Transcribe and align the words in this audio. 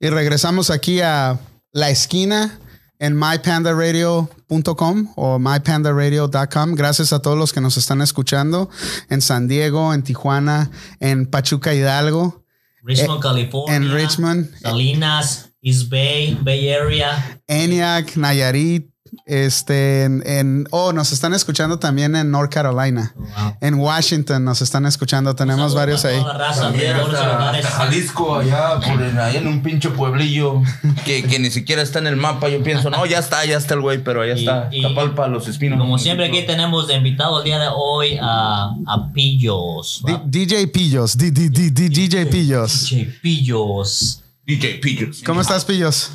Y 0.00 0.08
regresamos 0.08 0.70
aquí 0.70 1.00
a 1.02 1.38
la 1.72 1.90
esquina 1.90 2.58
en 2.98 3.14
mypandaradio.com 3.18 5.12
o 5.14 5.38
mypandaradio.com. 5.38 6.74
Gracias 6.74 7.12
a 7.12 7.20
todos 7.20 7.36
los 7.36 7.52
que 7.52 7.60
nos 7.60 7.76
están 7.76 8.00
escuchando 8.00 8.70
en 9.10 9.20
San 9.20 9.46
Diego, 9.46 9.92
en 9.92 10.02
Tijuana, 10.02 10.70
en 11.00 11.26
Pachuca 11.26 11.74
Hidalgo, 11.74 12.44
Richmond, 12.82 13.22
California. 13.22 13.76
en 13.76 13.92
Richmond, 13.92 14.58
Salinas, 14.62 15.50
East 15.60 15.90
Bay, 15.90 16.38
Bay 16.40 16.72
Area. 16.72 17.42
ENIAC, 17.46 18.16
Nayarit, 18.16 18.89
este, 19.26 20.04
en, 20.04 20.22
en- 20.26 20.68
oh, 20.70 20.92
nos 20.92 21.10
están 21.12 21.34
escuchando 21.34 21.78
también 21.78 22.14
en 22.14 22.30
North 22.30 22.52
Carolina. 22.52 23.12
Wow. 23.16 23.28
En 23.60 23.74
Washington 23.74 24.44
nos 24.44 24.62
están 24.62 24.86
escuchando. 24.86 25.34
Tenemos 25.34 25.72
Saludos 25.72 26.02
varios 26.02 26.04
ahí. 26.04 26.38
raza 26.38 26.62
También 26.62 26.94
hasta, 26.96 27.50
hasta 27.50 27.70
Jalisco, 27.70 28.36
allá, 28.36 28.74
por 28.80 29.02
en, 29.02 29.18
allá 29.18 29.38
en 29.40 29.46
un 29.48 29.62
pinche 29.62 29.88
pueblillo 29.90 30.62
que, 31.04 31.22
que 31.24 31.38
ni 31.38 31.50
siquiera 31.50 31.82
está 31.82 31.98
en 31.98 32.06
el 32.08 32.16
mapa. 32.16 32.48
Yo 32.48 32.62
pienso, 32.62 32.90
no, 32.90 33.04
ya 33.06 33.18
está, 33.18 33.44
ya 33.44 33.56
está 33.56 33.74
el 33.74 33.80
güey, 33.80 34.02
pero 34.04 34.22
allá 34.22 34.34
Y- 34.36 34.40
está. 34.40 34.68
y- 34.70 34.82
Tapalpa, 34.82 35.26
los 35.28 35.48
espinos. 35.48 35.78
Como 35.80 35.98
siempre 35.98 36.26
aquí 36.26 36.44
tenemos 36.46 36.86
de 36.86 36.94
invitado 36.94 37.38
el 37.38 37.44
día 37.44 37.58
de 37.58 37.68
hoy 37.74 38.18
a, 38.20 38.70
a 38.86 39.12
Pillos. 39.12 40.02
DJ 40.26 40.68
Pillos, 40.68 41.16
D- 41.16 41.30
D- 41.30 41.48
DJ 41.50 42.26
Pillos. 42.26 42.90
DJ 42.90 43.04
Pillos. 43.22 44.22
DJ 44.46 44.74
Pillos. 44.80 45.22
¿Cómo 45.24 45.40
estás, 45.40 45.64
Pillos? 45.64 46.10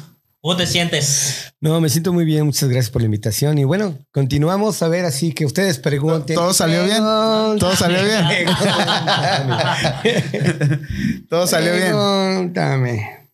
¿Cómo 0.46 0.56
te 0.58 0.68
sientes? 0.68 1.56
No, 1.60 1.82
me 1.82 1.90
siento 1.90 2.14
muy 2.14 2.24
bien, 2.24 2.46
muchas 2.46 2.70
gracias 2.70 2.92
por 2.92 3.02
la 3.02 3.08
invitación. 3.08 3.58
Y 3.58 3.64
bueno, 3.64 3.98
continuamos 4.12 4.80
a 4.84 4.88
ver 4.88 5.04
así 5.04 5.34
que 5.34 5.44
ustedes 5.44 5.80
pregunten. 5.80 6.36
¿Todo 6.36 6.54
salió 6.54 6.84
bien? 6.84 7.00
¿Todo 7.00 7.76
salió 7.76 7.98
bien? 8.04 8.46
Todo 11.28 11.48
salió 11.48 11.74
bien. 11.74 11.94
Pregúntame. 11.94 13.28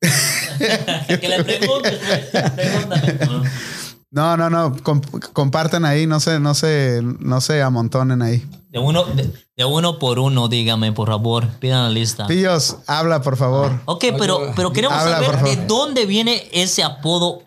que 1.20 1.28
le 1.28 1.42
preguntes, 1.42 1.98
pues, 2.06 2.50
pregúntame. 2.52 3.18
No, 4.10 4.36
no, 4.36 4.48
no. 4.48 4.74
comp- 4.76 5.32
comparten 5.32 5.84
ahí, 5.84 6.06
no 6.06 6.18
se, 6.20 6.40
no 6.40 6.54
se, 6.54 7.00
no 7.02 7.40
se 7.40 7.60
amontonen 7.62 8.22
ahí. 8.22 8.44
De 8.70 8.78
uno, 8.78 9.04
de, 9.04 9.30
de 9.56 9.64
uno 9.64 9.98
por 9.98 10.18
uno, 10.18 10.48
dígame, 10.48 10.92
por 10.92 11.08
favor. 11.08 11.46
Pidan 11.60 11.82
la 11.84 11.90
lista. 11.90 12.26
Pillos, 12.26 12.76
habla, 12.86 13.20
por 13.22 13.36
favor. 13.36 13.80
Ok, 13.84 14.04
pero, 14.18 14.52
pero 14.56 14.72
queremos 14.72 14.96
Habla, 14.96 15.22
saber 15.22 15.42
de 15.42 15.66
dónde 15.66 16.06
viene 16.06 16.48
ese 16.52 16.82
apodo, 16.82 17.42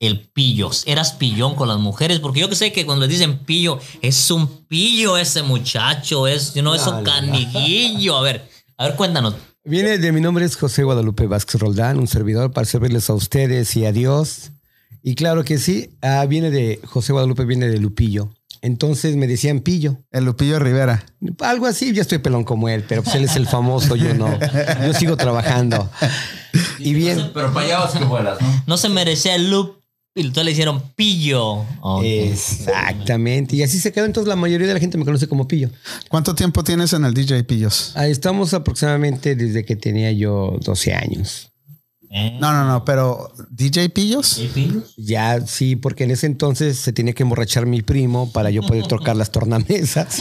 el 0.00 0.28
pillos. 0.30 0.84
¿Eras 0.86 1.12
pillón 1.12 1.54
con 1.54 1.68
las 1.68 1.78
mujeres? 1.78 2.18
Porque 2.20 2.40
yo 2.40 2.48
que 2.48 2.56
sé 2.56 2.72
que 2.72 2.86
cuando 2.86 3.06
le 3.06 3.12
dicen 3.12 3.38
pillo, 3.44 3.78
es 4.00 4.30
un 4.30 4.48
pillo 4.66 5.16
ese 5.16 5.42
muchacho, 5.42 6.26
es, 6.26 6.54
you 6.54 6.62
know, 6.62 6.74
es 6.74 6.86
un 6.86 7.04
canijillo. 7.04 8.16
A 8.16 8.22
ver, 8.22 8.48
a 8.78 8.86
ver, 8.86 8.96
cuéntanos. 8.96 9.34
Viene 9.62 9.98
de 9.98 10.10
mi 10.12 10.20
nombre 10.20 10.44
es 10.44 10.56
José 10.56 10.84
Guadalupe 10.84 11.26
Vázquez 11.26 11.60
Roldán, 11.60 11.98
un 11.98 12.06
servidor 12.08 12.50
para 12.52 12.64
servirles 12.64 13.10
a 13.10 13.14
ustedes 13.14 13.76
y 13.76 13.84
a 13.84 13.92
Dios. 13.92 14.52
Y 15.02 15.14
claro 15.14 15.44
que 15.44 15.58
sí, 15.58 15.90
ah, 16.02 16.24
viene 16.26 16.50
de 16.50 16.80
José 16.84 17.12
Guadalupe, 17.12 17.44
viene 17.44 17.68
de 17.68 17.78
Lupillo. 17.78 18.30
Entonces 18.62 19.16
me 19.16 19.26
decían 19.26 19.60
pillo. 19.60 19.96
El 20.10 20.24
Lupillo 20.24 20.58
Rivera. 20.58 21.04
Algo 21.40 21.66
así, 21.66 21.92
yo 21.94 22.02
estoy 22.02 22.18
pelón 22.18 22.44
como 22.44 22.68
él, 22.68 22.84
pero 22.86 23.02
pues 23.02 23.16
él 23.16 23.24
es 23.24 23.36
el 23.36 23.46
famoso, 23.46 23.96
yo 23.96 24.12
no. 24.14 24.38
Yo 24.86 24.92
sigo 24.92 25.16
trabajando. 25.16 25.88
Y 26.78 26.94
bien, 26.94 27.30
Pero 27.32 27.52
para 27.52 27.66
allá 27.66 27.78
vas 27.80 27.92
que 27.92 28.04
vuelas, 28.04 28.40
¿no? 28.40 28.62
No 28.66 28.76
se 28.76 28.88
merecía 28.88 29.34
el 29.34 29.50
loop 29.50 29.80
y 30.14 30.22
entonces 30.22 30.44
le 30.44 30.50
hicieron 30.52 30.82
pillo. 30.96 31.64
Exactamente. 32.02 33.56
Y 33.56 33.62
así 33.62 33.78
se 33.78 33.92
quedó. 33.92 34.04
Entonces 34.04 34.28
la 34.28 34.36
mayoría 34.36 34.66
de 34.66 34.74
la 34.74 34.80
gente 34.80 34.98
me 34.98 35.04
conoce 35.04 35.28
como 35.28 35.46
pillo. 35.46 35.70
¿Cuánto 36.08 36.34
tiempo 36.34 36.64
tienes 36.64 36.92
en 36.92 37.04
el 37.04 37.14
DJ 37.14 37.44
Pillos? 37.44 37.92
Ahí 37.96 38.10
estamos 38.10 38.52
aproximadamente 38.52 39.36
desde 39.36 39.64
que 39.64 39.76
tenía 39.76 40.10
yo 40.12 40.56
12 40.60 40.94
años. 40.94 41.49
¿Eh? 42.12 42.36
No, 42.40 42.52
no, 42.52 42.66
no, 42.66 42.84
pero 42.84 43.32
DJ 43.50 43.88
Pillos. 43.90 44.26
¿Sí, 44.26 44.50
pillos? 44.52 44.94
Ya 44.96 45.46
sí, 45.46 45.76
porque 45.76 46.02
en 46.02 46.10
ese 46.10 46.26
entonces 46.26 46.76
se 46.76 46.92
tenía 46.92 47.12
que 47.14 47.22
emborrachar 47.22 47.66
mi 47.66 47.82
primo 47.82 48.32
para 48.32 48.50
yo 48.50 48.62
poder 48.62 48.88
tocar 48.88 49.14
las 49.14 49.30
tornamesas, 49.30 50.20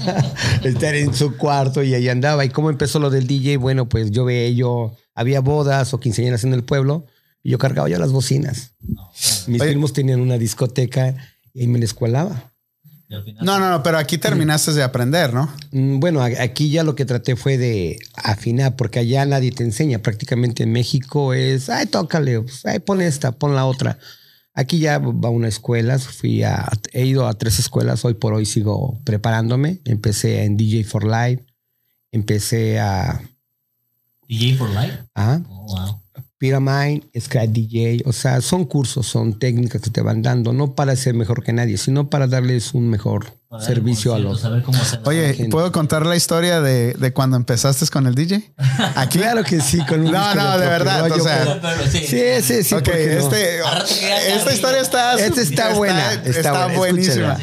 estar 0.62 0.94
en 0.94 1.12
su 1.14 1.36
cuarto 1.36 1.82
y 1.82 1.94
ahí 1.94 2.08
andaba. 2.08 2.44
¿Y 2.44 2.50
cómo 2.50 2.70
empezó 2.70 3.00
lo 3.00 3.10
del 3.10 3.26
DJ? 3.26 3.56
Bueno, 3.56 3.88
pues 3.88 4.12
yo 4.12 4.24
veía 4.24 4.50
yo, 4.50 4.96
había 5.16 5.40
bodas 5.40 5.92
o 5.94 5.98
quinceañeras 5.98 6.44
en 6.44 6.54
el 6.54 6.62
pueblo 6.62 7.06
y 7.42 7.50
yo 7.50 7.58
cargaba 7.58 7.88
yo 7.88 7.98
las 7.98 8.12
bocinas. 8.12 8.76
Mis 9.48 9.60
Oye. 9.60 9.72
primos 9.72 9.92
tenían 9.92 10.20
una 10.20 10.38
discoteca 10.38 11.16
y 11.52 11.62
ahí 11.62 11.66
me 11.66 11.80
la 11.80 11.86
escuelaba. 11.86 12.52
No, 13.08 13.60
no, 13.60 13.70
no, 13.70 13.82
pero 13.82 13.98
aquí 13.98 14.18
terminaste 14.18 14.72
de 14.72 14.82
aprender, 14.82 15.32
¿no? 15.32 15.52
Mm, 15.70 16.00
Bueno, 16.00 16.22
aquí 16.22 16.70
ya 16.70 16.82
lo 16.82 16.96
que 16.96 17.04
traté 17.04 17.36
fue 17.36 17.56
de 17.56 17.98
afinar, 18.16 18.74
porque 18.74 18.98
allá 18.98 19.24
nadie 19.24 19.52
te 19.52 19.62
enseña. 19.62 20.00
Prácticamente 20.00 20.64
en 20.64 20.72
México 20.72 21.32
es, 21.32 21.68
ay, 21.68 21.86
tócale, 21.86 22.40
pues, 22.40 22.66
ay, 22.66 22.80
pon 22.80 23.00
esta, 23.00 23.32
pon 23.32 23.54
la 23.54 23.66
otra. 23.66 23.98
Aquí 24.54 24.78
ya 24.78 24.98
va 24.98 25.28
a 25.28 25.30
una 25.30 25.48
escuela, 25.48 25.98
fui 25.98 26.42
a, 26.42 26.68
he 26.92 27.04
ido 27.04 27.28
a 27.28 27.34
tres 27.34 27.58
escuelas, 27.58 28.04
hoy 28.04 28.14
por 28.14 28.32
hoy 28.32 28.46
sigo 28.46 28.98
preparándome. 29.04 29.80
Empecé 29.84 30.44
en 30.44 30.56
DJ 30.56 30.82
for 30.84 31.04
Life, 31.04 31.44
empecé 32.10 32.80
a, 32.80 33.20
DJ 34.28 34.56
for 34.56 34.70
life. 34.70 34.98
a 35.14 35.40
Oh, 35.48 35.66
wow. 35.66 36.02
Pyramide, 36.38 37.08
Scratch 37.18 37.50
DJ, 37.50 38.02
o 38.04 38.12
sea, 38.12 38.40
son 38.40 38.64
cursos, 38.66 39.06
son 39.06 39.38
técnicas 39.38 39.80
que 39.80 39.90
te 39.90 40.02
van 40.02 40.22
dando, 40.22 40.52
no 40.52 40.74
para 40.74 40.94
ser 40.96 41.14
mejor 41.14 41.42
que 41.42 41.52
nadie, 41.52 41.78
sino 41.78 42.10
para 42.10 42.26
darles 42.26 42.74
un 42.74 42.88
mejor 42.90 43.38
Para 43.48 43.62
servicio 43.62 44.12
a 44.12 44.18
los... 44.18 44.44
a 44.44 44.48
ver 44.48 44.62
cómo 44.62 44.82
se 44.84 44.98
Oye, 45.04 45.32
gente. 45.34 45.50
¿puedo 45.50 45.70
contar 45.70 46.04
la 46.04 46.16
historia 46.16 46.60
de, 46.60 46.94
de 46.94 47.12
cuando 47.12 47.36
empezaste 47.36 47.86
con 47.86 48.06
el 48.08 48.14
DJ? 48.16 48.52
Aquí. 48.96 49.18
Claro 49.18 49.44
que 49.44 49.60
sí, 49.60 49.78
con 49.86 50.00
un 50.00 50.10
No, 50.10 50.18
disco 50.18 50.34
no, 50.34 50.58
de 50.58 50.66
verdad, 50.66 51.10
o 51.10 51.20
sea, 51.22 51.60
sí. 51.90 52.06
Sí, 52.06 52.22
sí, 52.42 52.62
sí. 52.64 52.74
ok, 52.74 52.88
este, 52.88 53.60
esta 54.34 54.52
historia 54.52 54.80
está, 54.80 55.14
Esta 55.14 55.40
está 55.40 55.74
buena, 55.74 56.12
está 56.24 56.66
buenísima. 56.68 57.38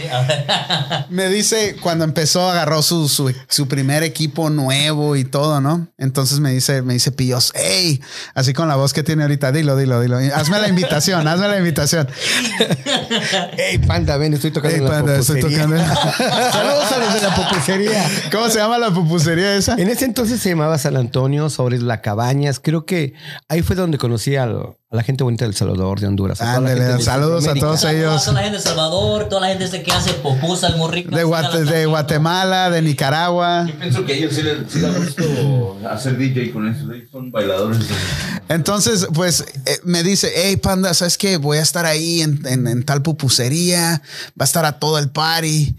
Me 1.10 1.30
dice, 1.30 1.78
cuando 1.82 2.04
empezó, 2.04 2.50
agarró 2.50 2.82
su, 2.82 3.08
su, 3.08 3.34
su 3.48 3.68
primer 3.68 4.04
equipo 4.04 4.50
nuevo 4.50 5.16
y 5.16 5.24
todo, 5.24 5.62
¿no? 5.62 5.88
Entonces 5.98 6.40
me 6.40 6.52
dice, 6.52 6.82
me 6.82 6.94
dice 6.94 7.12
Pillos, 7.12 7.54
hey, 7.56 8.02
así 8.36 8.54
con 8.54 8.68
la 8.68 8.76
voz 8.76 8.92
que 8.94 9.04
tiene 9.04 9.24
ahorita, 9.24 9.52
dilo, 9.52 9.78
dilo, 9.78 10.02
dilo. 10.02 10.18
Hazme 10.36 10.60
la 10.60 10.68
invitación, 10.68 11.28
hazme 11.28 11.48
la 11.48 11.58
invitación. 11.58 12.10
Ey, 13.58 13.78
panda, 13.78 14.18
ven, 14.18 14.34
estoy 14.34 14.52
tocando 14.52 14.76
Hey, 14.76 14.86
panda, 14.86 15.16
estoy 15.18 15.40
tocando. 15.40 15.76
Saludos 15.96 16.92
a 16.92 16.98
los 16.98 17.14
de 17.14 17.22
la 17.22 17.36
pupusería. 17.36 18.06
¿Cómo 18.32 18.50
se 18.50 18.60
llama 18.60 18.78
la 18.78 18.92
pupusería 18.92 19.56
esa? 19.56 19.76
En 19.76 19.90
ese 19.90 20.06
entonces 20.06 20.40
se 20.42 20.50
llamaba 20.50 20.78
San 20.78 20.98
Antonio, 20.98 21.50
sobre 21.50 21.80
la 21.80 22.02
Cabañas. 22.02 22.60
Creo 22.60 22.86
que 22.86 23.14
ahí 23.50 23.62
fue 23.62 23.76
donde 23.76 23.98
conocí 23.98 24.36
a, 24.36 24.46
lo- 24.46 24.78
a 24.94 24.98
la 24.98 25.04
gente 25.04 25.24
bonita 25.24 25.46
del 25.46 25.56
Salvador, 25.56 26.00
de 26.00 26.06
Honduras. 26.06 26.40
a 26.40 26.44
toda 26.44 26.52
la 26.52 26.58
Ándale, 26.60 26.82
gente 26.82 26.98
de 26.98 27.04
saludos 27.04 27.48
a 27.48 27.54
todos 27.56 27.84
ellos. 27.86 28.22
a 28.22 28.26
toda 28.26 28.34
la 28.34 28.42
gente 28.44 28.58
de 28.58 28.64
Salvador, 28.64 29.28
toda 29.28 29.42
la 29.42 29.48
gente 29.48 29.64
ese 29.66 29.82
que 29.82 29.92
hace 29.92 30.14
popusas 30.14 30.78
muy 30.78 30.92
ricas. 30.92 31.16
De, 31.16 31.24
Guate-. 31.26 31.86
Guatemala, 31.88 32.70
de 32.70 32.82
Nicaragua. 32.84 33.66
Yo 33.68 33.80
pienso 33.80 34.06
que 34.06 34.14
ellos 34.20 34.36
sí 34.36 34.44
les, 34.44 34.72
sí 34.72 34.80
les 34.80 34.96
gusta 34.96 35.24
hacer 35.92 36.16
DJ 36.16 36.52
con 36.54 36.68
eso. 36.68 36.92
Ellos 36.94 37.10
son 37.12 37.32
bailadores. 37.32 37.80
Entonces, 38.50 39.08
pues 39.16 39.44
eh, 39.66 39.80
me 39.84 40.04
dice, 40.04 40.32
hey, 40.36 40.58
panda, 40.58 40.94
¿sabes 40.94 41.18
qué? 41.18 41.38
Voy 41.38 41.58
a 41.58 41.62
estar 41.64 41.88
ahí 41.88 42.22
en, 42.22 42.46
en- 42.46 42.68
en 42.68 42.84
tal 42.86 43.02
pupusería, 43.02 44.02
va 44.40 44.42
a 44.42 44.46
estar 44.46 44.64
a 44.64 44.78
todo 44.80 45.00
el 45.00 45.10
party. 45.10 45.76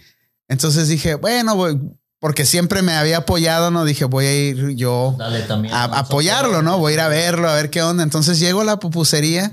Entonces 0.48 0.88
dije, 0.88 1.14
bueno, 1.14 1.54
voy- 1.54 1.78
porque 2.24 2.46
siempre 2.46 2.80
me 2.80 2.94
había 2.94 3.18
apoyado, 3.18 3.70
¿no? 3.70 3.84
Dije, 3.84 4.06
voy 4.06 4.24
a 4.24 4.34
ir 4.34 4.70
yo 4.76 5.14
Dale 5.18 5.42
también. 5.42 5.74
a, 5.74 5.82
a 5.82 5.98
apoyarlo, 5.98 6.62
¿no? 6.62 6.78
Voy 6.78 6.92
a 6.92 6.94
ir 6.94 7.00
a 7.02 7.08
verlo, 7.08 7.50
a 7.50 7.54
ver 7.54 7.68
qué 7.68 7.82
onda. 7.82 8.02
Entonces 8.02 8.38
llego 8.38 8.62
a 8.62 8.64
la 8.64 8.78
pupusería 8.78 9.52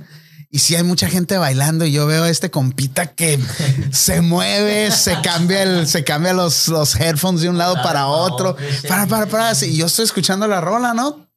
y 0.49 0.59
sí 0.59 0.77
hay 0.77 0.83
mucha 0.83 1.09
gente 1.09 1.37
bailando 1.37 1.83
y 1.85 1.91
yo 1.91 2.07
veo 2.07 2.23
a 2.23 2.29
este 2.29 2.49
compita 2.49 3.07
que 3.07 3.37
se 3.91 4.21
mueve, 4.21 4.89
se 4.91 5.19
cambia 5.19 5.63
el, 5.63 5.85
se 5.85 6.05
cambia 6.05 6.31
los, 6.31 6.69
los 6.69 6.95
headphones 6.95 7.41
de 7.41 7.49
un 7.49 7.57
lado 7.57 7.75
para 7.83 8.07
otro. 8.07 8.55
Para, 8.87 9.05
para, 9.05 9.25
para. 9.25 9.51
Y 9.65 9.75
yo 9.75 9.87
estoy 9.87 10.05
escuchando 10.05 10.47
la 10.47 10.61
rola, 10.61 10.93
¿no? 10.93 11.27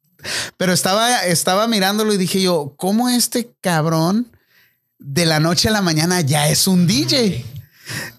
Pero 0.55 0.71
estaba, 0.71 1.25
estaba 1.25 1.67
mirándolo 1.67 2.13
y 2.13 2.17
dije 2.17 2.41
yo, 2.41 2.75
¿cómo 2.77 3.09
este 3.09 3.53
cabrón 3.59 4.31
de 4.99 5.25
la 5.25 5.41
noche 5.41 5.67
a 5.67 5.71
la 5.71 5.81
mañana 5.81 6.21
ya 6.21 6.47
es 6.47 6.65
un 6.65 6.87
DJ? 6.87 7.43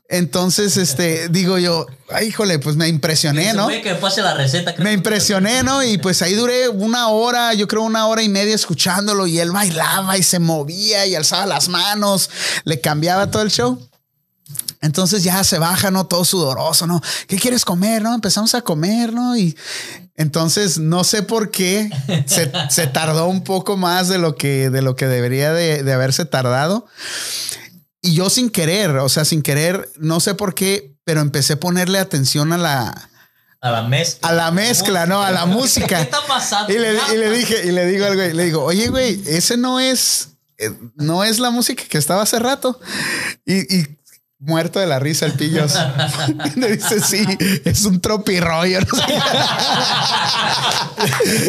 Entonces, 0.08 0.76
este, 0.76 1.29
digo 1.31 1.58
yo, 1.58 1.87
ay, 2.11 2.29
híjole, 2.29 2.61
pues 2.61 2.76
me 2.76 2.87
impresioné, 2.87 3.53
¿no? 3.55 3.67
Que 3.69 3.82
me 3.82 3.94
pase 3.97 4.23
la 4.23 4.35
receta. 4.35 4.73
creo 4.73 4.85
Me 4.85 4.91
que- 4.91 4.94
impresioné, 4.97 5.64
¿no? 5.64 5.82
Y 5.82 5.99
pues 5.99 6.23
ahí 6.23 6.35
duré 6.35 6.69
una 6.69 7.08
hora, 7.08 7.53
yo 7.55 7.67
creo 7.67 7.82
una 7.82 8.06
hora 8.06 8.23
y 8.23 8.29
media 8.29 8.55
escuchándolo 8.55 9.26
y 9.26 9.41
él 9.41 9.50
bailaba 9.50 10.17
y 10.17 10.23
se 10.23 10.38
movía 10.38 11.06
y 11.06 11.17
alzaba 11.17 11.44
las 11.47 11.69
manos, 11.69 12.31
le 12.64 12.81
cambiaba 12.81 13.31
todo 13.32 13.43
el 13.43 13.50
show. 13.50 13.85
Entonces 14.81 15.25
ya 15.25 15.43
se 15.43 15.58
baja, 15.58 15.91
¿no? 15.91 16.06
Todo 16.06 16.25
sudoroso, 16.25 16.87
¿no? 16.87 17.02
¿Qué 17.26 17.37
quieres 17.38 17.64
comer, 17.64 18.02
no? 18.02 18.14
Empezamos 18.14 18.55
a 18.55 18.61
comer, 18.61 19.12
¿no? 19.12 19.37
Y 19.37 19.56
entonces 20.14 20.79
no 20.79 21.02
sé 21.02 21.25
por 21.25 21.50
qué 21.50 21.91
se, 22.26 22.52
se 22.70 22.87
tardó 22.87 23.26
un 23.26 23.43
poco 23.43 23.76
más 23.76 24.06
de 24.09 24.19
lo 24.19 24.37
que, 24.37 24.70
de 24.70 24.82
lo 24.82 24.94
que 24.94 25.06
debería 25.09 25.52
de, 25.52 25.82
de 25.82 25.93
haberse 25.93 26.26
tardado. 26.26 26.87
Y 28.06 28.14
yo 28.14 28.31
sin 28.31 28.50
querer, 28.50 28.91
o 28.99 29.08
sea, 29.08 29.25
sin 29.25 29.43
querer, 29.43 29.91
no 29.99 30.20
sé 30.20 30.35
por 30.35 30.55
qué, 30.55 30.97
pero 31.05 31.20
empecé 31.20 31.55
a 31.55 31.61
ponerle 31.61 31.99
atención 31.99 32.53
a 32.53 32.58
la, 32.58 33.11
A 33.61 33.70
la 33.70 33.82
mezcla. 33.82 34.29
a 34.29 34.32
la 34.32 34.50
mezcla, 34.53 35.06
no, 35.06 35.23
a 35.23 35.31
la 35.32 35.44
música. 35.47 35.87
¿Qué 35.97 36.03
está 36.03 36.25
pasando? 36.26 36.73
Y 36.73 36.79
le, 36.79 36.94
y 37.12 37.17
le 37.17 37.31
dije, 37.31 37.67
y 37.67 37.73
le 37.73 37.87
digo 37.87 38.06
al 38.06 38.14
güey, 38.14 38.32
le 38.32 38.44
digo, 38.44 38.62
oye, 38.62 38.88
güey, 38.88 39.20
ese 39.26 39.56
no 39.56 39.81
es, 39.81 40.29
eh, 40.58 40.70
no 40.94 41.25
es 41.25 41.41
la 41.41 41.50
música 41.50 41.82
que 41.88 41.99
estaba 41.99 42.23
hace 42.23 42.38
rato. 42.38 42.81
Y, 43.44 43.76
y 43.76 43.99
muerto 44.38 44.79
de 44.81 44.87
la 44.87 44.99
risa 44.99 45.27
el 45.27 45.33
pillos. 45.33 45.75
le 46.56 46.77
dice, 46.77 47.00
sí, 47.00 47.25
es 47.65 47.85
un 47.85 48.00
tropirroyo. 48.00 48.81
No 48.81 48.87
sé. 48.99 49.05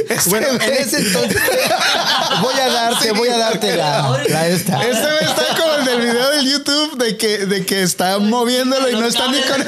Este 0.10 0.30
Bueno, 0.30 0.48
en 0.48 0.58
güey- 0.60 0.70
ese 0.80 0.98
entonces 1.00 1.42
voy 2.42 2.54
a 2.60 2.70
darte, 2.70 3.12
voy 3.14 3.30
a 3.30 3.38
darte 3.38 3.76
la, 3.78 4.22
la 4.30 4.48
esta. 4.48 4.82
Este 4.84 5.26
está 5.26 5.44
como 5.58 5.74
el 5.80 5.86
del 5.86 6.02
video 6.02 6.30
del 6.32 6.52
YouTube 6.52 6.98
de 7.04 7.18
que, 7.18 7.46
de 7.46 7.66
que 7.66 7.84
está 7.84 8.18
moviéndolo 8.20 8.90
y 8.90 8.94
no 8.94 9.06
está 9.06 9.32
ni 9.32 9.40
con 9.42 9.62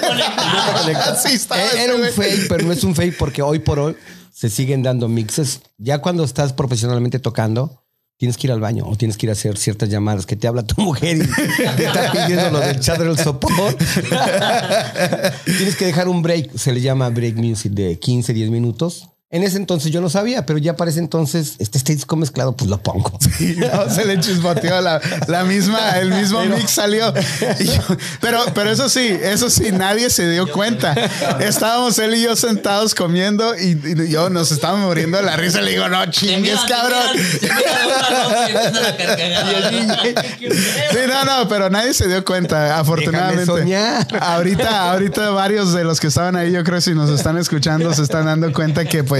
Así 0.96 1.34
está. 1.36 1.58
Eh, 1.62 1.84
Era 1.84 1.96
un 1.96 2.04
fake, 2.10 2.48
pero 2.50 2.66
no 2.66 2.74
es 2.74 2.84
un 2.84 2.96
fake 2.96 3.18
porque 3.18 3.42
hoy 3.42 3.60
por 3.60 3.80
hoy 3.80 3.96
se 4.34 4.50
siguen 4.50 4.84
dando 4.84 5.08
mixes. 5.08 5.62
Ya 5.78 6.00
cuando 6.00 6.24
estás 6.24 6.54
profesionalmente 6.54 7.20
tocando, 7.20 7.84
tienes 8.20 8.38
que 8.38 8.48
ir 8.48 8.52
al 8.52 8.60
baño 8.60 8.84
o 8.86 8.98
tienes 8.98 9.16
que 9.16 9.26
ir 9.26 9.30
a 9.30 9.34
hacer 9.34 9.58
ciertas 9.58 9.88
llamadas 9.88 10.26
que 10.26 10.36
te 10.36 10.46
habla 10.46 10.64
tu 10.64 10.82
mujer 10.82 11.18
y 11.18 11.78
te 11.78 11.86
está 11.86 12.12
pidiendo 12.12 12.52
lo 12.52 12.60
del 12.60 12.78
chat 12.82 13.00
del 13.00 13.18
sopor. 13.18 13.74
tienes 15.46 15.78
que 15.78 15.86
dejar 15.86 16.10
un 16.10 16.22
break, 16.22 16.58
se 16.58 16.74
le 16.74 16.82
llama 16.82 17.10
break 17.10 17.38
music 17.38 17.72
de 17.72 17.98
15, 17.98 18.34
10 18.34 18.50
minutos. 18.50 19.08
En 19.32 19.44
ese 19.44 19.58
entonces 19.58 19.92
yo 19.92 20.02
no 20.02 20.10
sabía, 20.10 20.44
pero 20.48 20.58
ya 20.58 20.76
para 20.76 20.90
ese 20.90 21.00
entonces 21.00 21.54
este, 21.60 21.78
este 21.78 21.94
disco 21.94 22.16
mezclado, 22.16 22.54
pues 22.54 22.68
lo 22.68 22.80
pongo. 22.82 23.12
No, 23.40 23.90
se 23.90 24.04
le 24.06 24.20
chispoteó 24.20 24.82
la, 24.82 25.00
la 25.28 25.44
misma, 25.44 25.92
el 26.00 26.12
mismo 26.12 26.44
mix 26.46 26.72
salió. 26.72 27.14
Yo- 27.14 27.98
pero, 28.22 28.44
pero 28.56 28.72
eso 28.72 28.90
sí, 28.90 29.08
eso 29.22 29.50
sí, 29.52 29.72
nadie 29.72 30.10
se 30.10 30.30
dio 30.30 30.52
cuenta. 30.52 30.94
Estábamos 31.40 31.98
él 32.00 32.16
y 32.16 32.24
yo 32.24 32.36
sentados 32.36 32.96
comiendo 32.96 33.56
y, 33.58 33.80
y 34.04 34.10
yo 34.10 34.30
nos 34.32 34.52
estábamos 34.52 34.88
muriendo 34.88 35.18
de 35.18 35.24
la 35.24 35.36
risa. 35.38 35.62
Le 35.62 35.72
digo, 35.72 35.88
no 35.90 36.06
chingues, 36.08 36.60
cabrón. 36.68 37.18
Sí, 40.40 40.98
no, 41.08 41.26
no, 41.26 41.48
pero 41.48 41.70
nadie 41.70 41.94
se 41.94 42.08
dio 42.08 42.24
cuenta, 42.26 42.80
afortunadamente. 42.80 43.52
Ahorita, 44.20 44.92
ahorita 44.92 45.30
varios 45.32 45.74
de 45.74 45.84
los 45.84 46.00
que 46.00 46.08
estaban 46.08 46.36
ahí, 46.36 46.52
yo 46.52 46.64
creo 46.64 46.82
si 46.82 46.94
nos 46.94 47.10
están 47.12 47.38
escuchando, 47.38 47.94
se 47.94 48.02
están 48.04 48.26
dando 48.26 48.52
cuenta 48.54 48.86
que 48.86 49.04
pues 49.04 49.19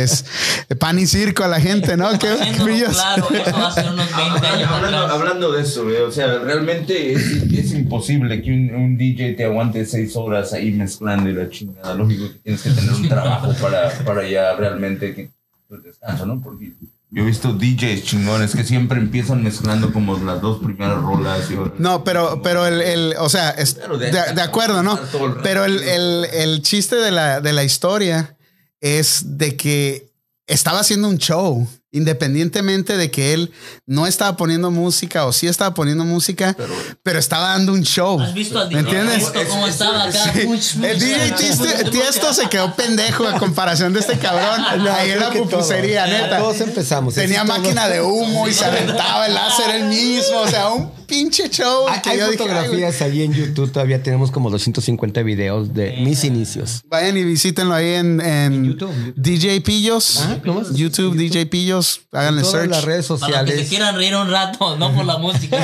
pan 0.80 1.00
y 1.00 1.08
circo 1.08 1.44
a 1.44 1.48
la 1.48 1.60
gente, 1.60 1.98
¿no? 1.98 2.10
Pillos. 2.20 2.94
claro, 2.94 3.28
eso 3.32 3.58
va 3.58 3.68
a 3.68 3.72
ser 3.72 3.90
unos 3.92 4.08
20 4.16 4.48
años 4.48 4.70
Hablando, 4.72 4.98
hablando 5.08 5.52
de 5.52 5.62
eso, 5.64 5.84
güey, 5.84 5.98
o 5.98 6.12
sea, 6.12 6.40
realmente 6.40 7.14
es, 7.14 7.22
es 7.52 7.72
imposible 7.74 8.42
que 8.42 8.52
un, 8.52 8.74
un 8.76 8.98
DJ 8.98 9.34
te 9.34 9.46
aguante 9.46 9.86
seis 9.86 10.16
horas 10.16 10.54
ahí 10.54 10.72
mezclando 10.72 11.30
y 11.30 11.34
la 11.34 11.50
chingada. 11.50 11.94
Lo 11.96 12.06
único 12.06 12.28
que 12.32 12.40
tienes 12.40 12.62
que 12.62 12.70
tener 12.72 12.92
un 12.92 13.08
trabajo 13.10 13.54
para, 13.62 13.90
para 14.06 14.28
ya 14.28 14.54
realmente 14.56 15.14
que 15.16 15.30
pues, 15.68 15.84
descanso, 15.84 16.26
¿no? 16.26 16.42
Porque 16.42 16.72
yo 17.12 17.24
he 17.24 17.26
visto 17.26 17.54
DJs 17.54 18.04
chingones 18.04 18.56
que 18.56 18.64
siempre 18.64 19.00
empiezan 19.00 19.42
mezclando 19.44 19.92
como 19.92 20.16
las 20.20 20.42
dos 20.42 20.60
primeras 20.64 21.02
rolas. 21.02 21.50
Y 21.50 21.56
No, 21.82 22.04
pero, 22.04 22.42
pero 22.44 22.68
el, 22.68 22.82
el- 22.82 23.16
o 23.18 23.30
sea, 23.30 23.50
es- 23.50 23.78
de- 23.78 24.12
de, 24.12 24.42
acuerdo, 24.42 24.84
¿no? 24.84 25.00
Pero 25.42 25.66
el, 25.66 25.82
el- 25.82 26.26
el 26.32 26.62
chiste 26.62 26.98
de 26.98 27.10
la, 27.10 27.42
de 27.42 27.52
la 27.54 27.64
historia 27.64 28.36
es 28.82 29.38
de 29.38 29.56
que 29.56 30.10
estaba 30.48 30.80
haciendo 30.80 31.08
un 31.10 31.18
show, 31.20 31.68
independientemente 31.92 32.98
de 32.98 33.12
que 33.12 33.34
él 33.34 33.52
no 33.86 34.08
estaba 34.08 34.36
poniendo 34.36 34.72
música 34.72 35.26
o 35.26 35.34
sí 35.34 35.48
estaba 35.48 35.74
poniendo 35.76 36.06
música, 36.06 36.56
pero, 37.04 37.20
estaba 37.20 37.50
dando 37.50 37.74
un 37.74 37.84
show. 37.84 38.20
¿Has 38.20 38.34
visto 38.34 38.60
al 38.60 38.72
¿Me 38.72 38.82
DJ 38.82 39.00
entiendes? 39.00 39.32
Tiesto 39.32 39.50
cómo 39.50 39.68
estaba 39.68 40.04
acá? 40.06 40.34
Sí. 40.34 40.48
Much, 40.48 40.76
much. 40.76 40.86
El 40.86 41.00
DJ 41.00 41.36
Tiesto- 41.36 41.92
Tiesto 41.92 42.34
se 42.34 42.50
quedó 42.50 42.76
pendejo 42.76 43.28
a 43.28 43.38
comparación 43.38 43.94
de 43.94 44.00
este 44.00 44.18
cabrón. 44.18 44.88
Ahí 44.88 45.12
en 45.12 45.20
la 45.20 45.30
pupusería, 45.32 46.08
neta. 46.08 46.40
Todos 46.40 46.62
empezamos. 46.62 47.14
Tenía 47.14 47.44
máquina 47.44 47.88
de 47.88 48.02
humo 48.02 48.48
y 48.48 48.54
se 48.54 48.66
aventaba 48.66 49.28
el 49.28 49.34
láser 49.36 49.76
él 49.76 49.86
mismo. 49.86 50.40
O 50.42 50.48
sea, 50.48 50.70
un 50.70 50.92
pinche 51.10 51.50
show. 51.50 51.88
Hay, 51.90 52.02
que 52.02 52.10
hay 52.12 52.18
yo 52.20 52.26
dije, 52.26 52.38
fotografías 52.38 53.02
ahí 53.02 53.24
en 53.24 53.34
YouTube, 53.34 53.72
todavía 53.72 54.02
tenemos 54.04 54.32
como 54.32 54.50
250 54.50 55.22
videos 55.24 55.74
de 55.74 55.98
mis 56.04 56.24
inicios. 56.24 56.82
Vayan 56.88 57.18
y 57.18 57.24
visítenlo 57.24 57.74
ahí 57.74 57.94
en, 57.96 58.22
en 58.22 58.66
YouTube, 58.66 58.92
YouTube. 59.08 59.14
DJ 59.18 59.62
Pillos. 59.62 60.20
Ah, 60.22 60.38
¿cómo 60.46 60.62
es? 60.62 60.74
YouTube, 60.74 61.16
DJ 61.18 61.46
Pillos. 61.48 62.02
Háganle 62.12 62.42
Todas 62.42 62.54
search. 62.56 62.70
las 62.72 62.84
redes 62.86 63.08
Para 63.08 63.20
los 63.20 63.22
que 63.22 63.26
se 63.28 63.34
sociales. 63.44 63.70
quieran 63.70 63.96
reír 63.96 64.16
un 64.16 64.30
rato, 64.30 64.78
no 64.78 64.94
por 64.94 65.06
la 65.06 65.18
música. 65.18 65.58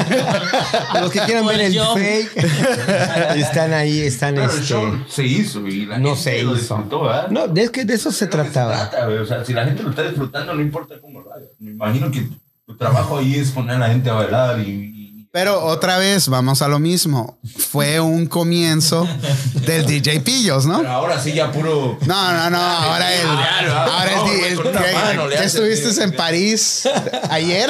Para 0.90 1.02
los 1.02 1.12
que 1.12 1.20
quieran 1.22 1.46
ver 1.48 1.62
el 1.62 1.74
show. 1.74 1.96
fake, 1.96 2.36
están 3.36 3.74
ahí, 3.74 4.00
están 4.00 4.36
Pero 4.36 4.46
el 4.46 4.52
este. 4.52 4.66
show 4.66 5.04
se 5.08 5.26
hizo 5.26 5.68
y 5.68 5.86
la 5.86 5.98
No 6.00 6.16
gente 6.16 6.24
se 6.24 6.44
lo 6.44 6.56
hizo. 6.56 6.76
disfrutó, 6.76 7.04
¿verdad? 7.04 7.30
No, 7.30 7.46
es 7.56 7.70
que 7.70 7.86
de 7.86 7.94
eso 7.94 8.12
se 8.12 8.28
trataba. 8.28 8.90
trata, 8.90 9.06
güey. 9.06 9.18
O 9.20 9.26
sea, 9.26 9.44
si 9.46 9.54
la 9.54 9.66
gente 9.66 9.84
lo 9.84 9.90
está 9.92 10.04
disfrutando, 10.04 10.54
no 10.54 10.62
importa 10.62 10.96
cómo 11.02 11.22
lo 11.22 11.32
hagas. 11.32 11.50
Me 11.60 11.72
imagino 11.72 12.12
que 12.12 12.28
tu 12.66 12.76
trabajo 12.78 13.18
ahí 13.20 13.36
es 13.36 13.52
poner 13.52 13.76
a 13.76 13.80
la 13.80 13.88
gente 13.90 14.10
a 14.10 14.14
bailar 14.14 14.60
y. 14.60 14.95
Pero 15.36 15.66
otra 15.66 15.98
vez, 15.98 16.30
vamos 16.30 16.62
a 16.62 16.70
lo 16.70 16.80
mismo. 16.80 17.38
Fue 17.58 18.00
un 18.00 18.26
comienzo 18.26 19.06
del 19.66 19.86
DJ 19.86 20.22
Pillos, 20.22 20.66
¿no? 20.66 20.78
Pero 20.78 20.90
ahora 20.92 21.20
sí, 21.22 21.34
ya 21.34 21.52
puro. 21.52 21.98
No, 22.06 22.32
no, 22.32 22.50
no. 22.50 22.58
Ahora 22.58 23.14
el. 23.14 23.28
Ahora 23.28 24.12
el. 24.14 24.58
¿qué- 24.58 24.94
mano 24.94 25.28
le 25.28 25.36
¿Qué 25.36 25.42
haces, 25.42 25.56
estuviste 25.56 26.04
en 26.06 26.14
París 26.14 26.88
ayer? 27.30 27.70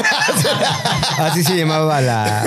Así 1.17 1.43
se 1.43 1.57
llamaba 1.57 2.01
la, 2.01 2.43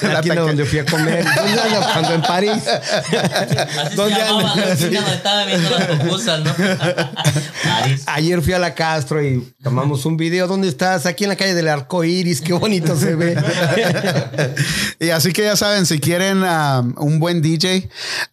la 0.00 0.12
La 0.14 0.20
tienda 0.22 0.40
taca- 0.40 0.46
donde 0.46 0.64
fui 0.64 0.78
a 0.78 0.86
comer. 0.86 1.22
¿Dónde 1.24 1.60
anda? 1.60 1.92
Cuando 1.92 2.14
en 2.14 2.22
París. 2.22 2.62
Así 2.66 3.90
se 3.90 3.94
¿Dónde 3.96 4.18
llamaba 4.18 4.50
anda? 4.52 4.64
la 4.66 4.72
oficina 4.72 5.00
donde 5.02 5.14
estaba 5.16 5.44
viendo 5.44 5.70
las 5.70 5.86
pupusas, 5.88 6.40
¿no? 6.40 6.54
París. 6.54 8.02
Ayer 8.06 8.40
fui 8.40 8.54
a 8.54 8.58
la 8.58 8.72
Castro 8.74 9.22
y 9.22 9.52
tomamos 9.62 10.06
un 10.06 10.16
video. 10.16 10.46
¿Dónde 10.46 10.68
estás? 10.68 11.04
Aquí 11.04 11.24
en 11.24 11.28
la 11.30 11.36
calle 11.36 11.52
del 11.52 11.68
Arco 11.68 12.02
Iris. 12.02 12.40
Qué 12.40 12.54
bonito 12.54 12.96
se 12.96 13.14
ve. 13.14 13.36
Y 15.00 15.10
así 15.10 15.32
que 15.32 15.42
ya 15.42 15.56
saben, 15.56 15.86
si 15.86 15.98
quieren 15.98 16.42
um, 16.42 16.94
un 16.98 17.18
buen 17.18 17.42
DJ, 17.42 17.88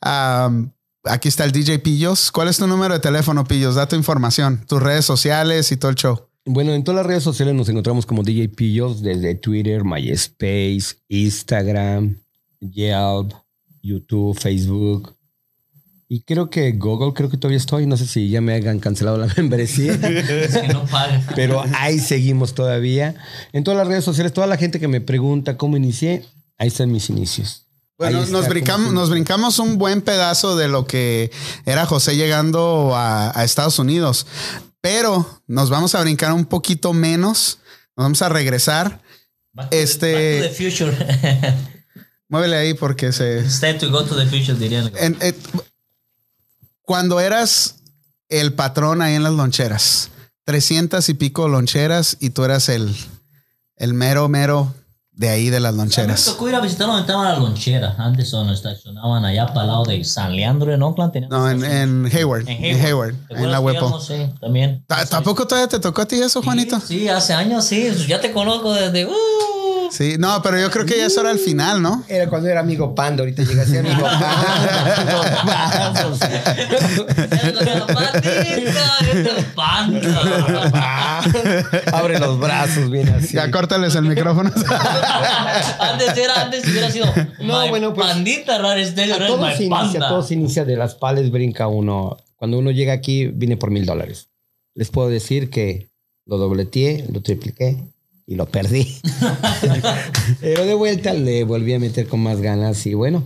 um, 0.06 0.72
aquí 1.04 1.28
está 1.28 1.46
el 1.46 1.52
DJ 1.52 1.80
Pillos. 1.80 2.32
¿Cuál 2.32 2.48
es 2.48 2.58
tu 2.58 2.68
número 2.68 2.94
de 2.94 3.00
teléfono, 3.00 3.44
Pillos? 3.44 3.76
Da 3.76 3.88
tu 3.88 3.96
información, 3.96 4.66
tus 4.68 4.82
redes 4.82 5.06
sociales 5.06 5.72
y 5.72 5.78
todo 5.78 5.92
el 5.92 5.96
show. 5.96 6.30
Bueno, 6.46 6.74
en 6.74 6.84
todas 6.84 6.98
las 6.98 7.06
redes 7.06 7.24
sociales 7.24 7.54
nos 7.54 7.70
encontramos 7.70 8.06
como 8.06 8.24
DJ 8.24 8.50
Pillos, 8.50 9.02
desde 9.02 9.36
Twitter, 9.36 9.84
MySpace, 9.84 10.98
Instagram, 11.08 12.18
Yelp, 12.60 13.34
YouTube, 13.82 14.38
Facebook. 14.40 15.19
Y 16.12 16.24
creo 16.24 16.50
que 16.50 16.72
Google, 16.72 17.14
creo 17.14 17.30
que 17.30 17.38
todavía 17.38 17.60
estoy. 17.60 17.86
No 17.86 17.96
sé 17.96 18.08
si 18.08 18.30
ya 18.30 18.42
me 18.42 18.54
hayan 18.54 18.80
cancelado 18.80 19.18
la 19.18 19.28
membresía. 19.38 19.94
Es 19.94 20.58
que 20.58 20.68
no 20.70 20.84
paga. 20.88 21.22
Pero 21.36 21.64
ahí 21.78 22.00
seguimos 22.00 22.56
todavía. 22.56 23.14
En 23.54 23.64
todas 23.64 23.78
las 23.78 23.88
redes 23.88 24.04
sociales, 24.04 24.34
toda 24.34 24.48
la 24.48 24.58
gente 24.58 24.80
que 24.80 24.88
me 24.88 25.02
pregunta 25.02 25.56
cómo 25.56 25.78
inicié, 25.78 26.26
ahí 26.58 26.70
están 26.70 26.92
mis 26.92 27.10
inicios. 27.12 27.68
Bueno, 28.00 28.22
está 28.22 28.32
nos 28.32 28.48
brincamos, 28.48 28.92
nos 28.94 29.10
brincamos 29.12 29.60
un 29.60 29.78
buen 29.78 30.02
pedazo 30.02 30.56
de 30.56 30.68
lo 30.68 30.88
que 30.88 31.30
era 31.66 31.86
José 31.86 32.16
llegando 32.16 32.96
a, 32.96 33.38
a 33.38 33.44
Estados 33.44 33.78
Unidos, 33.78 34.26
pero 34.82 35.42
nos 35.48 35.70
vamos 35.70 35.94
a 35.96 36.02
brincar 36.02 36.32
un 36.34 36.46
poquito 36.46 36.92
menos. 36.94 37.60
Nos 37.96 38.06
vamos 38.06 38.22
a 38.24 38.30
regresar. 38.30 39.02
Back 39.54 39.66
to 39.66 39.70
the- 39.72 39.84
Este- 39.84 40.40
Back 40.40 40.50
to 40.54 40.56
the 40.58 40.70
future. 40.72 41.54
Muévele 42.30 42.56
ahí 42.56 42.74
porque 42.74 43.12
se. 43.12 43.42
It's 43.42 43.60
time 43.60 43.76
to 43.76 43.90
go 43.92 44.04
to 44.06 44.16
the 44.16 44.26
future, 44.26 44.58
dirían. 44.58 44.92
En- 44.98 45.18
en- 45.20 45.36
cuando 46.90 47.20
eras 47.20 47.76
el 48.30 48.54
patrón 48.54 49.04
ahí 49.04 49.14
en 49.14 49.22
las 49.22 49.34
loncheras, 49.34 50.10
300 50.46 51.08
y 51.10 51.14
pico 51.14 51.48
loncheras 51.48 52.18
y 52.20 52.32
tú 52.32 52.44
eras 52.44 52.68
el, 52.68 52.96
el 53.76 53.94
mero, 53.94 54.28
mero 54.28 54.74
de 55.12 55.30
ahí 55.30 55.52
de 55.52 55.60
las 55.60 55.74
Me 55.74 55.84
loncheras. 55.84 56.26
tocó 56.26 56.50
ir 56.50 56.56
a 56.56 56.62
visitar 56.62 56.88
donde 56.88 57.02
estaban 57.02 57.26
las 57.30 57.38
loncheras. 57.38 58.00
Antes 58.00 58.32
donde 58.32 58.56
estacionaban 58.56 59.24
allá 59.24 59.46
para 59.46 59.62
el 59.62 59.68
lado 59.68 59.84
de 59.84 60.04
San 60.04 60.36
Leandro 60.36 60.74
en 60.74 60.82
Oakland. 60.82 61.28
No, 61.30 61.48
en, 61.48 61.64
en 61.64 62.06
Hayward. 62.12 62.50
En 62.50 62.66
En 62.66 62.84
Hayward. 62.84 63.14
¿Te 63.28 63.36
En 63.36 63.52
la 63.52 63.60
Huepo. 63.60 63.82
íbamos? 63.82 64.08
Sí, 64.08 64.16
también. 64.42 64.84
Ta- 64.88 65.06
¿Tampoco 65.06 65.46
todavía 65.46 65.68
te 65.68 65.78
tocó 65.80 66.02
a 66.02 66.08
ti 66.08 66.16
eso, 66.20 66.42
Juanito? 66.42 66.80
Sí, 66.80 67.02
sí, 67.02 67.08
hace 67.10 67.34
años 67.36 67.66
sí. 67.66 67.88
Ya 68.08 68.20
te 68.20 68.32
conozco 68.32 68.74
desde. 68.74 69.06
Uh, 69.06 69.12
Sí, 69.90 70.16
no, 70.18 70.42
pero 70.42 70.60
yo 70.60 70.70
creo 70.70 70.86
que 70.86 70.98
ya 70.98 71.06
eso 71.06 71.22
era 71.22 71.32
el 71.32 71.40
final, 71.40 71.82
¿no? 71.82 72.04
Era 72.08 72.30
cuando 72.30 72.48
era 72.48 72.60
amigo 72.60 72.94
Panda, 72.94 73.22
ahorita 73.22 73.44
llega 73.44 73.64
a 73.64 73.66
ser 73.66 73.86
amigo 73.86 74.02
Panda. 79.56 81.20
Abre 81.94 82.20
los 82.20 82.40
brazos 82.40 82.90
bien 82.90 83.10
así. 83.10 83.36
Ya 83.36 83.50
córtales 83.52 83.96
el 83.96 84.04
micrófono. 84.04 84.50
antes 85.80 86.18
era, 86.18 86.44
antes 86.44 86.68
hubiera 86.68 86.92
sido. 86.92 87.06
No, 87.42 87.62
my 87.62 87.70
bueno, 87.70 87.94
pues, 87.94 88.08
Pandita 88.08 88.56
A 88.56 88.74
eres 88.74 88.96
todo 88.96 89.52
se 89.52 89.64
inicia, 89.64 89.70
panda. 89.70 90.10
todo 90.10 90.24
se 90.24 90.34
inicia 90.36 90.66
de 90.66 90.76
las 90.76 90.96
pales, 90.96 91.32
brinca 91.32 91.68
uno. 91.68 92.18
Cuando 92.36 92.58
uno 92.58 92.72
llega 92.72 92.94
aquí, 92.94 93.28
viene 93.28 93.58
por 93.58 93.72
mil 93.72 93.86
dólares. 93.86 94.30
Les 94.76 94.90
puedo 94.90 95.10
decir 95.10 95.50
que 95.50 95.90
lo 96.26 96.38
dobleteé, 96.38 97.06
lo 97.12 97.22
tripliqué 97.22 97.84
y 98.30 98.36
lo 98.36 98.46
perdí. 98.46 98.88
Pero 100.40 100.64
de 100.64 100.76
vuelta 100.76 101.14
le 101.14 101.44
volví 101.44 101.74
a 101.74 101.80
meter 101.80 102.08
con 102.08 102.22
más 102.22 102.40
ganas 102.40 102.86
y 102.86 102.94
bueno, 102.94 103.24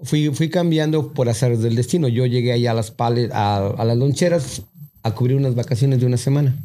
Fui, 0.00 0.30
fui 0.30 0.48
cambiando 0.48 1.12
por 1.12 1.28
hacer 1.28 1.58
del 1.58 1.74
destino. 1.74 2.06
Yo 2.06 2.24
llegué 2.24 2.52
allá 2.52 2.70
a 2.70 2.74
las 2.74 2.92
pales, 2.92 3.32
a, 3.32 3.56
a 3.66 3.84
las 3.84 3.96
loncheras 3.96 4.62
a 5.02 5.12
cubrir 5.12 5.36
unas 5.36 5.56
vacaciones 5.56 5.98
de 5.98 6.06
una 6.06 6.16
semana. 6.16 6.56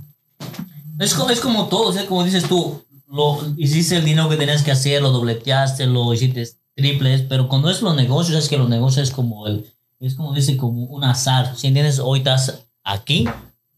Es, 0.99 1.17
es 1.31 1.39
como 1.39 1.67
todo, 1.67 1.89
o 1.89 1.93
sea, 1.93 2.05
como 2.05 2.23
dices 2.23 2.43
tú, 2.47 2.83
lo, 3.07 3.39
hiciste 3.57 3.95
el 3.95 4.05
dinero 4.05 4.29
que 4.29 4.37
tenías 4.37 4.61
que 4.61 4.69
hacer, 4.69 5.01
lo 5.01 5.09
dobleteaste, 5.09 5.87
lo 5.87 6.13
hiciste 6.13 6.47
triples, 6.75 7.23
pero 7.23 7.49
cuando 7.49 7.71
es 7.71 7.81
los 7.81 7.95
negocios, 7.95 8.37
es 8.37 8.49
que 8.49 8.57
los 8.57 8.69
negocios 8.69 9.09
es 9.09 9.13
como 9.15 9.47
el, 9.47 9.65
es 9.99 10.13
como 10.13 10.33
dice, 10.33 10.55
como 10.55 10.83
un 10.85 11.03
azar. 11.03 11.55
Si 11.57 11.65
entiendes, 11.65 11.97
hoy 11.97 12.19
estás 12.19 12.65
aquí, 12.83 13.27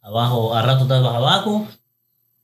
abajo, 0.02 0.54
al 0.54 0.66
rato 0.66 0.84
estás 0.84 1.02
abajo, 1.02 1.66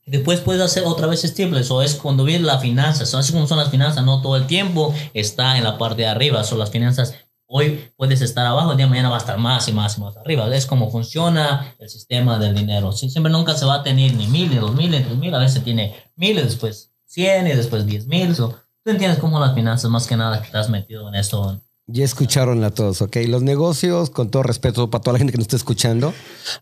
después 0.06 0.40
puedes 0.40 0.62
hacer 0.62 0.84
otra 0.84 1.06
vez 1.06 1.22
triples, 1.34 1.70
o 1.70 1.82
es 1.82 1.94
cuando 1.94 2.24
viene 2.24 2.44
la 2.44 2.58
finanza, 2.58 3.06
so, 3.06 3.18
así 3.18 3.32
como 3.32 3.46
son 3.46 3.58
las 3.58 3.70
finanzas, 3.70 4.04
no 4.04 4.22
todo 4.22 4.36
el 4.36 4.46
tiempo 4.46 4.94
está 5.14 5.56
en 5.58 5.64
la 5.64 5.78
parte 5.78 6.02
de 6.02 6.08
arriba, 6.08 6.44
son 6.44 6.58
las 6.58 6.70
finanzas. 6.70 7.14
Hoy 7.46 7.92
puedes 7.96 8.22
estar 8.22 8.46
abajo, 8.46 8.70
el 8.70 8.78
día 8.78 8.86
de 8.86 8.90
mañana 8.90 9.10
va 9.10 9.16
a 9.16 9.18
estar 9.18 9.36
más 9.38 9.68
y 9.68 9.72
más 9.72 9.98
y 9.98 10.00
más 10.00 10.16
arriba. 10.16 10.48
Es 10.56 10.64
como 10.64 10.90
funciona 10.90 11.74
el 11.78 11.90
sistema 11.90 12.38
del 12.38 12.54
dinero. 12.54 12.92
Siempre 12.92 13.30
nunca 13.30 13.54
se 13.54 13.66
va 13.66 13.74
a 13.74 13.82
tener 13.82 14.14
ni 14.14 14.26
mil, 14.26 14.48
ni 14.48 14.56
dos 14.56 14.74
mil, 14.74 14.90
ni 14.90 15.00
tres 15.00 15.16
mil. 15.16 15.34
A 15.34 15.38
veces 15.38 15.62
tiene 15.62 15.94
mil 16.16 16.38
y 16.38 16.42
después 16.42 16.94
cien 17.04 17.46
y 17.46 17.52
después 17.52 17.84
diez 17.84 18.06
mil. 18.06 18.34
So, 18.34 18.56
Tú 18.84 18.90
entiendes 18.90 19.20
cómo 19.20 19.38
las 19.38 19.54
finanzas, 19.54 19.88
más 19.92 20.08
que 20.08 20.16
nada, 20.16 20.40
que 20.40 20.46
estás 20.46 20.68
metido 20.68 21.08
en 21.08 21.14
esto. 21.14 21.62
Ya 21.92 22.04
escucharon 22.04 22.64
a 22.64 22.70
todos, 22.70 23.02
¿ok? 23.02 23.16
Los 23.28 23.42
negocios, 23.42 24.08
con 24.08 24.30
todo 24.30 24.42
respeto 24.42 24.88
para 24.88 25.02
toda 25.02 25.12
la 25.12 25.18
gente 25.18 25.32
que 25.32 25.36
nos 25.38 25.44
está 25.44 25.56
escuchando, 25.56 26.14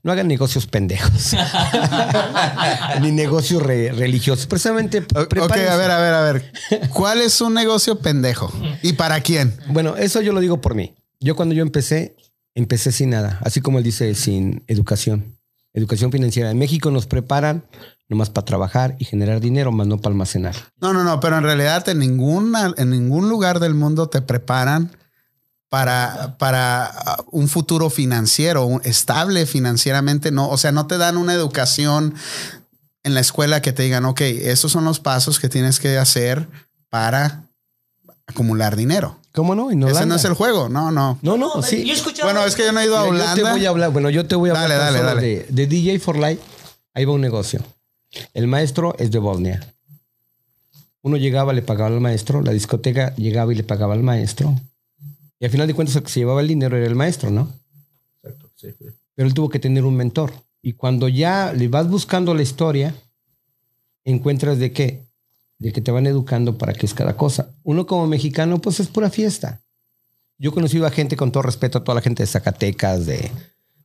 no 0.03 0.11
hagan 0.11 0.27
negocios 0.27 0.67
pendejos. 0.67 1.35
Ni 3.01 3.13
negocios 3.13 3.63
re- 3.63 3.93
religiosos. 3.93 4.47
Precisamente, 4.47 5.07
O- 5.15 5.21
Ok, 5.23 5.29
prepárense. 5.29 5.69
a 5.71 5.77
ver, 5.77 5.91
a 5.91 5.99
ver, 6.01 6.15
a 6.15 6.21
ver. 6.23 6.53
¿Cuál 6.93 7.21
es 7.21 7.41
un 7.41 7.55
negocio 7.55 7.99
pendejo? 8.01 8.53
¿Y 8.83 8.95
para 8.95 9.21
quién? 9.21 9.57
Bueno, 9.69 9.97
eso 9.97 10.21
yo 10.21 10.33
lo 10.33 10.41
digo 10.41 10.61
por 10.61 10.75
mí. 10.75 10.95
Yo 11.21 11.37
cuando 11.37 11.55
yo 11.55 11.63
empecé, 11.63 12.17
empecé 12.55 12.91
sin 12.93 13.11
nada. 13.11 13.39
Así 13.45 13.61
como 13.61 13.79
él 13.79 13.85
dice, 13.85 14.15
sin 14.15 14.65
educación. 14.67 15.37
Educación 15.73 16.11
financiera. 16.11 16.51
En 16.51 16.59
México 16.59 16.91
nos 16.91 17.07
preparan 17.07 17.65
nomás 18.09 18.31
para 18.31 18.45
trabajar 18.45 18.97
y 18.99 19.05
generar 19.05 19.39
dinero, 19.41 19.71
más 19.71 19.87
no 19.87 19.99
para 19.99 20.13
almacenar. 20.13 20.57
No, 20.81 20.93
no, 20.93 21.05
no, 21.05 21.21
pero 21.21 21.39
en 21.39 21.45
realidad 21.45 21.89
en, 21.89 22.01
ninguna, 22.01 22.75
en 22.77 22.91
ningún 22.91 23.29
lugar 23.29 23.61
del 23.61 23.75
mundo 23.75 24.09
te 24.09 24.21
preparan 24.23 24.91
para, 25.71 26.37
para 26.37 26.93
uh, 27.33 27.39
un 27.39 27.49
futuro 27.49 27.89
financiero, 27.89 28.67
un- 28.67 28.83
estable 28.85 29.47
financieramente. 29.47 30.31
No, 30.31 30.49
o 30.51 30.59
sea, 30.59 30.73
no 30.73 30.87
te 30.87 30.99
dan 30.99 31.17
una 31.17 31.33
educación 31.33 32.15
en 33.05 33.15
la 33.15 33.21
escuela 33.21 33.63
que 33.63 33.73
te 33.73 33.83
digan, 33.85 34.05
ok, 34.05 34.21
estos 34.21 34.73
son 34.73 34.85
los 34.85 35.01
pasos 35.01 35.41
que 35.41 35.49
tienes 35.49 35.81
que 35.81 35.97
hacer 35.97 36.47
para 36.91 37.45
acumular 38.27 38.77
dinero. 38.77 39.17
¿Cómo 39.33 39.55
no? 39.55 39.71
En 39.71 39.83
Ese 39.85 39.93
Holanda. 39.93 40.07
no 40.07 40.15
es 40.17 40.25
el 40.25 40.35
juego. 40.35 40.69
No, 40.69 40.91
no. 40.91 41.19
No, 41.23 41.37
no, 41.39 41.55
Yo 41.55 41.63
sí. 41.63 41.89
he 41.89 41.93
escuchado- 41.93 42.25
Bueno, 42.31 42.45
es 42.45 42.57
que 42.57 42.65
yo 42.65 42.73
no 42.73 42.81
he 42.81 42.85
ido 42.85 42.99
a 42.99 43.05
Mira, 43.05 43.13
yo 43.13 43.19
te 43.19 43.41
Holanda. 43.43 43.53
voy 43.53 43.65
a 43.65 43.69
hablar, 43.71 43.91
bueno, 43.91 44.11
yo 44.11 44.27
te 44.27 44.35
voy 44.35 44.51
a 44.51 44.55
Dale, 44.55 44.75
hablar 44.75 44.93
dale, 44.93 45.05
dale. 45.07 45.23
De, 45.23 45.47
de 45.51 45.67
DJ 45.69 45.99
for 46.01 46.17
Life. 46.19 46.41
Ahí 46.95 47.05
va 47.05 47.13
un 47.13 47.21
negocio. 47.21 47.63
El 48.35 48.49
maestro 48.49 48.97
es 48.99 49.13
de 49.13 49.21
Bosnia. 49.21 49.73
Uno 51.03 51.17
llegaba, 51.17 51.53
le 51.53 51.63
pagaba 51.63 51.89
al 51.95 52.01
maestro, 52.01 52.43
la 52.43 52.51
discoteca 52.53 53.15
llegaba 53.15 53.53
y 53.53 53.57
le 53.57 53.63
pagaba 53.63 53.95
al 53.95 54.03
maestro. 54.03 54.55
Y 55.41 55.47
al 55.47 55.51
final 55.51 55.67
de 55.67 55.75
cuentas 55.75 55.97
el 55.97 56.03
que 56.03 56.11
se 56.11 56.21
llevaba 56.21 56.43
el 56.43 56.49
dinero 56.49 56.77
era 56.77 56.87
el 56.87 56.95
maestro, 56.95 57.31
¿no? 57.31 57.51
Exacto, 58.23 58.51
sí, 58.55 58.69
sí. 58.79 58.85
Pero 59.15 59.27
él 59.27 59.35
tuvo 59.35 59.49
que 59.49 59.59
tener 59.59 59.85
un 59.85 59.97
mentor. 59.97 60.33
Y 60.63 60.75
cuando 60.75 61.09
ya 61.09 61.53
le 61.55 61.69
vas 61.69 61.89
buscando 61.89 62.35
la 62.35 62.43
historia, 62.43 62.95
encuentras 64.05 64.59
de 64.59 64.73
qué? 64.73 65.07
De 65.59 65.73
que 65.73 65.81
te 65.81 65.91
van 65.91 66.07
educando 66.07 66.59
para 66.59 66.75
qué 66.75 66.85
es 66.85 66.93
cada 66.93 67.17
cosa. 67.17 67.55
Uno 67.63 67.87
como 67.87 68.07
mexicano, 68.07 68.61
pues 68.61 68.81
es 68.81 68.89
pura 68.89 69.09
fiesta. 69.09 69.63
Yo 70.39 70.51
he 70.51 70.55
conocido 70.55 70.87
a 70.87 70.91
gente, 70.91 71.17
con 71.17 71.33
todo 71.33 71.43
respeto 71.43 71.79
a 71.79 71.85
toda 71.85 71.97
la 71.97 72.03
gente 72.03 72.23
de 72.23 72.27
Zacatecas, 72.27 73.07
de, 73.07 73.31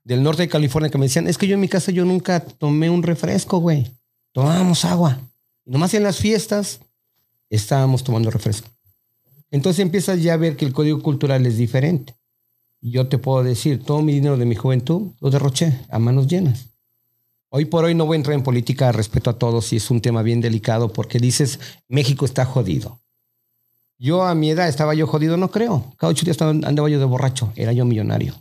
del 0.04 0.24
norte 0.24 0.44
de 0.44 0.50
California, 0.50 0.90
que 0.90 0.98
me 0.98 1.06
decían, 1.06 1.28
es 1.28 1.38
que 1.38 1.48
yo 1.48 1.56
en 1.56 1.62
mi 1.62 1.70
casa 1.70 1.92
yo 1.92 2.04
nunca 2.06 2.42
tomé 2.42 2.90
un 2.90 3.04
refresco, 3.04 3.60
güey. 3.60 3.92
Tomábamos 4.34 4.84
agua. 4.84 5.20
Y 5.66 5.72
nomás 5.72 5.94
en 5.94 6.04
las 6.04 6.18
fiestas 6.18 6.82
estábamos 7.50 8.04
tomando 8.04 8.30
refresco. 8.30 8.70
Entonces 9.52 9.80
empiezas 9.82 10.22
ya 10.22 10.34
a 10.34 10.38
ver 10.38 10.56
que 10.58 10.66
el 10.66 10.74
código 10.74 11.02
cultural 11.02 11.46
es 11.46 11.58
diferente. 11.58 12.16
Yo 12.82 13.08
te 13.08 13.18
puedo 13.18 13.44
decir, 13.44 13.84
todo 13.84 14.02
mi 14.02 14.14
dinero 14.14 14.38
de 14.38 14.46
mi 14.46 14.56
juventud 14.56 15.14
lo 15.20 15.30
derroché 15.30 15.80
a 15.90 15.98
manos 16.00 16.28
llenas. 16.28 16.68
Hoy 17.50 17.66
por 17.66 17.86
hoy 17.86 17.96
no 17.96 18.06
voy 18.06 18.16
a 18.16 18.18
entrar 18.18 18.36
en 18.36 18.44
política, 18.44 18.92
respeto 18.92 19.30
a 19.30 19.38
todos 19.40 19.72
y 19.72 19.78
es 19.78 19.90
un 19.90 20.02
tema 20.02 20.22
bien 20.24 20.42
delicado 20.42 20.92
porque 20.92 21.20
dices, 21.20 21.60
México 21.88 22.26
está 22.26 22.46
jodido. 22.46 23.00
Yo 23.98 24.24
a 24.24 24.36
mi 24.36 24.50
edad 24.50 24.68
estaba 24.68 24.94
yo 24.94 25.08
jodido, 25.08 25.38
no 25.38 25.50
creo. 25.50 25.94
Cada 25.98 26.12
ocho 26.12 26.26
días 26.26 26.42
andaba 26.42 26.90
yo 26.90 27.00
de 27.00 27.06
borracho, 27.06 27.54
era 27.56 27.72
yo 27.72 27.86
millonario. 27.86 28.36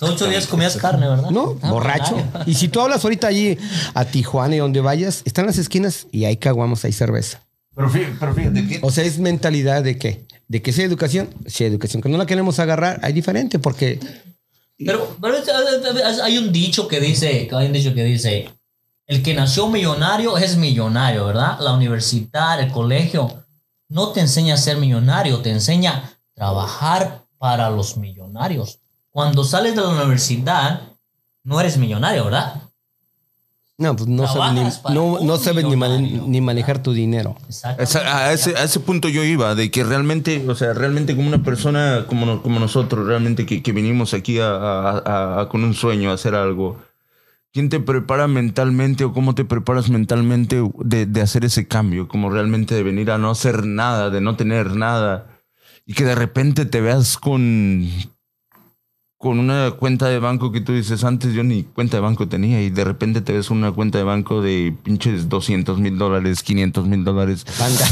Ocho 0.00 0.26
días 0.28 0.46
comías 0.46 0.76
carne, 0.76 1.08
¿verdad? 1.08 1.30
No, 1.30 1.56
Ah, 1.62 1.70
borracho. 1.70 2.16
Y 2.46 2.54
si 2.54 2.68
tú 2.68 2.80
hablas 2.80 3.04
ahorita 3.04 3.28
allí 3.28 3.56
a 3.94 4.04
Tijuana 4.04 4.56
y 4.56 4.58
donde 4.58 4.80
vayas, 4.80 5.22
están 5.24 5.46
las 5.46 5.58
esquinas 5.58 6.06
y 6.12 6.24
hay 6.24 6.36
caguamos, 6.36 6.84
hay 6.84 6.92
cerveza. 6.92 7.45
Pero 7.76 7.90
fíjate, 7.90 8.16
pero 8.18 8.34
fíjate 8.34 8.66
que 8.66 8.78
O 8.82 8.90
sea, 8.90 9.04
es 9.04 9.18
mentalidad 9.18 9.84
de 9.84 9.98
qué? 9.98 10.26
De 10.48 10.62
que 10.62 10.72
sea 10.72 10.86
educación, 10.86 11.28
sea 11.46 11.66
educación. 11.66 12.02
Que 12.02 12.08
no 12.08 12.16
la 12.16 12.24
queremos 12.24 12.58
agarrar, 12.58 12.98
hay 13.02 13.12
diferente 13.12 13.58
porque 13.58 14.00
Pero, 14.78 15.16
pero 15.20 15.36
hay 16.22 16.38
un 16.38 16.52
dicho 16.52 16.88
que 16.88 17.00
dice, 17.00 17.48
hay 17.52 17.66
un 17.66 17.72
dicho 17.72 17.94
que 17.94 18.02
dice, 18.04 18.50
el 19.06 19.22
que 19.22 19.34
nació 19.34 19.68
millonario 19.68 20.38
es 20.38 20.56
millonario, 20.56 21.26
¿verdad? 21.26 21.58
La 21.60 21.74
universidad, 21.74 22.60
el 22.60 22.72
colegio, 22.72 23.44
no 23.88 24.12
te 24.12 24.20
enseña 24.20 24.54
a 24.54 24.58
ser 24.58 24.78
millonario, 24.78 25.42
te 25.42 25.50
enseña 25.50 25.92
a 25.92 26.10
trabajar 26.34 27.26
para 27.36 27.68
los 27.68 27.98
millonarios. 27.98 28.80
Cuando 29.10 29.44
sales 29.44 29.76
de 29.76 29.82
la 29.82 29.90
universidad, 29.90 30.80
no 31.44 31.60
eres 31.60 31.76
millonario, 31.76 32.24
¿verdad? 32.24 32.65
No, 33.78 33.94
pues 33.94 34.08
no 34.08 34.22
sabes 34.26 34.36
Trabajas 34.36 34.54
ni, 34.88 34.94
no, 34.94 35.18
no 35.20 36.28
ni, 36.28 36.40
manejar 36.40 36.82
tu 36.82 36.94
dinero. 36.94 37.36
Esa- 37.78 38.26
a, 38.26 38.32
ese, 38.32 38.56
a 38.56 38.64
ese 38.64 38.80
punto 38.80 39.10
yo 39.10 39.22
iba, 39.22 39.54
de 39.54 39.70
que 39.70 39.84
realmente, 39.84 40.46
o 40.48 40.54
sea, 40.54 40.72
realmente 40.72 41.14
como 41.14 41.28
una 41.28 41.42
persona 41.42 42.06
como, 42.08 42.24
no- 42.24 42.42
como 42.42 42.58
nosotros, 42.58 43.06
realmente 43.06 43.44
que, 43.44 43.62
que 43.62 43.72
vinimos 43.72 44.14
aquí 44.14 44.38
a, 44.38 44.48
a- 44.50 44.98
a- 44.98 45.40
a- 45.42 45.48
con 45.50 45.62
un 45.62 45.74
sueño, 45.74 46.10
a 46.10 46.14
hacer 46.14 46.34
algo, 46.34 46.78
¿quién 47.52 47.68
te 47.68 47.78
prepara 47.78 48.28
mentalmente 48.28 49.04
o 49.04 49.12
cómo 49.12 49.34
te 49.34 49.44
preparas 49.44 49.90
mentalmente 49.90 50.62
de, 50.78 51.04
de 51.04 51.20
hacer 51.20 51.44
ese 51.44 51.68
cambio? 51.68 52.08
Como 52.08 52.30
realmente 52.30 52.74
de 52.74 52.82
venir 52.82 53.10
a 53.10 53.18
no 53.18 53.30
hacer 53.30 53.66
nada, 53.66 54.08
de 54.08 54.22
no 54.22 54.36
tener 54.36 54.74
nada 54.74 55.26
y 55.84 55.92
que 55.92 56.04
de 56.06 56.14
repente 56.14 56.64
te 56.64 56.80
veas 56.80 57.18
con, 57.18 57.86
con 59.26 59.40
una 59.40 59.72
cuenta 59.72 60.06
de 60.08 60.20
banco 60.20 60.52
que 60.52 60.60
tú 60.60 60.72
dices, 60.72 61.02
antes 61.02 61.34
yo 61.34 61.42
ni 61.42 61.64
cuenta 61.64 61.96
de 61.96 62.00
banco 62.00 62.28
tenía 62.28 62.62
y 62.62 62.70
de 62.70 62.84
repente 62.84 63.20
te 63.20 63.32
ves 63.32 63.50
una 63.50 63.72
cuenta 63.72 63.98
de 63.98 64.04
banco 64.04 64.40
de 64.40 64.72
pinches 64.84 65.28
200 65.28 65.78
mil 65.80 65.98
dólares, 65.98 66.42
500 66.44 66.86
mil 66.86 67.02
dólares. 67.04 67.44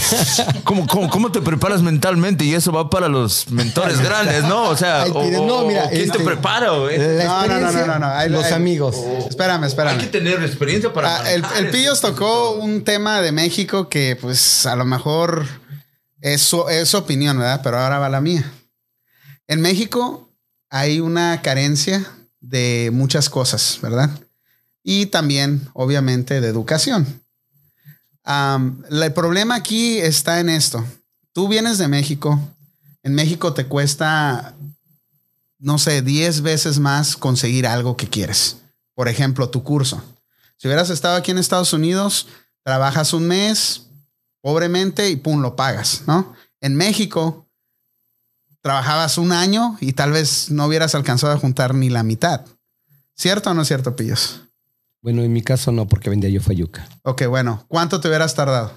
¿Cómo, 0.65 0.87
cómo, 0.87 1.11
cómo 1.11 1.33
te 1.33 1.41
preparas 1.43 1.83
mentalmente? 1.83 2.45
Y 2.45 2.55
eso 2.55 2.71
va 2.71 2.89
para 2.89 3.09
los 3.09 3.51
mentores 3.51 4.01
grandes, 4.01 4.45
¿no? 4.45 4.69
O 4.69 4.77
sea, 4.77 5.07
o- 5.13 5.25
no, 5.45 5.67
mira, 5.67 5.89
¿quién 5.91 6.03
este- 6.03 6.19
te 6.19 6.25
prepara? 6.25 6.71
güey? 6.71 6.99
La 6.99 7.25
No, 7.25 7.47
no, 7.49 7.61
no, 7.73 7.87
no, 7.87 7.99
no, 7.99 8.29
los 8.29 8.53
amigos. 8.53 8.97
Espérame, 9.29 9.65
espérame. 9.65 9.95
Hay 9.95 10.05
que 10.05 10.07
tener 10.07 10.41
experiencia 10.45 10.93
para... 10.93 11.17
Ah, 11.17 11.33
el, 11.33 11.45
el 11.59 11.65
eso. 11.67 11.73
Pillos 11.73 12.01
tocó 12.01 12.53
un 12.53 12.85
tema 12.85 13.21
de 13.21 13.33
México 13.33 13.89
que, 13.89 14.17
pues, 14.21 14.67
a 14.67 14.77
lo 14.77 14.85
mejor 14.85 15.47
es 16.21 16.43
su, 16.43 16.69
es 16.69 16.89
su 16.89 16.97
opinión, 16.99 17.39
¿verdad? 17.39 17.61
Pero 17.65 17.79
ahora 17.79 17.99
va 17.99 18.09
la 18.09 18.21
mía. 18.21 18.51
En 19.49 19.61
México 19.61 20.24
hay 20.75 20.99
una 20.99 21.41
carencia 21.41 22.05
de 22.41 22.91
muchas 22.93 23.31
cosas, 23.31 23.79
¿verdad? 23.81 24.11
Y 24.83 25.07
también, 25.07 25.69
obviamente, 25.73 26.41
de 26.41 26.49
educación. 26.49 27.23
El 28.91 29.13
problema 29.15 29.55
aquí 29.55 29.99
está 29.99 30.41
en 30.41 30.49
esto. 30.49 30.85
Tú 31.33 31.47
vienes 31.47 31.79
de 31.79 31.87
México. 31.87 32.41
En 33.05 33.15
México 33.15 33.55
te 33.55 33.67
cuesta, 33.67 34.57
no 35.61 35.79
sé, 35.79 36.03
10 36.03 36.41
veces 36.41 36.81
más 36.81 37.17
conseguir 37.17 37.69
algo 37.69 37.97
que 37.97 38.09
quieres. 38.09 38.57
Por 38.95 39.07
ejemplo, 39.07 39.51
tu 39.51 39.63
curso. 39.63 40.03
Si 40.57 40.67
hubieras 40.67 40.91
estado 40.91 41.15
aquí 41.15 41.31
en 41.31 41.39
Estados 41.39 41.73
Unidos, 41.73 42.27
trabajas 42.65 43.13
un 43.13 43.29
mes, 43.29 43.83
pobremente, 44.41 45.09
y 45.09 45.15
pum, 45.15 45.41
lo 45.41 45.55
pagas, 45.55 46.03
¿no? 46.09 46.35
En 46.61 46.75
México, 46.75 47.44
trabajabas 48.65 49.19
un 49.19 49.31
año 49.33 49.77
y 49.81 49.93
tal 49.93 50.11
vez 50.11 50.51
no 50.51 50.65
hubieras 50.67 50.95
alcanzado 50.95 51.35
a 51.35 51.39
juntar 51.39 51.75
ni 51.75 51.91
la 51.91 52.03
mitad. 52.03 52.47
¿Cierto 53.15 53.51
o 53.51 53.55
no 53.55 53.61
es 53.63 53.69
cierto, 53.69 53.95
Pillos? 53.95 54.41
Bueno, 55.03 55.23
en 55.23 55.35
mi 55.35 55.43
caso 55.43 55.71
no, 55.71 55.87
porque 55.87 56.09
vendía 56.09 56.31
yo 56.31 56.41
Fayuca. 56.41 56.89
Ok, 57.03 57.27
bueno, 57.27 57.63
¿cuánto 57.69 58.01
te 58.01 58.09
hubieras 58.09 58.35
tardado? 58.35 58.73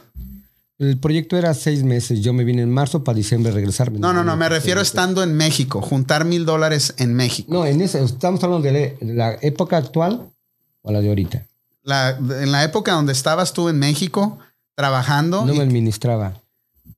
El 0.77 0.97
proyecto 0.99 1.37
era 1.37 1.53
seis 1.53 1.83
meses. 1.83 2.19
Yo 2.19 2.33
me 2.33 2.43
vine 2.43 2.63
en 2.63 2.69
marzo 2.71 3.05
para 3.05 3.15
diciembre 3.15 3.51
regresarme. 3.53 3.97
No, 3.97 4.11
no, 4.11 4.25
no, 4.25 4.35
me 4.35 4.49
refiero 4.49 4.81
estando 4.81 5.23
en 5.23 5.35
México, 5.37 5.81
juntar 5.81 6.25
mil 6.25 6.45
dólares 6.45 6.93
en 6.97 7.13
México. 7.15 7.51
No, 7.51 7.65
en 7.65 7.79
esa, 7.81 7.99
estamos 7.99 8.43
hablando 8.43 8.67
de 8.67 8.73
la, 8.99 9.05
de 9.07 9.13
la 9.13 9.37
época 9.41 9.77
actual 9.77 10.29
o 10.81 10.91
la 10.91 10.99
de 10.99 11.07
ahorita. 11.07 11.47
La- 11.83 12.09
en 12.19 12.51
la 12.51 12.65
época 12.65 12.91
donde 12.91 13.13
estabas 13.13 13.53
tú 13.53 13.69
en 13.69 13.79
México 13.79 14.37
trabajando, 14.75 15.45
No 15.45 15.53
y- 15.53 15.57
me 15.57 15.63
administraba. 15.63 16.33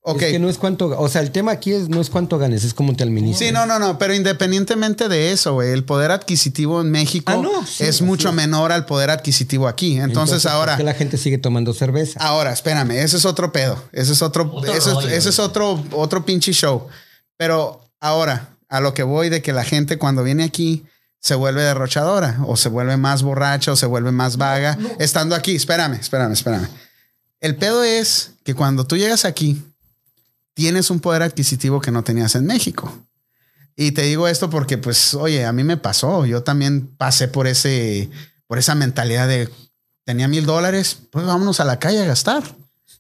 Ok. 0.02 0.22
Es 0.22 0.32
que 0.32 0.40
no 0.40 0.50
es 0.50 0.58
cuánto, 0.58 0.88
o 0.98 1.10
sea, 1.10 1.22
el 1.22 1.32
tema 1.32 1.52
aquí 1.52 1.74
es 1.74 1.90
no 1.90 2.00
es 2.00 2.10
cuánto 2.10 2.38
ganes, 2.38 2.64
es 2.64 2.74
cómo 2.74 2.96
te 2.96 3.04
administras. 3.04 3.40
Sí, 3.48 3.54
no, 3.54 3.66
no, 3.66 3.80
no, 3.80 3.98
pero 3.98 4.14
independientemente 4.16 5.10
de 5.10 5.34
eso, 5.34 5.54
güey, 5.56 5.72
el 5.72 5.84
poder 5.84 6.12
adquisitivo 6.12 6.80
en 6.80 6.90
México 6.90 7.32
Ah, 7.34 7.38
no, 7.38 7.66
sí, 7.68 7.84
es 7.84 8.02
mucho 8.02 8.32
menor 8.32 8.72
al 8.72 8.86
poder 8.86 9.10
adquisitivo 9.10 9.68
aquí. 9.68 9.98
Entonces, 10.00 10.44
¿por 10.44 10.52
ahora, 10.54 10.78
qué 10.78 10.84
la 10.84 10.94
gente 10.94 11.18
sigue 11.18 11.38
tomando 11.38 11.74
cerveza? 11.74 12.18
ahora, 12.22 12.54
espérame, 12.54 12.92
ese 12.92 13.18
es 13.18 13.26
otro 13.26 13.52
pedo, 13.52 13.84
ese 13.92 14.14
es 14.14 14.22
otro, 14.22 14.50
Otro 14.54 14.72
ese, 14.74 14.90
es- 14.90 14.96
rollo, 14.96 15.08
ese 15.10 15.30
es 15.30 15.36
güey. 15.38 15.48
otro, 15.48 15.84
otro 15.92 16.26
pinche 16.26 16.54
show. 16.54 16.88
Pero 17.36 17.82
ahora, 18.00 18.56
a 18.70 18.80
lo 18.80 18.94
que 18.94 19.04
voy 19.04 19.28
de 19.30 19.42
que 19.42 19.52
la 19.52 19.66
gente 19.66 19.98
cuando 19.98 20.24
viene 20.24 20.44
aquí 20.46 20.86
se 21.20 21.36
vuelve 21.36 21.62
derrochadora 21.62 22.40
o 22.48 22.56
se 22.56 22.70
vuelve 22.70 22.96
más 22.96 23.22
borracha 23.24 23.74
o 23.74 23.76
se 23.76 23.86
vuelve 23.86 24.14
más 24.14 24.38
vaga 24.38 24.78
estando 25.00 25.36
aquí. 25.36 25.56
Espérame, 25.58 25.96
espérame, 26.00 26.32
espérame. 26.32 26.68
El 27.42 27.58
pedo 27.58 27.84
es 27.84 28.32
que 28.46 28.54
cuando 28.56 28.86
tú 28.88 28.96
llegas 28.96 29.26
aquí, 29.26 29.62
tienes 30.60 30.90
un 30.90 31.00
poder 31.00 31.24
adquisitivo 31.24 31.80
que 31.80 31.90
no 31.90 32.04
tenías 32.04 32.36
en 32.36 32.46
México. 32.46 32.92
Y 33.78 33.94
te 33.94 34.02
digo 34.02 34.28
esto 34.28 34.50
porque, 34.50 34.78
pues, 34.78 35.14
oye, 35.14 35.46
a 35.46 35.54
mí 35.54 35.64
me 35.64 35.78
pasó. 35.78 36.26
Yo 36.26 36.44
también 36.44 36.86
pasé 36.98 37.30
por 37.30 37.48
ese, 37.48 38.10
por 38.46 38.60
esa 38.60 38.76
mentalidad 38.76 39.30
de 39.30 39.50
tenía 40.04 40.28
mil 40.28 40.46
dólares, 40.46 40.98
pues 41.14 41.26
vámonos 41.26 41.62
a 41.62 41.66
la 41.66 41.80
calle 41.80 42.02
a 42.02 42.06
gastar. 42.06 42.44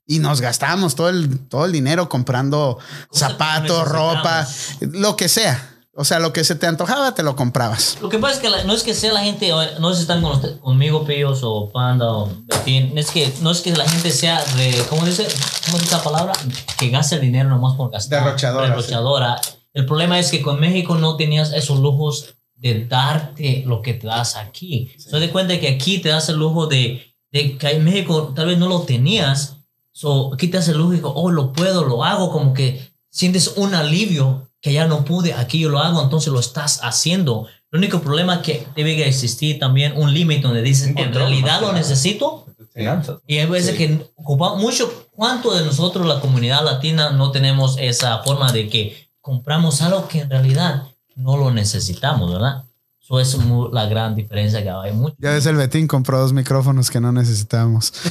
Y 0.06 0.20
nos 0.20 0.40
gastamos 0.40 0.96
todo 0.96 1.10
el, 1.10 1.38
todo 1.50 1.66
el 1.66 1.74
dinero 1.74 2.08
comprando 2.08 2.80
zapatos, 3.12 3.86
ropa, 3.90 4.48
lo 4.80 5.18
que 5.18 5.28
sea. 5.28 5.79
O 6.00 6.06
sea, 6.06 6.20
lo 6.20 6.32
que 6.32 6.46
se 6.46 6.56
te 6.56 6.66
antojaba, 6.66 7.14
te 7.14 7.24
lo 7.24 7.36
comprabas. 7.36 7.98
Lo 8.02 8.08
que 8.08 8.20
pasa 8.20 8.36
es 8.36 8.40
que 8.40 8.50
la- 8.50 8.64
no 8.64 8.72
es 8.74 8.84
que 8.84 8.94
sea 8.94 9.12
la 9.12 9.20
gente, 9.22 9.52
no 9.80 9.90
sé 9.90 9.96
si 9.98 10.02
están 10.04 10.22
con 10.22 10.40
conmigo, 10.60 11.04
Pillos, 11.06 11.42
o 11.44 11.70
Panda, 11.70 12.10
o 12.10 12.30
Betín, 12.46 12.98
es 12.98 13.12
que 13.12 13.30
no 13.42 13.52
es 13.52 13.60
que 13.60 13.76
la 13.76 13.88
gente 13.88 14.10
sea, 14.12 14.42
de, 14.56 14.82
¿cómo 14.90 15.06
dice? 15.06 15.28
¿Cómo 15.66 15.78
dice 15.78 15.90
esa 15.94 16.02
palabra? 16.04 16.32
Que 16.78 16.90
gaste 16.90 17.16
el 17.16 17.22
dinero 17.22 17.50
nomás 17.50 17.76
por 17.76 17.92
gastar. 17.92 18.24
Derrochadora, 18.24 18.68
Derrochadora. 18.70 19.42
El 19.74 19.86
problema 19.86 20.18
es 20.20 20.32
que 20.32 20.42
con 20.42 20.60
México 20.60 20.96
no 20.96 21.18
tenías 21.18 21.52
esos 21.54 21.80
lujos 21.80 22.36
de 22.56 22.86
darte 22.86 23.64
lo 23.68 23.82
que 23.82 23.94
te 23.94 24.08
das 24.08 24.36
aquí. 24.38 24.92
Se 24.98 25.18
de 25.20 25.30
cuenta 25.30 25.60
que 25.60 25.68
aquí 25.68 26.00
te 26.00 26.10
das 26.10 26.30
el 26.30 26.38
lujo 26.38 26.68
de, 26.68 27.14
de 27.32 27.58
que 27.58 27.70
en 27.72 27.84
México 27.84 28.32
tal 28.36 28.48
vez 28.48 28.58
no 28.58 28.68
lo 28.68 28.82
tenías. 28.82 29.58
So, 29.92 30.34
aquí 30.34 30.48
te 30.48 30.58
das 30.58 30.68
el 30.70 30.78
lujo 30.78 30.94
y 30.94 30.96
digo, 30.98 31.14
oh, 31.14 31.30
lo 31.30 31.52
puedo, 31.52 31.84
lo 31.84 32.04
hago, 32.06 32.32
como 32.32 32.54
que 32.54 32.94
sientes 33.10 33.54
un 33.58 33.76
alivio 33.76 34.49
que 34.62 34.74
ya 34.74 34.88
no 34.88 35.06
pude, 35.06 35.34
aquí 35.34 35.60
yo 35.60 35.70
lo 35.70 35.80
hago, 35.80 36.02
entonces 36.02 36.32
lo 36.32 36.40
estás 36.40 36.80
haciendo. 36.84 37.48
El 37.72 37.80
único 37.80 38.02
problema 38.02 38.36
es 38.36 38.42
que 38.42 38.68
debe 38.76 39.08
existir 39.08 39.60
también 39.60 39.94
un 39.96 40.14
límite 40.14 40.42
donde 40.42 40.62
dices, 40.62 40.94
en 40.96 41.14
realidad 41.14 41.62
lo 41.62 41.72
necesito. 41.72 42.46
Finanzas. 42.74 43.20
Y 43.26 43.38
hay 43.38 43.48
veces 43.48 43.76
que 43.76 44.12
ocupamos 44.16 44.62
mucho, 44.62 45.08
¿cuánto 45.12 45.54
de 45.54 45.66
nosotros, 45.66 46.06
la 46.06 46.20
comunidad 46.20 46.64
latina, 46.64 47.12
no 47.12 47.32
tenemos 47.32 47.78
esa 47.80 48.20
forma 48.20 48.52
de 48.52 48.70
que 48.70 49.10
compramos 49.22 49.82
algo 49.82 50.08
que 50.08 50.22
en 50.22 50.30
realidad 50.30 50.84
no 51.16 51.38
lo 51.38 51.52
necesitamos, 51.52 52.32
¿verdad? 52.32 52.64
Eso 53.02 53.20
es 53.20 53.38
la 53.74 53.88
gran 53.88 54.14
diferencia 54.14 54.62
que 54.62 54.70
hay 54.70 54.94
mucho. 54.94 55.16
Ya 55.18 55.32
ves, 55.32 55.46
el 55.48 55.56
Betín 55.56 55.88
compró 55.88 56.20
dos 56.20 56.32
micrófonos 56.32 56.92
que 56.92 57.00
no 57.00 57.12
necesitábamos. 57.12 57.92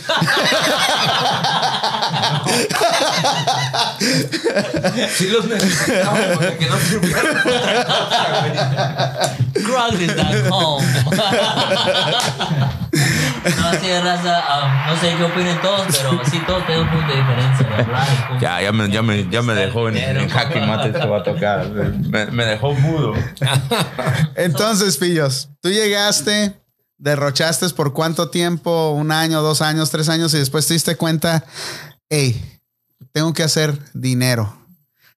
Sí 5.14 5.28
los 5.28 5.46
necesitamos 5.46 6.20
porque 6.34 6.66
no 6.68 6.76
sirvieron 6.78 7.24
para 7.42 8.40
güey. 8.40 9.64
Grounded.com. 9.64 10.82
no, 13.44 13.72
sí, 13.80 13.88
raza, 14.02 14.44
um, 14.62 14.86
no 14.94 15.00
sé 15.00 15.14
qué 15.16 15.24
opinen 15.24 15.60
todos, 15.60 15.86
pero 15.96 16.20
sí, 16.30 16.40
todos 16.46 16.66
tenemos 16.66 16.86
un 16.92 16.98
punto 16.98 17.12
de 17.12 17.20
diferencia 17.20 17.66
de 17.68 17.74
hablar. 17.82 18.06
y 18.12 18.26
cómo- 18.28 18.40
Ya, 18.40 18.62
ya 18.62 18.72
me, 18.72 18.90
ya 18.90 19.02
me, 19.02 19.28
ya 19.30 19.42
me 19.42 19.54
dejó 19.54 19.88
en, 19.88 19.96
en 19.96 20.28
jaque 20.28 20.60
mate 20.60 20.88
esto 20.90 21.08
va 21.08 21.18
a 21.18 21.22
tocar. 21.22 21.68
Me, 21.70 22.26
me 22.26 22.44
dejó 22.44 22.72
mudo. 22.74 23.14
Entonces, 24.36 24.96
pillos, 24.96 25.48
tú 25.60 25.70
llegaste, 25.70 26.54
derrochaste 26.98 27.68
por 27.70 27.92
cuánto 27.92 28.30
tiempo, 28.30 28.90
un 28.92 29.12
año, 29.12 29.42
dos 29.42 29.60
años, 29.62 29.90
tres 29.90 30.08
años, 30.08 30.32
y 30.34 30.38
después 30.38 30.66
te 30.66 30.74
diste 30.74 30.96
cuenta, 30.96 31.44
hey, 32.10 32.60
tengo 33.12 33.32
que 33.32 33.42
hacer 33.42 33.78
dinero. 33.94 34.54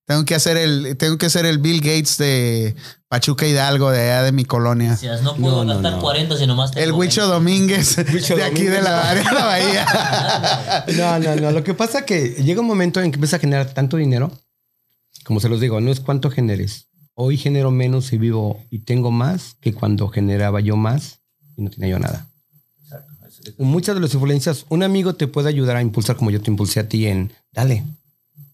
Tengo 0.06 0.26
que 0.26 0.36
hacer 0.36 0.58
el, 0.58 0.98
tengo 0.98 1.18
que 1.18 1.30
ser 1.30 1.46
el 1.46 1.60
Bill 1.60 1.80
Gates 1.80 2.18
de 2.18 2.76
Pachuca 3.08 3.48
Hidalgo, 3.48 3.92
de 3.92 4.02
allá 4.02 4.24
de 4.24 4.32
mi 4.34 4.44
colonia. 4.44 4.98
No 5.24 5.36
puedo 5.36 5.64
No, 5.64 5.66
no, 5.66 5.74
gastar 5.76 5.94
no. 5.94 6.02
40 6.02 6.38
si 6.38 6.48
nomás 6.48 6.72
tengo 6.72 6.84
El 6.84 6.92
Huicho 6.92 7.22
20. 7.22 7.34
Domínguez, 7.34 7.98
Huicho 8.14 8.36
de 8.36 8.44
aquí 8.44 8.64
de 8.64 8.82
la 8.82 9.10
área 9.10 9.24
de 9.24 9.32
la 9.34 9.46
bahía. 9.46 10.86
No, 10.98 11.20
no, 11.20 11.36
no. 11.36 11.52
Lo 11.52 11.64
que 11.64 11.74
pasa 11.74 12.00
es 12.00 12.06
que 12.06 12.30
llega 12.44 12.60
un 12.62 12.68
momento 12.68 13.00
en 13.02 13.12
que 13.12 13.16
empieza 13.16 13.38
a 13.38 13.40
generar 13.40 13.74
tanto 13.74 13.98
dinero. 13.98 14.32
Como 15.24 15.40
se 15.40 15.48
los 15.48 15.62
digo, 15.62 15.80
no 15.80 15.92
es 15.92 16.00
cuánto 16.02 16.30
generes. 16.30 16.88
Hoy 17.14 17.38
genero 17.38 17.72
menos 17.72 18.12
y 18.12 18.18
vivo 18.18 18.66
y 18.70 18.80
tengo 18.80 19.12
más 19.12 19.56
que 19.62 19.74
cuando 19.74 20.10
generaba 20.10 20.60
yo 20.60 20.76
más 20.76 21.20
y 21.56 21.62
no 21.62 21.70
tenía 21.70 21.90
yo 21.90 22.00
nada. 22.00 22.31
Muchas 23.58 23.96
de 23.96 24.02
las 24.02 24.14
influencias, 24.14 24.66
un 24.70 24.84
amigo 24.84 25.16
te 25.16 25.28
puede 25.28 25.50
ayudar 25.50 25.76
a 25.76 25.82
impulsar 25.82 26.16
como 26.16 26.32
yo 26.32 26.42
te 26.42 26.52
impulsé 26.52 26.80
a 26.80 26.88
ti 26.88 27.08
en, 27.08 27.34
dale, 27.52 27.84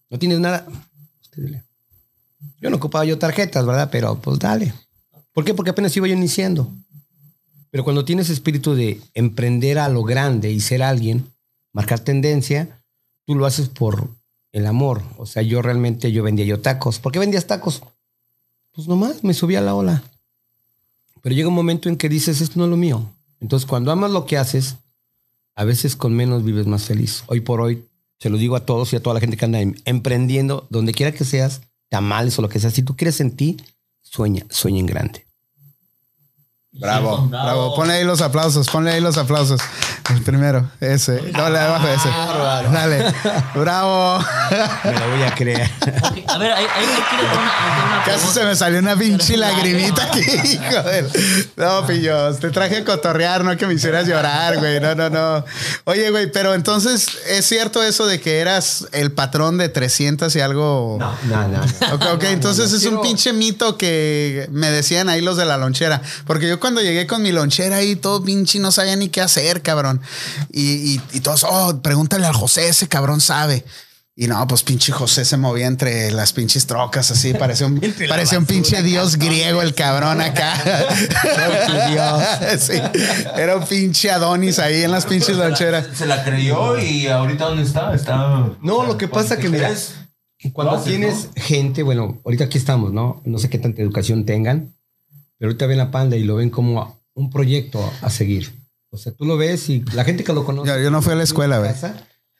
no 0.09 0.19
tienes 0.19 0.39
nada. 0.39 0.65
Yo 2.59 2.69
no 2.69 2.77
ocupaba 2.77 3.05
yo 3.05 3.17
tarjetas, 3.17 3.65
¿verdad? 3.65 3.89
Pero 3.91 4.19
pues 4.19 4.39
dale. 4.39 4.73
¿Por 5.33 5.45
qué? 5.45 5.53
Porque 5.53 5.71
apenas 5.71 5.95
iba 5.95 6.07
yo 6.07 6.13
iniciando. 6.13 6.71
Pero 7.69 7.83
cuando 7.83 8.05
tienes 8.05 8.29
espíritu 8.29 8.73
de 8.73 9.01
emprender 9.13 9.77
a 9.77 9.89
lo 9.89 10.03
grande 10.03 10.51
y 10.51 10.59
ser 10.59 10.81
alguien, 10.81 11.31
marcar 11.73 11.99
tendencia, 11.99 12.81
tú 13.25 13.35
lo 13.35 13.45
haces 13.45 13.69
por 13.69 14.09
el 14.51 14.65
amor. 14.65 15.03
O 15.17 15.25
sea, 15.25 15.43
yo 15.43 15.61
realmente 15.61 16.11
yo 16.11 16.23
vendía 16.23 16.45
yo 16.45 16.61
tacos. 16.61 16.99
¿Por 16.99 17.11
qué 17.11 17.19
vendías 17.19 17.45
tacos? 17.45 17.83
Pues 18.73 18.87
nomás 18.87 19.23
me 19.23 19.33
subí 19.33 19.55
a 19.55 19.61
la 19.61 19.75
ola. 19.75 20.03
Pero 21.21 21.35
llega 21.35 21.49
un 21.49 21.55
momento 21.55 21.89
en 21.89 21.97
que 21.97 22.09
dices, 22.09 22.41
esto 22.41 22.57
no 22.57 22.65
es 22.65 22.69
lo 22.71 22.77
mío. 22.77 23.13
Entonces, 23.39 23.67
cuando 23.67 23.91
amas 23.91 24.11
lo 24.11 24.25
que 24.25 24.37
haces, 24.37 24.77
a 25.55 25.63
veces 25.63 25.95
con 25.95 26.15
menos 26.15 26.43
vives 26.43 26.67
más 26.67 26.85
feliz. 26.85 27.23
Hoy 27.27 27.41
por 27.41 27.61
hoy, 27.61 27.85
se 28.19 28.29
lo 28.29 28.37
digo 28.37 28.55
a 28.55 28.65
todos 28.65 28.93
y 28.93 28.95
a 28.95 29.01
toda 29.03 29.13
la 29.15 29.19
gente 29.19 29.37
que 29.37 29.45
anda 29.45 29.61
em- 29.61 29.75
emprendiendo, 29.85 30.67
donde 30.69 30.93
quiera 30.93 31.11
que 31.11 31.25
seas, 31.25 31.61
tamales 31.89 32.37
o 32.39 32.41
lo 32.41 32.49
que 32.49 32.59
sea, 32.59 32.71
si 32.71 32.83
tú 32.83 32.95
quieres 32.95 33.21
en 33.21 33.35
ti, 33.35 33.57
sueña, 34.01 34.45
sueña 34.49 34.79
en 34.79 34.85
grande. 34.87 35.26
Bravo, 36.79 37.23
bravo. 37.29 37.75
Ponle 37.75 37.93
ahí 37.95 38.03
los 38.03 38.21
aplausos, 38.21 38.67
ponle 38.69 38.91
ahí 38.91 39.01
los 39.01 39.17
aplausos. 39.17 39.59
El 40.09 40.21
primero, 40.21 40.69
ese. 40.79 41.19
Dale 41.33 41.59
abajo 41.59 41.87
ese. 41.87 42.07
Dale. 42.71 43.13
Bravo. 43.55 44.23
Me 44.85 44.93
lo 44.93 45.09
voy 45.11 45.23
a 45.23 45.31
creer. 45.35 45.69
A 46.27 46.37
ver, 46.37 46.51
ahí, 46.51 46.65
ahí 46.75 46.85
me 46.85 47.03
quiero 47.09 47.33
una, 47.33 48.03
Casi 48.05 48.27
se 48.27 48.45
me 48.45 48.55
salió 48.55 48.79
una 48.79 48.95
pinche 48.95 49.35
lagrimita 49.35 50.03
aquí, 50.03 50.21
hijo 50.21 50.83
de- 50.83 51.51
No, 51.57 51.85
pillos, 51.85 52.39
te 52.39 52.51
traje 52.51 52.77
a 52.77 52.85
cotorrear, 52.85 53.43
no 53.43 53.57
que 53.57 53.67
me 53.67 53.73
hicieras 53.73 54.07
llorar, 54.07 54.57
güey. 54.59 54.79
No, 54.79 54.95
no, 54.95 55.09
no. 55.09 55.43
Oye, 55.85 56.09
güey, 56.11 56.31
pero 56.31 56.53
entonces, 56.53 57.07
¿es 57.27 57.45
cierto 57.45 57.83
eso 57.83 58.05
de 58.05 58.21
que 58.21 58.39
eras 58.39 58.87
el 58.93 59.11
patrón 59.11 59.57
de 59.57 59.67
300 59.67 60.33
y 60.35 60.39
algo? 60.39 60.97
No, 60.99 61.13
no, 61.23 61.47
no. 61.49 61.61
Ok, 61.95 62.05
ok, 62.13 62.23
entonces 62.25 62.71
es 62.71 62.85
un 62.85 63.01
pinche 63.01 63.33
mito 63.33 63.77
que 63.77 64.47
me 64.51 64.69
decían 64.71 65.09
ahí 65.09 65.19
los 65.21 65.35
de 65.35 65.45
la 65.45 65.57
lonchera. 65.57 66.01
Porque 66.25 66.47
yo 66.47 66.59
cuando 66.67 66.81
llegué 66.81 67.07
con 67.07 67.21
mi 67.21 67.31
lonchera 67.31 67.77
ahí, 67.77 67.95
todo 67.95 68.21
pinche 68.21 68.59
no 68.59 68.73
sabía 68.73 68.97
ni 68.97 69.07
qué 69.07 69.21
hacer, 69.21 69.61
cabrón. 69.61 70.01
Y, 70.51 70.95
y, 70.95 71.01
y 71.13 71.21
todos, 71.21 71.45
oh, 71.49 71.79
pregúntale 71.81 72.27
al 72.27 72.33
José, 72.33 72.67
ese 72.67 72.89
cabrón 72.89 73.21
sabe. 73.21 73.63
Y 74.17 74.27
no, 74.27 74.45
pues 74.49 74.63
pinche 74.63 74.91
José 74.91 75.23
se 75.23 75.37
movía 75.37 75.65
entre 75.65 76.11
las 76.11 76.33
pinches 76.33 76.67
trocas 76.67 77.09
así, 77.09 77.33
parecía 77.33 77.67
un, 77.67 77.79
parecía 78.09 78.37
un 78.37 78.45
pinche 78.45 78.83
dios 78.83 79.15
griego 79.15 79.61
el 79.61 79.75
cabrón 79.75 80.19
acá. 80.19 80.57
sí, 82.59 82.73
era 83.37 83.55
un 83.55 83.65
pinche 83.65 84.11
Adonis 84.11 84.59
ahí 84.59 84.83
en 84.83 84.91
las 84.91 85.05
pinches 85.05 85.37
loncheras. 85.37 85.87
Se 85.93 86.05
la 86.05 86.25
creyó 86.25 86.77
y 86.77 87.07
ahorita 87.07 87.45
¿dónde 87.45 87.63
está? 87.63 87.95
Está. 87.95 88.57
No, 88.61 88.85
lo 88.85 88.97
que 88.97 89.07
pasa 89.07 89.37
que, 89.37 89.47
mira, 89.47 89.73
Cuando 90.51 90.81
tienes 90.81 91.29
gente, 91.37 91.81
bueno, 91.81 92.21
ahorita 92.25 92.43
aquí 92.43 92.57
estamos, 92.57 92.91
¿no? 92.91 93.21
No 93.23 93.39
sé 93.39 93.49
qué 93.49 93.57
tanta 93.57 93.81
educación 93.81 94.25
tengan, 94.25 94.73
pero 95.37 95.49
ahorita 95.49 95.65
ven 95.67 95.77
la 95.77 95.91
panda 95.91 96.17
y 96.17 96.23
lo 96.23 96.35
ven 96.35 96.49
como 96.49 96.99
un 97.13 97.29
proyecto 97.29 97.79
a 98.01 98.09
seguir. 98.09 98.51
O 98.89 98.97
sea, 98.97 99.11
tú 99.13 99.25
lo 99.25 99.37
ves 99.37 99.69
y 99.69 99.81
la 99.93 100.03
gente 100.03 100.23
que 100.23 100.33
lo 100.33 100.45
conoce. 100.45 100.69
Yo- 100.69 100.79
yo 100.79 100.91
no 100.91 101.01
fui 101.01 101.13
a 101.13 101.15
la 101.17 101.23
escuela, 101.23 101.59
güey. 101.59 101.71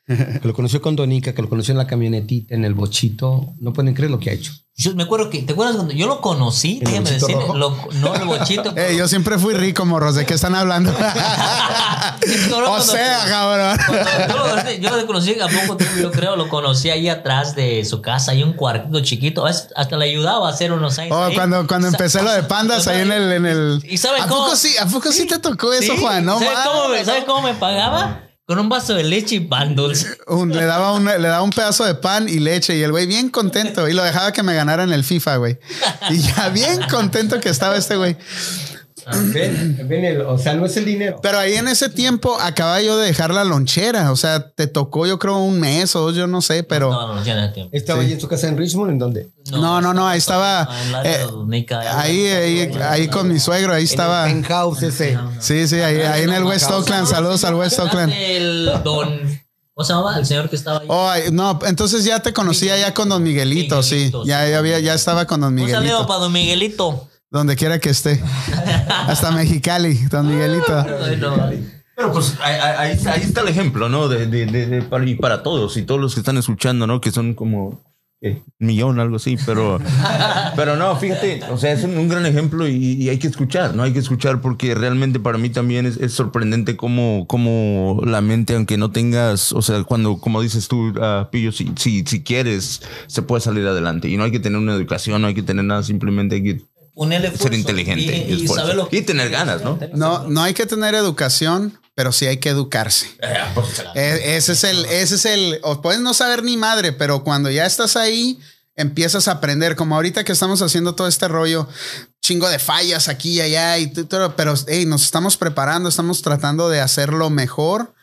Que 0.06 0.40
lo 0.48 0.54
conoció 0.54 0.80
con 0.80 0.96
Donica, 0.96 1.34
que 1.34 1.42
lo 1.42 1.48
conoció 1.50 1.72
en 1.72 1.78
la 1.78 1.86
camionetita, 1.86 2.54
en 2.54 2.64
el 2.64 2.72
bochito, 2.74 3.54
no 3.58 3.72
pueden 3.74 3.92
creer 3.94 4.10
lo 4.10 4.18
que 4.18 4.30
ha 4.30 4.32
hecho. 4.32 4.52
Yo 4.80 4.94
me 4.94 5.02
acuerdo 5.02 5.28
que, 5.28 5.42
¿te 5.42 5.54
acuerdas 5.54 5.74
cuando 5.74 5.92
yo 5.92 6.06
lo 6.06 6.20
conocí? 6.20 6.78
¿El 6.80 7.04
Déjame 7.04 7.18
rojo? 7.18 7.54
lo- 7.56 7.76
no 7.94 8.14
el 8.14 8.24
bochito. 8.26 8.72
Eh, 8.76 8.94
yo 8.96 9.08
siempre 9.08 9.36
fui 9.36 9.52
rico, 9.52 9.84
morros. 9.84 10.14
¿De 10.14 10.24
qué 10.24 10.34
están 10.34 10.54
hablando? 10.54 10.92
o 12.68 12.80
sea, 12.80 13.24
cabrón. 13.28 13.76
Cuando 13.88 14.28
yo, 14.28 14.56
lo, 14.56 14.70
yo 14.90 14.96
lo 14.96 15.06
conocí 15.08 15.40
a 15.40 15.48
poco 15.48 15.76
tiempo, 15.76 15.98
yo 16.00 16.12
creo, 16.12 16.36
lo 16.36 16.48
conocí 16.48 16.90
ahí 16.90 17.08
atrás 17.08 17.56
de 17.56 17.84
su 17.84 18.00
casa, 18.02 18.30
hay 18.30 18.44
un 18.44 18.52
cuartito 18.52 19.00
chiquito, 19.00 19.46
hasta 19.46 19.96
le 19.96 20.04
ayudaba 20.04 20.48
a 20.48 20.52
hacer 20.52 20.70
unos 20.72 20.96
años. 21.00 21.12
Oh, 21.16 21.24
ahí. 21.24 21.34
cuando, 21.34 21.66
cuando 21.66 21.88
empecé 21.88 22.22
lo 22.22 22.30
de 22.30 22.44
pandas 22.44 22.86
ahí 22.86 23.00
en 23.00 23.10
el, 23.10 23.32
en 23.32 23.46
el. 23.46 23.82
¿Y 23.84 23.96
sabe 23.98 24.20
¿A 24.20 24.28
cómo? 24.28 24.44
poco 24.44 24.56
sí? 24.56 24.76
¿A 24.78 24.86
poco 24.86 25.10
sí 25.10 25.26
te 25.26 25.40
tocó 25.40 25.72
eso, 25.72 25.92
Sí, 25.94 26.00
Juan? 26.00 26.24
No 26.24 26.38
¿sabe, 26.38 26.54
cómo. 26.64 27.04
¿Sabe 27.04 27.24
cómo 27.24 27.42
me 27.42 27.54
pagaba? 27.54 28.27
Con 28.48 28.58
un 28.58 28.70
vaso 28.70 28.94
de 28.94 29.04
leche 29.04 29.34
y 29.34 29.40
pan 29.40 29.76
dulce. 29.76 30.06
Le, 30.46 30.64
daba 30.64 30.94
un, 30.94 31.04
le 31.04 31.28
daba 31.28 31.42
un 31.42 31.50
pedazo 31.50 31.84
de 31.84 31.94
pan 31.94 32.30
y 32.30 32.38
leche 32.38 32.74
y 32.78 32.82
el 32.82 32.90
güey 32.90 33.06
bien 33.06 33.28
contento 33.28 33.86
y 33.90 33.92
lo 33.92 34.02
dejaba 34.02 34.32
que 34.32 34.42
me 34.42 34.54
ganara 34.54 34.84
en 34.84 34.92
el 34.94 35.04
FIFA, 35.04 35.36
güey. 35.36 35.58
Y 36.08 36.18
ya 36.18 36.48
bien 36.48 36.80
contento 36.90 37.40
que 37.40 37.50
estaba 37.50 37.76
este 37.76 37.96
güey. 37.96 38.16
Ven, 39.32 39.78
ven 39.88 40.04
el, 40.04 40.20
o 40.22 40.38
sea, 40.38 40.54
no 40.54 40.66
es 40.66 40.76
el 40.76 40.84
dinero. 40.84 41.18
Pero 41.22 41.38
ahí 41.38 41.54
en 41.54 41.68
ese 41.68 41.88
tiempo 41.88 42.36
acababa 42.40 42.80
yo 42.82 42.96
de 42.98 43.06
dejar 43.06 43.32
la 43.32 43.44
lonchera. 43.44 44.12
O 44.12 44.16
sea, 44.16 44.50
te 44.50 44.66
tocó 44.66 45.06
yo 45.06 45.18
creo 45.18 45.38
un 45.38 45.60
mes 45.60 45.94
o 45.96 46.00
dos, 46.00 46.14
yo 46.14 46.26
no 46.26 46.40
sé, 46.42 46.62
pero... 46.62 46.90
No, 46.90 47.14
no, 47.14 47.24
ya 47.24 47.34
no 47.40 47.52
tiempo. 47.52 47.70
¿Estaba 47.74 48.02
ahí 48.02 48.12
en 48.12 48.20
su 48.20 48.28
casa 48.28 48.48
en 48.48 48.56
Richmond? 48.58 48.90
¿En 48.92 48.98
dónde? 48.98 49.28
No, 49.50 49.80
no, 49.80 49.94
no, 49.94 50.06
ahí 50.06 50.18
estaba... 50.18 50.68
Eh, 51.04 51.26
ahí, 51.94 52.26
ahí, 52.26 52.70
ahí 52.82 53.08
con 53.08 53.28
mi 53.28 53.38
suegro, 53.38 53.72
ahí 53.72 53.84
estaba... 53.84 54.28
En 54.28 54.42
penthouse 54.42 54.82
ese. 54.82 55.18
Sí, 55.40 55.66
sí, 55.68 55.76
ahí, 55.80 56.00
ahí 56.00 56.22
en 56.22 56.32
el 56.32 56.44
West 56.44 56.70
Oakland. 56.70 57.06
Saludos 57.06 57.44
al 57.44 57.54
West 57.54 57.78
Oakland. 57.78 58.12
El 58.16 58.70
don. 58.84 59.18
¿Cómo 59.74 59.86
se 59.86 59.92
llamaba? 59.92 60.18
El 60.18 60.26
señor 60.26 60.50
que 60.50 60.56
estaba 60.56 60.80
ahí. 60.80 60.86
Oh, 60.88 61.12
no, 61.32 61.58
entonces 61.64 62.04
ya 62.04 62.18
te 62.20 62.32
conocía 62.32 62.76
ya 62.76 62.92
con 62.94 63.08
Don 63.08 63.22
Miguelito, 63.22 63.80
sí. 63.84 63.94
Miguelito, 63.94 64.24
Ya, 64.24 64.44
sí. 64.44 64.50
ya 64.50 64.58
había, 64.58 64.80
ya 64.80 64.94
estaba 64.94 65.24
con 65.26 65.40
Don 65.40 65.52
Un 65.52 65.60
saludo 65.60 65.80
Miguelito. 65.80 66.06
para 66.08 66.20
don 66.20 66.32
Miguelito. 66.32 67.08
Donde 67.30 67.56
quiera 67.56 67.78
que 67.78 67.90
esté. 67.90 68.22
Hasta 69.06 69.30
Mexicali, 69.32 69.94
Don 70.10 70.26
Miguelito. 70.28 70.82
Bueno, 70.82 71.36
Pero 71.94 72.12
pues 72.12 72.36
ahí, 72.42 72.54
ahí- 72.54 72.92
está, 73.20 73.40
el 73.42 73.48
ejemplo, 73.48 73.88
¿no? 73.88 74.08
De, 74.08 74.26
de- 74.26 74.46
de- 74.46 74.82
para, 74.82 75.04
y 75.06 75.14
para 75.16 75.42
todos 75.42 75.76
y 75.76 75.82
todos 75.82 76.00
los 76.00 76.14
que 76.14 76.20
están 76.20 76.38
escuchando, 76.38 76.86
¿no? 76.86 77.00
Que 77.00 77.10
son 77.10 77.34
como 77.34 77.82
eh, 78.22 78.42
un 78.60 78.66
millón, 78.66 78.98
algo 78.98 79.16
así, 79.16 79.36
pero, 79.44 79.78
pero 80.56 80.76
no, 80.76 80.96
fíjate, 80.96 81.40
o 81.50 81.58
sea, 81.58 81.72
es 81.72 81.84
un, 81.84 81.98
un 81.98 82.08
gran 82.08 82.24
ejemplo 82.24 82.66
y, 82.66 82.94
y 82.94 83.08
hay 83.10 83.18
que 83.18 83.28
escuchar, 83.28 83.74
¿no? 83.74 83.82
Hay 83.82 83.92
que 83.92 83.98
escuchar 83.98 84.40
porque 84.40 84.74
realmente 84.74 85.20
para 85.20 85.38
mí 85.38 85.50
también 85.50 85.86
es, 85.86 85.98
es 85.98 86.14
sorprendente 86.14 86.76
cómo, 86.76 87.26
cómo 87.28 88.00
la 88.06 88.20
mente, 88.22 88.54
aunque 88.54 88.76
no 88.78 88.90
tengas, 88.90 89.52
o 89.52 89.60
sea, 89.62 89.84
cuando, 89.84 90.18
como 90.18 90.40
dices 90.40 90.66
tú, 90.68 90.94
ah, 91.00 91.28
Pillo, 91.30 91.52
si, 91.52 91.70
si, 91.76 92.04
si 92.06 92.22
quieres, 92.22 92.80
se 93.06 93.22
puede 93.22 93.40
salir 93.42 93.66
adelante 93.66 94.08
y 94.08 94.16
no 94.16 94.24
hay 94.24 94.30
que 94.32 94.40
tener 94.40 94.58
una 94.58 94.74
educación, 94.74 95.20
no 95.20 95.28
hay 95.28 95.34
que 95.34 95.42
tener 95.42 95.64
nada, 95.64 95.82
simplemente 95.82 96.36
hay 96.36 96.42
que 96.42 96.62
ponerle 96.98 97.34
ser 97.36 97.54
inteligente 97.54 98.02
y, 98.02 98.08
y, 98.08 98.34
y 98.34 98.42
esfuerzo. 98.42 98.54
saber 98.56 98.74
lo 98.76 98.88
que 98.88 98.96
y 98.96 99.02
tener 99.02 99.30
ganas, 99.30 99.62
¿no? 99.62 99.78
No, 99.94 100.28
no 100.28 100.42
hay 100.42 100.52
que 100.52 100.66
tener 100.66 100.96
educación, 100.96 101.78
pero 101.94 102.10
sí 102.10 102.26
hay 102.26 102.38
que 102.38 102.48
educarse. 102.48 103.06
E- 103.94 104.36
Ese 104.36 104.52
es 104.52 104.64
el, 104.64 104.84
ese 104.86 105.14
es 105.14 105.24
el, 105.24 105.60
o 105.62 105.80
puedes 105.80 106.00
no 106.00 106.12
saber 106.12 106.42
ni 106.42 106.56
madre, 106.56 106.92
pero 106.92 107.22
cuando 107.22 107.50
ya 107.50 107.66
estás 107.66 107.96
ahí, 107.96 108.40
empiezas 108.74 109.28
a 109.28 109.32
aprender. 109.32 109.76
Como 109.76 109.94
ahorita 109.94 110.24
que 110.24 110.32
estamos 110.32 110.60
haciendo 110.60 110.96
todo 110.96 111.06
este 111.06 111.28
rollo, 111.28 111.68
chingo 112.20 112.48
de 112.48 112.58
fallas 112.58 113.06
aquí 113.08 113.34
y 113.34 113.40
allá, 113.42 113.78
y 113.78 113.86
todo, 113.86 114.34
pero 114.34 114.54
hey, 114.66 114.84
nos 114.84 115.04
estamos 115.04 115.36
preparando, 115.36 115.88
estamos 115.88 116.20
tratando 116.22 116.68
de 116.68 116.80
hacerlo 116.80 117.30
mejor, 117.30 117.94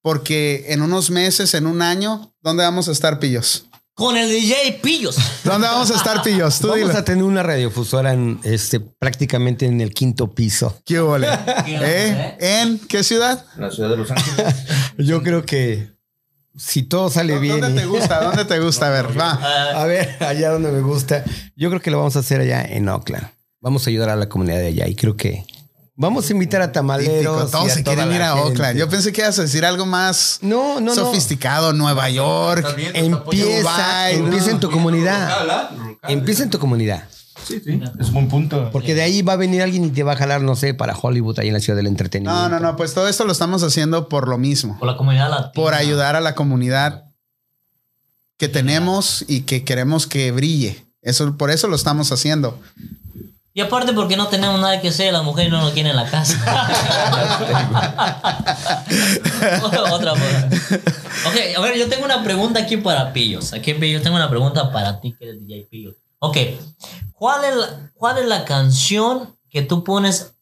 porque 0.00 0.66
en 0.68 0.80
unos 0.82 1.10
meses, 1.10 1.54
en 1.54 1.66
un 1.66 1.82
año, 1.82 2.32
¿dónde 2.40 2.62
vamos 2.62 2.88
a 2.88 2.92
estar, 2.92 3.18
pillos? 3.18 3.64
Con 3.94 4.16
el 4.16 4.28
DJ 4.28 4.80
Pillos. 4.82 5.16
¿Dónde 5.44 5.68
vamos 5.68 5.88
a 5.92 5.94
estar, 5.94 6.20
pillos? 6.22 6.58
Tú 6.58 6.66
Vamos 6.68 6.88
dilo. 6.88 6.98
a 6.98 7.04
tener 7.04 7.22
una 7.22 7.44
radiofusora 7.44 8.12
en, 8.12 8.40
este, 8.42 8.80
prácticamente 8.80 9.66
en 9.66 9.80
el 9.80 9.94
quinto 9.94 10.34
piso. 10.34 10.80
¿Qué 10.84 11.00
hubo, 11.00 11.16
le? 11.18 11.28
¿Eh? 11.66 12.36
¿En 12.40 12.80
qué 12.80 13.04
ciudad? 13.04 13.44
En 13.54 13.62
la 13.62 13.70
ciudad 13.70 13.90
de 13.90 13.96
Los 13.96 14.10
Ángeles. 14.10 14.54
Yo 14.98 15.22
creo 15.22 15.44
que 15.44 15.92
si 16.56 16.82
todo 16.82 17.08
sale 17.08 17.38
bien. 17.38 17.60
¿Dónde 17.60 17.82
te 17.82 17.86
gusta? 17.86 18.20
¿Dónde 18.20 18.44
te 18.44 18.58
gusta? 18.58 18.88
A 18.88 18.90
ver, 18.90 19.18
va. 19.18 19.30
A 19.80 19.84
ver, 19.86 20.16
allá 20.20 20.50
donde 20.50 20.72
me 20.72 20.80
gusta. 20.80 21.22
Yo 21.54 21.68
creo 21.68 21.80
que 21.80 21.92
lo 21.92 21.98
vamos 21.98 22.16
a 22.16 22.18
hacer 22.18 22.40
allá 22.40 22.62
en 22.64 22.88
Oakland. 22.88 23.28
Vamos 23.60 23.86
a 23.86 23.90
ayudar 23.90 24.10
a 24.10 24.16
la 24.16 24.28
comunidad 24.28 24.58
de 24.58 24.66
allá 24.68 24.88
y 24.88 24.96
creo 24.96 25.16
que 25.16 25.46
vamos 25.96 26.28
a 26.28 26.32
invitar 26.32 26.60
a 26.62 26.66
Típico, 26.66 26.80
tamaleros. 26.80 27.48
y 27.48 27.50
todos 27.52 27.72
se 27.72 27.82
toda 27.82 27.96
quieren 27.96 28.14
ir 28.14 28.22
a 28.22 28.34
Oakland. 28.36 28.78
Yo 28.78 28.88
pensé 28.88 29.12
que 29.12 29.20
ibas 29.22 29.38
a 29.38 29.42
decir 29.42 29.64
algo 29.64 29.86
más 29.86 30.38
No, 30.42 30.74
no, 30.80 30.80
no. 30.80 30.94
sofisticado, 30.94 31.72
Nueva 31.72 32.08
York. 32.10 32.66
Empieza, 32.94 33.60
Dubai, 33.60 34.14
empieza 34.16 34.50
en 34.50 34.60
tu 34.60 34.70
comunidad. 34.70 35.30
Empieza 36.08 36.42
en 36.42 36.50
tu 36.50 36.58
comunidad. 36.58 37.04
Sí, 37.46 37.60
sí, 37.62 37.78
es 38.00 38.06
un 38.08 38.14
buen 38.14 38.28
punto. 38.28 38.70
Porque 38.72 38.94
de 38.94 39.02
ahí 39.02 39.20
va 39.20 39.34
a 39.34 39.36
venir 39.36 39.60
alguien 39.60 39.84
y 39.84 39.90
te 39.90 40.02
va 40.02 40.12
a 40.12 40.16
jalar, 40.16 40.40
no 40.40 40.56
sé, 40.56 40.72
para 40.72 40.96
Hollywood, 40.96 41.38
ahí 41.40 41.48
en 41.48 41.52
la 41.54 41.60
ciudad 41.60 41.76
del 41.76 41.86
entretenimiento. 41.88 42.48
No, 42.48 42.48
no, 42.48 42.60
no, 42.60 42.76
pues 42.76 42.94
todo 42.94 43.06
esto 43.08 43.24
lo 43.26 43.32
estamos 43.32 43.62
haciendo 43.62 44.08
por 44.08 44.28
lo 44.28 44.38
mismo, 44.38 44.78
Por 44.78 44.88
la 44.88 44.96
comunidad 44.96 45.28
latina. 45.28 45.52
por 45.52 45.74
ayudar 45.74 46.16
a 46.16 46.20
la 46.22 46.34
comunidad 46.34 47.04
que 48.38 48.48
tenemos 48.48 49.24
y 49.28 49.42
que 49.42 49.62
queremos 49.62 50.06
que 50.06 50.32
brille. 50.32 50.86
Eso, 51.02 51.36
por 51.36 51.50
eso 51.50 51.68
lo 51.68 51.76
estamos 51.76 52.10
haciendo. 52.12 52.58
Y 53.56 53.60
aparte 53.60 53.92
porque 53.92 54.16
no 54.16 54.26
tenemos 54.26 54.60
nada 54.60 54.80
que 54.80 54.88
hacer, 54.88 55.12
las 55.12 55.22
mujeres 55.22 55.52
no 55.52 55.60
nos 55.60 55.70
quieren 55.70 55.90
en 55.90 55.96
la 55.96 56.10
casa. 56.10 56.34
Otra 59.62 60.10
cosa. 60.10 60.48
Ok, 61.26 61.36
a 61.56 61.60
ver, 61.60 61.78
yo 61.78 61.88
tengo 61.88 62.04
una 62.04 62.24
pregunta 62.24 62.58
aquí 62.58 62.78
para 62.78 63.12
Pillos. 63.12 63.52
Aquí 63.52 63.74
Pillos, 63.74 64.02
tengo 64.02 64.16
una 64.16 64.28
pregunta 64.28 64.72
para 64.72 65.00
ti 65.00 65.14
que 65.16 65.26
eres 65.26 65.46
DJ 65.46 65.68
Pillos. 65.70 65.94
Ok, 66.18 66.36
¿cuál 67.12 67.44
es 67.44 67.54
la, 67.54 67.92
cuál 67.94 68.18
es 68.18 68.26
la 68.26 68.44
canción 68.44 69.38
que 69.48 69.62
tú 69.62 69.84
pones 69.84 70.33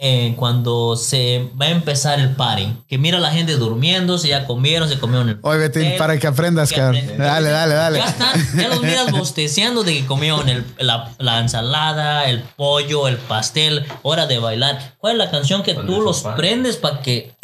eh, 0.00 0.34
cuando 0.36 0.94
se 0.96 1.50
va 1.60 1.66
a 1.66 1.70
empezar 1.70 2.20
el 2.20 2.36
party? 2.36 2.72
Que 2.86 2.98
mira 2.98 3.18
a 3.18 3.20
la 3.20 3.32
gente 3.32 3.56
durmiendo, 3.56 4.16
se 4.16 4.28
ya 4.28 4.46
comieron, 4.46 4.88
se 4.88 4.98
comieron 5.00 5.28
el 5.28 5.38
Oye, 5.42 5.58
Betín, 5.58 5.92
para 5.98 6.16
que 6.18 6.26
aprendas, 6.28 6.70
que 6.70 6.76
cabrón. 6.76 7.02
Dale, 7.18 7.50
dale, 7.50 7.74
dale. 7.74 7.98
Ya 7.98 8.04
están, 8.06 8.56
ya 8.56 8.68
los 8.68 8.82
miras 8.82 9.10
bosteciando 9.10 9.82
de 9.82 9.94
que 9.94 10.06
comieron 10.06 10.48
el- 10.48 10.64
la, 10.78 11.12
la 11.18 11.40
ensalada, 11.40 12.28
el 12.30 12.42
pollo, 12.42 13.08
el 13.08 13.16
pastel, 13.16 13.84
hora 14.02 14.26
de 14.28 14.38
bailar. 14.38 14.94
¿Cuál 14.98 15.14
es 15.14 15.18
la 15.18 15.30
canción 15.32 15.62
que 15.64 15.74
tú 15.74 16.00
los 16.00 16.22
prendes 16.22 16.76
para 16.76 17.02
que 17.02 17.34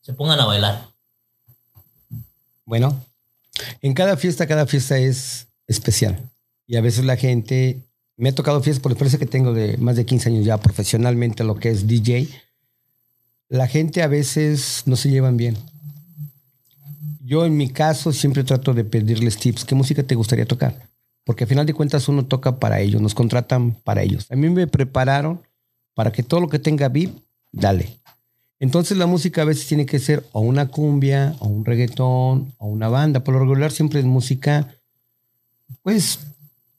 se 0.00 0.14
pongan 0.14 0.40
a 0.40 0.46
bailar? 0.46 0.86
Bueno, 2.64 3.04
en 3.82 3.92
cada 3.94 4.16
fiesta, 4.16 4.46
cada 4.46 4.66
fiesta 4.66 4.96
es 4.98 5.48
especial. 5.66 6.18
Y 6.66 6.76
a 6.76 6.80
veces 6.80 7.04
la 7.04 7.16
gente, 7.16 7.82
me 8.16 8.28
ha 8.28 8.34
tocado 8.34 8.62
fiestas 8.62 8.82
por 8.82 8.90
la 8.90 8.94
experiencia 8.94 9.18
que 9.18 9.26
tengo 9.26 9.52
de 9.52 9.76
más 9.78 9.96
de 9.96 10.06
15 10.06 10.28
años 10.28 10.44
ya 10.44 10.58
profesionalmente, 10.58 11.44
lo 11.44 11.56
que 11.56 11.70
es 11.70 11.86
DJ. 11.86 12.28
La 13.48 13.66
gente 13.66 14.02
a 14.02 14.06
veces 14.06 14.82
no 14.86 14.96
se 14.96 15.10
llevan 15.10 15.36
bien. 15.36 15.56
Yo 17.20 17.46
en 17.46 17.56
mi 17.56 17.70
caso 17.70 18.12
siempre 18.12 18.44
trato 18.44 18.74
de 18.74 18.84
pedirles 18.84 19.38
tips. 19.38 19.64
¿Qué 19.64 19.74
música 19.74 20.02
te 20.02 20.14
gustaría 20.14 20.46
tocar? 20.46 20.88
Porque 21.24 21.44
al 21.44 21.48
final 21.48 21.66
de 21.66 21.74
cuentas 21.74 22.08
uno 22.08 22.26
toca 22.26 22.58
para 22.58 22.80
ellos, 22.80 23.00
nos 23.00 23.14
contratan 23.14 23.72
para 23.72 24.02
ellos. 24.02 24.30
A 24.30 24.36
mí 24.36 24.48
me 24.50 24.66
prepararon 24.66 25.40
para 25.94 26.12
que 26.12 26.22
todo 26.22 26.40
lo 26.40 26.48
que 26.48 26.58
tenga 26.58 26.88
VIP, 26.88 27.16
dale. 27.50 27.98
Entonces 28.60 28.96
la 28.96 29.06
música 29.06 29.42
a 29.42 29.46
veces 29.46 29.66
tiene 29.66 29.86
que 29.86 29.98
ser 29.98 30.24
o 30.32 30.40
una 30.40 30.68
cumbia, 30.68 31.34
o 31.40 31.48
un 31.48 31.64
reggaetón, 31.64 32.54
o 32.58 32.66
una 32.66 32.88
banda. 32.88 33.24
Por 33.24 33.34
lo 33.34 33.40
regular 33.40 33.72
siempre 33.72 34.00
es 34.00 34.06
música, 34.06 34.74
pues, 35.82 36.20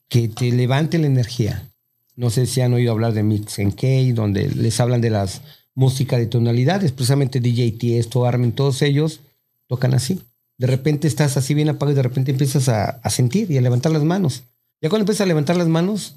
que 0.08 0.28
te 0.28 0.50
levante 0.52 0.98
la 0.98 1.06
energía. 1.06 1.70
No 2.14 2.30
sé 2.30 2.46
si 2.46 2.60
han 2.60 2.72
oído 2.72 2.92
hablar 2.92 3.12
de 3.12 3.22
Mix 3.22 3.58
and 3.58 3.74
K, 3.74 4.14
donde 4.14 4.48
les 4.48 4.80
hablan 4.80 5.00
de 5.00 5.10
las 5.10 5.42
músicas 5.74 6.18
de 6.18 6.26
tonalidades. 6.26 6.92
Precisamente 6.92 7.40
DJ 7.40 7.72
Tiesto, 7.72 8.24
Armin, 8.24 8.52
todos 8.52 8.82
ellos 8.82 9.20
tocan 9.66 9.94
así. 9.94 10.22
De 10.58 10.66
repente 10.66 11.06
estás 11.06 11.36
así 11.36 11.52
bien 11.52 11.68
apagado 11.68 11.92
y 11.92 11.96
de 11.96 12.02
repente 12.02 12.30
empiezas 12.30 12.68
a, 12.68 12.84
a 12.84 13.10
sentir 13.10 13.50
y 13.50 13.58
a 13.58 13.60
levantar 13.60 13.92
las 13.92 14.04
manos. 14.04 14.44
Ya 14.80 14.88
cuando 14.88 15.02
empiezas 15.02 15.22
a 15.22 15.26
levantar 15.26 15.56
las 15.56 15.68
manos, 15.68 16.16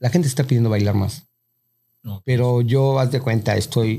la 0.00 0.10
gente 0.10 0.26
está 0.26 0.44
pidiendo 0.44 0.70
bailar 0.70 0.94
más. 0.94 1.24
No. 2.02 2.22
Pero 2.24 2.60
yo, 2.60 2.98
haz 2.98 3.10
de 3.12 3.20
cuenta, 3.20 3.56
estoy, 3.56 3.98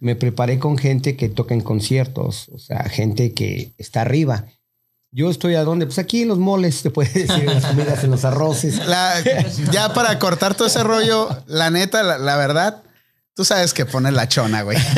me 0.00 0.16
preparé 0.16 0.58
con 0.58 0.78
gente 0.78 1.16
que 1.16 1.28
toca 1.28 1.54
en 1.54 1.60
conciertos, 1.60 2.48
o 2.50 2.58
sea, 2.58 2.84
gente 2.84 3.32
que 3.32 3.72
está 3.78 4.02
arriba. 4.02 4.46
Yo 5.10 5.30
estoy 5.30 5.54
a 5.54 5.64
dónde? 5.64 5.86
Pues 5.86 5.98
aquí 5.98 6.22
en 6.22 6.28
los 6.28 6.38
moles, 6.38 6.82
te 6.82 6.90
puede 6.90 7.08
decir, 7.10 7.30
en 7.48 7.54
las 7.54 7.64
comidas, 7.64 8.04
en 8.04 8.10
los 8.10 8.24
arroces. 8.24 8.86
La- 8.86 9.14
ya 9.72 9.92
para 9.94 10.18
cortar 10.18 10.54
todo 10.54 10.68
ese 10.68 10.82
rollo, 10.84 11.28
la 11.46 11.70
neta, 11.70 12.02
la, 12.02 12.18
la 12.18 12.36
verdad, 12.36 12.82
tú 13.38 13.44
sabes 13.44 13.72
que 13.72 13.86
pones 13.86 14.12
la 14.14 14.26
chona, 14.26 14.62
güey. 14.62 14.76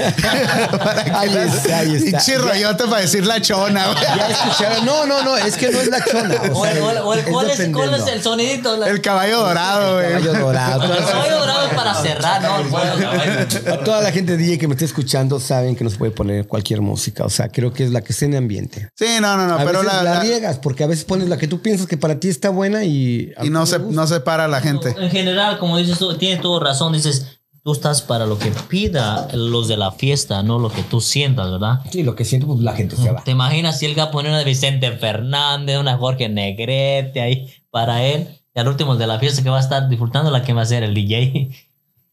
Para 0.70 1.04
que 1.04 1.10
Ahí 1.10 1.28
las- 1.28 1.56
está, 1.58 1.80
ahí 1.80 1.94
está. 1.94 2.06
Pinche 2.18 2.38
rollote 2.38 2.84
para 2.84 3.02
decir 3.02 3.26
la 3.26 3.38
chona, 3.42 3.88
güey. 3.88 4.02
Ya 4.02 4.28
escucharon. 4.28 4.86
No, 4.86 5.04
no, 5.04 5.22
no, 5.22 5.36
es 5.36 5.58
que 5.58 5.70
no 5.70 5.78
es 5.78 5.88
la 5.88 6.02
chona. 6.02 6.36
O 6.54 6.64
el- 6.64 6.78
o 6.78 6.90
el- 6.90 6.98
o 6.98 7.12
el- 7.12 7.24
¿Cuál 7.24 7.50
es, 7.50 7.56
cuál 7.60 7.90
dependiendo. 7.90 7.96
es 7.96 8.06
el 8.14 8.22
sonidito? 8.22 8.78
La- 8.78 8.88
El 8.88 9.02
caballo 9.02 9.40
dorado, 9.40 9.96
güey. 9.96 10.08
Caballo 10.22 10.32
dorado. 10.46 10.94
el 10.94 11.04
caballo 11.04 11.38
dorado 11.38 11.66
es 11.68 11.74
para 11.74 11.94
cerrar, 11.96 12.40
¿no? 12.42 12.60
El 12.60 12.70
caballo- 12.70 13.74
A 13.74 13.84
toda 13.84 14.00
la 14.00 14.10
gente 14.10 14.38
DJ 14.38 14.56
que 14.56 14.66
me 14.68 14.72
esté 14.72 14.86
escuchando 14.86 15.38
saben 15.38 15.76
que 15.76 15.84
no 15.84 15.90
se 15.90 15.98
puede 15.98 16.12
poner 16.12 16.46
cualquier 16.46 16.80
música. 16.80 17.24
O 17.26 17.30
sea, 17.30 17.50
creo 17.50 17.74
que 17.74 17.84
es 17.84 17.90
la 17.90 18.00
que 18.00 18.14
esté 18.14 18.24
en 18.24 18.36
ambiente. 18.36 18.88
Sí, 18.96 19.04
no, 19.20 19.36
no, 19.36 19.48
no, 19.48 19.56
a 19.56 19.64
pero 19.66 19.80
veces 19.80 19.84
la, 19.96 20.02
la, 20.02 20.14
la- 20.14 20.20
riegas 20.20 20.56
porque 20.60 20.82
a 20.82 20.86
veces 20.86 21.04
pones 21.04 21.28
la 21.28 21.36
que 21.36 21.46
tú 21.46 21.60
piensas 21.60 21.86
que 21.86 21.98
para 21.98 22.18
ti 22.18 22.28
está 22.30 22.48
buena 22.48 22.84
y... 22.84 23.34
y 23.42 23.50
no 23.50 23.66
se, 23.66 23.80
no 23.80 24.06
se 24.06 24.20
para 24.20 24.48
la 24.48 24.62
gente. 24.62 24.94
En 24.98 25.10
general, 25.10 25.58
como 25.58 25.76
dices 25.76 25.98
tú, 25.98 26.16
tienes 26.16 26.40
toda 26.40 26.64
razón, 26.64 26.94
dices, 26.94 27.26
tú 27.70 27.76
estás 27.76 28.02
para 28.02 28.26
lo 28.26 28.36
que 28.38 28.50
pida 28.68 29.28
los 29.32 29.68
de 29.68 29.76
la 29.76 29.92
fiesta, 29.92 30.42
no 30.42 30.58
lo 30.58 30.70
que 30.72 30.82
tú 30.82 31.00
sientas, 31.00 31.50
¿verdad? 31.50 31.80
Sí, 31.92 32.02
lo 32.02 32.16
que 32.16 32.24
siento, 32.24 32.48
pues 32.48 32.60
la 32.60 32.72
gente 32.74 32.96
se 32.96 33.10
va. 33.12 33.22
¿Te 33.22 33.30
imaginas 33.30 33.78
si 33.78 33.86
él 33.86 33.96
va 33.96 34.04
a 34.04 34.10
poner 34.10 34.30
una 34.30 34.38
de 34.40 34.44
Vicente 34.44 34.90
Fernández, 34.92 35.78
una 35.78 35.96
Jorge 35.96 36.28
Negrete 36.28 37.20
ahí 37.20 37.46
para 37.70 38.02
él? 38.02 38.28
Y 38.54 38.58
al 38.58 38.66
último 38.66 38.94
el 38.94 38.98
de 38.98 39.06
la 39.06 39.20
fiesta 39.20 39.42
que 39.44 39.50
va 39.50 39.58
a 39.58 39.60
estar 39.60 39.88
disfrutando 39.88 40.30
la 40.32 40.42
que 40.42 40.52
va 40.52 40.62
a 40.62 40.66
ser 40.66 40.82
el 40.82 40.94
DJ. 40.94 41.50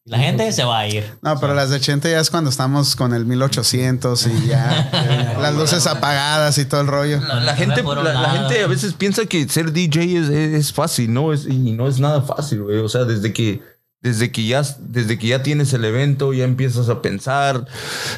La 0.06 0.20
gente 0.20 0.50
se 0.54 0.64
va 0.64 0.80
a 0.80 0.88
ir. 0.88 1.04
No, 1.22 1.38
pero 1.40 1.54
las 1.54 1.70
de 1.70 1.78
80 1.78 2.08
ya 2.10 2.20
es 2.22 2.30
cuando 2.30 2.50
estamos 2.50 2.96
con 2.96 3.14
el 3.14 3.26
1800 3.26 4.28
y 4.28 4.48
ya 4.48 5.36
las 5.42 5.54
luces 5.56 5.86
apagadas 5.88 6.58
y 6.60 6.66
todo 6.66 6.80
el 6.82 6.88
rollo. 6.88 7.20
La, 7.28 7.42
la 7.42 7.56
gente, 7.56 7.84
la, 7.84 8.14
la 8.14 8.30
gente 8.30 8.64
a 8.64 8.68
veces 8.68 8.94
piensa 8.94 9.26
que 9.26 9.50
ser 9.50 9.74
DJ 9.74 10.04
es, 10.20 10.30
es- 10.30 10.54
es 10.54 10.72
fácil, 10.74 11.14
¿no? 11.14 11.34
Es, 11.34 11.46
y 11.46 11.58
no 11.74 11.88
es 11.88 12.00
nada 12.00 12.22
fácil, 12.22 12.62
güey. 12.64 12.78
O 12.78 12.88
sea, 12.88 13.04
desde 13.04 13.34
que, 13.34 13.62
desde 14.02 14.32
que 14.32 14.46
ya, 14.46 14.62
desde 14.80 15.18
que 15.18 15.28
ya 15.28 15.42
tienes 15.42 15.74
el 15.74 15.84
evento, 15.84 16.32
ya 16.32 16.44
empiezas 16.44 16.88
a 16.90 17.02
pensar. 17.02 17.66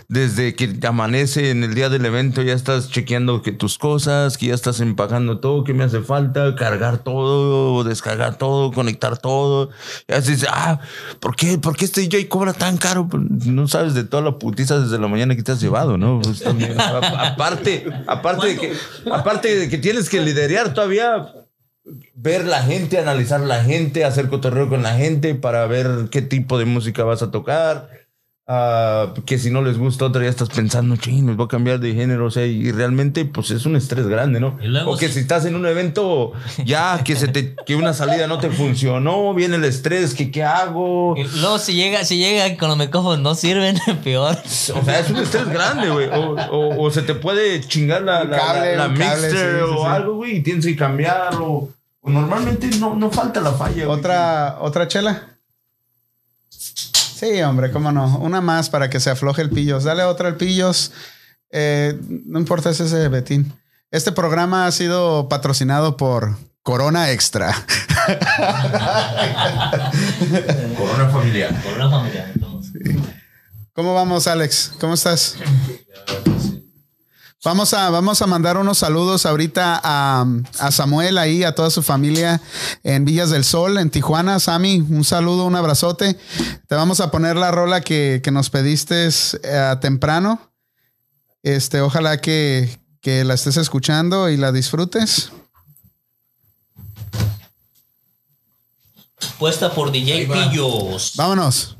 Desde 0.07 0.53
que 0.53 0.77
amanece 0.85 1.51
en 1.51 1.63
el 1.63 1.73
día 1.73 1.89
del 1.89 2.05
evento, 2.05 2.41
ya 2.41 2.53
estás 2.53 2.89
chequeando 2.89 3.41
que 3.41 3.51
tus 3.51 3.77
cosas, 3.77 4.37
que 4.37 4.47
ya 4.47 4.55
estás 4.55 4.81
empacando 4.81 5.39
todo, 5.39 5.63
que 5.63 5.73
me 5.73 5.85
hace 5.85 6.01
falta, 6.01 6.55
cargar 6.55 6.97
todo, 6.99 7.83
descargar 7.83 8.37
todo, 8.37 8.71
conectar 8.71 9.17
todo. 9.17 9.69
Y 10.07 10.13
así 10.13 10.33
dices, 10.33 10.49
ah, 10.51 10.79
¿por 11.19 11.35
qué? 11.35 11.57
¿Por 11.57 11.77
qué 11.77 11.85
este 11.85 12.01
DJ 12.01 12.27
cobra 12.27 12.53
tan 12.53 12.77
caro? 12.77 13.07
Pues, 13.07 13.23
No 13.45 13.67
sabes 13.67 13.93
de 13.93 14.03
toda 14.03 14.21
la 14.23 14.37
putiza 14.37 14.79
desde 14.79 14.99
la 14.99 15.07
mañana 15.07 15.35
que 15.35 15.43
te 15.43 15.53
has 15.53 15.61
llevado, 15.61 15.97
¿no? 15.97 16.19
Pues 16.21 16.41
también, 16.41 16.79
aparte, 16.79 17.85
aparte 18.05 18.47
de 18.47 18.57
que, 18.57 18.73
aparte 19.11 19.55
de 19.55 19.69
que 19.69 19.77
tienes 19.77 20.09
que 20.09 20.19
liderar 20.21 20.73
todavía, 20.73 21.33
ver 22.13 22.45
la 22.45 22.61
gente, 22.63 22.97
analizar 22.97 23.41
la 23.41 23.63
gente, 23.63 24.05
hacer 24.05 24.29
cotorreo 24.29 24.69
con 24.69 24.83
la 24.83 24.95
gente 24.95 25.35
para 25.35 25.65
ver 25.67 26.09
qué 26.11 26.21
tipo 26.21 26.57
de 26.57 26.65
música 26.65 27.03
vas 27.03 27.21
a 27.21 27.31
tocar. 27.31 27.98
Ah, 28.51 29.13
que 29.27 29.37
si 29.37 29.51
no 29.51 29.61
les 29.61 29.77
gusta 29.77 30.05
otra, 30.05 30.23
ya 30.23 30.29
estás 30.29 30.49
pensando, 30.49 30.95
ching, 30.97 31.27
les 31.27 31.35
voy 31.37 31.45
a 31.45 31.47
cambiar 31.47 31.79
de 31.79 31.93
género. 31.93 32.25
O 32.25 32.31
sea, 32.31 32.47
y 32.47 32.71
realmente, 32.71 33.23
pues 33.23 33.51
es 33.51 33.67
un 33.67 33.75
estrés 33.75 34.07
grande, 34.07 34.39
¿no? 34.39 34.57
O 34.87 34.97
que 34.97 35.07
si- 35.07 35.19
estás 35.19 35.45
en 35.45 35.53
un 35.55 35.67
evento, 35.67 36.31
ya 36.65 36.99
que 37.03 37.15
se 37.15 37.27
te, 37.27 37.53
que 37.67 37.75
una 37.75 37.93
salida 37.93 38.25
no 38.25 38.39
te 38.39 38.49
funcionó, 38.49 39.35
viene 39.35 39.57
el 39.57 39.65
estrés, 39.65 40.15
que 40.15 40.31
qué 40.31 40.43
hago. 40.43 41.13
Y 41.15 41.25
luego 41.39 41.59
si 41.59 41.75
llega, 41.75 42.03
si 42.05 42.17
llega 42.17 42.57
con 42.57 42.69
los 42.69 42.77
micrófonos 42.79 43.19
no 43.19 43.35
sirven, 43.35 43.77
peor. 44.03 44.35
O 44.43 44.49
sea, 44.83 44.99
es 44.99 45.11
un 45.11 45.17
estrés 45.17 45.47
grande, 45.47 45.91
güey. 45.91 46.07
O, 46.09 46.31
o- 46.49 46.85
o 46.87 46.89
se 46.89 47.03
te 47.03 47.13
puede 47.13 47.61
chingar 47.61 48.01
la, 48.01 48.23
la, 48.23 48.35
cable, 48.37 48.75
la- 48.77 48.87
la 48.87 48.89
un 48.93 48.97
cable, 48.97 49.27
mixer 49.27 49.31
sí, 49.31 49.57
sí, 49.67 49.73
o 49.75 49.77
sí. 49.77 49.85
algo, 49.85 50.15
güey, 50.15 50.37
y 50.37 50.41
tienes 50.41 50.65
que 50.65 50.75
cambiar. 50.75 51.35
O, 51.35 51.69
o 52.01 52.09
normalmente 52.09 52.67
no, 52.79 52.95
no 52.95 53.11
falta 53.11 53.41
la 53.41 53.51
falla. 53.51 53.85
güey. 53.85 53.99
¿Otra, 53.99 54.57
otra 54.59 54.87
chela? 54.87 55.28
Sí, 57.19 57.41
hombre, 57.41 57.69
cómo 57.71 57.91
no. 57.91 58.17
Una 58.19 58.39
más 58.39 58.69
para 58.69 58.89
que 58.89 59.01
se 59.01 59.09
afloje 59.09 59.41
el 59.41 59.49
pillos. 59.49 59.83
Dale 59.83 60.03
otra 60.03 60.29
al 60.29 60.37
pillos. 60.37 60.93
Eh, 61.51 61.99
no 62.07 62.39
importa 62.39 62.73
si 62.73 62.83
es 62.83 62.93
ese 62.93 63.09
Betín. 63.09 63.51
Este 63.91 64.13
programa 64.13 64.65
ha 64.67 64.71
sido 64.71 65.27
patrocinado 65.27 65.97
por 65.97 66.37
Corona 66.63 67.11
Extra. 67.11 67.53
Corona 70.77 71.09
familiar. 71.09 71.61
Por 71.61 71.73
una 71.73 71.89
familia. 71.89 72.31
entonces. 72.33 72.81
¿Cómo 73.73 73.93
vamos, 73.93 74.25
Alex? 74.27 74.71
¿Cómo 74.79 74.93
estás? 74.93 75.35
Vamos 77.45 77.73
a, 77.73 77.89
vamos 77.89 78.21
a 78.21 78.27
mandar 78.27 78.57
unos 78.57 78.79
saludos 78.79 79.25
ahorita 79.25 79.79
a, 79.81 80.25
a 80.59 80.71
Samuel 80.71 81.17
ahí, 81.17 81.45
a 81.45 81.55
toda 81.55 81.69
su 81.69 81.81
familia 81.81 82.41
en 82.83 83.05
Villas 83.05 83.29
del 83.29 83.45
Sol, 83.45 83.77
en 83.77 83.89
Tijuana. 83.89 84.41
Sammy, 84.41 84.81
un 84.81 85.05
saludo, 85.05 85.45
un 85.45 85.55
abrazote. 85.55 86.19
Te 86.67 86.75
vamos 86.75 86.99
a 86.99 87.11
poner 87.11 87.37
la 87.37 87.51
rola 87.51 87.79
que, 87.79 88.19
que 88.21 88.31
nos 88.31 88.49
pediste 88.49 89.07
eh, 89.07 89.75
temprano. 89.79 90.51
Este, 91.41 91.79
ojalá 91.79 92.19
que, 92.19 92.77
que 92.99 93.23
la 93.23 93.35
estés 93.35 93.55
escuchando 93.55 94.29
y 94.29 94.35
la 94.35 94.51
disfrutes. 94.51 95.31
Puesta 99.37 99.73
por 99.73 99.93
DJ. 99.93 100.27
Pillos. 100.27 101.13
Vámonos. 101.15 101.77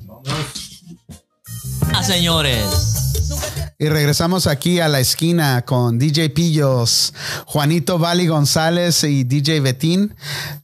Ah, 1.94 2.04
señores. 2.04 3.10
Y 3.82 3.88
regresamos 3.88 4.46
aquí 4.46 4.82
a 4.82 4.90
la 4.90 5.00
esquina 5.00 5.62
con 5.62 6.00
DJ 6.00 6.32
Pillos, 6.32 7.14
Juanito 7.46 7.98
Vali 7.98 8.28
González 8.28 9.06
y 9.06 9.24
DJ 9.24 9.62
Betín. 9.62 10.16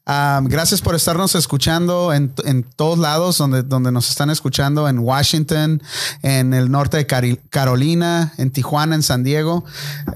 Ah, 0.06 0.41
gracias 0.43 0.82
por 0.82 0.95
estarnos 0.95 1.34
escuchando 1.34 2.12
en, 2.12 2.34
en 2.43 2.63
todos 2.63 2.99
lados 2.99 3.38
donde, 3.38 3.63
donde 3.63 3.93
nos 3.93 4.10
están 4.10 4.30
escuchando, 4.32 4.89
en 4.89 4.99
Washington, 4.99 5.82
en 6.23 6.54
el 6.54 6.69
norte 6.69 6.97
de 6.97 7.39
Carolina, 7.49 8.34
en 8.38 8.51
Tijuana, 8.51 8.95
en 8.95 9.04
San 9.04 9.23
Diego, 9.23 9.63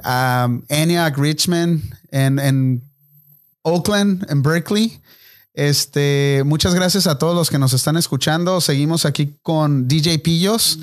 um, 0.03 0.61
Antioch, 0.69 1.17
Richmond, 1.17 1.81
en, 2.11 2.37
en 2.37 2.83
Oakland, 3.61 4.29
en 4.29 4.41
Berkeley. 4.41 5.01
Este, 5.59 6.43
muchas 6.45 6.73
gracias 6.73 7.05
a 7.05 7.17
todos 7.17 7.35
los 7.35 7.49
que 7.49 7.59
nos 7.59 7.73
están 7.73 7.97
escuchando. 7.97 8.61
Seguimos 8.61 9.03
aquí 9.03 9.35
con 9.43 9.89
DJ 9.89 10.19
Pillos. 10.19 10.79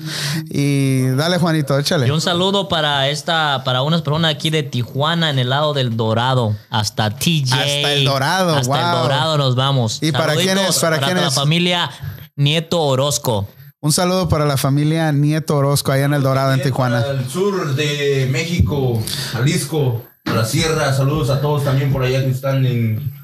Y 0.51 1.01
dale, 1.15 1.39
Juanito, 1.39 1.79
échale. 1.79 2.05
Y 2.05 2.11
un 2.11 2.21
saludo 2.21 2.69
para 2.69 3.09
esta, 3.09 3.63
para 3.65 3.81
unas 3.81 4.03
personas 4.03 4.35
aquí 4.35 4.51
de 4.51 4.61
Tijuana 4.61 5.31
en 5.31 5.39
el 5.39 5.49
lado 5.49 5.73
del 5.73 5.97
Dorado, 5.97 6.55
hasta 6.69 7.09
TJ. 7.09 7.53
Hasta 7.53 7.93
el 7.93 8.05
Dorado, 8.05 8.55
Hasta 8.55 8.91
el. 8.91 9.01
Dorado 9.01 9.37
nos 9.39 9.55
vamos. 9.55 9.97
¿Y 10.03 10.11
para 10.11 10.35
quién 10.35 10.59
es? 10.59 10.77
¿Para 10.77 10.99
quién 10.99 11.17
la 11.17 11.29
es? 11.29 11.33
familia 11.33 11.89
Nieto 12.35 12.79
Orozco. 12.79 13.47
Un 13.81 13.91
saludo 13.91 14.29
para 14.29 14.45
la 14.45 14.57
familia 14.57 15.11
Nieto 15.11 15.55
Orozco 15.55 15.91
allá 15.91 16.05
en 16.05 16.13
el 16.13 16.21
Dorado, 16.21 16.53
en 16.53 16.61
Tijuana. 16.61 16.99
Al 16.99 17.27
sur 17.27 17.73
de 17.73 18.29
México, 18.31 19.01
Jalisco, 19.31 20.03
a 20.25 20.33
la 20.33 20.45
sierra. 20.45 20.93
Saludos 20.93 21.31
a 21.31 21.41
todos 21.41 21.63
también 21.63 21.91
por 21.91 22.03
allá 22.03 22.23
que 22.23 22.29
están 22.29 22.63
en. 22.63 23.16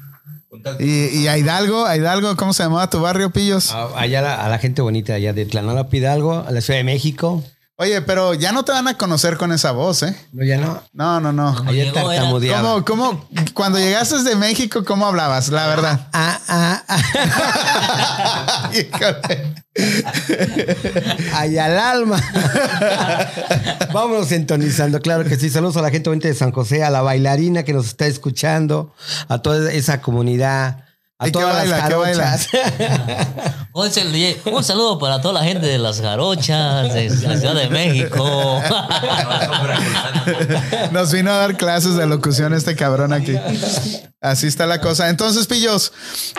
Y, 0.80 1.08
y 1.22 1.28
a 1.28 1.36
Hidalgo, 1.38 1.84
a 1.86 1.96
Hidalgo, 1.96 2.36
¿cómo 2.36 2.52
se 2.52 2.62
llamaba 2.62 2.88
tu 2.90 3.00
barrio, 3.00 3.30
Pillos? 3.30 3.70
A- 3.72 3.98
Allá 4.00 4.22
la- 4.22 4.44
a 4.44 4.48
la 4.48 4.58
gente 4.58 4.82
bonita 4.82 5.14
allá 5.14 5.32
de 5.32 5.46
Tlanala 5.46 5.88
Pidalgo, 5.88 6.44
a 6.46 6.50
la 6.50 6.60
Ciudad 6.60 6.78
de 6.78 6.84
México. 6.84 7.42
Oye, 7.76 8.02
pero 8.02 8.34
ya 8.34 8.52
no 8.52 8.64
te 8.64 8.70
van 8.70 8.86
a 8.86 8.96
conocer 8.96 9.36
con 9.36 9.50
esa 9.50 9.72
voz, 9.72 10.04
¿eh? 10.04 10.16
No, 10.32 10.44
ya 10.44 10.58
no. 10.58 10.80
No, 10.92 11.18
no, 11.20 11.32
no. 11.32 11.54
Tartamudeaba. 11.92 12.84
¿Cómo, 12.84 12.84
cómo, 12.84 13.28
cuando 13.52 13.80
llegaste 13.80 14.22
de 14.22 14.36
México, 14.36 14.84
cómo 14.84 15.06
hablabas? 15.06 15.48
La 15.48 15.66
verdad. 15.66 16.08
Ah, 16.12 16.38
ah, 16.46 16.84
ah. 16.86 18.70
Híjole. 18.72 19.64
Allá 21.34 21.64
al 21.64 21.78
alma. 21.78 22.22
Vámonos 23.92 24.28
sintonizando, 24.28 25.00
claro 25.00 25.24
que 25.24 25.34
sí. 25.34 25.50
Saludos 25.50 25.76
a 25.76 25.82
la 25.82 25.90
gente 25.90 26.10
de 26.10 26.34
San 26.34 26.52
José, 26.52 26.84
a 26.84 26.90
la 26.90 27.02
bailarina 27.02 27.64
que 27.64 27.72
nos 27.72 27.86
está 27.86 28.06
escuchando, 28.06 28.94
a 29.26 29.38
toda 29.38 29.72
esa 29.72 30.00
comunidad, 30.00 30.83
a 31.24 31.28
¿Y 31.28 31.32
qué 31.32 31.38
todas 31.38 31.56
baila, 31.56 31.76
las 31.76 31.80
jarochas. 31.82 32.48
Un 34.44 34.62
saludo 34.62 34.98
para 34.98 35.20
toda 35.20 35.34
la 35.34 35.42
gente 35.42 35.66
de 35.66 35.78
las 35.78 36.00
Jarochas, 36.00 36.94
de 36.94 37.10
la 37.10 37.36
Ciudad 37.36 37.54
de 37.54 37.68
México. 37.70 38.62
Nos 40.92 41.12
vino 41.12 41.32
a 41.32 41.38
dar 41.38 41.56
clases 41.56 41.96
de 41.96 42.06
locución 42.06 42.54
este 42.54 42.76
cabrón 42.76 43.12
aquí. 43.12 43.34
Así 44.20 44.46
está 44.46 44.66
la 44.66 44.80
cosa. 44.80 45.08
Entonces, 45.10 45.46
Pillos, 45.46 45.92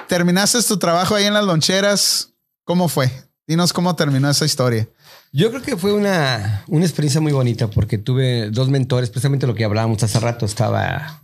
terminaste 0.07 0.61
tu 0.63 0.77
trabajo 0.77 1.15
ahí 1.15 1.25
en 1.25 1.33
las 1.33 1.43
loncheras. 1.43 2.29
¿Cómo 2.63 2.87
fue? 2.87 3.11
Dinos 3.47 3.73
cómo 3.73 3.95
terminó 3.95 4.29
esa 4.29 4.45
historia. 4.45 4.87
Yo 5.33 5.49
creo 5.49 5.61
que 5.61 5.75
fue 5.75 5.91
una, 5.91 6.63
una 6.67 6.85
experiencia 6.85 7.19
muy 7.19 7.33
bonita 7.33 7.67
porque 7.69 7.97
tuve 7.97 8.49
dos 8.49 8.69
mentores, 8.69 9.09
precisamente 9.09 9.45
lo 9.45 9.55
que 9.55 9.65
hablábamos 9.65 10.01
hace 10.01 10.19
rato. 10.19 10.45
Estaba 10.45 11.21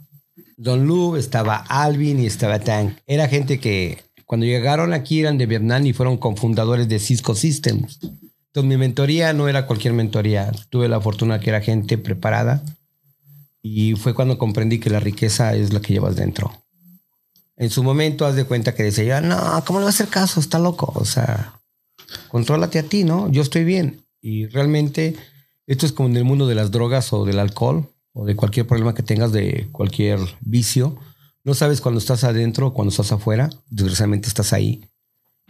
Don 0.61 0.85
Lu, 0.85 1.15
estaba 1.15 1.55
Alvin 1.55 2.19
y 2.19 2.27
estaba 2.27 2.59
Tank. 2.59 2.99
Era 3.07 3.27
gente 3.27 3.59
que 3.59 4.03
cuando 4.27 4.45
llegaron 4.45 4.93
aquí 4.93 5.19
eran 5.19 5.39
de 5.39 5.47
Vietnam 5.47 5.87
y 5.87 5.93
fueron 5.93 6.17
cofundadores 6.17 6.87
de 6.87 6.99
Cisco 6.99 7.33
Systems. 7.33 7.97
Entonces 8.03 8.69
mi 8.69 8.77
mentoría 8.77 9.33
no 9.33 9.49
era 9.49 9.65
cualquier 9.65 9.95
mentoría. 9.95 10.51
Tuve 10.69 10.87
la 10.87 11.01
fortuna 11.01 11.39
que 11.39 11.49
era 11.49 11.61
gente 11.61 11.97
preparada 11.97 12.61
y 13.63 13.95
fue 13.95 14.13
cuando 14.13 14.37
comprendí 14.37 14.77
que 14.77 14.91
la 14.91 14.99
riqueza 14.99 15.55
es 15.55 15.73
la 15.73 15.81
que 15.81 15.93
llevas 15.93 16.15
dentro. 16.15 16.55
En 17.57 17.71
su 17.71 17.81
momento, 17.81 18.27
haz 18.27 18.35
de 18.35 18.45
cuenta 18.45 18.75
que 18.75 18.83
decía, 18.83 19.19
no, 19.19 19.63
¿cómo 19.65 19.79
le 19.79 19.85
va 19.85 19.89
a 19.89 19.93
hacer 19.93 20.09
caso? 20.09 20.39
Está 20.39 20.59
loco. 20.59 20.93
O 20.93 21.05
sea, 21.05 21.59
contrólate 22.27 22.77
a 22.77 22.83
ti, 22.83 23.03
¿no? 23.03 23.31
Yo 23.31 23.41
estoy 23.41 23.63
bien. 23.63 24.05
Y 24.21 24.45
realmente 24.45 25.15
esto 25.65 25.87
es 25.87 25.91
como 25.91 26.07
en 26.07 26.17
el 26.17 26.23
mundo 26.23 26.45
de 26.45 26.53
las 26.53 26.69
drogas 26.69 27.11
o 27.13 27.25
del 27.25 27.39
alcohol 27.39 27.89
o 28.13 28.25
de 28.25 28.35
cualquier 28.35 28.67
problema 28.67 28.93
que 28.93 29.03
tengas 29.03 29.31
de 29.31 29.69
cualquier 29.71 30.19
vicio. 30.41 30.97
No 31.43 31.53
sabes 31.53 31.81
cuando 31.81 31.99
estás 31.99 32.23
adentro 32.23 32.67
o 32.67 32.73
cuando 32.73 32.91
estás 32.91 33.11
afuera. 33.11 33.49
Desgraciadamente 33.69 34.27
estás 34.27 34.53
ahí. 34.53 34.87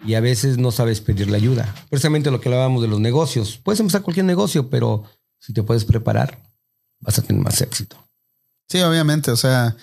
Y 0.06 0.15
a 0.15 0.19
veces 0.19 0.58
no 0.58 0.71
sabes 0.71 1.02
pedirle 1.02 1.38
ayuda. 1.38 1.74
Precisamente 1.89 2.32
lo 2.32 2.39
que 2.39 2.50
hablábamos 2.50 2.82
de 2.82 2.88
los 2.88 3.00
negocios. 3.00 3.60
Puedes 3.63 3.80
empezar 3.80 4.02
cualquier 4.02 4.26
negocio, 4.26 4.69
pero 4.69 5.04
si 5.39 5.54
te 5.54 5.63
puedes 5.63 5.86
preparar, 5.86 6.41
vas 7.00 7.19
a 7.19 7.21
tener 7.21 7.41
más 7.41 7.62
éxito. 7.62 7.97
Sí, 8.67 8.80
obviamente. 8.82 9.32
O 9.32 9.36
sea, 9.36 9.76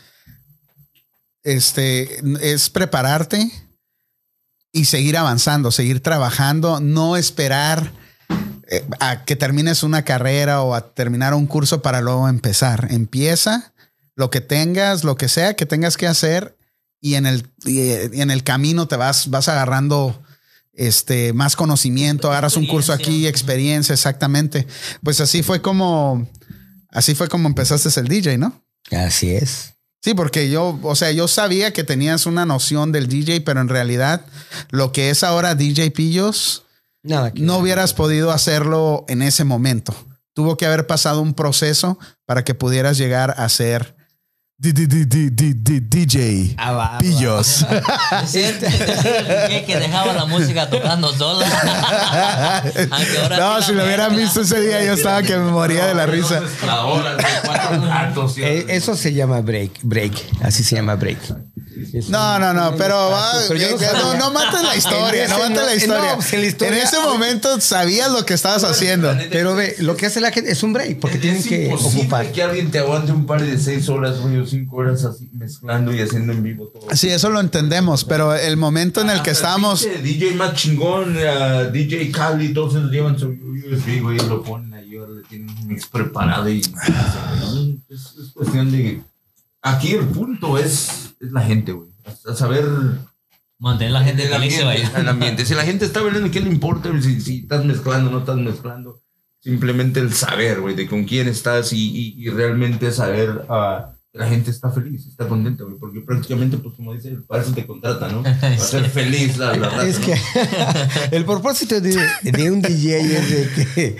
este 1.42 2.20
es 2.40 2.70
prepararte 2.70 3.50
y 4.72 4.86
seguir 4.86 5.16
avanzando, 5.16 5.70
seguir 5.70 6.02
trabajando, 6.02 6.80
no 6.80 7.16
esperar 7.16 7.92
a 9.00 9.24
que 9.24 9.36
termines 9.36 9.82
una 9.82 10.04
carrera 10.04 10.62
o 10.62 10.74
a 10.74 10.92
terminar 10.92 11.34
un 11.34 11.46
curso 11.46 11.82
para 11.82 12.00
luego 12.00 12.28
empezar. 12.28 12.88
Empieza 12.90 13.72
lo 14.14 14.30
que 14.30 14.40
tengas, 14.40 15.04
lo 15.04 15.16
que 15.16 15.28
sea 15.28 15.54
que 15.54 15.66
tengas 15.66 15.96
que 15.96 16.06
hacer 16.06 16.56
y 17.00 17.14
en 17.14 17.26
el, 17.26 17.46
y, 17.64 17.78
eh, 17.78 18.10
en 18.14 18.30
el 18.30 18.42
camino 18.42 18.88
te 18.88 18.96
vas, 18.96 19.30
vas 19.30 19.48
agarrando 19.48 20.20
este, 20.72 21.32
más 21.32 21.56
conocimiento, 21.56 22.30
agarras 22.30 22.56
un 22.56 22.66
curso 22.66 22.92
aquí, 22.92 23.26
experiencia, 23.26 23.92
exactamente. 23.92 24.66
Pues 25.02 25.20
así 25.20 25.42
fue 25.42 25.62
como, 25.62 26.28
así 26.90 27.14
fue 27.14 27.28
como 27.28 27.48
empezaste 27.48 27.88
el 28.00 28.08
DJ, 28.08 28.38
¿no? 28.38 28.62
Así 28.90 29.30
es. 29.30 29.74
Sí, 30.00 30.14
porque 30.14 30.48
yo, 30.48 30.78
o 30.82 30.94
sea, 30.94 31.10
yo 31.10 31.26
sabía 31.26 31.72
que 31.72 31.82
tenías 31.82 32.26
una 32.26 32.46
noción 32.46 32.92
del 32.92 33.08
DJ, 33.08 33.40
pero 33.40 33.60
en 33.60 33.68
realidad 33.68 34.24
lo 34.70 34.92
que 34.92 35.10
es 35.10 35.24
ahora 35.24 35.56
DJ 35.56 35.90
Pillos, 35.90 36.64
Nada 37.08 37.32
que 37.32 37.42
no 37.42 37.54
ver. 37.54 37.62
hubieras 37.62 37.94
podido 37.94 38.30
hacerlo 38.30 39.04
en 39.08 39.22
ese 39.22 39.44
momento. 39.44 39.94
Tuvo 40.34 40.56
que 40.56 40.66
haber 40.66 40.86
pasado 40.86 41.20
un 41.20 41.34
proceso 41.34 41.98
para 42.26 42.44
que 42.44 42.54
pudieras 42.54 42.98
llegar 42.98 43.34
a 43.36 43.48
ser 43.48 43.96
DJ 44.60 46.56
Ah. 46.58 46.98
Pillos. 46.98 47.64
Que 48.32 49.76
dejaba 49.78 50.12
la 50.12 50.24
música 50.24 50.68
tocando 50.68 51.14
sola. 51.14 51.46
No, 53.38 53.60
sí 53.60 53.66
si 53.68 53.72
lo 53.74 53.84
hubieran 53.84 54.16
visto 54.16 54.40
ese 54.40 54.60
día, 54.60 54.82
yo 54.84 54.94
estaba 54.94 55.22
que 55.22 55.36
me 55.36 55.50
moría 55.52 55.86
de 55.86 55.94
la 55.94 56.06
risa. 56.06 56.42
Eh, 58.38 58.64
eso 58.68 58.96
se 58.96 59.12
llama 59.12 59.40
break, 59.42 59.70
break. 59.82 60.12
Así 60.42 60.64
se 60.64 60.74
llama 60.76 60.96
break. 60.96 61.18
No, 62.08 62.38
no, 62.40 62.52
no, 62.52 62.74
pero, 62.76 63.14
pero 63.46 63.60
yo 63.60 63.70
no, 63.72 63.78
sabía. 63.78 64.18
no 64.18 64.32
mates 64.32 64.62
la 64.62 64.74
historia, 64.76 65.24
En 65.24 65.30
no 65.30 65.36
ese 65.36 65.48
mates 65.48 65.66
la 65.66 65.74
historia. 65.74 66.16
pues 66.16 66.32
en 66.62 66.74
ese 66.74 66.98
momento 67.00 67.60
sabías 67.60 68.10
lo 68.10 68.24
que 68.26 68.34
estabas 68.34 68.64
haciendo. 68.64 69.16
Pero 69.30 69.54
ve, 69.54 69.76
lo 69.78 69.96
que 69.96 70.06
hace 70.06 70.20
la 70.20 70.32
gente 70.32 70.50
es 70.50 70.62
un 70.64 70.72
break, 70.72 70.98
porque 70.98 71.18
tienen 71.18 71.42
que 71.44 71.72
ocupar. 71.72 72.26
que 72.32 72.42
alguien 72.42 72.70
te 72.72 72.78
aguante 72.80 73.12
un 73.12 73.26
par 73.26 73.42
de 73.42 73.56
seis 73.58 73.88
horas, 73.88 74.16
cinco 74.50 74.76
horas 74.76 75.04
así 75.04 75.28
mezclando 75.32 75.94
y 75.94 76.00
haciendo 76.00 76.32
en 76.32 76.42
vivo 76.42 76.68
todo. 76.68 76.94
Sí, 76.94 77.08
eso 77.08 77.30
lo 77.30 77.40
entendemos, 77.40 78.04
pero 78.04 78.34
el 78.34 78.56
momento 78.56 79.00
en 79.00 79.10
el 79.10 79.22
que 79.22 79.30
Hasta 79.30 79.46
estábamos, 79.46 79.86
DJ 80.02 80.34
más 80.34 80.54
chingón, 80.54 81.16
eh, 81.16 81.70
DJ 81.72 82.10
Cali, 82.10 82.52
todos 82.52 82.74
esos 82.74 82.90
llevan 82.90 83.18
su 83.18 83.28
USB, 83.28 84.02
güey, 84.02 84.18
lo 84.18 84.42
ponen 84.42 84.74
ahí, 84.74 84.96
ahora 84.96 85.12
le 85.12 85.22
tienen 85.22 85.50
un 85.50 85.68
mix 85.68 85.86
preparado 85.86 86.48
y 86.48 86.60
es, 87.88 88.14
es 88.18 88.30
cuestión 88.34 88.70
de 88.70 89.02
aquí 89.62 89.92
el 89.92 90.06
punto 90.06 90.58
es, 90.58 91.14
es 91.20 91.32
la 91.32 91.42
gente, 91.42 91.72
güey, 91.72 91.90
a, 92.26 92.34
saber 92.34 92.64
Mantener 93.60 93.92
la 93.92 94.04
gente 94.04 94.22
el 94.22 94.28
feliz 94.28 94.56
y 94.56 94.62
ambiente, 94.62 95.00
el 95.00 95.08
ambiente. 95.08 95.44
Si 95.44 95.54
la 95.54 95.64
gente 95.64 95.84
está 95.84 96.00
bailando, 96.00 96.30
¿qué 96.30 96.40
le 96.40 96.48
importa 96.48 96.90
si, 97.02 97.20
si 97.20 97.38
estás 97.40 97.64
mezclando 97.64 98.08
o 98.08 98.12
no 98.12 98.20
estás 98.20 98.36
mezclando? 98.36 99.02
Simplemente 99.40 99.98
el 99.98 100.12
saber, 100.12 100.60
güey, 100.60 100.76
de 100.76 100.86
con 100.86 101.04
quién 101.04 101.26
estás 101.26 101.72
y, 101.72 101.90
y, 101.90 102.14
y 102.24 102.28
realmente 102.30 102.92
saber 102.92 103.46
ah, 103.48 103.92
que 103.92 103.97
la 104.18 104.26
gente 104.28 104.50
está 104.50 104.70
feliz, 104.70 105.06
está 105.06 105.28
contenta, 105.28 105.62
güey, 105.64 105.76
porque 105.78 106.00
prácticamente, 106.00 106.56
pues 106.58 106.74
como 106.74 106.92
dice, 106.92 107.16
para 107.28 107.42
eso 107.42 107.52
te 107.52 107.64
contrata, 107.66 108.08
¿no? 108.08 108.22
Para 108.40 108.58
ser 108.58 108.90
feliz 108.90 109.36
la, 109.38 109.54
la 109.56 109.68
raza, 109.70 109.86
Es 109.86 110.00
¿no? 110.00 110.06
que 110.06 110.20
el 111.16 111.24
propósito 111.24 111.80
de, 111.80 111.96
de 112.22 112.50
un 112.50 112.60
DJ 112.60 112.98
es 113.00 113.30
de 113.30 113.64
que 113.74 113.96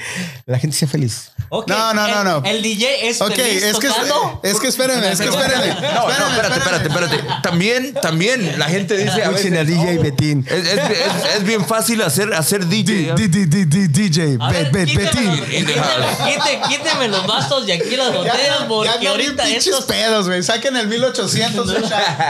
la 0.47 0.59
gente 0.59 0.77
sea 0.77 0.89
feliz. 0.89 1.31
No, 1.51 1.95
no, 1.95 1.95
no, 1.95 2.19
el- 2.19 2.25
no. 2.25 2.43
El 2.45 2.63
DJ 2.63 3.09
es 3.09 3.23
Ok, 3.23 3.33
feliz 3.35 3.63
es 3.63 3.79
que, 3.79 3.89
tocando. 3.89 4.41
es 4.43 4.59
que 4.61 4.69
espérenme, 4.69 5.13
es 5.13 5.21
que 5.21 5.29
espérenme. 5.29 5.69
No, 5.81 6.09
no, 6.09 6.29
espérate, 6.31 6.59
espérate, 6.59 6.89
espérate. 6.89 7.17
También, 7.43 7.95
también 8.03 8.59
la 8.59 8.67
gente 8.67 8.97
dice 8.99 9.23
a 9.23 9.31
veces, 9.31 9.53
a 9.57 9.65
DJ 9.65 9.95
"No, 9.95 10.03
Betín". 10.03 10.45
Es, 10.49 10.67
es, 10.67 10.79
es- 10.91 11.37
es 11.37 11.45
bien 11.45 11.65
fácil 11.65 12.03
hacer, 12.03 12.35
hacer 12.35 12.67
DJ. 12.67 13.15
Di- 13.15 13.29
di- 13.29 13.47
di- 13.47 13.65
di- 13.65 13.87
DJ, 13.89 14.37
ver, 14.37 14.71
Betín. 14.73 15.27
los- 15.37 16.69
quíteme, 16.69 17.09
los 17.09 17.27
vasos 17.27 17.67
de 17.67 17.73
aquí 17.75 17.97
las 17.97 18.13
botellas 18.13 18.65
porque 18.69 19.09
ahorita 19.09 19.49
estos 19.49 19.85
pedos, 20.09 20.27
güey. 20.27 20.43
Saquen 20.43 20.77
el 20.77 20.89
1800. 20.89 21.69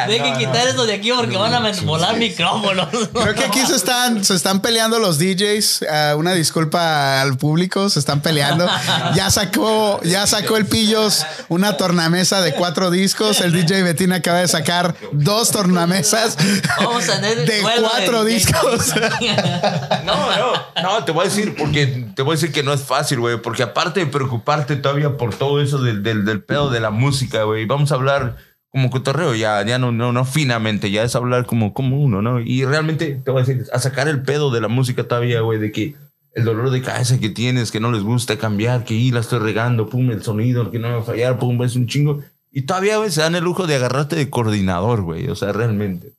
Hay 0.06 0.20
que 0.20 0.32
quitar 0.38 0.66
esto 0.68 0.86
de 0.86 0.94
aquí 0.94 1.10
porque 1.12 1.36
van 1.36 1.54
a 1.54 1.72
volar 1.84 2.16
micrófonos. 2.16 2.88
Creo 3.12 3.34
que 3.34 3.44
aquí 3.44 3.60
se 3.66 3.76
están, 3.76 4.24
se 4.24 4.34
están 4.34 4.60
peleando 4.60 4.98
los 4.98 5.18
DJs. 5.18 5.84
Ah, 5.90 6.14
una 6.16 6.32
disculpa 6.32 7.20
al 7.20 7.36
público, 7.36 7.88
se 7.90 7.98
están 7.98 8.20
peleando. 8.20 8.68
Ya 9.14 9.30
sacó, 9.30 10.00
ya 10.02 10.26
sacó 10.26 10.56
el 10.56 10.66
Pillos 10.66 11.24
una 11.48 11.76
tornamesa 11.76 12.40
de 12.40 12.52
cuatro 12.54 12.90
discos. 12.90 13.40
El 13.40 13.52
DJ 13.52 13.82
Betín 13.82 14.12
acaba 14.12 14.38
de 14.40 14.48
sacar 14.48 14.94
dos 15.12 15.50
tornamesas 15.50 16.36
Vamos 16.78 17.08
a 17.08 17.20
tener 17.20 17.46
de 17.46 17.60
cuatro 17.62 18.24
de- 18.24 18.34
discos. 18.34 18.94
No, 20.04 20.14
no, 20.36 20.52
no, 20.82 21.04
te 21.04 21.12
voy 21.12 21.26
a 21.26 21.28
decir, 21.28 21.54
porque 21.56 22.06
te 22.14 22.22
voy 22.22 22.32
a 22.32 22.36
decir 22.36 22.52
que 22.52 22.62
no 22.62 22.72
es 22.72 22.82
fácil, 22.82 23.20
güey, 23.20 23.40
porque 23.40 23.62
aparte 23.62 24.00
de 24.00 24.06
preocuparte 24.06 24.76
todavía 24.76 25.16
por 25.16 25.34
todo 25.34 25.60
eso 25.60 25.78
del, 25.78 26.02
del, 26.02 26.24
del 26.24 26.42
pedo 26.42 26.70
de 26.70 26.80
la 26.80 26.90
música, 26.90 27.42
güey, 27.42 27.66
vamos 27.68 27.92
a 27.92 27.94
hablar 27.94 28.36
como 28.70 28.90
cotorreo, 28.90 29.34
ya, 29.34 29.64
ya 29.64 29.78
no, 29.78 29.92
no, 29.92 30.12
no 30.12 30.24
finamente, 30.24 30.90
ya 30.90 31.02
es 31.02 31.16
hablar 31.16 31.46
como, 31.46 31.72
como 31.72 32.00
uno, 32.00 32.20
¿no? 32.20 32.40
Y 32.40 32.64
realmente 32.64 33.20
te 33.24 33.30
voy 33.30 33.42
a 33.42 33.44
decir, 33.44 33.66
a 33.72 33.78
sacar 33.78 34.08
el 34.08 34.22
pedo 34.22 34.50
de 34.50 34.60
la 34.60 34.68
música 34.68 35.04
todavía, 35.04 35.40
güey, 35.40 35.58
de 35.58 35.72
que 35.72 35.94
el 36.34 36.44
dolor 36.44 36.70
de 36.70 36.82
cabeza 36.82 37.18
que 37.18 37.30
tienes, 37.30 37.70
que 37.70 37.80
no 37.80 37.90
les 37.90 38.02
gusta 38.02 38.36
cambiar, 38.36 38.84
que 38.84 38.94
y 38.94 39.10
la 39.10 39.20
estoy 39.20 39.38
regando, 39.38 39.88
pum, 39.88 40.10
el 40.10 40.22
sonido, 40.22 40.70
que 40.70 40.78
no 40.78 40.88
me 40.88 40.94
va 40.94 41.00
a 41.00 41.04
fallar, 41.04 41.38
pum, 41.38 41.62
es 41.62 41.76
un 41.76 41.86
chingo. 41.86 42.22
Y 42.52 42.62
todavía, 42.62 42.98
güey, 42.98 43.10
se 43.10 43.22
dan 43.22 43.34
el 43.34 43.44
lujo 43.44 43.66
de 43.66 43.76
agarrarte 43.76 44.16
de 44.16 44.28
coordinador, 44.28 45.02
güey, 45.02 45.28
o 45.28 45.34
sea, 45.34 45.52
realmente, 45.52 46.12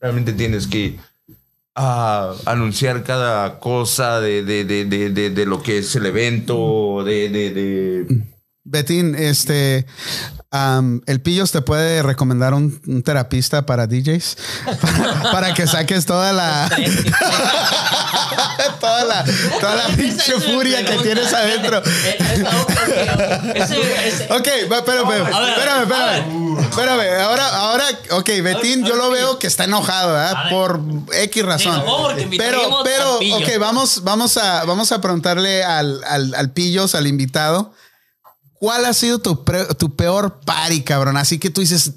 realmente 0.00 0.32
tienes 0.32 0.66
que 0.66 0.98
a 1.80 2.34
anunciar 2.44 3.04
cada 3.04 3.60
cosa 3.60 4.20
de, 4.20 4.42
de, 4.42 4.64
de, 4.64 5.30
de, 5.30 5.46
lo 5.46 5.62
que 5.62 5.78
es 5.78 5.94
el 5.94 6.06
evento, 6.06 7.04
de... 7.04 8.04
Betín, 8.70 9.14
este, 9.14 9.86
am, 10.50 11.00
el 11.06 11.20
Pillos 11.20 11.52
te 11.52 11.62
puede 11.62 12.02
recomendar 12.02 12.52
un, 12.52 12.80
un 12.86 13.02
terapista 13.02 13.64
para 13.64 13.86
DJs 13.86 14.36
para, 14.80 15.22
para 15.32 15.54
que 15.54 15.66
saques 15.66 16.04
toda 16.04 16.32
la 16.32 16.68
toda 18.80 19.04
la 19.04 19.24
toda 19.60 19.76
la 19.76 19.86
pinche 19.96 20.32
furia 20.40 20.84
que 20.84 20.96
tienes 20.98 21.32
adentro. 21.32 21.78
Ok, 24.30 24.48
va, 24.70 24.78
espérame, 24.78 25.12
espérame, 25.48 26.60
espérame, 26.60 27.22
ahora, 27.22 27.46
ahora, 27.56 27.84
ok, 28.10 28.28
Betín, 28.42 28.84
yo 28.84 28.96
lo 28.96 29.10
veo 29.10 29.38
que 29.38 29.46
está 29.46 29.64
enojado, 29.64 30.12
¿verdad? 30.12 30.50
Por 30.50 30.80
X 31.12 31.44
razón. 31.44 31.82
Pero, 32.36 32.82
pero, 32.84 33.18
ok, 33.18 33.58
vamos, 33.58 34.02
vamos 34.04 34.36
a, 34.36 34.64
vamos 34.64 34.92
a 34.92 35.00
preguntarle 35.00 35.64
al, 35.64 36.02
al, 36.04 36.34
al 36.34 36.50
Pillos, 36.50 36.94
al 36.94 37.06
invitado, 37.06 37.72
¿cuál 38.58 38.84
ha 38.84 38.92
sido 38.92 39.18
tu, 39.18 39.44
tu 39.78 39.96
peor 39.96 40.40
party, 40.40 40.82
cabrón? 40.82 41.16
Así 41.16 41.38
que 41.38 41.50
tú 41.50 41.60
dices, 41.60 41.92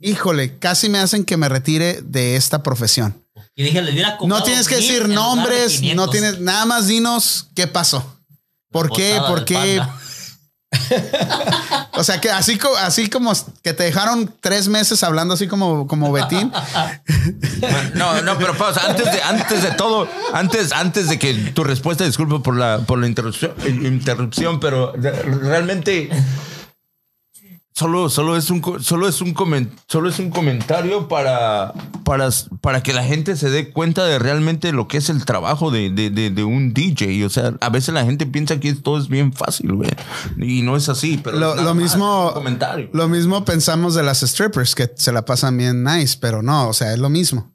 híjole, 0.00 0.58
casi 0.58 0.88
me 0.88 0.98
hacen 0.98 1.24
que 1.24 1.36
me 1.36 1.48
retire 1.48 2.00
de 2.02 2.36
esta 2.36 2.62
profesión. 2.62 3.22
Y 3.54 3.62
dije, 3.62 3.80
les 3.80 3.94
hubiera 3.94 4.18
No 4.26 4.42
tienes 4.42 4.68
que 4.68 4.76
decir 4.76 5.08
de 5.08 5.14
nombres, 5.14 5.74
no 5.74 6.08
500. 6.08 6.10
tienes, 6.10 6.40
nada 6.40 6.66
más 6.66 6.86
dinos 6.86 7.48
qué 7.54 7.66
pasó. 7.66 8.18
¿Por 8.70 8.92
qué? 8.92 9.18
¿Por 9.26 9.44
qué? 9.44 9.76
panda. 9.78 10.00
O 11.92 12.04
sea, 12.04 12.20
que 12.20 12.30
así, 12.30 12.58
así 12.80 13.08
como 13.08 13.32
que 13.62 13.72
te 13.72 13.84
dejaron 13.84 14.32
tres 14.40 14.68
meses 14.68 15.02
hablando 15.02 15.34
así 15.34 15.46
como, 15.48 15.86
como 15.86 16.12
Betín. 16.12 16.52
No, 17.94 18.20
no, 18.22 18.38
pero 18.38 18.54
pausa, 18.56 18.82
antes 18.86 19.10
de, 19.12 19.22
antes 19.22 19.62
de 19.62 19.70
todo, 19.72 20.08
antes, 20.32 20.72
antes 20.72 21.08
de 21.08 21.18
que 21.18 21.32
tu 21.34 21.64
respuesta, 21.64 22.04
disculpa 22.04 22.42
por 22.42 22.56
la, 22.56 22.78
por 22.80 22.98
la 22.98 23.06
interrupción, 23.06 23.52
interrupción, 23.66 24.60
pero 24.60 24.92
re- 24.96 25.22
realmente 25.22 26.10
solo, 27.76 28.08
solo 28.08 28.36
es 28.36 28.48
un, 28.50 28.62
solo 28.82 29.06
es 29.06 29.20
un, 29.20 29.34
comen- 29.34 29.70
solo 29.86 30.08
es 30.08 30.18
un 30.18 30.30
comentario 30.30 31.08
para, 31.08 31.74
para, 32.04 32.30
para 32.62 32.82
que 32.82 32.94
la 32.94 33.04
gente 33.04 33.36
se 33.36 33.50
dé 33.50 33.70
cuenta 33.70 34.04
de 34.06 34.18
realmente 34.18 34.72
lo 34.72 34.88
que 34.88 34.96
es 34.96 35.10
el 35.10 35.24
trabajo 35.26 35.70
de, 35.70 35.90
de, 35.90 36.08
de, 36.10 36.30
de 36.30 36.44
un 36.44 36.72
DJ. 36.72 37.24
O 37.26 37.28
sea, 37.30 37.52
a 37.60 37.68
veces 37.68 37.92
la 37.94 38.04
gente 38.04 38.24
piensa 38.26 38.58
que 38.58 38.72
todo 38.74 38.98
es 38.98 39.08
bien 39.08 39.32
fácil, 39.34 39.74
güey. 39.74 39.90
Y 40.38 40.62
no 40.62 40.76
es 40.76 40.88
así, 40.88 41.20
pero 41.22 41.38
Lo, 41.38 41.54
lo 41.54 41.74
mismo, 41.74 42.30
comentario. 42.32 42.88
lo 42.92 43.08
mismo 43.08 43.44
pensamos 43.44 43.94
de 43.94 44.02
las 44.02 44.20
strippers 44.20 44.74
que 44.74 44.90
se 44.96 45.12
la 45.12 45.24
pasan 45.26 45.56
bien 45.58 45.84
nice, 45.84 46.16
pero 46.20 46.42
no, 46.42 46.68
o 46.68 46.72
sea, 46.72 46.92
es 46.94 46.98
lo 46.98 47.10
mismo. 47.10 47.52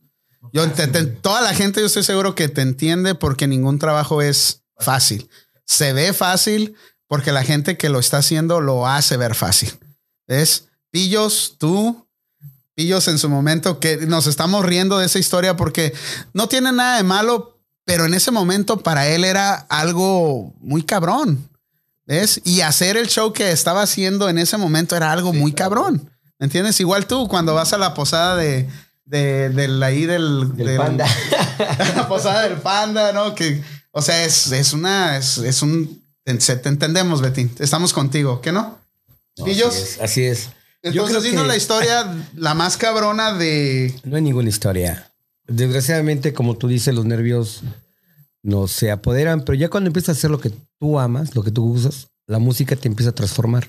Yo 0.53 0.69
te- 0.71 0.87
te- 0.87 1.05
toda 1.05 1.41
la 1.41 1.53
gente, 1.55 1.79
yo 1.79 1.87
estoy 1.87 2.03
seguro 2.03 2.35
que 2.35 2.47
te 2.47 2.61
entiende 2.61 3.15
porque 3.15 3.47
ningún 3.47 3.79
trabajo 3.79 4.21
es 4.21 4.63
fácil. 4.77 5.29
Se 5.65 5.93
ve 5.93 6.13
fácil 6.13 6.75
porque 7.07 7.31
la 7.31 7.43
gente 7.43 7.75
que 7.77 7.89
lo 7.89 7.99
está 7.99 8.17
haciendo 8.17 8.61
lo 8.61 8.87
hace 8.87 9.17
ver 9.17 9.33
fácil. 9.35 9.71
¿Ves? 10.31 10.69
Pillos, 10.91 11.55
tú, 11.57 12.07
Pillos 12.73 13.09
en 13.09 13.17
su 13.19 13.27
momento, 13.27 13.81
que 13.81 13.97
nos 14.07 14.27
estamos 14.27 14.63
riendo 14.63 14.97
de 14.97 15.05
esa 15.05 15.19
historia 15.19 15.57
porque 15.57 15.93
no 16.31 16.47
tiene 16.47 16.71
nada 16.71 16.95
de 16.95 17.03
malo, 17.03 17.59
pero 17.83 18.05
en 18.05 18.13
ese 18.13 18.31
momento 18.31 18.77
para 18.77 19.09
él 19.09 19.25
era 19.25 19.55
algo 19.55 20.53
muy 20.61 20.83
cabrón. 20.83 21.49
¿Ves? 22.05 22.39
Y 22.45 22.61
hacer 22.61 22.95
el 22.95 23.09
show 23.09 23.33
que 23.33 23.51
estaba 23.51 23.81
haciendo 23.81 24.29
en 24.29 24.37
ese 24.37 24.55
momento 24.55 24.95
era 24.95 25.11
algo 25.11 25.33
muy 25.33 25.51
cabrón. 25.51 26.09
¿Me 26.39 26.45
entiendes? 26.45 26.79
Igual 26.79 27.07
tú, 27.07 27.27
cuando 27.27 27.53
vas 27.53 27.73
a 27.73 27.77
la 27.77 27.93
posada 27.93 28.37
de, 28.37 28.69
de, 29.03 29.49
del 29.49 29.83
ahí 29.83 30.05
del, 30.05 30.55
Del 30.55 30.77
panda. 30.77 31.07
la 31.97 32.07
posada 32.07 32.43
del 32.43 32.57
panda, 32.61 33.11
¿no? 33.11 33.35
Que, 33.35 33.61
o 33.91 34.01
sea, 34.01 34.23
es, 34.23 34.49
es 34.53 34.71
una, 34.71 35.17
es, 35.17 35.39
es 35.39 35.61
un, 35.61 36.01
te, 36.23 36.35
te 36.35 36.69
entendemos, 36.69 37.19
Betín. 37.19 37.53
Estamos 37.59 37.91
contigo, 37.91 38.39
¿qué 38.39 38.53
no? 38.53 38.80
Pillos. 39.35 39.73
Así 39.73 39.83
es. 39.83 39.99
Así 40.01 40.23
es. 40.23 40.49
Yo 40.83 40.89
Entonces, 41.05 41.23
dinos 41.23 41.43
que 41.43 41.47
la 41.47 41.57
historia, 41.57 42.27
la 42.35 42.53
más 42.53 42.77
cabrona 42.77 43.33
de. 43.33 43.93
no 44.03 44.15
hay 44.15 44.21
ninguna 44.21 44.49
historia. 44.49 45.13
Desgraciadamente, 45.47 46.33
como 46.33 46.57
tú 46.57 46.67
dices, 46.67 46.93
los 46.95 47.05
nervios 47.05 47.61
no 48.41 48.67
se 48.67 48.89
apoderan, 48.89 49.43
pero 49.43 49.55
ya 49.55 49.69
cuando 49.69 49.89
empiezas 49.89 50.09
a 50.09 50.17
hacer 50.17 50.31
lo 50.31 50.39
que 50.39 50.51
tú 50.79 50.99
amas, 50.99 51.35
lo 51.35 51.43
que 51.43 51.51
tú 51.51 51.65
usas, 51.65 52.07
la 52.25 52.39
música 52.39 52.75
te 52.75 52.87
empieza 52.87 53.11
a 53.11 53.15
transformar. 53.15 53.67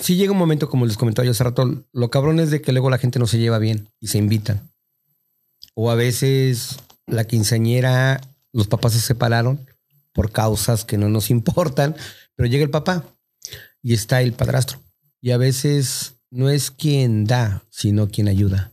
Sí 0.00 0.16
llega 0.16 0.32
un 0.32 0.38
momento, 0.38 0.68
como 0.68 0.84
les 0.84 0.96
comentaba 0.96 1.24
yo 1.24 1.30
hace 1.30 1.44
rato, 1.44 1.84
lo 1.92 2.10
cabrón 2.10 2.40
es 2.40 2.50
de 2.50 2.60
que 2.60 2.72
luego 2.72 2.90
la 2.90 2.98
gente 2.98 3.18
no 3.18 3.26
se 3.26 3.38
lleva 3.38 3.58
bien 3.58 3.88
y 4.00 4.08
se 4.08 4.18
invitan. 4.18 4.70
O 5.74 5.90
a 5.90 5.94
veces 5.94 6.76
la 7.06 7.24
quinceañera, 7.24 8.20
los 8.52 8.66
papás 8.66 8.92
se 8.92 9.00
separaron 9.00 9.66
por 10.12 10.30
causas 10.30 10.84
que 10.84 10.98
no 10.98 11.08
nos 11.08 11.30
importan, 11.30 11.96
pero 12.34 12.48
llega 12.48 12.64
el 12.64 12.70
papá 12.70 13.04
y 13.82 13.94
está 13.94 14.22
el 14.22 14.32
padrastro. 14.32 14.80
Y 15.20 15.30
a 15.30 15.36
veces 15.36 16.16
no 16.30 16.48
es 16.48 16.70
quien 16.70 17.24
da, 17.24 17.64
sino 17.70 18.08
quien 18.08 18.28
ayuda. 18.28 18.72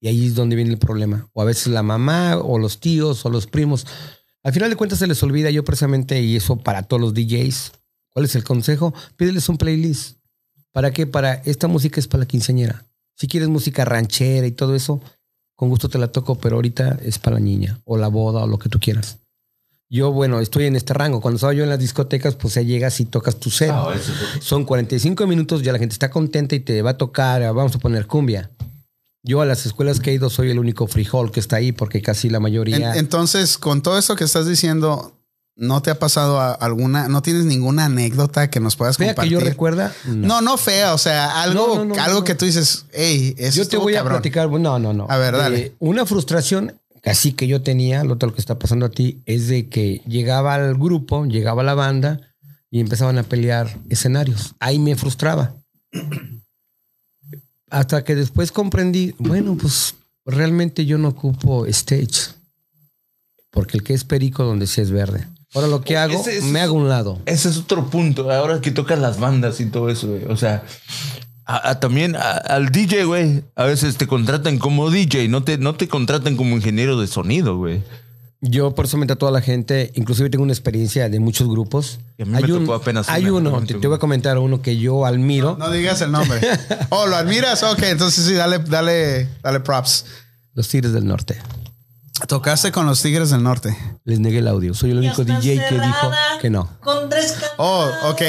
Y 0.00 0.08
ahí 0.08 0.26
es 0.26 0.34
donde 0.34 0.56
viene 0.56 0.70
el 0.70 0.78
problema. 0.78 1.30
O 1.32 1.40
a 1.40 1.46
veces 1.46 1.68
la 1.68 1.82
mamá 1.82 2.36
o 2.36 2.58
los 2.58 2.78
tíos 2.78 3.24
o 3.24 3.30
los 3.30 3.46
primos. 3.46 3.86
Al 4.42 4.52
final 4.52 4.68
de 4.68 4.76
cuentas 4.76 4.98
se 4.98 5.06
les 5.06 5.22
olvida 5.22 5.50
yo 5.50 5.64
precisamente, 5.64 6.20
y 6.20 6.36
eso 6.36 6.56
para 6.56 6.82
todos 6.82 7.00
los 7.00 7.14
DJs, 7.14 7.72
¿cuál 8.10 8.26
es 8.26 8.34
el 8.34 8.44
consejo? 8.44 8.92
Pídeles 9.16 9.48
un 9.48 9.56
playlist. 9.56 10.18
¿Para 10.72 10.92
qué? 10.92 11.06
Para 11.06 11.34
esta 11.46 11.68
música 11.68 12.00
es 12.00 12.08
para 12.08 12.24
la 12.24 12.28
quinceañera. 12.28 12.84
Si 13.16 13.28
quieres 13.28 13.48
música 13.48 13.84
ranchera 13.84 14.46
y 14.46 14.52
todo 14.52 14.74
eso, 14.74 15.00
con 15.54 15.68
gusto 15.70 15.88
te 15.88 15.98
la 15.98 16.12
toco, 16.12 16.34
pero 16.34 16.56
ahorita 16.56 16.98
es 17.02 17.18
para 17.18 17.34
la 17.34 17.40
niña 17.40 17.80
o 17.84 17.96
la 17.96 18.08
boda 18.08 18.42
o 18.42 18.46
lo 18.46 18.58
que 18.58 18.68
tú 18.68 18.78
quieras. 18.80 19.18
Yo, 19.94 20.10
bueno, 20.10 20.40
estoy 20.40 20.64
en 20.66 20.74
este 20.74 20.92
rango. 20.92 21.20
Cuando 21.20 21.36
estaba 21.36 21.52
yo 21.52 21.62
en 21.62 21.70
las 21.70 21.78
discotecas, 21.78 22.34
pues 22.34 22.54
ya 22.54 22.62
llegas 22.62 22.98
y 22.98 23.04
tocas 23.04 23.36
tu 23.36 23.48
set. 23.50 23.70
Ah, 23.72 23.92
eso 23.94 24.10
es- 24.12 24.44
Son 24.44 24.64
45 24.64 25.24
minutos, 25.28 25.62
ya 25.62 25.72
la 25.72 25.78
gente 25.78 25.92
está 25.92 26.10
contenta 26.10 26.56
y 26.56 26.60
te 26.60 26.82
va 26.82 26.90
a 26.90 26.96
tocar, 26.98 27.42
vamos 27.54 27.76
a 27.76 27.78
poner 27.78 28.08
cumbia. 28.08 28.50
Yo 29.22 29.40
a 29.40 29.46
las 29.46 29.66
escuelas 29.66 30.00
que 30.00 30.10
he 30.10 30.14
ido 30.14 30.30
soy 30.30 30.50
el 30.50 30.58
único 30.58 30.88
frijol 30.88 31.30
que 31.30 31.38
está 31.38 31.56
ahí 31.56 31.70
porque 31.70 32.02
casi 32.02 32.28
la 32.28 32.40
mayoría... 32.40 32.76
En- 32.92 32.98
entonces, 32.98 33.56
con 33.56 33.82
todo 33.82 33.96
eso 33.96 34.16
que 34.16 34.24
estás 34.24 34.48
diciendo, 34.48 35.16
¿no 35.56 35.80
te 35.80 35.92
ha 35.92 35.98
pasado 36.00 36.40
a- 36.40 36.52
alguna, 36.54 37.06
no 37.06 37.22
tienes 37.22 37.44
ninguna 37.44 37.84
anécdota 37.84 38.50
que 38.50 38.58
nos 38.58 38.74
puedas 38.74 38.96
Fea 38.96 39.10
que 39.10 39.14
compartir? 39.14 39.32
yo 39.38 39.40
recuerda, 39.44 39.94
no. 40.06 40.26
No, 40.26 40.40
no 40.40 40.56
fea, 40.56 40.92
o 40.92 40.98
sea, 40.98 41.40
algo, 41.40 41.68
No, 41.76 41.84
no, 41.84 41.94
no, 41.94 42.02
algo 42.02 42.18
no. 42.18 42.24
que 42.24 42.34
tú 42.34 42.46
dices, 42.46 42.86
hey, 42.92 43.36
eso 43.38 43.62
Yo 43.62 43.68
te 43.68 43.76
voy 43.76 43.94
a 43.94 43.98
cabrón". 43.98 44.16
platicar, 44.16 44.50
no, 44.50 44.78
no, 44.80 44.92
no. 44.92 45.06
A 45.08 45.16
ver, 45.18 45.36
dale. 45.36 45.58
Eh, 45.58 45.74
una 45.78 46.04
frustración 46.04 46.80
así 47.04 47.32
que 47.32 47.46
yo 47.46 47.62
tenía, 47.62 48.04
lo 48.04 48.14
otro 48.14 48.32
que 48.34 48.40
está 48.40 48.58
pasando 48.58 48.86
a 48.86 48.90
ti, 48.90 49.22
es 49.26 49.48
de 49.48 49.68
que 49.68 50.02
llegaba 50.06 50.54
al 50.54 50.74
grupo, 50.74 51.24
llegaba 51.26 51.62
la 51.62 51.74
banda 51.74 52.20
y 52.70 52.80
empezaban 52.80 53.18
a 53.18 53.22
pelear 53.22 53.78
escenarios. 53.88 54.54
Ahí 54.60 54.78
me 54.78 54.96
frustraba. 54.96 55.54
Hasta 57.70 58.04
que 58.04 58.14
después 58.14 58.52
comprendí, 58.52 59.14
bueno, 59.18 59.56
pues 59.60 59.94
realmente 60.24 60.86
yo 60.86 60.98
no 60.98 61.08
ocupo 61.08 61.66
stage. 61.66 62.32
Porque 63.50 63.78
el 63.78 63.84
que 63.84 63.94
es 63.94 64.04
perico 64.04 64.44
donde 64.44 64.66
sí 64.66 64.80
es 64.80 64.90
verde. 64.90 65.26
Ahora 65.54 65.68
lo 65.68 65.80
que 65.82 65.96
hago, 65.96 66.14
Ese 66.20 66.38
es- 66.38 66.44
me 66.44 66.60
hago 66.60 66.76
a 66.76 66.82
un 66.82 66.88
lado. 66.88 67.20
Ese 67.26 67.48
es 67.48 67.56
otro 67.56 67.88
punto. 67.88 68.30
Ahora 68.30 68.60
que 68.60 68.70
tocas 68.72 68.98
las 68.98 69.20
bandas 69.20 69.60
y 69.60 69.66
todo 69.66 69.88
eso. 69.88 70.18
O 70.28 70.36
sea, 70.36 70.64
a- 71.46 71.70
a 71.70 71.80
también 71.80 72.16
a- 72.16 72.32
al 72.32 72.70
DJ, 72.70 73.04
güey. 73.04 73.42
A 73.56 73.64
veces 73.64 73.96
te 73.96 74.06
contratan 74.06 74.58
como 74.58 74.90
DJ, 74.90 75.28
no 75.28 75.42
te, 75.44 75.58
no 75.58 75.74
te 75.74 75.88
contratan 75.88 76.36
como 76.36 76.56
ingeniero 76.56 76.98
de 77.00 77.06
sonido, 77.06 77.56
güey. 77.56 77.82
Yo 78.46 78.74
personalmente 78.74 79.14
a 79.14 79.16
toda 79.16 79.32
la 79.32 79.40
gente, 79.40 79.90
inclusive 79.94 80.28
tengo 80.28 80.42
una 80.44 80.52
experiencia 80.52 81.08
de 81.08 81.18
muchos 81.18 81.48
grupos. 81.48 81.98
Y 82.18 82.22
a 82.22 82.26
mí 82.26 82.32
me 82.32 82.38
hay 82.38 82.44
tocó 82.44 82.74
apenas 82.74 83.08
hay 83.08 83.30
uno, 83.30 83.50
¿no? 83.50 83.64
te, 83.64 83.72
te 83.74 83.86
voy 83.86 83.96
a 83.96 83.98
comentar 83.98 84.36
uno 84.38 84.60
que 84.60 84.76
yo 84.76 85.06
admiro. 85.06 85.56
No 85.58 85.70
digas 85.70 86.02
el 86.02 86.12
nombre. 86.12 86.40
oh, 86.90 87.06
¿lo 87.06 87.16
admiras? 87.16 87.62
Ok, 87.62 87.82
entonces 87.84 88.22
sí, 88.26 88.34
dale, 88.34 88.58
dale, 88.58 89.28
dale 89.42 89.60
props. 89.60 90.04
Los 90.52 90.68
Tigres 90.68 90.92
del 90.92 91.06
Norte. 91.06 91.38
Tocaste 92.28 92.72
con 92.72 92.86
los 92.86 93.02
Tigres 93.02 93.30
del 93.30 93.42
Norte. 93.42 93.76
Les 94.04 94.18
negué 94.18 94.38
el 94.38 94.48
audio. 94.48 94.72
Soy 94.74 94.90
el 94.92 94.98
único 94.98 95.24
DJ 95.24 95.56
que 95.68 95.74
dijo 95.74 96.10
que 96.40 96.50
no. 96.50 96.68
Con 96.80 97.08
tres 97.08 97.34
Oh, 97.58 97.86
ok. 98.04 98.22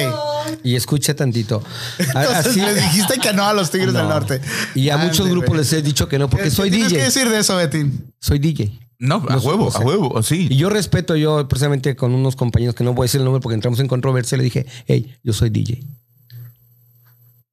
Y 0.64 0.76
escucha 0.76 1.16
tantito. 1.16 1.64
Entonces 2.00 2.36
Así, 2.48 2.60
les 2.62 2.76
dijiste 2.76 3.18
que 3.20 3.34
no 3.34 3.46
a 3.46 3.54
los 3.54 3.72
Tigres 3.72 3.94
No. 3.94 4.00
del 4.00 4.10
Norte. 4.10 4.42
y 4.76 4.90
a 4.90 4.96
Ande, 4.96 5.08
muchos 5.08 5.28
grupos 5.30 5.56
les 5.58 5.72
he 5.74 5.82
dicho 5.82 6.08
que 6.08 6.20
no 6.20 6.30
porque 6.30 6.46
¿Qué- 6.46 6.52
soy 6.52 6.70
qué 6.70 6.76
tienes 6.78 6.92
DJ. 6.92 7.00
que 7.00 7.06
decir 7.06 7.30
de 7.30 7.40
eso, 7.40 7.56
Betín? 7.56 8.14
Soy 8.20 8.40
DJ. 8.40 8.80
No, 9.00 9.24
a 9.30 9.38
huevo, 9.38 9.66
o 9.68 9.72
sea, 9.72 9.82
a 9.82 9.84
huevo, 9.86 10.18
así. 10.18 10.48
Y 10.50 10.56
yo 10.56 10.70
respeto, 10.70 11.16
yo 11.16 11.48
precisamente 11.48 11.96
con 11.96 12.14
unos 12.14 12.36
compañeros 12.36 12.76
que 12.76 12.84
no 12.84 12.94
voy 12.94 13.04
a 13.04 13.08
decir 13.08 13.20
el 13.20 13.26
nombre 13.26 13.42
porque 13.42 13.56
entramos 13.56 13.80
en 13.82 13.88
controversia, 13.88 14.38
le 14.38 14.44
dije, 14.46 14.66
hey, 14.88 15.16
yo 15.24 15.34
soy 15.34 15.50
DJ. 15.50 15.84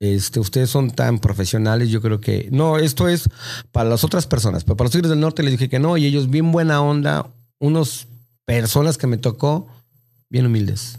Este, 0.02 0.40
ustedes 0.40 0.68
son 0.68 0.90
tan 0.90 1.20
profesionales, 1.20 1.88
yo 1.88 2.02
creo 2.02 2.20
que 2.20 2.48
no, 2.50 2.76
esto 2.76 3.06
es 3.06 3.28
para 3.70 3.88
las 3.88 4.02
otras 4.02 4.26
personas, 4.26 4.64
pero 4.64 4.76
para 4.76 4.86
los 4.86 4.90
Tigres 4.90 5.10
del 5.10 5.20
Norte 5.20 5.44
les 5.44 5.52
dije 5.52 5.68
que 5.68 5.78
no, 5.78 5.96
y 5.96 6.06
ellos 6.06 6.28
bien 6.28 6.50
buena 6.50 6.82
onda, 6.82 7.28
unos 7.60 8.08
personas 8.44 8.98
que 8.98 9.06
me 9.06 9.16
tocó 9.16 9.68
bien 10.28 10.46
humildes. 10.46 10.98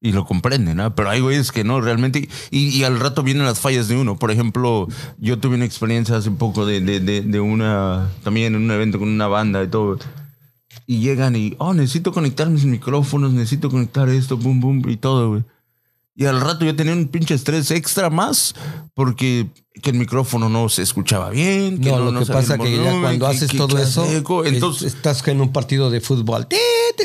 Y 0.00 0.10
lo 0.10 0.26
comprenden, 0.26 0.78
¿no? 0.78 0.96
Pero 0.96 1.10
hay 1.10 1.20
güeyes 1.20 1.52
que 1.52 1.62
no, 1.62 1.80
realmente. 1.80 2.28
Y, 2.50 2.82
al 2.82 2.98
rato 2.98 3.22
vienen 3.22 3.44
las 3.44 3.60
fallas 3.60 3.86
de 3.86 3.96
uno. 3.96 4.18
Por 4.18 4.32
ejemplo, 4.32 4.88
yo 5.18 5.38
tuve 5.38 5.54
una 5.54 5.64
experiencia 5.64 6.16
hace 6.16 6.30
poco 6.32 6.66
de, 6.66 6.80
de 6.80 7.40
una. 7.40 8.08
También 8.24 8.54
en 8.54 8.62
un 8.62 8.70
evento 8.70 8.98
con 8.98 9.08
una 9.08 9.28
banda 9.28 9.62
y 9.62 9.68
todo. 9.68 9.98
Y 10.86 11.00
llegan 11.00 11.36
y, 11.36 11.54
oh, 11.58 11.72
necesito 11.72 12.12
conectar 12.12 12.50
mis 12.50 12.64
micrófonos, 12.64 13.32
necesito 13.32 13.70
conectar 13.70 14.08
esto, 14.08 14.36
boom, 14.36 14.60
boom, 14.60 14.88
y 14.88 14.96
todo, 14.96 15.30
güey. 15.30 15.44
Y 16.20 16.26
al 16.26 16.40
rato 16.40 16.64
yo 16.64 16.74
tenía 16.74 16.92
un 16.94 17.06
pinche 17.06 17.34
estrés 17.34 17.70
extra 17.70 18.10
más 18.10 18.52
porque 18.92 19.46
que 19.80 19.90
el 19.90 19.96
micrófono 19.96 20.48
no 20.48 20.68
se 20.68 20.82
escuchaba 20.82 21.30
bien. 21.30 21.80
Que 21.80 21.90
No, 21.90 22.00
no, 22.00 22.10
lo 22.10 22.20
que 22.26 22.32
pasa 22.32 22.54
el 22.56 22.60
que 22.60 22.76
ya 22.76 22.90
cuando 23.00 23.28
que- 23.30 23.36
haces 23.36 23.48
que- 23.52 23.56
todo 23.56 23.78
eso, 23.78 24.04
es- 24.04 24.52
Entonces, 24.52 24.94
estás 24.94 25.26
en 25.28 25.40
un 25.40 25.52
partido 25.52 25.90
de 25.90 26.00
fútbol. 26.00 26.48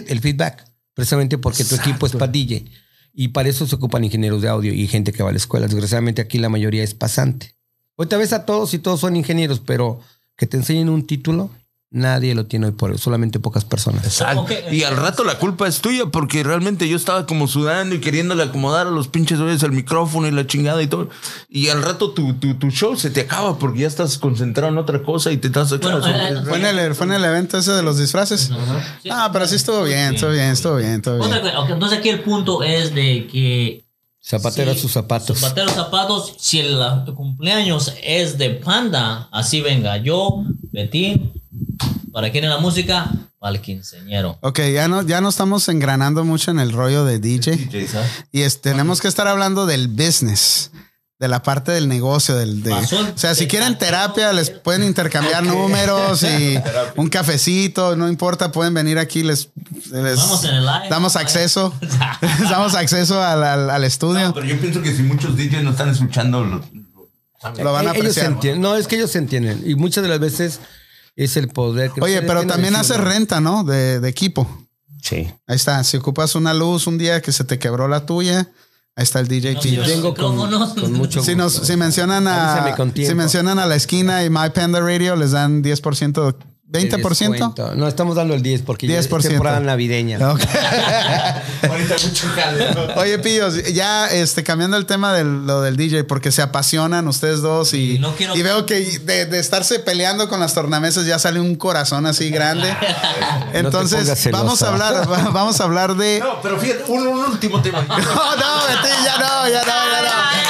El 0.08 0.20
feedback, 0.20 0.66
precisamente 0.96 1.38
porque 1.38 1.64
tu 1.64 1.76
equipo 1.76 2.08
es 2.08 2.14
DJ. 2.32 2.66
Y 3.14 3.28
para 3.28 3.50
eso 3.50 3.68
se 3.68 3.76
ocupan 3.76 4.04
ingenieros 4.04 4.42
de 4.42 4.50
audio 4.50 4.74
y 4.74 4.88
gente 4.88 5.12
que 5.14 5.22
va 5.22 5.30
a 5.30 5.32
la 5.32 5.38
escuela. 5.38 5.68
Desgraciadamente 5.68 6.20
aquí 6.24 6.40
la 6.40 6.50
mayoría 6.50 6.84
es 6.84 6.96
pasante. 6.96 7.56
Hoy 7.96 8.08
te 8.08 8.18
ves 8.18 8.34
a 8.34 8.46
todos 8.46 8.74
y 8.74 8.80
todos 8.80 9.00
son 9.02 9.16
ingenieros, 9.16 9.60
pero 9.60 10.00
que 10.36 10.48
te 10.48 10.58
enseñen 10.58 10.90
un 10.90 11.06
título, 11.06 11.52
nadie 11.94 12.34
lo 12.34 12.48
tiene 12.48 12.66
hoy 12.66 12.72
por 12.74 12.92
hoy, 12.92 12.98
solamente 12.98 13.40
pocas 13.40 13.64
personas. 13.64 14.04
Exacto. 14.04 14.48
Y 14.72 14.84
al 14.84 14.98
rato 14.98 15.24
la 15.24 15.38
culpa 15.38 15.68
es 15.68 15.80
tuya 15.80 16.08
porque 16.08 16.44
realmente 16.44 16.90
yo 16.90 16.98
estaba 16.98 17.26
como 17.26 17.48
sudando 17.48 17.96
y 17.96 18.00
queriéndole 18.02 18.44
acomodar 18.44 18.88
a 18.88 18.90
los 18.90 19.08
pinches 19.08 19.40
güeyes 19.40 19.62
el 19.64 19.72
micrófono 19.72 20.28
y 20.28 20.32
la 20.32 20.46
chingada 20.46 20.82
y 20.82 20.88
todo. 20.88 21.10
Y 21.48 21.70
al 21.70 21.84
rato 21.84 22.12
tu, 22.12 22.34
tu, 22.34 22.56
tu 22.56 22.72
show 22.72 22.98
se 22.98 23.12
te 23.12 23.22
acaba 23.22 23.60
porque 23.60 23.82
ya 23.82 23.88
estás 23.88 24.18
concentrado 24.18 24.74
en 24.74 24.80
otra 24.80 25.04
cosa 25.04 25.32
y 25.32 25.38
te 25.38 25.48
estás 25.48 25.70
Bueno, 25.70 26.02
claro, 26.02 26.40
eh, 26.40 26.44
¿Fue 26.46 26.58
en, 26.58 26.66
el, 26.66 26.96
¿Fue 26.96 27.06
en 27.06 27.14
el 27.14 27.24
evento 27.24 27.58
ese 27.60 27.72
de 27.72 27.84
los 27.84 28.00
disfraces? 28.00 28.50
Sí. 29.02 29.10
Ah, 29.12 29.30
pero 29.32 29.48
sí 29.48 29.56
estuvo 29.56 29.84
bien, 29.84 30.16
estuvo 30.16 30.32
bien, 30.32 30.50
estuvo 30.50 30.76
bien, 30.78 30.94
estuvo 30.96 31.16
Otra 31.16 31.40
bien. 31.40 31.54
cosa, 31.54 31.60
ok, 31.60 31.70
entonces 31.70 32.00
aquí 32.00 32.10
el 32.10 32.22
punto 32.22 32.64
es 32.64 32.94
de 32.96 33.28
que 33.32 33.84
Zapatero 34.26 34.72
Sí, 34.72 34.80
a 34.80 34.82
sus 34.82 34.92
zapatos. 34.92 35.38
Zapatero 35.38 35.70
zapatos. 35.70 36.34
Si 36.40 36.60
el 36.60 36.80
cumpleaños 37.14 37.94
es 38.02 38.38
de 38.38 38.52
Panda, 38.52 39.28
así 39.32 39.62
venga 39.62 39.98
yo, 39.98 40.44
Betín, 40.72 41.34
para 42.14 42.32
quien 42.32 42.46
en 42.46 42.52
la 42.52 42.60
música, 42.60 43.12
para 43.40 43.56
el 43.56 43.62
quinceñero. 43.62 44.38
Ok, 44.42 44.60
ya 44.74 44.88
no, 44.88 45.02
ya 45.02 45.20
no 45.20 45.28
estamos 45.30 45.68
engranando 45.68 46.24
mucho 46.24 46.52
en 46.52 46.60
el 46.60 46.72
rollo 46.72 47.04
de 47.04 47.20
DJ. 47.20 47.68
Y 48.32 48.42
es- 48.44 48.62
tenemos 48.62 49.02
que 49.02 49.08
estar 49.10 49.28
hablando 49.28 49.66
del 49.66 49.88
business, 49.90 50.72
de 51.20 51.28
la 51.28 51.42
parte 51.42 51.72
del 51.72 51.88
negocio, 51.88 52.36
del 52.36 52.64
de, 52.64 52.74
o 52.74 53.18
sea, 53.18 53.34
si 53.34 53.48
quieren 53.48 53.78
terapia, 53.78 54.34
les 54.34 54.50
pueden 54.50 54.84
intercambiar 54.84 55.44
números 55.46 56.22
y 56.24 56.58
un 56.98 57.08
cafecito, 57.10 57.96
no 57.96 58.10
importa, 58.10 58.52
pueden 58.52 58.74
venir 58.74 59.00
aquí, 59.00 59.24
les, 59.24 59.50
les 59.92 60.18
Vamos 60.18 60.44
en 60.44 60.56
el 60.56 60.66
live. 60.66 60.90
damos 60.90 61.16
acceso, 61.16 61.74
les 61.82 61.98
damos 62.50 62.76
acceso 62.76 63.22
al, 63.24 63.42
al- 63.44 63.70
al 63.70 63.84
estudio. 63.86 64.28
No, 64.28 64.34
pero 64.34 64.46
yo 64.46 64.60
pienso 64.60 64.82
que 64.82 64.94
si 64.94 65.02
muchos 65.04 65.36
DJs 65.38 65.64
no 65.64 65.72
están 65.72 65.90
escuchando, 65.90 66.44
lo, 66.44 66.62
Lo 67.64 67.72
van 67.74 67.88
a 67.88 67.92
Eh, 67.92 68.00
ellos 68.00 68.14
se 68.14 68.22
apreciar. 68.22 68.26
entienden. 68.28 68.62
No, 68.62 68.76
es 68.76 68.88
que 68.88 68.96
ellos 68.98 69.12
se 69.12 69.18
entienden. 69.20 69.64
Y 69.66 69.76
muchas 69.76 70.04
de 70.04 70.10
las 70.10 70.20
veces 70.20 70.60
es 71.16 71.38
el 71.38 71.48
poder. 71.50 71.92
que 71.92 72.02
Oye, 72.02 72.22
pero 72.22 72.46
también 72.48 72.76
hace 72.76 72.98
renta, 72.98 73.40
¿no? 73.42 73.64
De, 73.64 74.00
de 74.00 74.10
equipo. 74.10 74.48
Sí. 75.02 75.30
Ahí 75.48 75.56
está. 75.56 75.84
Si 75.84 75.98
ocupas 75.98 76.36
una 76.36 76.54
luz 76.54 76.88
un 76.88 76.98
día 76.98 77.22
que 77.22 77.32
se 77.32 77.44
te 77.44 77.60
quebró 77.60 77.88
la 77.88 78.06
tuya, 78.06 78.50
ahí 78.96 79.04
está 79.04 79.20
el 79.20 79.28
DJ 79.28 79.54
No, 79.56 79.86
Vengo 79.86 80.16
con, 80.16 80.36
mucho 80.94 81.22
Si, 81.24 81.34
gusto. 81.34 81.36
nos, 81.36 81.54
si 81.54 81.76
mencionan 81.76 82.28
a 82.28 82.76
si 82.96 83.14
mencionan 83.14 83.60
a 83.60 83.66
la 83.66 83.76
esquina 83.76 84.24
y 84.24 84.30
My 84.30 84.50
Panda 84.54 84.80
Radio 84.80 85.16
les 85.16 85.32
dan 85.32 85.62
10%, 85.64 86.36
20%. 86.72 87.30
Descuento. 87.30 87.76
No, 87.76 87.88
estamos 87.88 88.16
dando 88.16 88.34
el 88.34 88.42
10 88.42 88.62
porque 88.64 88.88
ya 88.88 88.98
es 88.98 89.08
10%. 89.10 89.22
temporada 89.22 89.60
navideña. 89.60 90.18
Ok. 90.32 90.42
Ahorita 91.70 91.96
mucho 92.04 92.28
jale. 92.36 92.68
Oye, 92.96 93.20
Pillos, 93.20 93.74
ya 93.74 94.08
este, 94.08 94.44
cambiando 94.44 94.78
el 94.78 94.86
tema 94.86 95.14
de 95.14 95.24
lo 95.24 95.62
del 95.62 95.76
DJ, 95.78 96.04
porque 96.06 96.32
se 96.32 96.42
apasionan 96.42 97.08
ustedes 97.08 97.42
dos 97.42 97.74
y, 97.74 98.00
no 98.00 98.16
quiero- 98.16 98.36
y 98.36 98.42
veo 98.42 98.66
que 98.66 99.00
de, 99.00 99.26
de 99.26 99.40
estarse 99.40 99.80
peleando 99.80 100.28
con 100.30 100.40
las 100.40 100.54
tornamesas 100.54 101.06
ya 101.06 101.20
sale 101.20 101.40
un 101.40 101.56
corazón 101.56 102.06
así 102.06 102.30
grande. 102.32 102.74
Entonces, 103.54 104.06
celosa. 104.20 104.44
vamos 104.44 104.62
a 104.64 104.68
hablar, 104.70 105.12
va- 105.12 105.30
vamos 105.32 105.60
a 105.62 105.64
hablar 105.66 105.96
de. 105.96 106.20
No, 106.20 106.42
pero 106.42 106.60
fíjate, 106.60 106.84
un, 106.88 107.08
un 107.08 107.20
último 107.26 107.62
tema. 107.62 107.82
No, 107.88 107.98
no, 107.98 108.06
ya 108.06 109.18
no, 109.20 109.48
ya 109.50 109.64
no, 109.64 109.64
ya 109.64 109.64
no. 109.64 109.74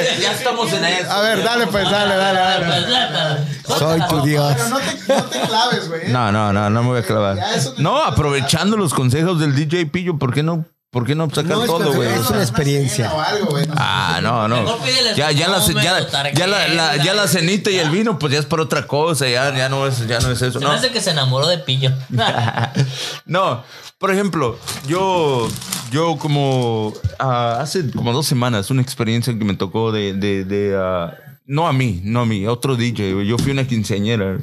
estamos 0.03 0.39
estamos 0.39 0.73
en 0.73 0.85
eso. 0.85 1.11
A 1.11 1.21
ver, 1.21 1.43
dale 1.43 1.67
pues, 1.67 1.91
dale, 1.91 2.17
dale, 2.17 2.39
dale. 2.39 3.47
Soy 3.65 4.01
tu 4.09 4.23
Dios. 4.23 4.55
Pero 4.57 4.69
no 4.69 4.79
te, 4.79 5.15
no 5.15 5.25
te 5.25 5.41
claves, 5.41 5.89
güey. 5.89 6.09
No, 6.09 6.33
no, 6.33 6.53
no, 6.53 6.71
no 6.71 6.83
me 6.83 6.89
voy 6.89 6.99
a 7.01 7.03
clavar. 7.03 7.37
Ya, 7.37 7.51
No, 7.79 8.03
aprovechando 8.03 8.77
los 8.77 8.95
consejos 8.95 9.39
del 9.41 9.55
DJ 9.55 9.87
Pillo, 9.87 10.19
¿por 10.19 10.33
qué 10.35 10.43
no, 10.43 10.65
por 10.91 11.07
qué 11.07 11.15
no 11.15 11.29
sacar 11.31 11.45
No, 11.57 11.61
es 11.63 11.67
todo, 11.69 11.93
güey? 11.95 12.09
es 12.09 12.29
una 12.31 12.41
experiencia. 12.43 13.13
O 13.13 13.21
algo, 13.21 13.47
güey. 13.51 13.67
no 13.67 13.75
sé. 13.75 13.81
Ah, 13.83 14.19
no, 14.23 14.49
no. 14.49 14.65
Ya, 15.17 15.31
ya, 15.31 15.49
la, 15.49 15.59
ya, 15.59 15.69
número, 15.69 15.81
ya, 15.83 15.93
la, 15.93 16.01
la- 16.01 16.11
tarjeta. 16.11 16.97
ya 17.05 17.15
la 17.15 17.29
cenita 17.29 17.71
y 17.71 17.77
el 17.79 17.91
vino, 17.91 18.19
pues 18.19 18.33
ya 18.33 18.39
es 18.41 18.47
por 18.47 18.61
otra 18.61 18.87
cosa, 18.87 19.29
ya, 19.29 19.55
ya 19.57 19.69
no 19.69 19.87
es, 19.87 20.07
ya 20.09 20.19
no 20.21 20.31
es 20.33 20.43
eso. 20.43 20.59
Se 20.59 20.65
No. 20.65 20.73
hace 20.73 20.91
que 20.91 21.01
se 21.01 21.11
enamoró 21.11 21.47
de 21.47 21.59
Pillo. 21.59 21.93
no, 23.27 23.63
por 23.99 24.11
ejemplo, 24.11 24.59
yo, 24.87 25.49
yo 25.91 26.17
como 26.19 26.93
ah, 27.19 27.59
hace 27.61 27.91
como 27.93 28.13
dos 28.13 28.27
semanas, 28.27 28.71
una 28.71 28.83
experiencia 28.83 29.37
que 29.39 29.45
me 29.45 29.55
tocó 29.55 29.93
de, 29.93 30.15
de, 30.15 30.45
de, 30.45 30.77
ah, 30.77 31.15
no 31.47 31.69
a 31.69 31.73
mí, 31.73 32.01
no 32.05 32.21
a 32.23 32.27
mí, 32.27 32.45
a 32.45 32.53
otro 32.53 32.77
DJ. 32.77 33.15
güey. 33.15 33.27
Yo 33.27 33.39
fui 33.39 33.53
una 33.53 33.67
quinceañera, 33.67 34.39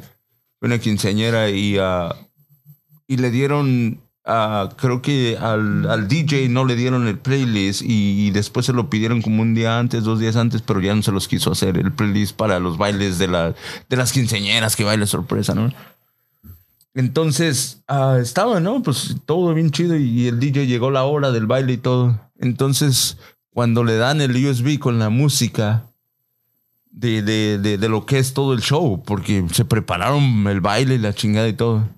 fui 0.58 0.66
una 0.66 0.78
quinceañera 0.78 1.50
y, 1.50 1.76
ah, 1.78 2.14
y 3.06 3.16
le 3.16 3.30
dieron, 3.30 4.00
ah, 4.28 4.68
creo 4.76 5.02
que 5.02 5.36
al, 5.36 6.06
DJ 6.06 6.48
no 6.48 6.64
le 6.64 6.76
dieron 6.76 7.08
el 7.08 7.18
playlist 7.18 7.82
y, 7.84 8.30
después 8.30 8.66
se 8.66 8.72
lo 8.72 8.88
pidieron 8.88 9.22
como 9.22 9.42
un 9.42 9.54
día 9.54 9.78
antes, 9.78 10.04
dos 10.04 10.20
días 10.20 10.36
antes, 10.36 10.62
pero 10.62 10.80
ya 10.80 10.94
no 10.94 11.02
se 11.02 11.10
los 11.10 11.26
quiso 11.26 11.50
hacer 11.50 11.78
el 11.78 11.92
playlist 11.92 12.36
para 12.36 12.60
los 12.60 12.78
bailes 12.78 13.18
de, 13.18 13.26
la, 13.28 13.54
de 13.88 13.96
las 13.96 14.12
quinceañeras, 14.12 14.76
que 14.76 14.84
baile 14.84 15.06
sorpresa, 15.06 15.54
¿no? 15.54 15.72
Entonces, 16.94 17.82
ah, 17.88 18.18
estaba, 18.20 18.60
¿no? 18.60 18.82
Pues 18.82 19.16
todo 19.24 19.54
bien 19.54 19.70
chido 19.70 19.96
y 19.96 20.28
el 20.28 20.38
DJ 20.38 20.66
llegó 20.66 20.90
la 20.90 21.04
hora 21.04 21.30
del 21.30 21.46
baile 21.46 21.74
y 21.74 21.78
todo. 21.78 22.20
Entonces, 22.38 23.18
cuando 23.50 23.84
le 23.84 23.96
dan 23.96 24.20
el 24.20 24.36
USB 24.36 24.78
con 24.78 24.98
la 24.98 25.08
música 25.08 25.86
de, 26.90 27.22
de, 27.22 27.58
de, 27.58 27.78
de 27.78 27.88
lo 27.88 28.06
que 28.06 28.18
es 28.18 28.34
todo 28.34 28.52
el 28.52 28.60
show, 28.60 29.02
porque 29.04 29.44
se 29.52 29.64
prepararon 29.64 30.46
el 30.48 30.60
baile 30.60 30.96
y 30.96 30.98
la 30.98 31.14
chingada 31.14 31.48
y 31.48 31.52
todo. 31.52 31.88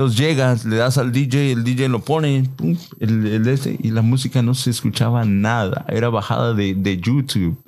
Entonces 0.00 0.18
llegas, 0.18 0.64
le 0.64 0.76
das 0.76 0.96
al 0.96 1.12
DJ, 1.12 1.52
el 1.52 1.62
DJ 1.62 1.90
lo 1.90 2.00
pone, 2.02 2.48
pum, 2.56 2.74
el, 3.00 3.26
el 3.26 3.46
ese, 3.48 3.76
y 3.78 3.90
la 3.90 4.00
música 4.00 4.40
no 4.40 4.54
se 4.54 4.70
escuchaba 4.70 5.26
nada. 5.26 5.84
Era 5.90 6.08
bajada 6.08 6.54
de, 6.54 6.74
de 6.74 6.98
YouTube. 6.98 7.62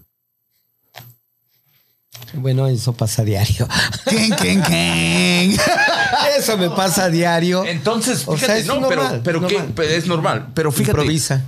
Bueno, 2.33 2.67
eso 2.69 2.95
pasa 2.95 3.21
a 3.21 3.25
diario. 3.27 3.69
King, 4.09 4.31
king, 4.41 4.63
king. 4.63 5.57
Eso 6.39 6.57
me 6.57 6.71
pasa 6.71 7.05
a 7.05 7.11
diario. 7.11 7.67
Entonces, 7.67 8.23
O 8.27 8.39
sea, 8.39 8.49
fíjate, 8.57 8.61
es 8.61 8.67
no, 8.67 8.81
normal, 8.81 9.21
pero, 9.23 9.47
¿qué? 9.47 9.63
es 9.95 10.07
normal. 10.07 10.49
Pero 10.55 10.73
fíjate. 10.73 10.93
Improvisa. 10.93 11.45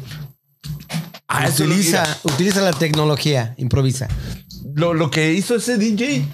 Ah, 1.27 1.49
Utiliza, 1.49 2.05
utiliza 2.25 2.61
la 2.61 2.75
tecnología. 2.75 3.55
Improvisa. 3.57 4.09
lo, 4.75 4.93
lo 4.93 5.11
que 5.11 5.33
hizo 5.33 5.55
ese 5.57 5.79
DJ, 5.79 6.27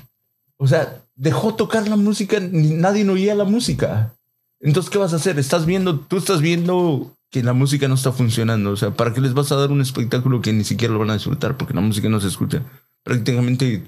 o 0.56 0.66
sea, 0.66 1.04
dejó 1.14 1.54
tocar 1.54 1.86
la 1.86 1.94
música, 1.94 2.40
ni- 2.40 2.70
nadie 2.74 3.04
no 3.04 3.12
oía 3.12 3.36
la 3.36 3.44
música. 3.44 4.12
Entonces, 4.60 4.90
¿qué 4.90 4.98
vas 4.98 5.12
a 5.12 5.16
hacer? 5.16 5.38
Estás 5.38 5.66
viendo, 5.66 5.98
tú 5.98 6.18
estás 6.18 6.40
viendo 6.40 7.16
que 7.30 7.42
la 7.42 7.52
música 7.52 7.88
no 7.88 7.94
está 7.94 8.12
funcionando. 8.12 8.70
O 8.70 8.76
sea, 8.76 8.90
¿para 8.90 9.14
qué 9.14 9.20
les 9.20 9.34
vas 9.34 9.50
a 9.52 9.56
dar 9.56 9.70
un 9.70 9.80
espectáculo 9.80 10.40
que 10.42 10.52
ni 10.52 10.64
siquiera 10.64 10.92
lo 10.92 11.00
van 11.00 11.10
a 11.10 11.14
disfrutar? 11.14 11.56
Porque 11.56 11.74
la 11.74 11.80
música 11.80 12.08
no 12.08 12.20
se 12.20 12.28
escucha. 12.28 12.62
Prácticamente 13.02 13.84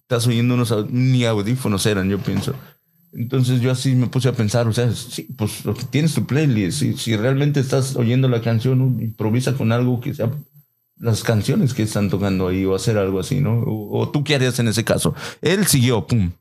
estás 0.00 0.26
oyendo 0.26 0.54
unos 0.54 0.72
ni 0.90 1.24
audífonos 1.24 1.84
eran, 1.86 2.08
yo 2.08 2.18
pienso. 2.18 2.54
Entonces 3.12 3.60
yo 3.60 3.70
así 3.70 3.94
me 3.94 4.08
puse 4.08 4.28
a 4.28 4.32
pensar, 4.32 4.66
o 4.66 4.72
sea, 4.72 4.90
sí, 4.92 5.28
pues 5.36 5.64
lo 5.64 5.74
que 5.74 5.84
tienes 5.84 6.14
tu 6.14 6.26
playlist, 6.26 6.80
si, 6.80 6.96
si 6.96 7.16
realmente 7.16 7.60
estás 7.60 7.94
oyendo 7.94 8.28
la 8.28 8.40
canción, 8.40 8.98
improvisa 9.00 9.54
con 9.54 9.70
algo 9.70 10.00
que 10.00 10.14
sea 10.14 10.30
las 10.98 11.22
canciones 11.22 11.74
que 11.74 11.82
están 11.82 12.08
tocando 12.08 12.48
ahí 12.48 12.64
o 12.64 12.74
hacer 12.74 12.98
algo 12.98 13.20
así, 13.20 13.40
¿no? 13.40 13.60
O, 13.60 14.00
o 14.00 14.08
tú 14.08 14.24
qué 14.24 14.34
harías 14.34 14.58
en 14.58 14.68
ese 14.68 14.84
caso. 14.84 15.14
Él 15.42 15.66
siguió, 15.66 16.06
pum. 16.06 16.32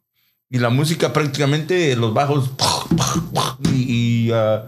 Y 0.49 0.59
la 0.59 0.69
música 0.69 1.13
prácticamente, 1.13 1.95
los 1.95 2.13
bajos, 2.13 2.51
y, 3.73 4.27
y, 4.27 4.31
ah, 4.33 4.65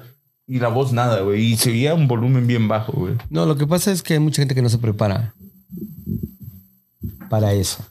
y 0.48 0.60
la 0.60 0.68
voz 0.70 0.92
nada, 0.94 1.22
güey. 1.22 1.54
Y 1.54 1.58
se 1.58 1.72
oía 1.72 1.94
un 1.94 2.08
volumen 2.08 2.46
bien 2.48 2.68
bajo, 2.68 2.92
güey. 2.94 3.16
No, 3.30 3.46
lo 3.46 3.56
que 3.58 3.66
pasa 3.68 3.92
es 3.92 4.02
que 4.04 4.14
hay 4.14 4.20
mucha 4.20 4.42
gente 4.42 4.56
que 4.56 4.62
no 4.62 4.70
se 4.70 4.78
prepara 4.78 5.34
para 7.30 7.54
eso. 7.54 7.84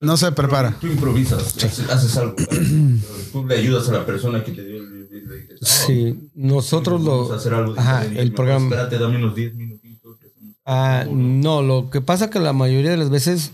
No 0.00 0.16
se 0.16 0.30
prepara. 0.32 0.76
Tú 0.80 0.86
improvisas, 0.88 1.56
haces, 1.56 1.88
haces 1.90 2.16
algo. 2.16 2.34
tú 3.32 3.46
le 3.46 3.56
ayudas 3.56 3.88
a 3.88 3.92
la 3.92 4.06
persona 4.06 4.44
que 4.44 4.52
te 4.52 4.64
dio 4.64 4.76
el... 4.78 4.84
el- 4.84 5.08
el- 5.12 5.32
el- 5.32 5.58
Sí, 5.62 6.28
nosotros 6.34 7.02
Vamos 7.04 7.28
a 7.30 7.32
lo... 7.34 7.38
hacer 7.38 7.54
algo 7.54 7.74
Ajá, 7.78 8.04
el 8.04 8.30
No, 8.30 8.34
programa... 8.34 8.64
Espérate, 8.66 8.98
dame 8.98 9.16
unos 9.16 9.34
10 9.34 9.54
minutitos. 9.54 10.18
Ah, 10.66 11.04
no, 11.10 11.62
lo 11.62 11.90
que 11.90 12.00
pasa 12.00 12.30
que 12.30 12.38
la 12.40 12.52
mayoría 12.52 12.90
de 12.90 12.96
las 12.96 13.10
veces 13.10 13.52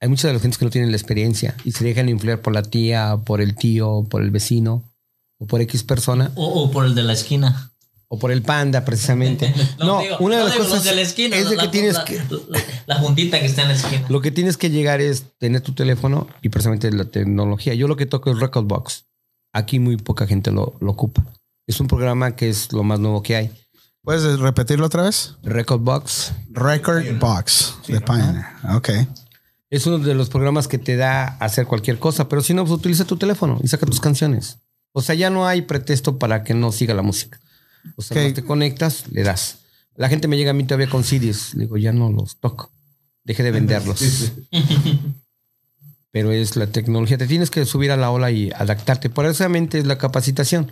hay 0.00 0.08
muchas 0.08 0.28
de 0.28 0.32
las 0.34 0.42
gentes 0.42 0.58
que 0.58 0.64
no 0.64 0.70
tienen 0.70 0.90
la 0.90 0.96
experiencia 0.96 1.56
y 1.64 1.72
se 1.72 1.84
dejan 1.84 2.08
influir 2.08 2.38
por 2.40 2.52
la 2.54 2.62
tía, 2.62 3.18
por 3.24 3.40
el 3.40 3.54
tío, 3.56 4.04
por 4.08 4.22
el 4.22 4.30
vecino 4.30 4.82
o 5.38 5.46
por 5.46 5.60
X 5.60 5.82
persona 5.84 6.30
O, 6.36 6.46
o 6.64 6.70
por 6.70 6.84
el 6.86 6.94
de 6.94 7.02
la 7.02 7.12
esquina. 7.12 7.70
o 8.08 8.18
por 8.18 8.30
el 8.30 8.42
panda 8.42 8.84
precisamente. 8.84 9.52
No, 9.78 10.00
digo, 10.00 10.16
una 10.20 10.36
de 10.36 10.42
no 10.42 10.46
las 10.48 10.52
digo 10.54 10.64
los 10.64 10.72
cosas 10.72 10.84
de 10.84 10.94
la 10.94 11.00
esquina, 11.02 11.36
es 11.36 11.50
de 11.50 11.56
la- 11.56 11.62
que 11.64 11.68
tienes 11.68 11.94
la- 11.94 12.04
que 12.04 12.20
La, 12.48 12.60
la 12.86 12.94
juntita 12.96 13.40
que 13.40 13.46
está 13.46 13.62
en 13.62 13.68
la 13.68 13.74
esquina. 13.74 14.06
lo 14.08 14.20
que 14.20 14.30
tienes 14.30 14.56
que 14.56 14.70
llegar 14.70 15.00
es 15.00 15.24
tener 15.38 15.60
tu 15.62 15.72
teléfono 15.72 16.26
y 16.42 16.48
precisamente 16.50 16.90
la 16.92 17.04
tecnología. 17.06 17.74
Yo 17.74 17.88
lo 17.88 17.96
que 17.96 18.06
toco 18.06 18.30
es 18.30 18.38
Record 18.38 18.66
Box. 18.66 19.06
Aquí 19.52 19.78
muy 19.78 19.96
poca 19.96 20.26
gente 20.26 20.50
lo, 20.52 20.74
lo 20.80 20.90
ocupa. 20.92 21.24
Es 21.66 21.80
un 21.80 21.86
programa 21.88 22.36
que 22.36 22.48
es 22.48 22.72
lo 22.72 22.82
más 22.84 23.00
nuevo 23.00 23.22
que 23.22 23.36
hay. 23.36 23.50
¿Puedes 24.02 24.38
repetirlo 24.38 24.84
otra 24.86 25.04
vez? 25.04 25.36
Record 25.42 25.80
Box 25.80 26.32
Record 26.50 27.18
Box 27.18 27.74
de 27.88 28.00
Pioneer. 28.02 28.44
Ok. 28.76 28.90
es 29.70 29.86
uno 29.86 29.98
de 29.98 30.14
los 30.14 30.28
programas 30.28 30.68
que 30.68 30.76
te 30.78 30.94
da 30.96 31.24
a 31.24 31.44
hacer 31.46 31.66
cualquier 31.66 31.98
cosa, 31.98 32.28
pero 32.28 32.42
si 32.42 32.52
no, 32.52 32.62
pues 32.64 32.72
utiliza 32.78 33.04
tu 33.06 33.16
teléfono 33.16 33.58
y 33.62 33.68
saca 33.68 33.86
tus 33.86 33.98
canciones. 34.00 34.58
O 34.96 35.02
sea, 35.02 35.14
ya 35.16 35.28
no 35.28 35.46
hay 35.46 35.62
pretexto 35.62 36.18
para 36.18 36.44
que 36.44 36.54
no 36.54 36.70
siga 36.70 36.94
la 36.94 37.02
música. 37.02 37.40
O 37.96 38.02
sea, 38.02 38.14
Ok. 38.16 38.22
cuando 38.22 38.34
te 38.40 38.44
conectas, 38.46 39.04
le 39.10 39.24
das. 39.24 39.58
La 39.96 40.08
gente 40.08 40.28
me 40.28 40.36
llega 40.36 40.52
a 40.52 40.54
mí 40.54 40.64
todavía 40.64 40.88
con 40.88 41.02
CDs. 41.04 41.54
Le 41.54 41.62
digo, 41.64 41.76
ya 41.76 41.92
no 41.92 42.10
los 42.10 42.36
toco. 42.36 42.70
Deje 43.24 43.42
de 43.42 43.50
venderlos. 43.58 44.00
Pero 46.10 46.30
es 46.30 46.54
la 46.56 46.68
tecnología. 46.68 47.18
Te 47.18 47.26
tienes 47.26 47.50
que 47.50 47.64
subir 47.64 47.90
a 47.90 47.96
la 47.96 48.10
ola 48.10 48.30
y 48.30 48.50
adaptarte. 48.54 49.10
Precisamente 49.10 49.78
es 49.78 49.86
la 49.86 49.98
capacitación. 49.98 50.70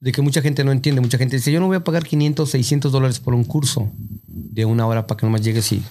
De 0.00 0.12
que 0.12 0.20
mucha 0.20 0.42
gente 0.42 0.64
no 0.64 0.72
entiende. 0.72 1.00
Mucha 1.00 1.16
gente 1.16 1.36
dice, 1.36 1.50
yo 1.52 1.60
no 1.60 1.66
voy 1.68 1.76
a 1.76 1.84
pagar 1.84 2.04
500, 2.04 2.50
600 2.50 2.92
dólares 2.92 3.20
por 3.20 3.32
un 3.34 3.44
curso 3.44 3.90
de 4.26 4.64
una 4.66 4.86
hora 4.86 5.06
para 5.06 5.18
que 5.18 5.26
nomás 5.26 5.42
llegues 5.42 5.72
y 5.72 5.82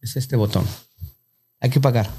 es 0.00 0.16
este 0.16 0.34
botón. 0.34 0.64
Hay 1.60 1.70
que 1.70 1.78
pagar. 1.80 2.10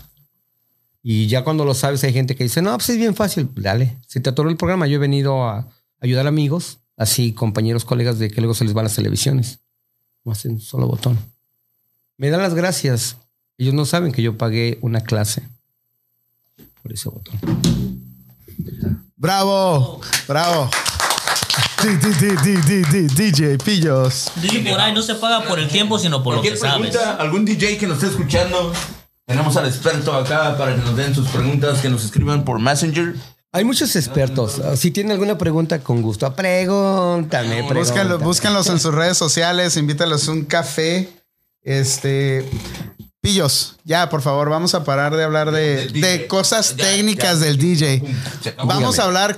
Y 1.11 1.25
ya 1.25 1.43
cuando 1.43 1.65
lo 1.65 1.73
sabes, 1.73 2.03
hay 2.03 2.13
gente 2.13 2.35
que 2.35 2.43
dice, 2.43 2.61
no, 2.61 2.71
pues 2.77 2.89
es 2.91 2.97
bien 2.97 3.15
fácil. 3.15 3.49
Dale, 3.55 3.97
se 4.05 4.19
te 4.19 4.29
atoró 4.29 4.47
el 4.51 4.57
programa. 4.57 4.85
Yo 4.85 4.97
he 4.97 4.99
venido 4.99 5.43
a 5.43 5.67
ayudar 5.99 6.27
a 6.27 6.29
amigos, 6.29 6.77
así 6.97 7.33
compañeros, 7.33 7.83
colegas 7.83 8.19
de 8.19 8.29
que 8.29 8.41
luego 8.41 8.53
se 8.53 8.63
les 8.63 8.75
van 8.75 8.83
las 8.83 8.93
televisiones. 8.93 9.57
No 10.23 10.33
hacen 10.33 10.51
un 10.51 10.61
solo 10.61 10.85
botón. 10.85 11.17
Me 12.17 12.29
dan 12.29 12.43
las 12.43 12.53
gracias. 12.53 13.17
Ellos 13.57 13.73
no 13.73 13.85
saben 13.87 14.11
que 14.11 14.21
yo 14.21 14.37
pagué 14.37 14.77
una 14.83 15.01
clase 15.01 15.41
por 16.83 16.93
ese 16.93 17.09
botón. 17.09 17.39
Bravo, 19.15 20.01
bravo. 20.27 20.69
D- 21.81 21.97
D- 21.97 22.13
D- 22.19 22.35
D- 22.43 22.61
D- 22.61 23.07
D- 23.07 23.31
DJ 23.31 23.57
Pillos. 23.57 24.31
Dije 24.39 24.59
por 24.69 24.79
ahí, 24.79 24.93
no 24.93 25.01
se 25.01 25.15
paga 25.15 25.43
por 25.47 25.57
el 25.57 25.69
tiempo, 25.69 25.97
sino 25.97 26.21
por 26.21 26.35
lo 26.35 26.41
que 26.43 26.55
sabes. 26.55 26.95
algún 26.95 27.45
DJ 27.45 27.79
que 27.79 27.87
nos 27.87 27.97
esté 28.03 28.09
escuchando, 28.15 28.71
tenemos 29.29 29.55
al 29.57 29.67
experto 29.67 30.11
acá 30.13 30.57
para 30.57 30.75
que 30.75 30.81
nos 30.81 30.97
den 30.97 31.13
sus 31.13 31.27
preguntas, 31.29 31.79
que 31.81 31.89
nos 31.89 32.03
escriban 32.03 32.43
por 32.43 32.59
Messenger. 32.59 33.13
Hay 33.51 33.63
muchos 33.63 33.95
expertos. 33.95 34.59
Si 34.75 34.89
tienen 34.89 35.11
alguna 35.11 35.37
pregunta, 35.37 35.79
con 35.79 36.01
gusto, 36.01 36.33
pregúntame. 36.35 37.63
Pregúntame. 37.63 38.15
búscanlos 38.15 38.67
en 38.69 38.79
sus 38.79 38.93
redes 38.93 39.17
sociales, 39.17 39.77
invítalos 39.77 40.27
a 40.27 40.31
un 40.31 40.45
café. 40.45 41.09
Este. 41.61 42.49
Pillos, 43.21 43.75
ya, 43.83 44.09
por 44.09 44.21
favor, 44.23 44.49
vamos 44.49 44.73
a 44.73 44.83
parar 44.83 45.15
de 45.15 45.23
hablar 45.23 45.51
de, 45.51 45.87
de 45.89 46.25
cosas 46.27 46.75
Ya, 46.75 46.85
técnicas 46.85 47.39
ya. 47.39 47.45
del 47.45 47.57
DJ. 47.57 48.01
Vamos 48.65 48.97
a 48.97 49.03
hablar 49.03 49.37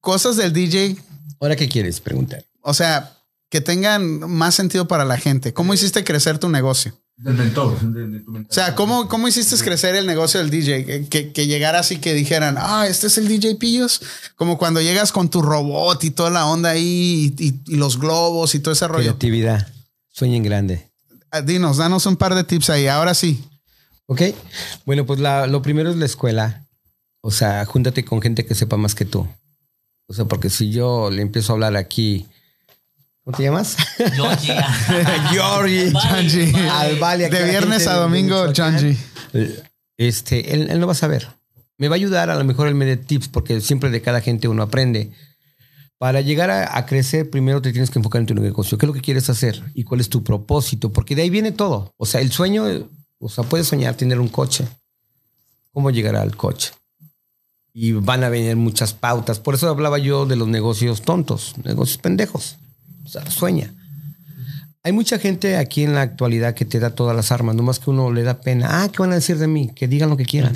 cosas 0.00 0.36
del 0.36 0.52
DJ, 0.52 0.96
¿Ahora 1.40 1.56
qué 1.56 1.68
quieres 1.68 2.00
preguntar? 2.00 2.44
o 2.62 2.72
sea, 2.72 3.12
que 3.50 3.60
tengan 3.60 4.20
más 4.30 4.54
sentido 4.54 4.86
para 4.88 5.04
la 5.04 5.18
gente. 5.18 5.52
¿Cómo 5.52 5.74
hiciste 5.74 6.04
crecer 6.04 6.38
tu 6.38 6.48
negocio? 6.48 6.94
Del 7.22 7.34
mentor. 7.34 7.80
de- 7.80 8.08
de 8.08 8.20
tu 8.20 8.30
mentor. 8.32 8.50
O 8.50 8.54
sea, 8.54 8.74
¿cómo, 8.74 9.08
cómo 9.08 9.28
hiciste 9.28 9.56
crecer 9.64 9.94
el 9.94 10.06
negocio 10.06 10.40
del 10.40 10.50
DJ? 10.50 10.84
Que, 10.84 11.06
que, 11.08 11.32
que 11.32 11.46
llegara 11.46 11.78
así 11.78 11.98
que 11.98 12.14
dijeran, 12.14 12.56
ah, 12.58 12.86
este 12.88 13.06
es 13.06 13.16
el 13.18 13.28
DJ 13.28 13.54
Pillos. 13.56 14.00
Como 14.36 14.58
cuando 14.58 14.80
llegas 14.80 15.12
con 15.12 15.28
tu 15.30 15.40
robot 15.42 16.02
y 16.04 16.10
toda 16.10 16.30
la 16.30 16.46
onda 16.46 16.70
ahí 16.70 17.34
y, 17.38 17.44
y- 17.48 17.60
y 17.66 17.76
los 17.76 17.98
globos 17.98 18.54
y 18.54 18.60
todo 18.60 18.72
ese 18.74 18.88
rollo. 18.88 19.04
Creatividad. 19.04 19.68
Sueñen 20.10 20.42
grande. 20.42 20.90
Ah, 21.30 21.40
Dinos, 21.42 21.76
danos 21.78 22.04
un 22.06 22.16
par 22.16 22.34
de 22.34 22.44
tips 22.44 22.70
ahí. 22.70 22.86
Ahora 22.88 23.14
sí. 23.14 23.42
¿Ok? 24.06 24.22
Bueno, 24.84 25.06
pues 25.06 25.20
la- 25.20 25.46
lo 25.46 25.62
primero 25.62 25.90
es 25.90 25.96
la 25.96 26.06
escuela. 26.06 26.66
O 27.22 27.30
sea, 27.30 27.64
júntate 27.64 28.04
con 28.04 28.20
gente 28.20 28.44
que 28.44 28.54
sepa 28.56 28.76
más 28.76 28.94
que 28.96 29.04
tú. 29.04 29.26
O 30.08 30.12
sea, 30.14 30.24
porque 30.24 30.50
si 30.50 30.70
yo 30.72 31.08
le 31.10 31.22
empiezo 31.22 31.52
a 31.52 31.54
hablar 31.54 31.76
aquí 31.76 32.26
¿Cómo 33.24 33.36
te 33.36 33.44
llamas? 33.44 33.76
Georgie. 34.14 34.54
Georgie. 35.30 35.90
Vale, 35.90 36.08
Changi. 36.28 36.52
vale. 36.52 36.70
Al 36.70 36.98
Vale. 36.98 37.26
aquí 37.26 37.36
De 37.36 37.44
viernes 37.44 37.86
a 37.86 37.94
domingo, 37.94 38.46
Michoacán. 38.48 38.78
Changi. 38.78 38.98
Este, 39.96 40.54
él, 40.54 40.70
él 40.70 40.80
no 40.80 40.86
va 40.86 40.92
a 40.92 40.96
saber. 40.96 41.28
Me 41.78 41.88
va 41.88 41.94
a 41.94 41.96
ayudar, 41.96 42.30
a 42.30 42.34
lo 42.34 42.44
mejor 42.44 42.68
él 42.68 42.74
me 42.74 42.84
dé 42.84 42.96
tips, 42.96 43.28
porque 43.28 43.60
siempre 43.60 43.90
de 43.90 44.02
cada 44.02 44.20
gente 44.20 44.48
uno 44.48 44.62
aprende. 44.62 45.12
Para 45.98 46.20
llegar 46.20 46.50
a, 46.50 46.76
a 46.76 46.84
crecer, 46.86 47.30
primero 47.30 47.62
te 47.62 47.70
tienes 47.70 47.90
que 47.90 47.98
enfocar 48.00 48.20
en 48.20 48.26
tu 48.26 48.34
negocio. 48.34 48.76
¿Qué 48.76 48.86
es 48.86 48.88
lo 48.88 48.94
que 48.94 49.00
quieres 49.00 49.30
hacer? 49.30 49.62
¿Y 49.74 49.84
cuál 49.84 50.00
es 50.00 50.08
tu 50.08 50.24
propósito? 50.24 50.92
Porque 50.92 51.14
de 51.14 51.22
ahí 51.22 51.30
viene 51.30 51.52
todo. 51.52 51.92
O 51.96 52.06
sea, 52.06 52.20
el 52.20 52.32
sueño, 52.32 52.68
eh, 52.68 52.84
o 53.20 53.28
sea, 53.28 53.44
puedes 53.44 53.68
soñar 53.68 53.94
tener 53.94 54.18
un 54.18 54.28
coche. 54.28 54.66
¿Cómo 55.72 55.90
llegar 55.90 56.16
al 56.16 56.36
coche? 56.36 56.72
Y 57.72 57.92
van 57.92 58.24
a 58.24 58.28
venir 58.28 58.56
muchas 58.56 58.92
pautas. 58.94 59.38
Por 59.38 59.54
eso 59.54 59.68
hablaba 59.68 59.98
yo 59.98 60.26
de 60.26 60.34
los 60.36 60.48
negocios 60.48 61.02
tontos, 61.02 61.54
negocios 61.64 61.98
pendejos. 61.98 62.56
O 63.04 63.08
sea, 63.08 63.28
sueña. 63.30 63.72
Hay 64.84 64.92
mucha 64.92 65.18
gente 65.18 65.56
aquí 65.58 65.84
en 65.84 65.94
la 65.94 66.00
actualidad 66.02 66.54
que 66.54 66.64
te 66.64 66.80
da 66.80 66.90
todas 66.90 67.14
las 67.14 67.30
armas, 67.30 67.54
nomás 67.54 67.78
que 67.78 67.90
uno 67.90 68.10
le 68.12 68.24
da 68.24 68.40
pena. 68.40 68.82
Ah, 68.82 68.88
¿qué 68.90 68.98
van 68.98 69.12
a 69.12 69.14
decir 69.14 69.38
de 69.38 69.46
mí? 69.46 69.70
Que 69.76 69.86
digan 69.86 70.10
lo 70.10 70.16
que 70.16 70.24
quieran. 70.24 70.52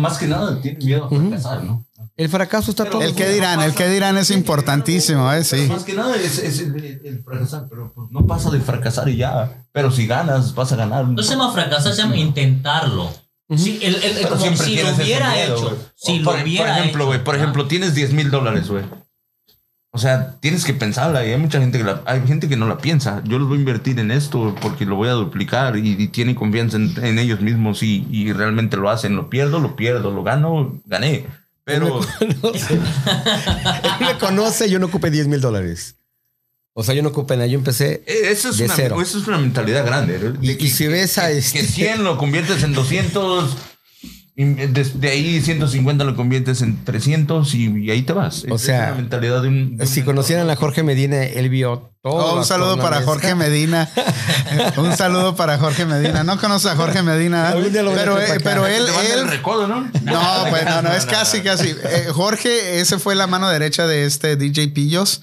Más 0.00 0.18
que 0.18 0.26
nada, 0.26 0.60
tiene 0.60 0.78
miedo 0.84 1.04
a 1.04 1.08
fracasar, 1.08 1.62
¿no? 1.64 1.84
El 2.16 2.28
fracaso 2.28 2.70
está 2.72 2.84
todo. 2.90 3.00
El 3.00 3.14
que 3.14 3.28
dirán, 3.28 3.60
el 3.62 3.72
que 3.72 3.88
dirán 3.88 4.18
es 4.18 4.30
importantísimo, 4.32 5.32
¿eh? 5.32 5.44
Sí. 5.44 5.66
Más 5.68 5.84
que 5.84 5.94
nada 5.94 6.16
es, 6.16 6.38
es 6.38 6.58
el, 6.60 7.00
el 7.04 7.22
fracasar, 7.22 7.66
pero 7.70 7.92
pues 7.94 8.08
no 8.10 8.26
pasa 8.26 8.50
de 8.50 8.60
fracasar 8.60 9.08
y 9.08 9.16
ya. 9.16 9.64
Pero 9.72 9.90
si 9.92 10.06
ganas, 10.06 10.54
vas 10.54 10.72
a 10.72 10.76
ganar. 10.76 11.06
No 11.06 11.22
se 11.22 11.30
llama 11.32 11.52
fracasar, 11.52 11.94
se 11.94 12.02
llama 12.02 12.16
intentarlo. 12.16 13.08
Sí, 13.56 13.78
el, 13.82 13.94
el- 13.96 14.02
el- 14.04 14.12
Pero 14.16 14.28
como 14.30 14.40
siempre 14.42 14.66
si 14.66 14.76
lo 14.82 14.94
hubiera 14.94 15.30
miedo, 15.32 15.56
hecho. 15.56 15.64
güey. 15.70 15.76
Si 15.96 16.12
O 16.12 16.22
lo 16.22 16.24
por, 16.32 16.42
hubiera 16.42 16.66
por 16.74 16.78
ejemplo, 16.80 17.14
hecho. 17.14 17.24
por 17.24 17.36
ejemplo, 17.36 17.66
tienes 17.68 17.94
10 17.94 18.12
mil 18.12 18.30
dólares, 18.30 18.68
güey. 18.68 18.84
O 19.92 19.98
sea, 19.98 20.36
tienes 20.40 20.64
que 20.64 20.72
pensarla 20.72 21.26
y 21.26 21.30
hay 21.32 21.38
mucha 21.38 21.58
gente 21.60 21.76
que 21.78 21.82
la, 21.84 22.02
hay 22.06 22.24
gente 22.26 22.48
que 22.48 22.56
no 22.56 22.68
la 22.68 22.78
piensa. 22.78 23.22
Yo 23.24 23.38
los 23.40 23.48
voy 23.48 23.56
a 23.56 23.60
invertir 23.60 23.98
en 23.98 24.12
esto 24.12 24.54
porque 24.62 24.86
lo 24.86 24.94
voy 24.94 25.08
a 25.08 25.12
duplicar 25.12 25.76
y, 25.76 25.96
y 26.00 26.08
tienen 26.08 26.36
confianza 26.36 26.76
en, 26.76 26.94
en 27.02 27.18
ellos 27.18 27.40
mismos 27.40 27.82
y, 27.82 28.06
y 28.10 28.32
realmente 28.32 28.76
lo 28.76 28.88
hacen. 28.88 29.16
Lo 29.16 29.28
pierdo, 29.28 29.58
lo 29.58 29.74
pierdo, 29.74 30.12
lo 30.12 30.22
gano, 30.22 30.80
gané. 30.86 31.26
Pero 31.64 32.00
Él 32.20 32.36
me 34.00 34.18
conoce, 34.18 34.68
yo 34.70 34.78
no 34.78 34.86
ocupé 34.86 35.10
10 35.10 35.28
mil 35.28 35.40
dólares. 35.40 35.96
O 36.72 36.84
sea, 36.84 36.94
yo 36.94 37.02
no 37.02 37.08
ocupé 37.08 37.34
nada. 37.36 37.46
Yo 37.48 37.58
empecé. 37.58 38.02
eh, 38.06 38.28
eso 38.30 38.50
es, 38.50 38.58
De 38.58 38.64
una, 38.66 38.74
cero. 38.76 39.02
eso 39.02 39.18
es 39.18 39.26
una 39.26 39.38
mentalidad 39.38 39.84
grande. 39.84 40.34
Y, 40.40 40.52
y 40.52 40.56
que- 40.56 40.68
si 40.68 40.86
ves 40.86 41.18
a 41.18 41.28
que 41.28 41.38
este. 41.38 41.62
100 41.64 42.04
lo 42.04 42.16
conviertes 42.16 42.62
en 42.62 42.72
200. 42.74 43.56
Y 44.40 44.54
De, 44.54 44.84
de 44.84 45.08
ahí 45.10 45.40
150 45.40 46.02
lo 46.04 46.16
conviertes 46.16 46.62
en 46.62 46.82
300 46.84 47.54
y, 47.54 47.66
y 47.84 47.90
ahí 47.90 48.02
te 48.02 48.12
vas. 48.14 48.44
O 48.50 48.54
Es 48.54 48.62
sea, 48.62 48.86
una 48.88 48.94
mentalidad 49.02 49.42
de 49.42 49.48
un. 49.48 49.76
de 49.76 49.82
un 49.84 49.88
Si 49.88 50.02
conocieran 50.02 50.48
a 50.48 50.56
Jorge 50.56 50.82
Medina, 50.82 51.22
él 51.24 51.50
vio 51.50 51.92
todo. 52.02 52.14
Oh, 52.14 52.38
un 52.38 52.44
saludo 52.44 52.78
para 52.78 53.02
Jorge 53.02 53.34
Medina. 53.34 53.88
Un 54.78 54.96
saludo 54.96 55.36
para 55.36 55.58
Jorge 55.58 55.84
Medina. 55.86 56.24
No 56.24 56.38
conoce 56.40 56.70
a 56.70 56.74
Jorge 56.74 57.02
Medina, 57.02 57.52
eh, 57.52 58.32
acá. 58.32 58.40
pero 58.42 58.66
él, 58.66 58.86
Te 58.86 58.92
manda 58.92 59.14
el 59.14 59.18
él, 59.20 59.28
recodo, 59.28 59.68
¿no? 59.68 59.80
No, 60.02 60.44
pues 60.48 60.64
no, 60.64 60.82
no, 60.82 60.92
es 60.92 61.06
casi, 61.06 61.40
casi. 61.40 61.68
Eh, 61.68 62.08
Jorge, 62.12 62.80
ese 62.80 62.98
fue 62.98 63.14
la 63.14 63.26
mano 63.26 63.48
derecha 63.48 63.86
de 63.86 64.06
este 64.06 64.36
DJ 64.36 64.68
Pillos. 64.68 65.22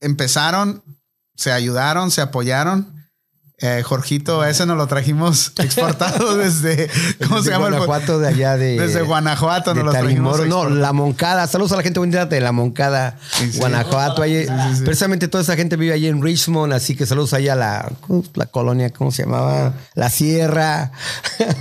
Empezaron, 0.00 0.82
se 1.36 1.52
ayudaron, 1.52 2.10
se 2.10 2.20
apoyaron. 2.20 2.99
Eh, 3.62 3.82
Jorgito, 3.84 4.42
ese 4.42 4.64
nos 4.64 4.78
lo 4.78 4.86
trajimos 4.86 5.52
exportado 5.58 6.34
desde, 6.38 6.88
¿cómo 7.28 7.42
se 7.42 7.50
llama? 7.50 7.66
el- 7.66 7.72
Guanajuato, 7.74 8.18
de 8.18 8.28
allá 8.28 8.56
de. 8.56 8.78
Desde 8.80 9.02
Guanajuato 9.02 9.74
de 9.74 9.84
nos 9.84 9.92
lo 9.94 10.00
trajimos. 10.00 10.46
No, 10.46 10.70
la 10.70 10.94
Moncada. 10.94 11.46
Saludos 11.46 11.72
a 11.72 11.76
la 11.76 11.82
gente 11.82 11.98
bonita 12.00 12.24
de 12.24 12.40
la 12.40 12.52
Moncada, 12.52 13.18
Sí, 13.32 13.52
sí. 13.52 13.58
Guanajuato. 13.58 14.22
Ahí, 14.22 14.46
sí. 14.46 14.82
Precisamente 14.84 15.28
toda 15.28 15.42
esa 15.42 15.56
gente 15.56 15.76
vive 15.76 15.92
allí 15.92 16.06
en 16.06 16.22
Richmond, 16.22 16.72
así 16.72 16.96
que 16.96 17.04
saludos 17.04 17.34
allá 17.34 17.52
a 17.52 17.56
la, 17.56 17.92
la 18.32 18.46
colonia, 18.46 18.90
¿cómo 18.90 19.12
se 19.12 19.24
llamaba? 19.24 19.74
La 19.94 20.08
Sierra. 20.08 20.92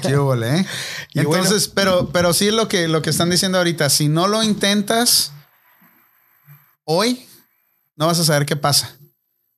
Qué 0.02 0.18
huele, 0.18 0.60
¿eh? 0.60 0.66
Y 1.14 1.20
Entonces, 1.20 1.68
pero, 1.68 2.12
pero 2.14 2.32
sí 2.34 2.50
lo 2.52 2.68
que, 2.70 2.88
lo 2.88 3.02
que 3.02 3.10
están 3.10 3.30
diciendo 3.30 3.58
ahorita, 3.58 3.90
si 3.90 4.08
no 4.08 4.28
lo 4.28 4.42
intentas 4.44 5.34
hoy, 6.86 7.28
no 7.98 8.08
vas 8.08 8.20
a 8.20 8.24
saber 8.24 8.46
qué 8.46 8.56
pasa. 8.56 8.96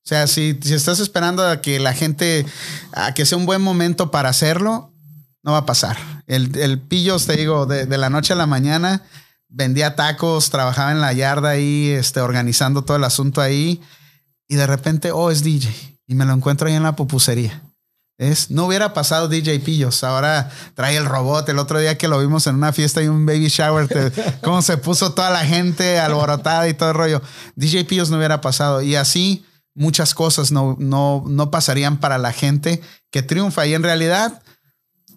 O 0.03 0.07
sea, 0.07 0.27
si, 0.27 0.57
si 0.61 0.73
estás 0.73 0.99
esperando 0.99 1.45
a 1.47 1.61
que 1.61 1.79
la 1.79 1.93
gente, 1.93 2.45
a 2.93 3.13
que 3.13 3.25
sea 3.25 3.37
un 3.37 3.45
buen 3.45 3.61
momento 3.61 4.09
para 4.11 4.29
hacerlo, 4.29 4.91
no 5.43 5.51
va 5.51 5.59
a 5.59 5.65
pasar. 5.65 5.97
El, 6.27 6.57
el 6.57 6.79
pillos, 6.79 7.27
te 7.27 7.35
digo, 7.37 7.65
de, 7.65 7.85
de 7.85 7.97
la 7.97 8.09
noche 8.09 8.33
a 8.33 8.35
la 8.35 8.47
mañana, 8.47 9.03
vendía 9.47 9.95
tacos, 9.95 10.49
trabajaba 10.49 10.91
en 10.91 11.01
la 11.01 11.13
yarda 11.13 11.49
ahí, 11.49 11.89
este, 11.89 12.19
organizando 12.19 12.83
todo 12.83 12.97
el 12.97 13.03
asunto 13.03 13.41
ahí, 13.41 13.81
y 14.47 14.55
de 14.55 14.65
repente, 14.67 15.11
oh, 15.11 15.29
es 15.31 15.43
DJ, 15.43 15.99
y 16.07 16.15
me 16.15 16.25
lo 16.25 16.33
encuentro 16.33 16.67
ahí 16.67 16.73
en 16.73 16.83
la 16.83 16.95
pupusería. 16.95 17.61
Es, 18.17 18.51
no 18.51 18.65
hubiera 18.67 18.93
pasado 18.93 19.27
DJ 19.27 19.59
Pillos. 19.61 20.03
Ahora 20.03 20.51
trae 20.75 20.95
el 20.95 21.05
robot. 21.05 21.49
El 21.49 21.57
otro 21.57 21.79
día 21.79 21.97
que 21.97 22.07
lo 22.07 22.19
vimos 22.19 22.45
en 22.45 22.53
una 22.53 22.71
fiesta 22.71 23.01
y 23.01 23.07
un 23.07 23.25
baby 23.25 23.47
shower, 23.47 23.87
te- 23.87 24.11
cómo 24.43 24.61
se 24.61 24.77
puso 24.77 25.13
toda 25.13 25.31
la 25.31 25.39
gente 25.43 25.97
alborotada 25.99 26.67
y 26.69 26.75
todo 26.75 26.89
el 26.91 26.95
rollo. 26.97 27.21
DJ 27.55 27.83
Pillos 27.85 28.11
no 28.11 28.17
hubiera 28.17 28.39
pasado. 28.39 28.83
Y 28.83 28.95
así 28.95 29.43
muchas 29.73 30.13
cosas 30.13 30.51
no, 30.51 30.75
no, 30.79 31.23
no 31.27 31.51
pasarían 31.51 31.99
para 31.99 32.17
la 32.17 32.33
gente 32.33 32.81
que 33.09 33.21
triunfa. 33.21 33.65
Y 33.67 33.73
en 33.73 33.83
realidad, 33.83 34.41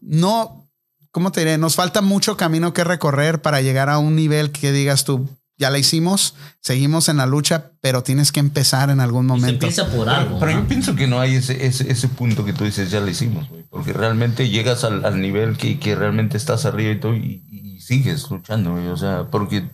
no, 0.01 0.69
¿cómo 1.11 1.33
te 1.33 1.41
diré? 1.41 1.59
Nos 1.59 1.75
falta 1.77 2.01
mucho 2.03 2.37
camino 2.37 2.73
que 2.73 2.85
recorrer 2.85 3.43
para 3.43 3.61
llegar 3.61 3.89
a 3.91 3.99
un 3.99 4.17
nivel 4.17 4.51
que 4.53 4.73
digas 4.73 5.05
tú, 5.05 5.29
ya 5.57 5.71
la 5.71 5.79
hicimos, 5.79 6.35
seguimos 6.61 7.09
en 7.09 7.17
la 7.19 7.27
lucha, 7.27 7.71
pero 7.81 8.03
tienes 8.03 8.33
que 8.33 8.41
empezar 8.41 8.91
en 8.91 8.99
algún 8.99 9.27
Y 9.27 9.29
se 9.29 9.35
momento. 9.35 9.67
empieza 9.67 9.89
por 9.89 10.09
algo. 10.09 10.41
Pero 10.41 10.53
¿no? 10.53 10.61
yo 10.61 10.67
pienso 10.69 10.97
que 10.97 11.07
no 11.07 11.21
hay 11.21 11.37
ese, 11.37 11.67
ese, 11.67 11.91
ese 11.93 12.09
punto 12.09 12.45
que 12.45 12.53
tú 12.53 12.65
dices, 12.65 12.91
ya 12.91 12.99
lo 13.01 13.09
hicimos, 13.09 13.49
güey. 13.49 13.63
Porque 13.71 13.93
realmente 13.93 14.49
llegas 14.49 14.83
al, 14.83 15.05
al 15.05 15.21
nivel 15.21 15.57
que, 15.57 15.79
que 15.79 15.95
realmente 15.95 16.37
estás 16.37 16.65
arriba 16.65 16.93
y 16.93 16.99
todo 17.01 17.15
y, 17.15 17.45
y 17.49 17.81
sigues 17.81 18.29
luchando, 18.31 18.73
güey. 18.73 18.89
O 18.89 18.97
sea, 18.97 19.29
porque... 19.31 19.69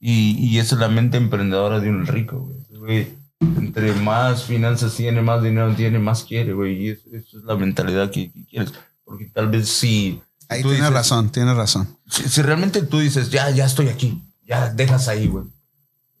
Y, 0.00 0.38
y 0.38 0.58
esa 0.58 0.76
es 0.76 0.80
la 0.80 0.88
mente 0.88 1.16
emprendedora 1.16 1.80
de 1.80 1.90
un 1.90 2.06
rico, 2.06 2.50
güey. 2.70 3.17
Entre 3.40 3.92
más 3.94 4.44
finanzas 4.44 4.94
tiene, 4.94 5.22
más 5.22 5.42
dinero 5.42 5.72
tiene, 5.74 5.98
más 5.98 6.24
quiere, 6.24 6.52
güey. 6.52 6.86
Y 6.86 6.88
eso, 6.90 7.02
eso 7.12 7.38
es 7.38 7.44
la 7.44 7.54
mentalidad 7.56 8.10
que, 8.10 8.30
que 8.32 8.44
quieres. 8.46 8.72
Porque 9.04 9.26
tal 9.26 9.48
vez 9.48 9.68
si... 9.68 10.20
Ahí 10.48 10.62
tú 10.62 10.68
tienes 10.68 10.86
dices- 10.88 10.94
razón, 10.94 11.30
tienes 11.30 11.56
razón. 11.56 11.96
Si, 12.10 12.22
si 12.28 12.42
realmente 12.42 12.82
tú 12.82 12.98
dices, 12.98 13.30
ya, 13.30 13.50
ya 13.50 13.66
estoy 13.66 13.88
aquí, 13.88 14.22
ya 14.46 14.70
dejas 14.72 15.08
ahí, 15.08 15.26
güey. 15.28 15.44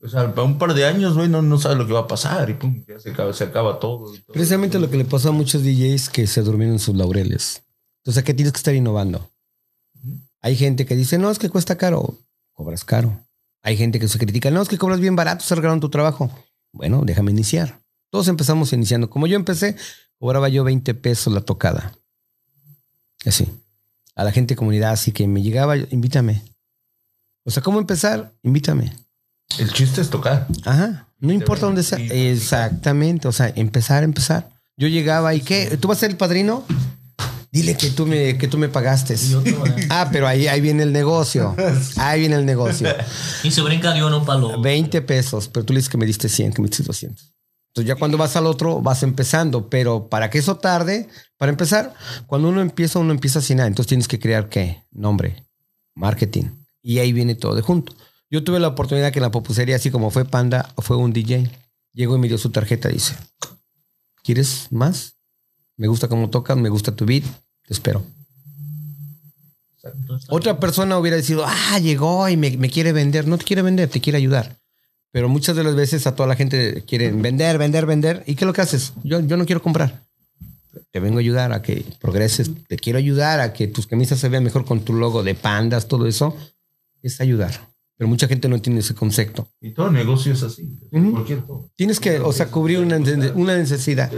O 0.00 0.08
sea, 0.08 0.32
para 0.32 0.44
un 0.46 0.58
par 0.58 0.74
de 0.74 0.84
años, 0.86 1.14
güey, 1.16 1.28
no, 1.28 1.42
no 1.42 1.58
sabes 1.58 1.76
lo 1.76 1.86
que 1.86 1.92
va 1.92 2.00
a 2.00 2.06
pasar 2.06 2.48
y 2.50 2.54
pum, 2.54 2.84
ya 2.86 3.00
se 3.00 3.10
acaba, 3.10 3.32
se 3.32 3.42
acaba 3.44 3.80
todo. 3.80 4.12
Precisamente 4.32 4.78
lo 4.78 4.88
que 4.90 4.96
le 4.96 5.04
pasó 5.04 5.30
a 5.30 5.32
muchos 5.32 5.64
DJs 5.64 6.08
que 6.10 6.26
se 6.28 6.42
durmieron 6.42 6.74
en 6.74 6.78
sus 6.78 6.94
laureles. 6.94 7.64
Entonces, 8.02 8.22
aquí 8.22 8.32
tienes 8.34 8.52
que 8.52 8.58
estar 8.58 8.74
innovando. 8.74 9.28
Hay 10.40 10.54
gente 10.56 10.86
que 10.86 10.94
dice, 10.94 11.18
no, 11.18 11.30
es 11.32 11.38
que 11.40 11.50
cuesta 11.50 11.76
caro. 11.76 12.16
Cobras 12.52 12.84
caro. 12.84 13.20
Hay 13.62 13.76
gente 13.76 13.98
que 13.98 14.06
se 14.06 14.18
critica, 14.20 14.52
no, 14.52 14.62
es 14.62 14.68
que 14.68 14.78
cobras 14.78 15.00
bien 15.00 15.16
barato, 15.16 15.44
se 15.44 15.54
regalaron 15.56 15.80
tu 15.80 15.88
trabajo. 15.90 16.30
Bueno, 16.72 17.02
déjame 17.04 17.30
iniciar. 17.30 17.80
Todos 18.10 18.28
empezamos 18.28 18.72
iniciando. 18.72 19.10
Como 19.10 19.26
yo 19.26 19.36
empecé, 19.36 19.76
cobraba 20.18 20.48
yo 20.48 20.64
20 20.64 20.94
pesos 20.94 21.32
la 21.32 21.40
tocada. 21.40 21.92
Así. 23.24 23.46
A 24.14 24.24
la 24.24 24.32
gente 24.32 24.54
de 24.54 24.56
comunidad, 24.56 24.92
así 24.92 25.12
que 25.12 25.26
me 25.26 25.42
llegaba, 25.42 25.76
invítame. 25.76 26.42
O 27.44 27.50
sea, 27.50 27.62
¿cómo 27.62 27.78
empezar? 27.78 28.32
Invítame. 28.42 28.96
El 29.58 29.72
chiste 29.72 30.00
es 30.00 30.10
tocar. 30.10 30.46
Ajá. 30.64 31.08
No 31.18 31.32
importa 31.32 31.66
dónde 31.66 31.82
sea. 31.82 31.98
Exactamente. 31.98 33.28
O 33.28 33.32
sea, 33.32 33.52
empezar, 33.54 34.04
empezar. 34.04 34.50
Yo 34.76 34.86
llegaba 34.86 35.34
y 35.34 35.40
¿qué? 35.40 35.76
¿Tú 35.76 35.88
vas 35.88 35.98
a 35.98 36.00
ser 36.00 36.10
el 36.10 36.16
padrino? 36.16 36.64
Dile 37.50 37.76
que 37.76 37.90
tú 37.90 38.06
me, 38.06 38.36
que 38.36 38.46
tú 38.46 38.58
me 38.58 38.68
pagaste. 38.68 39.14
¿eh? 39.14 39.86
Ah, 39.88 40.10
pero 40.12 40.26
ahí, 40.26 40.46
ahí 40.48 40.60
viene 40.60 40.82
el 40.82 40.92
negocio. 40.92 41.56
Ahí 41.96 42.20
viene 42.20 42.36
el 42.36 42.44
negocio. 42.44 42.88
Y 43.42 43.50
se 43.50 43.62
brinca 43.62 43.92
de 43.94 44.04
uno 44.04 44.24
para 44.24 44.38
lo 44.38 44.60
20 44.60 45.00
pesos, 45.02 45.48
pero 45.48 45.64
tú 45.64 45.72
le 45.72 45.78
dices 45.78 45.88
que 45.88 45.96
me 45.96 46.06
diste 46.06 46.28
100, 46.28 46.52
que 46.52 46.62
me 46.62 46.68
diste 46.68 46.82
200. 46.82 47.34
Entonces 47.68 47.88
ya 47.88 47.94
cuando 47.96 48.18
vas 48.18 48.36
al 48.36 48.46
otro, 48.46 48.80
vas 48.82 49.02
empezando. 49.02 49.70
Pero 49.70 50.08
para 50.08 50.30
que 50.30 50.38
eso 50.38 50.56
tarde, 50.56 51.08
para 51.38 51.50
empezar, 51.50 51.94
cuando 52.26 52.48
uno 52.48 52.60
empieza, 52.60 52.98
uno 52.98 53.12
empieza 53.12 53.40
sin 53.40 53.58
nada. 53.58 53.68
Entonces 53.68 53.88
tienes 53.88 54.08
que 54.08 54.18
crear 54.18 54.48
qué? 54.48 54.84
Nombre, 54.90 55.46
marketing. 55.94 56.44
Y 56.82 56.98
ahí 56.98 57.12
viene 57.12 57.34
todo 57.34 57.54
de 57.54 57.62
junto. 57.62 57.94
Yo 58.30 58.44
tuve 58.44 58.60
la 58.60 58.68
oportunidad 58.68 59.10
que 59.10 59.20
en 59.20 59.24
la 59.24 59.30
popusería, 59.30 59.76
así 59.76 59.90
como 59.90 60.10
fue 60.10 60.24
Panda, 60.24 60.74
fue 60.78 60.96
un 60.96 61.12
DJ. 61.12 61.50
Llegó 61.92 62.16
y 62.16 62.18
me 62.18 62.28
dio 62.28 62.36
su 62.36 62.50
tarjeta. 62.50 62.88
Dice, 62.88 63.14
¿quieres 64.22 64.68
más? 64.70 65.17
Me 65.78 65.86
gusta 65.86 66.08
cómo 66.08 66.28
tocas, 66.28 66.56
me 66.58 66.68
gusta 66.68 66.94
tu 66.94 67.06
beat. 67.06 67.24
Te 67.66 67.72
espero. 67.72 68.02
Otra 70.28 70.58
persona 70.58 70.98
hubiera 70.98 71.16
decidido, 71.16 71.44
ah, 71.46 71.78
llegó 71.78 72.28
y 72.28 72.36
me, 72.36 72.56
me 72.56 72.68
quiere 72.68 72.92
vender. 72.92 73.26
No 73.26 73.38
te 73.38 73.44
quiere 73.44 73.62
vender, 73.62 73.88
te 73.88 74.00
quiere 74.00 74.18
ayudar. 74.18 74.58
Pero 75.12 75.28
muchas 75.28 75.56
de 75.56 75.64
las 75.64 75.74
veces 75.74 76.06
a 76.06 76.14
toda 76.14 76.28
la 76.28 76.36
gente 76.36 76.84
quieren 76.86 77.22
vender, 77.22 77.56
vender, 77.58 77.86
vender. 77.86 78.24
¿Y 78.26 78.34
qué 78.34 78.44
es 78.44 78.46
lo 78.46 78.52
que 78.52 78.60
haces? 78.60 78.92
Yo, 79.04 79.20
yo 79.20 79.36
no 79.36 79.46
quiero 79.46 79.62
comprar. 79.62 80.04
Te 80.90 81.00
vengo 81.00 81.18
a 81.18 81.20
ayudar 81.20 81.52
a 81.52 81.62
que 81.62 81.84
progreses. 82.00 82.50
Te 82.66 82.76
quiero 82.76 82.98
ayudar 82.98 83.40
a 83.40 83.52
que 83.52 83.68
tus 83.68 83.86
camisas 83.86 84.18
se 84.18 84.28
vean 84.28 84.44
mejor 84.44 84.64
con 84.64 84.80
tu 84.80 84.92
logo 84.92 85.22
de 85.22 85.34
pandas, 85.34 85.86
todo 85.86 86.06
eso. 86.06 86.36
Es 87.02 87.20
ayudar. 87.20 87.70
Pero 87.96 88.08
mucha 88.08 88.26
gente 88.26 88.48
no 88.48 88.60
tiene 88.60 88.80
ese 88.80 88.94
concepto. 88.94 89.48
Y 89.60 89.72
todo 89.72 89.90
negocio 89.90 90.32
es 90.32 90.42
así. 90.42 90.78
Cualquier 90.90 91.42
todo. 91.42 91.70
Tienes 91.76 92.00
que, 92.00 92.18
o 92.18 92.32
sea, 92.32 92.50
cubrir 92.50 92.80
una, 92.80 92.96
una 93.34 93.56
necesidad. 93.56 94.12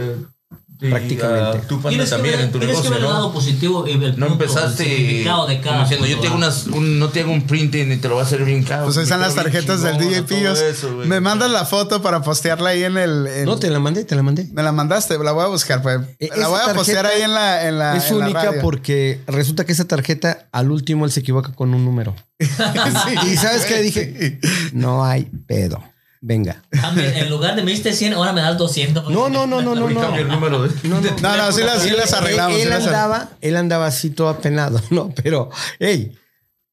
Y, 0.83 0.89
Prácticamente. 0.89 1.59
ah, 1.59 1.61
tú 1.67 1.75
Panda 1.75 1.89
Tienes 1.89 2.09
que 2.09 2.15
también 2.15 2.35
ver, 2.37 2.45
en 2.45 2.51
tu 2.51 2.57
tienes 2.57 2.77
que 2.77 2.81
negocio, 2.89 2.89
ver 2.91 2.99
el 3.01 3.13
lado 3.13 3.27
¿no? 3.27 3.33
positivo 3.35 3.87
y 3.87 3.91
el 3.91 4.19
No 4.19 4.25
empezaste 4.25 4.83
significado 4.83 5.45
de 5.45 5.61
cada 5.61 5.75
como 5.75 5.81
diciendo, 5.83 6.07
yo 6.07 6.19
te 6.19 6.29
unas, 6.29 6.65
un- 6.67 6.97
no 6.97 7.09
te 7.09 7.21
hago 7.21 7.31
un 7.31 7.43
printing 7.45 7.91
y 7.91 7.97
te 7.97 8.07
lo 8.09 8.15
va 8.15 8.21
a 8.23 8.25
hacer 8.25 8.43
bien 8.43 8.63
caro. 8.63 8.85
Pues 8.85 8.97
ahí 8.97 9.03
están 9.03 9.19
las 9.21 9.35
tarjetas 9.35 9.83
del 9.83 9.99
DJ 9.99 10.23
Pillos. 10.23 10.59
eso. 10.59 10.89
Me 11.05 11.19
mandas 11.21 11.51
la 11.51 11.65
foto 11.65 12.01
para 12.01 12.23
postearla 12.23 12.69
ahí 12.71 12.83
en 12.83 12.97
el. 12.97 13.27
en- 13.27 13.45
No, 13.45 13.57
te 13.57 13.69
la 13.69 13.77
mandé, 13.79 14.05
te 14.05 14.15
la 14.15 14.23
mandé. 14.23 14.47
Me 14.53 14.63
la 14.63 14.71
mandaste, 14.71 15.19
la 15.19 15.31
voy 15.33 15.43
a 15.43 15.47
buscar, 15.49 15.83
pues. 15.83 16.01
E- 16.17 16.29
La 16.35 16.47
voy 16.47 16.59
a 16.67 16.73
postear 16.73 17.05
ahí 17.05 17.21
en 17.21 17.33
la. 17.35 17.67
En 17.67 17.77
la 17.77 17.97
es 17.97 18.09
en 18.09 18.17
la 18.17 18.25
única 18.25 18.45
radio. 18.45 18.61
porque 18.61 19.21
resulta 19.27 19.65
que 19.65 19.73
esa 19.73 19.85
tarjeta 19.85 20.47
al 20.51 20.71
último 20.71 21.05
él 21.05 21.11
se 21.11 21.19
equivoca 21.19 21.53
con 21.53 21.75
un 21.75 21.85
número. 21.85 22.15
y 22.39 23.35
sabes 23.37 23.65
qué 23.67 23.81
dije, 23.83 24.39
no 24.73 25.05
hay 25.05 25.25
pedo. 25.45 25.79
Venga. 26.23 26.61
Ah, 26.83 26.93
en 26.95 27.29
lugar 27.31 27.55
de 27.55 27.63
me 27.63 27.71
diste 27.71 27.93
100, 27.93 28.13
ahora 28.13 28.31
me 28.31 28.41
das 28.41 28.55
200. 28.57 29.09
No, 29.09 29.27
no, 29.27 29.47
no, 29.47 29.61
no, 29.61 29.73
no, 29.73 29.85
Oye, 29.85 29.95
no. 29.95 30.01
cambia 30.01 30.21
el 30.21 30.27
número 30.27 30.61
de. 30.61 30.69
No, 30.87 31.01
no. 31.01 31.09
No, 31.19 31.37
no, 31.37 31.51
sí 31.51 31.63
las, 31.63 31.81
sí 31.81 31.89
las 31.89 32.13
arreglamos. 32.13 32.59
Él, 32.59 32.71
andaba, 32.71 33.29
él 33.41 33.55
andaba 33.55 33.87
así 33.87 34.11
todo 34.11 34.29
apenado, 34.29 34.79
¿no? 34.91 35.11
Pero, 35.23 35.49
hey, 35.79 36.15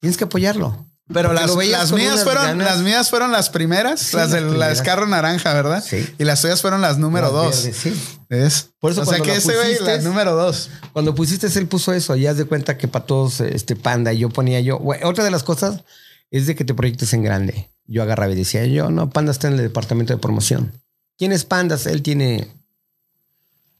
tienes 0.00 0.18
que 0.18 0.24
apoyarlo. 0.24 0.84
Pero 1.10 1.32
las, 1.32 1.56
mías 1.56 1.88
fueron, 2.22 2.44
ganas. 2.44 2.66
las 2.66 2.78
mías 2.80 3.08
fueron 3.08 3.32
las 3.32 3.48
primeras, 3.48 4.00
Sí, 4.00 4.16
las 4.18 4.30
del 4.30 4.58
las 4.58 4.82
carro 4.82 5.06
naranja, 5.06 5.54
¿verdad? 5.54 5.82
Sí. 5.82 6.06
Y 6.18 6.24
las 6.24 6.42
tuyas 6.42 6.60
fueron 6.60 6.82
las 6.82 6.98
número 6.98 7.28
Las 7.28 7.32
dos. 7.32 7.56
verdes, 7.64 7.76
sí. 7.78 8.18
¿Ves? 8.28 8.68
Por 8.78 8.92
eso 8.92 9.00
o 9.00 9.04
sea 9.06 9.16
cuando 9.16 9.24
que 9.32 9.38
ese 9.38 9.54
güey, 9.56 9.70
pusiste- 9.78 9.96
la 9.96 10.02
número 10.02 10.34
dos. 10.34 10.68
Cuando 10.92 11.14
pusiste 11.14 11.46
él 11.58 11.66
puso 11.66 11.94
eso, 11.94 12.14
y 12.14 12.26
haz 12.26 12.36
de 12.36 12.44
cuenta 12.44 12.76
que 12.76 12.88
para 12.88 13.06
todos 13.06 13.40
este 13.40 13.74
panda 13.74 14.12
y 14.12 14.18
yo 14.18 14.28
ponía 14.28 14.60
yo. 14.60 14.78
Otra 15.02 15.24
de 15.24 15.30
las 15.30 15.42
cosas 15.44 15.82
es 16.30 16.46
de 16.46 16.54
que 16.54 16.66
te 16.66 16.74
proyectes 16.74 17.14
en 17.14 17.22
grande. 17.22 17.70
Yo 17.88 18.02
agarraba 18.02 18.32
y 18.32 18.36
decía 18.36 18.66
yo, 18.66 18.90
no, 18.90 19.08
panda 19.10 19.32
está 19.32 19.48
en 19.48 19.54
el 19.54 19.60
departamento 19.60 20.12
de 20.12 20.20
promoción. 20.20 20.72
¿Quién 21.16 21.32
es 21.32 21.44
pandas? 21.44 21.86
Él 21.86 22.02
tiene. 22.02 22.54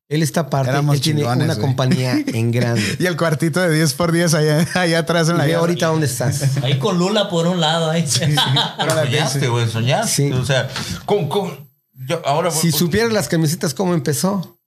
Él 0.09 0.23
está 0.23 0.41
aparte, 0.41 0.71
Éramos 0.71 0.97
él 0.97 1.03
tiene 1.03 1.25
una 1.25 1.57
compañía 1.57 2.19
en 2.27 2.51
grande. 2.53 2.83
Y 2.99 3.05
el 3.05 3.19
cuartito 3.19 3.61
de 3.61 3.71
10 3.75 3.93
por 3.93 4.11
10 4.11 4.33
allá, 4.33 4.67
allá 4.75 5.01
atrás 5.01 5.29
en 5.29 5.37
Y 5.37 5.39
la 5.39 5.45
ve 5.45 5.55
ahorita 5.55 5.89
dónde 5.89 6.07
estás. 6.07 6.57
Ahí 6.63 6.79
con 6.79 6.99
Lula 6.99 7.29
por 7.29 7.47
un 7.47 7.61
lado. 7.61 7.91
Ahí. 7.91 8.09
Pero 8.79 8.91
soñaste, 8.91 9.49
güey, 9.49 9.69
soñaste. 9.69 10.11
Sí. 10.11 10.33
O 10.33 10.45
sea, 10.47 10.69
¿cómo, 11.05 11.29
cómo? 11.29 11.53
Yo 11.93 12.23
ahora 12.25 12.49
voy 12.49 12.59
Si 12.59 12.73
supieras 12.73 13.13
las 13.13 13.29
camisetas 13.29 13.75
cómo 13.75 13.93
empezó. 13.93 14.59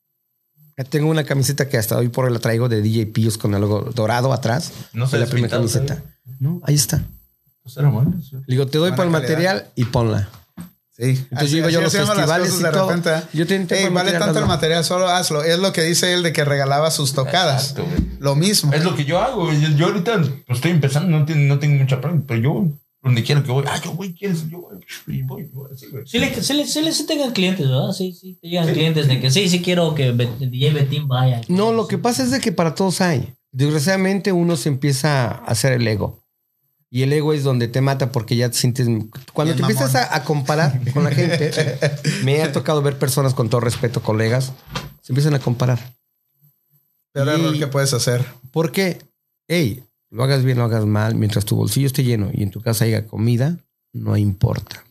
Tengo 0.90 1.10
una 1.10 1.24
camiseta 1.24 1.68
que 1.68 1.78
hasta 1.78 1.98
hoy 1.98 2.10
por 2.10 2.26
hoy 2.26 2.34
la 2.34 2.40
traigo 2.40 2.70
de 2.70 2.82
DJ 2.82 3.08
Pillos 3.08 3.38
con 3.38 3.54
el 3.56 3.62
logo 3.62 3.92
dorado 3.94 4.32
atrás. 4.34 4.72
No 4.94 5.08
se 5.08 5.18
la 5.18 5.26
primera 5.26 5.58
camiseta. 5.58 6.04
No, 6.40 6.62
ahí 6.64 6.76
está. 6.76 7.04
Pues 7.64 7.78
era 7.78 7.90
bueno, 7.90 8.14
sí. 8.22 8.36
Le 8.36 8.44
digo, 8.56 8.66
te 8.68 8.78
doy 8.78 8.92
para 8.92 9.04
el 9.04 9.10
material 9.10 9.68
y 9.76 9.86
ponla. 9.86 10.30
Sí. 10.96 11.04
Entonces 11.32 11.52
yo 11.52 11.58
iba 11.60 11.70
yo 11.70 11.80
a 11.80 11.84
los 11.84 11.94
festivales 11.94 12.60
y 12.60 12.64
de 12.64 12.70
todo. 12.72 12.88
repente. 12.90 13.10
¿eh? 13.16 13.22
Yo 13.34 13.48
te 13.48 13.56
Ey, 13.56 13.66
vale 13.86 13.90
material, 13.92 14.20
tanto 14.24 14.40
el 14.40 14.46
material, 14.46 14.84
solo 14.84 15.08
hazlo. 15.08 15.44
Es 15.44 15.58
lo 15.58 15.72
que 15.74 15.82
dice 15.84 16.14
él 16.14 16.22
de 16.22 16.34
que 16.34 16.44
regalaba 16.46 16.92
sus 16.92 17.14
tocadas. 17.14 17.72
Exacto, 17.72 17.86
güey. 17.90 18.12
Lo 18.20 18.36
mismo. 18.36 18.72
Es 18.74 18.84
lo 18.84 18.96
que 18.96 19.06
yo 19.06 19.20
hago. 19.20 19.46
güey. 19.46 19.60
Yo, 19.62 19.70
yo 19.70 19.86
ahorita 19.88 20.18
pues, 20.46 20.58
estoy 20.58 20.72
empezando, 20.72 21.18
no, 21.18 21.26
tengo- 21.26 21.48
no 21.48 21.60
tengo 21.60 21.82
mucha 21.82 22.00
práctica, 22.02 22.26
pero 22.28 22.40
yo, 22.42 22.68
donde 23.02 23.24
quiero 23.24 23.44
que 23.44 23.52
voy, 23.52 23.64
ah, 23.68 23.82
yo 23.84 23.94
voy, 23.94 24.14
¿quieres? 24.14 24.48
Yo 24.50 24.60
voy, 24.62 24.78
y 25.08 25.22
voy, 25.24 25.50
voy, 25.52 25.72
así, 25.74 25.88
güey. 25.88 26.04
Sí, 26.06 26.20
le, 26.20 26.40
sí, 26.44 26.54
le, 26.54 26.68
sí, 26.68 26.82
le- 26.82 26.92
sí 26.92 27.06
tengan 27.08 27.32
clientes, 27.32 27.68
¿verdad? 27.68 27.94
Sí, 27.94 28.12
sí, 28.14 28.38
te 28.40 28.50
llegan 28.50 28.72
clientes 28.72 29.08
de 29.08 29.20
que 29.20 29.32
sí, 29.32 29.50
sí 29.50 29.62
quiero 29.64 29.96
que 29.96 30.12
DJ 30.12 30.72
Betín 30.74 31.08
vaya. 31.08 31.42
No, 31.48 31.72
lo 31.72 31.88
que 31.88 31.98
pasa 31.98 32.22
es 32.22 32.30
de 32.32 32.40
que 32.42 32.52
para 32.52 32.76
todos 32.76 33.02
hay. 33.02 33.34
Desgraciadamente 33.52 34.32
uno 34.32 34.56
se 34.56 34.70
empieza 34.70 35.30
a 35.32 35.32
hacer 35.46 35.74
el 35.74 35.88
ego. 35.88 36.21
Y 36.94 37.04
el 37.04 37.14
ego 37.14 37.32
es 37.32 37.44
donde 37.44 37.70
te 37.70 37.80
mata 37.80 38.12
porque 38.12 38.36
ya 38.36 38.50
te 38.50 38.58
sientes... 38.58 38.86
Cuando 39.32 39.56
te 39.56 39.62
empiezas 39.62 39.96
a, 39.96 40.14
a 40.14 40.24
comparar 40.26 40.82
con 40.94 41.06
la 41.06 41.12
gente, 41.16 41.52
me 42.26 42.42
ha 42.44 42.52
tocado 42.52 42.82
ver 42.82 43.00
personas 43.00 43.34
con 43.34 43.50
todo 43.50 43.62
respeto, 43.62 44.02
colegas, 44.02 44.52
se 45.02 45.14
empiezan 45.14 45.34
a 45.34 45.40
comparar. 45.40 45.96
Peor 47.14 47.28
Y- 47.28 47.42
error 47.42 47.58
que 47.58 47.68
puedes 47.68 47.94
hacer. 47.94 48.26
Porque, 48.52 49.00
hey, 49.48 49.84
lo 50.10 50.24
hagas 50.26 50.44
bien, 50.44 50.58
lo 50.58 50.66
hagas 50.66 50.86
mal, 50.86 51.16
mientras 51.16 51.46
tu 51.46 51.56
bolsillo 51.56 51.88
esté 51.88 52.04
lleno 52.04 52.30
y 52.34 52.44
en 52.44 52.52
tu 52.52 52.62
casa 52.62 52.84
haya 52.84 53.08
comida, 53.08 53.58
no 53.94 54.18
importa. 54.18 54.84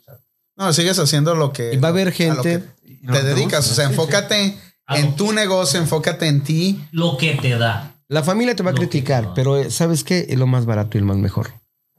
No, 0.56 0.72
sigues 0.72 0.98
haciendo 0.98 1.34
lo 1.34 1.52
que. 1.52 1.74
Y 1.74 1.76
va 1.76 1.88
a 1.88 1.90
haber 1.90 2.08
lo 2.08 2.12
gente- 2.14 2.64
te 2.84 3.22
dedicas. 3.22 3.70
O 3.70 3.74
sea, 3.74 3.84
enfócate 3.86 4.56
A 4.86 4.98
en 4.98 5.06
lo 5.06 5.12
tu 5.16 5.32
negocio, 5.32 5.78
enfócate 5.80 6.26
en 6.28 6.42
ti. 6.42 6.82
Lo 6.92 7.16
que 7.18 7.34
te 7.34 7.58
da. 7.58 7.94
La 8.08 8.22
familia 8.22 8.56
te 8.56 8.62
va 8.62 8.70
a 8.70 8.72
Lo 8.72 8.78
criticar, 8.78 9.32
pero 9.34 9.56
eh, 9.58 9.70
¿sabes 9.70 10.02
qué? 10.04 10.26
Es 10.30 10.38
lo 10.38 10.46
más 10.46 10.64
barato 10.66 10.96
y 10.96 11.00
el 11.00 11.04
más 11.04 11.16
mejor. 11.18 11.52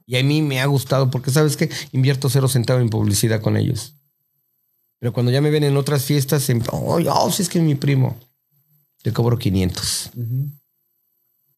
Y 0.06 0.16
a 0.16 0.22
mí 0.22 0.42
me 0.42 0.60
ha 0.60 0.66
gustado 0.66 1.10
porque 1.10 1.30
¿sabes 1.30 1.56
qué? 1.56 1.70
Invierto 1.92 2.28
cero 2.28 2.48
centavo 2.48 2.80
en 2.80 2.90
publicidad 2.90 3.40
con 3.40 3.56
ellos. 3.56 3.94
Pero 4.98 5.12
cuando 5.12 5.32
ya 5.32 5.40
me 5.40 5.50
ven 5.50 5.64
en 5.64 5.76
otras 5.76 6.04
fiestas, 6.04 6.48
en, 6.48 6.62
oh, 6.70 7.00
oh, 7.04 7.30
si 7.32 7.42
es 7.42 7.48
que 7.48 7.58
es 7.58 7.64
mi 7.64 7.74
primo, 7.74 8.16
te 9.02 9.12
cobro 9.12 9.38
500. 9.38 10.10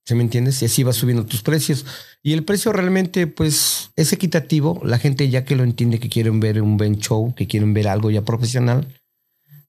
¿Se 0.07 0.15
me 0.15 0.23
entiendes? 0.23 0.61
Y 0.63 0.65
así 0.65 0.83
va 0.83 0.93
subiendo 0.93 1.27
tus 1.27 1.43
precios. 1.43 1.85
Y 2.23 2.33
el 2.33 2.45
precio 2.45 2.73
realmente, 2.73 3.27
pues, 3.27 3.91
es 3.97 4.13
equitativo. 4.13 4.81
La 4.85 4.99
gente 4.99 5.29
ya 5.29 5.45
que 5.45 5.57
lo 5.57 5.63
entiende, 5.63 6.01
que 6.01 6.09
quieren 6.09 6.41
ver 6.41 6.63
un 6.63 6.77
buen 6.77 6.99
show, 6.99 7.35
que 7.35 7.47
quieren 7.47 7.75
ver 7.75 7.89
algo 7.89 8.11
ya 8.11 8.23
profesional, 8.23 8.89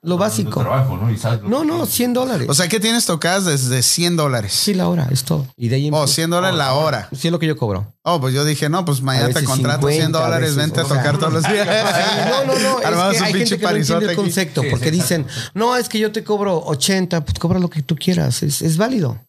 Lo 0.01 0.17
básico. 0.17 0.59
Trabajo, 0.61 0.97
¿no? 0.97 1.09
Y 1.11 1.17
sabes 1.17 1.41
lo 1.41 1.49
No, 1.49 1.63
no, 1.63 1.73
tienes. 1.75 1.89
100 1.93 2.13
dólares. 2.13 2.47
O 2.49 2.53
sea 2.53 2.67
que 2.67 2.79
tienes 2.79 3.05
tocadas 3.05 3.45
desde 3.45 3.81
100 3.81 4.15
dólares. 4.17 4.53
sí, 4.53 4.73
la 4.73 4.87
hora, 4.89 5.07
es 5.11 5.23
todo. 5.23 5.47
Y 5.55 5.69
de 5.69 5.75
ahí 5.77 5.89
Oh, 5.91 5.99
empieza. 5.99 6.15
100 6.15 6.29
dólares 6.31 6.57
la 6.57 6.73
hora. 6.73 7.09
Sí, 7.11 7.27
es 7.27 7.31
lo 7.31 7.39
que 7.39 7.47
yo 7.47 7.55
cobro. 7.57 7.93
Oh, 8.03 8.19
pues 8.19 8.33
yo 8.33 8.43
dije, 8.45 8.69
no, 8.69 8.83
pues 8.85 9.01
mañana 9.01 9.29
te 9.33 9.43
contrato 9.43 9.87
100 9.87 9.93
50, 10.07 10.17
a 10.17 10.21
dólares, 10.23 10.55
veces, 10.55 10.55
vente 10.57 10.81
a 10.81 10.83
tocar 10.83 11.17
todos 11.17 11.33
los 11.33 11.43
días. 11.43 11.67
No, 12.29 12.45
no, 12.53 12.59
no. 12.59 12.77
Armamos 12.85 13.13
es 13.15 13.17
que 13.17 13.19
un 13.21 13.27
hay 13.27 13.33
pinche 13.33 13.49
gente 13.57 13.65
que 13.67 13.71
no 13.73 13.77
entiende 13.79 14.05
el 14.11 14.15
concepto 14.15 14.61
Sí, 14.61 14.67
porque 14.69 14.85
sí, 14.85 14.91
dicen, 14.91 15.27
no, 15.53 15.75
es 15.77 15.87
que 15.89 15.99
yo 15.99 16.11
te 16.11 16.23
cobro 16.23 16.57
80, 16.65 17.23
pues 17.23 17.39
cobra 17.39 17.59
lo 17.59 17.69
que 17.69 17.81
tú 17.81 17.95
quieras. 17.95 18.43
Es, 18.43 18.61
es 18.61 18.77
válido. 18.77 19.19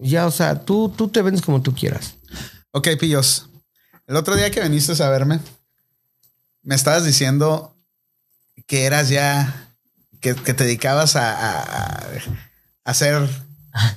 Ya, 0.00 0.26
o 0.26 0.30
sea, 0.30 0.58
tú, 0.64 0.92
tú 0.96 1.08
te 1.08 1.22
vendes 1.22 1.42
como 1.42 1.62
tú 1.62 1.74
quieras. 1.74 2.14
Ok, 2.72 2.88
pillos. 2.98 3.46
El 4.06 4.16
otro 4.16 4.34
día 4.34 4.50
que 4.50 4.60
viniste 4.60 5.00
a 5.02 5.08
verme, 5.08 5.38
me 6.62 6.74
estabas 6.74 7.04
diciendo 7.04 7.76
que 8.66 8.84
eras 8.84 9.08
ya, 9.08 9.68
que, 10.20 10.34
que 10.34 10.54
te 10.54 10.64
dedicabas 10.64 11.16
a, 11.16 11.32
a- 11.32 11.62
a 11.64 12.06
hacer 12.84 13.28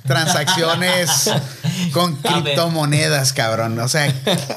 transacciones 0.06 1.30
con 1.92 2.16
criptomonedas, 2.16 3.32
cabrón. 3.32 3.78
O 3.78 3.88
sea, 3.88 4.12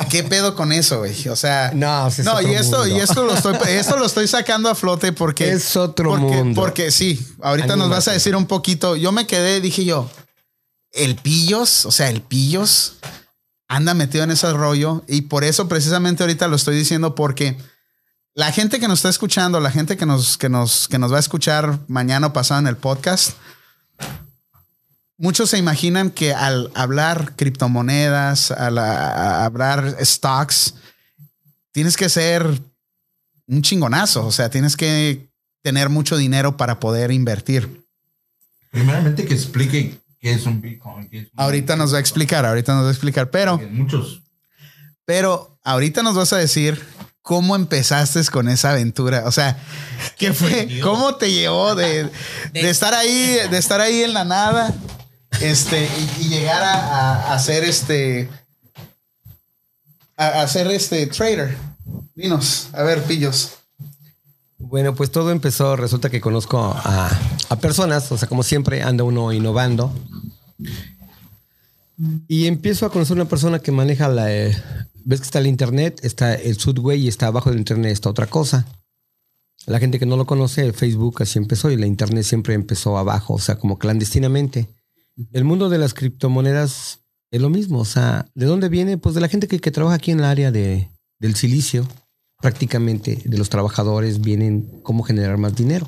¿qué 0.10 0.24
pedo 0.24 0.56
con 0.56 0.72
eso, 0.72 1.00
güey? 1.00 1.28
O 1.28 1.36
sea, 1.36 1.72
No, 1.74 2.06
o 2.06 2.12
sea, 2.12 2.24
es 2.24 2.26
no, 2.26 2.42
y 2.42 2.54
esto, 2.56 2.80
mundo. 2.80 2.96
y 2.98 3.00
esto 3.00 3.24
lo 3.24 3.34
estoy, 3.34 3.56
esto 3.68 3.98
lo 3.98 4.06
estoy 4.06 4.28
sacando 4.28 4.70
a 4.70 4.76
flote 4.76 5.12
porque 5.12 5.52
Es 5.52 5.76
otro 5.76 6.12
porque, 6.12 6.24
mundo. 6.26 6.62
Porque 6.62 6.92
sí, 6.92 7.20
ahorita 7.42 7.76
nos 7.76 7.90
vas 7.90 8.08
a 8.08 8.12
decir 8.14 8.36
un 8.36 8.46
poquito. 8.46 8.96
Yo 8.96 9.12
me 9.12 9.28
quedé, 9.28 9.60
dije 9.62 9.84
yo, 9.86 10.10
el 10.94 11.16
pillos, 11.16 11.86
o 11.86 11.92
sea, 11.92 12.10
el 12.10 12.22
pillos 12.22 12.98
anda 13.68 13.94
metido 13.94 14.24
en 14.24 14.32
ese 14.32 14.52
rollo 14.54 15.04
y 15.08 15.22
por 15.24 15.44
eso 15.44 15.68
precisamente 15.68 16.24
ahorita 16.24 16.48
lo 16.48 16.56
estoy 16.56 16.76
diciendo 16.76 17.14
porque 17.14 17.58
la 18.40 18.54
gente 18.54 18.80
que 18.80 18.88
nos 18.88 19.00
está 19.00 19.10
escuchando, 19.10 19.60
la 19.60 19.70
gente 19.70 19.98
que 19.98 20.06
nos, 20.06 20.38
que 20.38 20.48
nos, 20.48 20.88
que 20.88 20.98
nos 20.98 21.12
va 21.12 21.18
a 21.18 21.20
escuchar 21.20 21.80
mañana 21.90 22.28
o 22.28 22.34
pasado 22.34 22.62
en 22.62 22.68
el 22.68 22.78
podcast, 22.78 23.32
muchos 25.18 25.50
se 25.50 25.58
imaginan 25.58 26.10
que 26.10 26.34
al 26.34 26.72
hablar 26.74 27.36
criptomonedas, 27.36 28.52
al 28.52 28.78
a- 28.78 29.42
a 29.42 29.46
hablar 29.46 29.98
stocks, 30.06 30.76
tienes 31.74 31.98
que 31.98 32.08
ser 32.08 32.62
un 33.48 33.62
chingonazo. 33.62 34.26
O 34.26 34.32
sea, 34.32 34.50
tienes 34.50 34.78
que 34.78 35.28
tener 35.62 35.90
mucho 35.90 36.16
dinero 36.16 36.56
para 36.56 36.80
poder 36.80 37.12
invertir. 37.12 37.86
Primeramente 38.72 39.26
que 39.26 39.34
explique 39.34 40.00
qué 40.20 40.32
es 40.32 40.46
un 40.46 40.62
Bitcoin. 40.62 41.10
qué 41.10 41.20
es 41.20 41.24
un- 41.34 41.42
Ahorita 41.42 41.76
nos 41.76 41.92
va 41.94 41.98
a 41.98 42.00
explicar, 42.00 42.46
ahorita 42.46 42.74
nos 42.74 42.84
va 42.86 42.88
a 42.88 42.92
explicar, 42.92 43.30
pero, 43.32 43.58
Muchos. 43.72 44.22
pero 45.04 45.60
ahorita 45.66 46.04
nos 46.04 46.16
vas 46.16 46.32
a 46.32 46.38
decir 46.38 46.82
cómo 47.30 47.56
empezaste 47.56 48.26
con 48.32 48.50
esa 48.50 48.72
aventura. 48.72 49.22
O 49.28 49.32
sea, 49.32 49.56
¿qué 50.18 50.34
fue? 50.34 50.66
dio? 50.66 50.84
¿Cómo 50.84 51.14
te 51.14 51.32
llevó 51.32 51.76
de, 51.82 52.10
de 52.54 52.70
estar 52.72 52.96
ahí, 52.96 53.38
de 53.52 53.56
estar 53.56 53.80
ahí 53.82 54.02
en 54.02 54.16
la 54.16 54.26
nada, 54.26 54.74
este, 55.40 55.86
y, 55.86 56.24
y 56.24 56.30
llegar 56.30 56.64
a, 56.64 56.74
a, 56.74 57.34
a 57.36 57.38
ser 57.38 57.66
este, 57.66 58.28
a, 60.18 60.42
a 60.42 60.48
ser 60.48 60.72
este 60.72 61.06
trader? 61.06 61.56
Dinos, 62.16 62.70
a 62.74 62.82
ver, 62.82 63.04
pillos. 63.04 63.52
Bueno, 64.58 64.96
pues 64.96 65.12
todo 65.12 65.30
empezó, 65.30 65.76
resulta 65.76 66.10
que 66.10 66.22
conozco 66.22 66.60
a, 66.64 67.12
a 67.50 67.56
personas, 67.58 68.12
o 68.12 68.18
sea, 68.18 68.28
como 68.28 68.42
siempre 68.42 68.82
anda 68.82 69.04
uno 69.04 69.32
innovando. 69.34 69.94
Y 72.28 72.48
empiezo 72.48 72.88
a 72.88 72.92
conocer 72.92 73.18
una 73.18 73.26
persona 73.26 73.60
que 73.60 73.72
maneja 73.72 74.08
la... 74.08 74.30
ves 75.10 75.22
que 75.22 75.26
está 75.26 75.40
el 75.40 75.48
internet, 75.48 76.00
está 76.04 76.36
el 76.36 76.58
subway 76.58 77.02
y 77.02 77.08
está 77.08 77.28
abajo 77.28 77.50
del 77.50 77.58
internet 77.60 77.92
está 77.92 78.10
otra 78.10 78.28
cosa. 78.28 78.68
La 79.66 79.80
gente 79.80 79.98
que 80.00 80.06
no 80.06 80.18
lo 80.18 80.26
conoce, 80.26 80.72
Facebook 80.72 81.22
así 81.24 81.40
empezó 81.40 81.72
y 81.72 81.78
la 81.78 81.88
internet 81.88 82.24
siempre 82.24 82.54
empezó 82.54 82.98
abajo, 82.98 83.34
o 83.34 83.40
sea, 83.40 83.58
como 83.58 83.78
clandestinamente. 83.80 84.68
El 85.34 85.44
mundo 85.44 85.68
de 85.70 85.80
las 85.80 85.94
criptomonedas 85.94 87.00
es 87.32 87.42
lo 87.42 87.50
mismo, 87.50 87.80
o 87.80 87.86
sea, 87.86 88.28
¿de 88.36 88.46
dónde 88.46 88.70
viene? 88.70 88.98
Pues 88.98 89.16
de 89.16 89.22
la 89.22 89.28
gente 89.28 89.48
que, 89.48 89.60
que 89.60 89.72
trabaja 89.72 89.96
aquí 89.96 90.12
en 90.12 90.20
el 90.20 90.26
área 90.26 90.52
de, 90.52 90.90
del 91.20 91.36
silicio, 91.36 91.88
prácticamente 92.40 93.22
de 93.26 93.38
los 93.38 93.50
trabajadores 93.50 94.22
vienen 94.22 94.82
cómo 94.84 95.04
generar 95.04 95.38
más 95.38 95.56
dinero. 95.56 95.88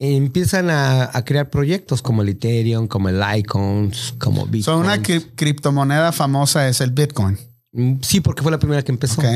Empiezan 0.00 0.70
a, 0.70 1.10
a 1.12 1.24
crear 1.24 1.50
proyectos 1.50 2.02
como 2.02 2.22
el 2.22 2.28
Ethereum, 2.30 2.86
como 2.86 3.08
el 3.08 3.20
Icons, 3.38 4.14
como 4.18 4.46
Bitcoin. 4.46 4.62
So, 4.64 4.78
una 4.78 4.96
cri- 5.02 5.26
criptomoneda 5.34 6.12
famosa 6.12 6.68
es 6.68 6.80
el 6.80 6.90
Bitcoin. 6.92 7.36
Sí, 8.02 8.20
porque 8.20 8.42
fue 8.42 8.50
la 8.52 8.58
primera 8.58 8.82
que 8.82 8.92
empezó. 8.92 9.20
Ok. 9.20 9.26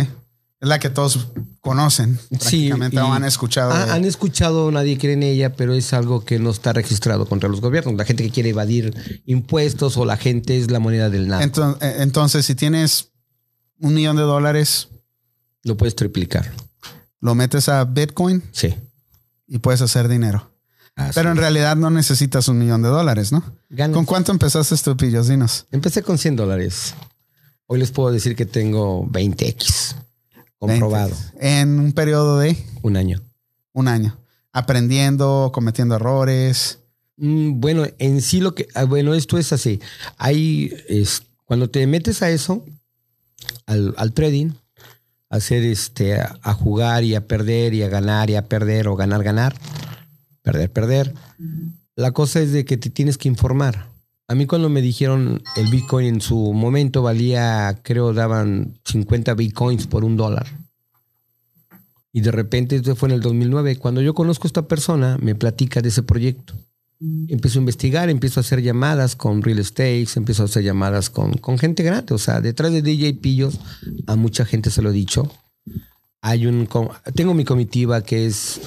Es 0.60 0.68
la 0.68 0.78
que 0.78 0.90
todos 0.90 1.28
conocen. 1.60 2.18
Prácticamente 2.30 3.00
o 3.00 3.12
han 3.12 3.24
escuchado. 3.24 3.72
De- 3.76 3.90
han 3.90 4.04
escuchado, 4.04 4.70
nadie 4.70 4.96
cree 4.96 5.14
en 5.14 5.24
ella, 5.24 5.54
pero 5.56 5.74
es 5.74 5.92
algo 5.92 6.24
que 6.24 6.38
no 6.38 6.50
está 6.50 6.72
registrado 6.72 7.26
contra 7.26 7.48
los 7.48 7.60
gobiernos. 7.60 7.94
La 7.96 8.04
gente 8.04 8.22
que 8.22 8.30
quiere 8.30 8.50
evadir 8.50 9.22
impuestos 9.26 9.96
o 9.96 10.04
la 10.04 10.16
gente 10.16 10.56
es 10.58 10.70
la 10.70 10.78
moneda 10.78 11.10
del 11.10 11.26
nada. 11.26 11.42
Eh, 11.44 11.94
Entonces, 11.98 12.46
si 12.46 12.54
tienes 12.54 13.10
un 13.80 13.94
millón 13.94 14.14
de 14.16 14.22
dólares, 14.22 14.88
Lo 15.64 15.76
puedes 15.76 15.96
triplicar. 15.96 16.52
lo 17.20 17.34
metes 17.34 17.68
a 17.68 17.84
Bitcoin 17.84 18.44
Sí. 18.52 18.74
y 19.48 19.58
puedes 19.58 19.80
hacer 19.82 20.06
dinero. 20.06 20.48
Así 20.94 21.12
Pero 21.14 21.30
en 21.32 21.38
realidad 21.38 21.74
no 21.74 21.90
necesitas 21.90 22.46
un 22.48 22.58
millón 22.58 22.82
de 22.82 22.88
dólares, 22.88 23.32
¿no? 23.32 23.42
Ganas. 23.70 23.94
¿Con 23.96 24.04
cuánto 24.04 24.30
empezaste 24.30 24.76
tú, 24.76 24.96
Pillos? 24.96 25.26
Dinos. 25.26 25.66
Empecé 25.72 26.02
con 26.02 26.18
100 26.18 26.36
dólares. 26.36 26.94
Hoy 27.72 27.78
les 27.78 27.90
puedo 27.90 28.12
decir 28.12 28.36
que 28.36 28.44
tengo 28.44 29.06
20x 29.06 29.94
comprobado. 30.58 31.16
20. 31.40 31.60
En 31.62 31.80
un 31.80 31.92
periodo 31.94 32.38
de 32.38 32.54
Un 32.82 32.98
año. 32.98 33.22
un 33.72 33.88
año. 33.88 34.18
Aprendiendo, 34.52 35.52
cometiendo 35.54 35.94
errores. 35.94 36.80
Mm, 37.16 37.60
Bueno, 37.60 37.86
en 37.98 38.20
sí 38.20 38.40
lo 38.40 38.54
que, 38.54 38.68
ah, 38.74 38.84
bueno, 38.84 39.14
esto 39.14 39.38
es 39.38 39.54
así. 39.54 39.80
Hay, 40.18 40.70
es, 40.86 41.22
cuando 41.46 41.70
te 41.70 41.86
metes 41.86 42.20
a 42.20 42.28
eso, 42.28 42.62
al, 43.64 43.94
al 43.96 44.12
trading, 44.12 44.50
a 45.30 45.36
hacer 45.36 45.64
este, 45.64 46.20
a, 46.20 46.38
a 46.42 46.52
jugar 46.52 47.04
y 47.04 47.14
a 47.14 47.26
perder 47.26 47.72
y 47.72 47.84
a 47.84 47.88
ganar 47.88 48.28
y 48.28 48.34
a 48.34 48.44
perder 48.48 48.86
o 48.88 48.96
ganar, 48.96 49.22
ganar, 49.22 49.56
perder, 50.42 50.70
perder. 50.70 51.14
La 51.96 52.12
cosa 52.12 52.40
es 52.40 52.52
de 52.52 52.66
que 52.66 52.76
te 52.76 52.90
tienes 52.90 53.16
que 53.16 53.28
informar. 53.28 53.91
A 54.32 54.34
mí 54.34 54.46
cuando 54.46 54.70
me 54.70 54.80
dijeron 54.80 55.42
el 55.56 55.68
Bitcoin 55.68 56.06
en 56.06 56.20
su 56.22 56.54
momento 56.54 57.02
valía, 57.02 57.78
creo, 57.82 58.14
daban 58.14 58.78
50 58.86 59.34
Bitcoins 59.34 59.86
por 59.86 60.06
un 60.06 60.16
dólar. 60.16 60.46
Y 62.14 62.22
de 62.22 62.30
repente, 62.30 62.76
esto 62.76 62.96
fue 62.96 63.10
en 63.10 63.16
el 63.16 63.20
2009. 63.20 63.76
Cuando 63.76 64.00
yo 64.00 64.14
conozco 64.14 64.46
a 64.46 64.48
esta 64.48 64.66
persona, 64.66 65.18
me 65.20 65.34
platica 65.34 65.82
de 65.82 65.90
ese 65.90 66.02
proyecto. 66.02 66.54
Empiezo 67.28 67.58
a 67.58 67.60
investigar, 67.60 68.08
empiezo 68.08 68.40
a 68.40 68.42
hacer 68.42 68.62
llamadas 68.62 69.16
con 69.16 69.42
real 69.42 69.58
estate, 69.58 70.06
empiezo 70.16 70.44
a 70.44 70.46
hacer 70.46 70.62
llamadas 70.62 71.10
con, 71.10 71.34
con 71.34 71.58
gente 71.58 71.82
grande. 71.82 72.14
O 72.14 72.18
sea, 72.18 72.40
detrás 72.40 72.72
de 72.72 72.80
DJ 72.80 73.12
Pillos, 73.12 73.60
a 74.06 74.16
mucha 74.16 74.46
gente 74.46 74.70
se 74.70 74.80
lo 74.80 74.92
he 74.92 74.94
dicho. 74.94 75.30
Hay 76.22 76.46
un, 76.46 76.66
tengo 77.14 77.34
mi 77.34 77.44
comitiva 77.44 78.00
que 78.00 78.24
es, 78.24 78.62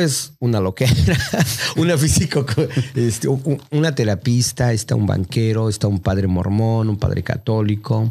pues, 0.00 0.32
una 0.40 0.60
loquera, 0.60 0.92
una 1.76 1.98
físico, 1.98 2.46
este, 2.94 3.28
un- 3.28 3.60
una 3.70 3.94
terapista, 3.94 4.72
está 4.72 4.94
un 4.94 5.06
banquero, 5.06 5.68
está 5.68 5.88
un 5.88 6.00
padre 6.00 6.26
mormón, 6.26 6.88
un 6.88 6.96
padre 6.98 7.22
católico, 7.22 8.10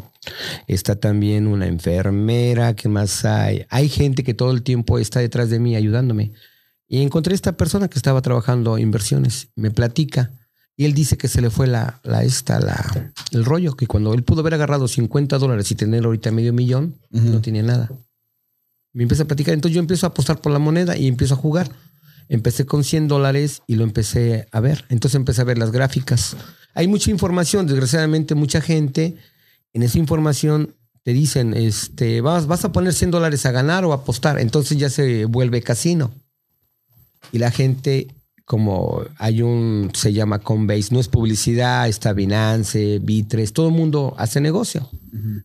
está 0.68 0.94
también 0.94 1.48
una 1.48 1.66
enfermera, 1.66 2.74
¿qué 2.76 2.88
más 2.88 3.24
hay? 3.24 3.66
Hay 3.70 3.88
gente 3.88 4.22
que 4.22 4.34
todo 4.34 4.52
el 4.52 4.62
tiempo 4.62 5.00
está 5.00 5.18
detrás 5.18 5.50
de 5.50 5.58
mí 5.58 5.74
ayudándome. 5.74 6.30
Y 6.86 7.02
encontré 7.02 7.34
esta 7.34 7.56
persona 7.56 7.88
que 7.88 7.98
estaba 7.98 8.22
trabajando 8.22 8.78
inversiones. 8.78 9.48
Me 9.56 9.70
platica. 9.72 10.32
Y 10.76 10.84
él 10.84 10.94
dice 10.94 11.16
que 11.18 11.26
se 11.28 11.40
le 11.40 11.50
fue 11.50 11.66
la, 11.66 12.00
la 12.04 12.22
esta, 12.22 12.58
la, 12.60 13.12
el 13.32 13.44
rollo, 13.44 13.74
que 13.74 13.86
cuando 13.88 14.14
él 14.14 14.22
pudo 14.22 14.40
haber 14.40 14.54
agarrado 14.54 14.86
50 14.88 15.38
dólares 15.38 15.70
y 15.70 15.74
tener 15.74 16.04
ahorita 16.04 16.30
medio 16.30 16.52
millón, 16.52 16.94
no 17.10 17.40
tenía 17.40 17.62
nada. 17.64 17.90
Me 18.92 19.04
empieza 19.04 19.24
a 19.24 19.26
platicar. 19.26 19.54
Entonces 19.54 19.74
yo 19.74 19.80
empiezo 19.80 20.06
a 20.06 20.10
apostar 20.10 20.40
por 20.40 20.52
la 20.52 20.58
moneda 20.58 20.96
y 20.96 21.06
empiezo 21.06 21.34
a 21.34 21.38
jugar. 21.38 21.70
Empecé 22.28 22.64
con 22.64 22.84
100 22.84 23.08
dólares 23.08 23.62
y 23.66 23.76
lo 23.76 23.84
empecé 23.84 24.46
a 24.52 24.60
ver. 24.60 24.84
Entonces 24.88 25.16
empecé 25.16 25.40
a 25.40 25.44
ver 25.44 25.58
las 25.58 25.72
gráficas. 25.72 26.36
Hay 26.74 26.88
mucha 26.88 27.10
información. 27.10 27.66
Desgraciadamente, 27.66 28.34
mucha 28.34 28.60
gente 28.60 29.16
en 29.72 29.82
esa 29.82 29.98
información 29.98 30.76
te 31.02 31.12
dicen, 31.12 31.54
este, 31.54 32.20
vas, 32.20 32.46
vas 32.46 32.64
a 32.64 32.72
poner 32.72 32.92
100 32.92 33.10
dólares 33.10 33.46
a 33.46 33.52
ganar 33.52 33.84
o 33.84 33.92
a 33.92 33.96
apostar. 33.96 34.38
Entonces 34.38 34.78
ya 34.78 34.90
se 34.90 35.24
vuelve 35.24 35.62
casino. 35.62 36.12
Y 37.32 37.38
la 37.38 37.50
gente, 37.50 38.08
como 38.50 39.04
hay 39.18 39.42
un, 39.42 39.92
se 39.94 40.12
llama 40.12 40.40
Coinbase, 40.40 40.88
no 40.92 40.98
es 40.98 41.06
publicidad, 41.06 41.86
está 41.86 42.12
Binance, 42.12 42.98
Bitres, 42.98 43.52
todo 43.52 43.68
el 43.68 43.74
mundo 43.74 44.12
hace 44.18 44.40
negocio. 44.40 44.90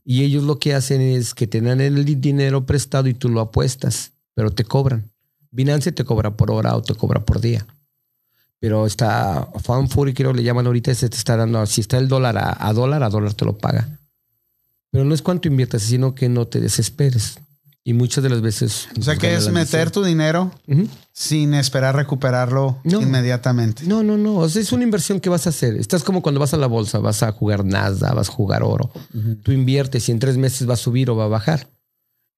Y 0.04 0.24
ellos 0.24 0.42
lo 0.44 0.58
que 0.58 0.74
hacen 0.74 1.02
es 1.02 1.36
que 1.36 1.46
te 1.46 1.62
dan 1.62 1.82
el 1.82 2.04
di- 2.04 2.16
dinero 2.16 2.66
prestado 2.66 3.08
y 3.08 3.14
tú 3.14 3.30
lo 3.30 3.42
apuestas, 3.42 4.14
pero 4.34 4.50
te 4.50 4.64
cobran. 4.64 5.12
Binance 5.52 5.92
te 5.92 6.04
cobra 6.04 6.36
por 6.36 6.50
hora 6.50 6.76
o 6.76 6.82
te 6.82 6.96
cobra 6.96 7.24
por 7.24 7.42
día. 7.42 7.68
Pero 8.60 8.88
está 8.88 9.50
FanFury, 9.62 10.16
creo 10.16 10.32
que 10.32 10.38
le 10.38 10.44
llaman 10.44 10.66
ahorita, 10.66 10.92
se 10.96 11.08
te 11.08 11.16
está 11.18 11.38
dando, 11.38 11.64
si 11.68 11.82
está 11.82 12.00
el 12.00 12.08
dólar 12.08 12.40
a, 12.40 12.58
a 12.68 12.74
dólar, 12.74 13.04
a 13.04 13.10
dólar 13.10 13.36
te 13.36 13.46
lo 13.46 13.56
paga. 13.56 13.88
Pero 14.90 15.06
no 15.06 15.14
es 15.14 15.22
cuánto 15.22 15.48
inviertas, 15.48 15.84
sino 15.84 16.16
que 16.16 16.28
no 16.28 16.48
te 16.48 16.60
desesperes. 16.60 17.38
Y 17.88 17.94
muchas 17.94 18.24
de 18.24 18.32
las 18.32 18.42
veces... 18.42 18.88
O 19.00 19.04
sea 19.04 19.16
que 19.16 19.36
es 19.36 19.48
meter 19.52 19.92
tu 19.92 20.04
dinero 20.04 20.52
sin 21.14 21.54
esperar 21.54 21.96
recuperarlo 21.96 22.80
No. 22.84 23.00
inmediatamente. 23.00 23.84
No, 23.86 24.02
no, 24.02 24.18
no. 24.18 24.38
O 24.38 24.50
sea, 24.50 24.60
es 24.60 24.72
una 24.72 24.84
inversión 24.84 25.20
que 25.20 25.30
vas 25.30 25.46
a 25.46 25.52
hacer. 25.52 25.76
Estás 25.76 26.04
como 26.04 26.24
cuando 26.24 26.40
vas 26.42 26.56
a 26.56 26.58
la 26.58 26.66
bolsa, 26.66 26.98
vas 26.98 27.22
a 27.22 27.32
jugar 27.32 27.64
Nasdaq, 27.64 28.16
vas 28.16 28.30
a 28.30 28.32
jugar 28.32 28.64
oro. 28.64 28.90
Tú 29.44 29.52
inviertes 29.52 30.10
y 30.10 30.12
en 30.12 30.18
tres 30.18 30.36
meses 30.36 30.68
va 30.68 30.74
a 30.74 30.78
subir 30.78 31.12
o 31.12 31.16
va 31.16 31.26
a 31.26 31.28
bajar. 31.28 31.70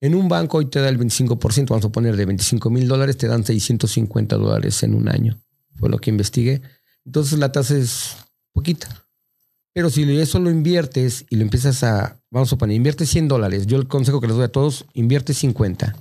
En 0.01 0.15
un 0.15 0.27
banco 0.27 0.57
hoy 0.57 0.65
te 0.65 0.81
da 0.81 0.89
el 0.89 0.99
25%, 0.99 1.69
vamos 1.69 1.85
a 1.85 1.89
poner 1.89 2.17
de 2.17 2.25
25 2.25 2.69
mil 2.69 2.87
dólares, 2.89 3.15
te 3.17 3.27
dan 3.27 3.45
650 3.45 4.35
dólares 4.35 4.83
en 4.83 4.93
un 4.95 5.07
año. 5.07 5.39
Fue 5.77 5.87
lo 5.89 5.97
que 5.97 6.09
investigué. 6.09 6.61
Entonces 7.05 7.39
la 7.39 7.53
tasa 7.53 7.77
es 7.77 8.17
poquita. 8.51 8.89
Pero 9.77 9.91
si 9.91 10.19
eso 10.19 10.39
lo 10.39 10.49
inviertes 10.49 11.25
y 11.29 11.35
lo 11.35 11.43
empiezas 11.43 11.83
a, 11.83 12.17
vamos 12.31 12.51
a 12.51 12.55
poner, 12.55 12.75
inviertes 12.75 13.11
100 13.11 13.27
dólares. 13.27 13.67
Yo 13.67 13.77
el 13.77 13.87
consejo 13.87 14.19
que 14.19 14.25
les 14.25 14.35
doy 14.35 14.45
a 14.45 14.51
todos, 14.51 14.85
invierte 14.95 15.35
50. 15.35 15.95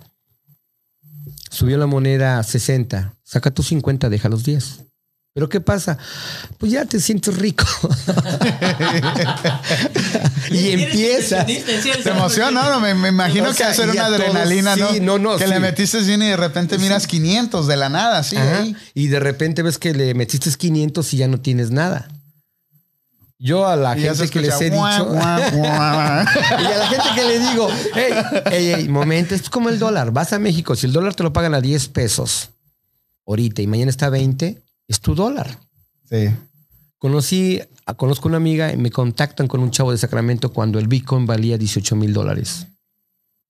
Subió 1.50 1.76
la 1.76 1.84
moneda 1.84 2.38
a 2.38 2.42
60. 2.42 3.16
Saca 3.22 3.50
tus 3.50 3.66
50, 3.66 4.08
deja 4.08 4.30
los 4.30 4.44
10. 4.44 4.84
Pero 5.34 5.50
¿qué 5.50 5.60
pasa? 5.60 5.98
Pues 6.56 6.72
ya 6.72 6.86
te 6.86 7.00
sientes 7.00 7.36
rico. 7.36 7.66
y 10.50 10.70
empieza. 10.70 11.44
Te 11.44 12.08
emociona, 12.08 12.70
¿no? 12.70 12.80
Me, 12.80 12.94
me 12.94 13.08
imagino 13.08 13.44
O 13.44 13.50
que 13.50 13.58
sea, 13.58 13.68
hacer 13.68 13.88
y 13.88 13.90
una 13.90 14.06
a 14.06 14.08
todos, 14.08 14.20
adrenalina, 14.22 14.76
¿no? 14.76 14.88
sí, 14.88 15.00
no, 15.00 15.18
no, 15.18 15.36
Que 15.36 15.44
sí. 15.44 15.50
le 15.50 15.60
metiste 15.60 16.02
100 16.02 16.22
y 16.22 16.28
de 16.28 16.36
repente 16.38 16.78
miras 16.78 17.06
500 17.06 17.66
de 17.66 17.76
la 17.76 17.90
nada, 17.90 18.22
sí. 18.22 18.38
Ahí. 18.38 18.74
Y 18.94 19.08
de 19.08 19.20
repente 19.20 19.60
ves 19.60 19.76
que 19.76 19.92
le 19.92 20.14
metiste 20.14 20.50
500 20.50 21.12
y 21.12 21.18
ya 21.18 21.28
no 21.28 21.42
tienes 21.42 21.70
nada. 21.70 22.08
Yo 23.38 23.66
a 23.66 23.76
la 23.76 23.96
Y 23.98 24.00
gente 24.02 24.28
que 24.30 24.40
les 24.40 24.60
he 24.60 24.70
"Guau, 24.70 24.90
dicho. 24.92 25.04
guau, 25.12 25.40
guau". 25.52 25.62
Y 25.62 26.66
a 26.66 26.78
la 26.78 26.86
gente 26.88 27.06
que 27.14 27.24
le 27.24 27.38
digo, 27.50 27.68
hey, 27.94 28.12
hey, 28.50 28.72
hey, 28.76 28.88
momento, 28.88 29.34
esto 29.34 29.46
es 29.46 29.50
como 29.50 29.68
el 29.68 29.78
dólar. 29.78 30.10
Vas 30.10 30.32
a 30.32 30.38
México, 30.38 30.74
si 30.74 30.86
el 30.86 30.92
dólar 30.92 31.14
te 31.14 31.22
lo 31.22 31.32
pagan 31.32 31.54
a 31.54 31.60
10 31.60 31.88
pesos 31.88 32.50
ahorita 33.26 33.60
y 33.60 33.66
mañana 33.66 33.90
está 33.90 34.06
a 34.06 34.10
20, 34.10 34.62
es 34.88 35.00
tu 35.00 35.14
dólar. 35.14 35.58
Sí. 36.08 36.30
Conocí, 36.98 37.60
conozco 37.96 38.28
una 38.28 38.38
amiga 38.38 38.72
y 38.72 38.76
me 38.78 38.90
contactan 38.90 39.48
con 39.48 39.60
un 39.60 39.70
chavo 39.70 39.92
de 39.92 39.98
Sacramento 39.98 40.52
cuando 40.52 40.78
el 40.78 40.88
Bitcoin 40.88 41.26
valía 41.26 41.58
18 41.58 41.94
mil 41.94 42.14
dólares. 42.14 42.68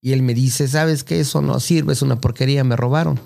Y 0.01 0.13
él 0.13 0.23
me 0.23 0.35
dice, 0.35 0.67
¿sabes 0.67 1.05
qué? 1.05 1.21
Eso 1.21 1.43
no 1.43 1.61
sirve, 1.61 1.93
es 1.93 2.03
una 2.03 2.21
porquería, 2.21 2.65
me 2.65 2.75
robaron. 2.77 3.21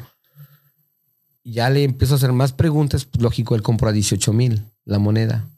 Y 1.42 1.52
ya 1.54 1.70
le 1.70 1.84
empiezo 1.84 2.14
a 2.14 2.16
hacer 2.18 2.32
más 2.32 2.52
preguntas, 2.52 3.06
pues, 3.06 3.22
lógico, 3.22 3.54
él 3.54 3.62
compró 3.62 3.88
a 3.88 3.92
18 3.92 4.32
mil 4.34 4.62
la 4.84 4.98
moneda. 4.98 5.48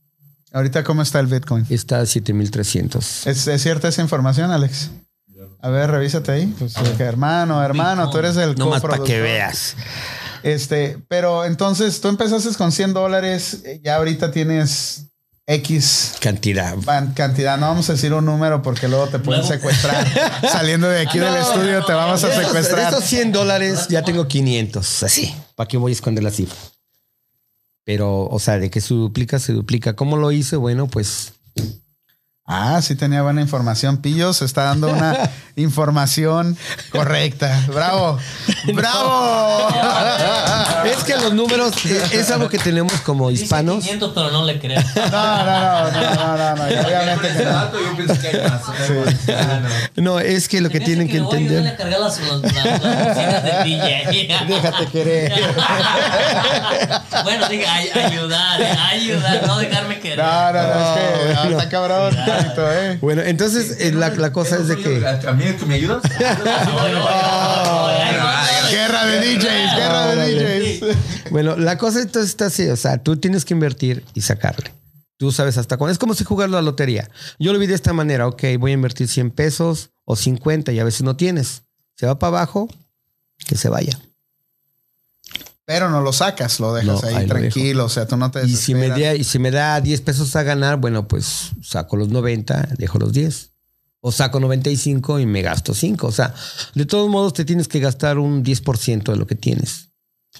Ahorita, 0.53 0.84
¿cómo 0.84 1.03
está 1.03 1.18
el 1.20 1.26
Bitcoin? 1.26 1.66
Está 1.70 2.00
a 2.00 2.07
7 2.07 2.32
mil 2.32 2.50
300. 2.50 3.26
¿Es, 3.26 3.46
es 3.46 3.62
cierta 3.62 3.88
esa 3.88 4.03
información, 4.03 4.50
Alex? 4.50 4.90
A 5.61 5.68
ver, 5.70 5.90
revísate 5.90 6.32
ahí. 6.32 6.55
Pues, 6.59 6.74
que 6.96 7.03
hermano, 7.05 7.62
hermano, 7.62 8.11
tú 8.11 8.18
eres 8.18 8.36
el 8.36 8.57
No 8.57 8.68
más 8.68 8.82
para 8.82 8.98
que 8.98 9.20
veas. 9.20 9.76
Este, 10.42 10.98
pero 11.09 11.44
entonces 11.44 12.00
tú 12.00 12.09
empezaste 12.09 12.53
con 12.57 12.72
100 12.72 12.92
dólares, 12.94 13.62
ya 13.82 13.96
ahorita 13.96 14.32
tienes 14.32 15.07
X 15.46 16.14
Cantidad. 16.20 16.76
cantidad. 17.14 17.59
No 17.59 17.68
vamos 17.68 17.88
a 17.90 17.92
decir 17.92 18.12
un 18.12 18.24
número 18.24 18.62
porque 18.62 18.88
luego 18.88 19.09
te 19.09 19.18
pueden 19.18 19.42
Luego. 19.42 19.55
secuestrar. 19.55 20.07
Saliendo 20.50 20.88
de 20.88 21.00
aquí 21.00 21.18
del 21.18 21.34
estudio 21.34 21.84
te 21.84 21.92
vamos 21.92 22.22
a 22.24 22.32
secuestrar. 22.32 22.90
De 22.90 22.96
esos 22.96 23.05
100 23.09 23.32
dólares 23.32 23.86
ya 23.88 24.03
tengo 24.03 24.26
500. 24.26 25.03
Así. 25.03 25.34
¿Para 25.55 25.68
qué 25.68 25.76
voy 25.76 25.92
a 25.92 25.94
esconder 25.94 26.24
la 26.24 26.30
cifra? 26.30 26.57
Pero, 27.85 28.26
o 28.26 28.39
sea, 28.39 28.59
de 28.59 28.70
que 28.70 28.80
se 28.80 28.95
duplica, 28.95 29.39
se 29.39 29.53
duplica. 29.53 29.95
¿Cómo 29.97 30.16
lo 30.16 30.30
hice? 30.33 30.57
Bueno, 30.57 30.87
pues 30.87 31.35
Ah, 32.45 32.80
sí 32.82 32.97
tenía 32.97 33.22
buena 33.22 33.40
información. 33.40 33.99
Pillos 33.99 34.43
está 34.43 34.64
dando 34.64 34.88
una 34.88 35.30
información 35.57 36.57
correcta. 36.90 37.64
Bravo. 37.68 38.18
Bravo. 38.74 39.68
es 40.84 41.05
que 41.05 41.14
los 41.18 41.32
números 41.34 41.72
es 41.86 42.30
algo 42.32 42.49
que 42.49 42.59
tenemos 42.59 42.93
como 43.03 43.30
Dice 43.30 43.45
hispanos. 43.45 43.84
500, 43.84 44.12
pero 44.12 44.30
no 44.32 44.45
le 44.45 44.59
creo. 44.59 44.80
No, 44.82 45.45
no, 45.45 45.90
no, 45.93 46.01
no, 46.14 46.36
no, 46.36 46.57
no, 46.57 46.62
Obviamente 46.64 47.28
que 47.28 47.45
no. 47.45 47.51
dato 47.53 47.78
yo 47.80 47.97
pienso 47.97 48.20
que 48.20 48.26
hay 48.28 48.49
más. 48.51 48.62
Ah, 49.28 49.61
no. 49.97 50.18
Es 50.18 50.49
que 50.49 50.61
lo 50.61 50.68
que 50.68 50.80
tienen 50.80 51.09
que 51.09 51.20
voy 51.20 51.36
ayudar 51.36 51.59
entender. 51.59 51.74
a 51.74 51.76
cargar 51.76 52.01
las, 52.01 52.18
las, 52.18 52.82
las, 52.82 53.45
del 53.45 53.64
DJ. 53.64 54.45
Déjate 54.49 54.86
querer. 54.86 55.32
bueno, 57.22 57.49
dije 57.49 57.66
ay- 57.68 57.90
ayudar, 58.05 58.61
ayudar, 58.90 59.47
no 59.47 59.59
dejarme 59.59 60.01
querer. 60.01 60.18
No, 60.18 60.53
no, 60.53 60.62
no, 60.62 60.97
es 60.97 61.38
que 61.38 61.49
No. 61.51 61.59
está 61.59 61.68
cabrón, 61.68 62.16
Eh. 62.57 62.99
Bueno, 63.01 63.22
entonces 63.22 63.76
eh, 63.80 63.93
la, 63.93 64.11
la 64.11 64.33
cosa 64.33 64.57
es 64.57 64.68
de 64.68 64.76
que. 64.76 65.05
¿A 65.07 65.33
mí 65.33 65.45
que 65.59 65.66
me 65.66 65.74
ayudas? 65.74 66.03
Guerra 68.70 69.07
de 69.07 69.20
DJs, 69.20 69.76
guerra 69.76 70.14
de 70.14 70.80
DJs. 70.80 71.30
Bueno, 71.30 71.57
la 71.57 71.78
cosa 71.78 72.01
entonces 72.01 72.30
está 72.30 72.47
así, 72.47 72.68
o 72.68 72.76
sea, 72.76 72.99
tú 72.99 73.16
tienes 73.16 73.45
que 73.45 73.55
invertir 73.55 74.05
y 74.14 74.20
sacarle. 74.20 74.72
Tú 75.16 75.30
sabes 75.30 75.57
hasta 75.57 75.76
cuándo. 75.76 75.93
Es 75.93 75.99
como 75.99 76.14
si 76.14 76.24
jugar 76.24 76.51
la 76.51 76.62
lotería. 76.62 77.09
Yo 77.39 77.53
lo 77.53 77.59
vi 77.59 77.66
de 77.66 77.74
esta 77.74 77.93
manera, 77.93 78.26
ok, 78.26 78.43
voy 78.59 78.72
a 78.72 78.74
invertir 78.74 79.09
100 79.09 79.30
pesos 79.30 79.91
o 80.05 80.16
50 80.16 80.72
y 80.72 80.80
a 80.80 80.85
veces 80.85 81.03
no 81.03 81.16
tienes. 81.16 81.62
Se 81.95 82.07
va 82.07 82.18
para 82.18 82.39
abajo, 82.39 82.68
que 83.47 83.57
se 83.57 83.68
vaya. 83.68 83.99
Pero 85.73 85.89
no 85.89 86.03
lo 86.03 86.12
sacas, 86.12 86.61
lo 86.61 86.75
dejas 86.75 87.03
No, 87.03 87.09
ahí, 87.09 87.14
ahí 87.14 87.27
lo 87.27 87.35
tranquilo. 87.35 87.85
O 87.87 87.89
sea, 87.89 88.07
tú 88.07 88.18
no 88.18 88.31
te 88.31 88.45
Y 88.45 88.57
si, 88.57 88.75
me 88.75 88.89
da, 88.89 89.14
y 89.14 89.25
si 89.25 89.39
me 89.39 89.51
da 89.51 89.81
10 89.81 90.03
pesos 90.03 90.37
a 90.37 90.43
ganar, 90.43 90.77
bueno, 90.77 91.09
pues 91.09 91.53
saco 91.62 91.97
los 91.97 92.11
90, 92.11 92.75
dejo 92.77 92.99
los 92.99 93.14
10. 93.14 93.53
O 94.03 94.12
saco 94.12 94.39
95 94.39 95.18
y 95.20 95.25
me 95.25 95.41
gasto 95.41 95.73
5. 95.73 96.07
O 96.07 96.12
sea, 96.12 96.35
de 96.75 96.85
todos 96.85 97.09
modos 97.09 97.33
te 97.33 97.47
tienes 97.47 97.68
que 97.68 97.81
gastar 97.81 98.18
un 98.18 98.45
10% 98.45 99.12
de 99.12 99.16
lo 99.16 99.27
que 99.27 99.35
tienes. 99.35 99.89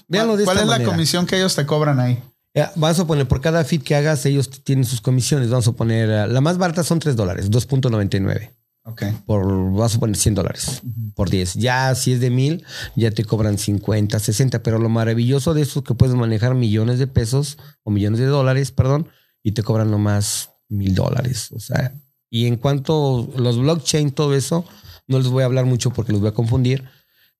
Véanlo 0.07 0.37
de 0.37 0.43
¿Cuál 0.43 0.57
esta 0.57 0.65
es 0.65 0.69
la 0.69 0.75
manera. 0.75 0.91
comisión 0.91 1.25
que 1.25 1.37
ellos 1.37 1.55
te 1.55 1.65
cobran 1.65 1.99
ahí? 1.99 2.21
Ya, 2.53 2.71
Vamos 2.75 2.99
a 2.99 3.07
poner, 3.07 3.27
por 3.27 3.41
cada 3.41 3.63
feed 3.63 3.81
que 3.81 3.95
hagas, 3.95 4.27
ellos 4.27 4.51
tienen 4.63 4.85
sus 4.85 5.01
comisiones. 5.01 5.49
Vamos 5.49 5.67
a 5.67 5.71
poner, 5.71 6.09
eh, 6.11 6.27
la 6.27 6.41
más 6.41 6.59
barata 6.59 6.83
son 6.83 6.99
3 6.99 7.15
dólares, 7.15 7.49
2.99. 7.49 8.51
Ok. 8.85 9.03
Por, 9.25 9.45
vamos 9.45 9.95
a 9.95 9.99
poner 9.99 10.17
100 10.17 10.35
dólares 10.35 10.81
por 11.15 11.29
10. 11.29 11.53
Ya 11.55 11.95
si 11.95 12.13
es 12.13 12.19
de 12.19 12.29
mil, 12.29 12.65
ya 12.95 13.11
te 13.11 13.23
cobran 13.23 13.57
50, 13.57 14.19
60. 14.19 14.61
Pero 14.61 14.77
lo 14.77 14.89
maravilloso 14.89 15.53
de 15.53 15.61
eso 15.61 15.79
es 15.79 15.85
que 15.85 15.95
puedes 15.95 16.15
manejar 16.15 16.53
millones 16.53 16.99
de 16.99 17.07
pesos 17.07 17.57
o 17.83 17.91
millones 17.91 18.19
de 18.19 18.25
dólares, 18.25 18.71
perdón, 18.71 19.07
y 19.41 19.53
te 19.53 19.63
cobran 19.63 19.89
nomás 19.89 20.49
mil 20.67 20.95
dólares. 20.95 21.51
O 21.53 21.59
sea, 21.59 21.93
y 22.29 22.47
en 22.47 22.57
cuanto 22.57 23.31
los 23.37 23.57
blockchain, 23.57 24.11
todo 24.11 24.35
eso, 24.35 24.65
no 25.07 25.17
les 25.17 25.27
voy 25.27 25.43
a 25.43 25.45
hablar 25.45 25.65
mucho 25.65 25.91
porque 25.91 26.11
los 26.11 26.19
voy 26.19 26.29
a 26.29 26.33
confundir. 26.33 26.83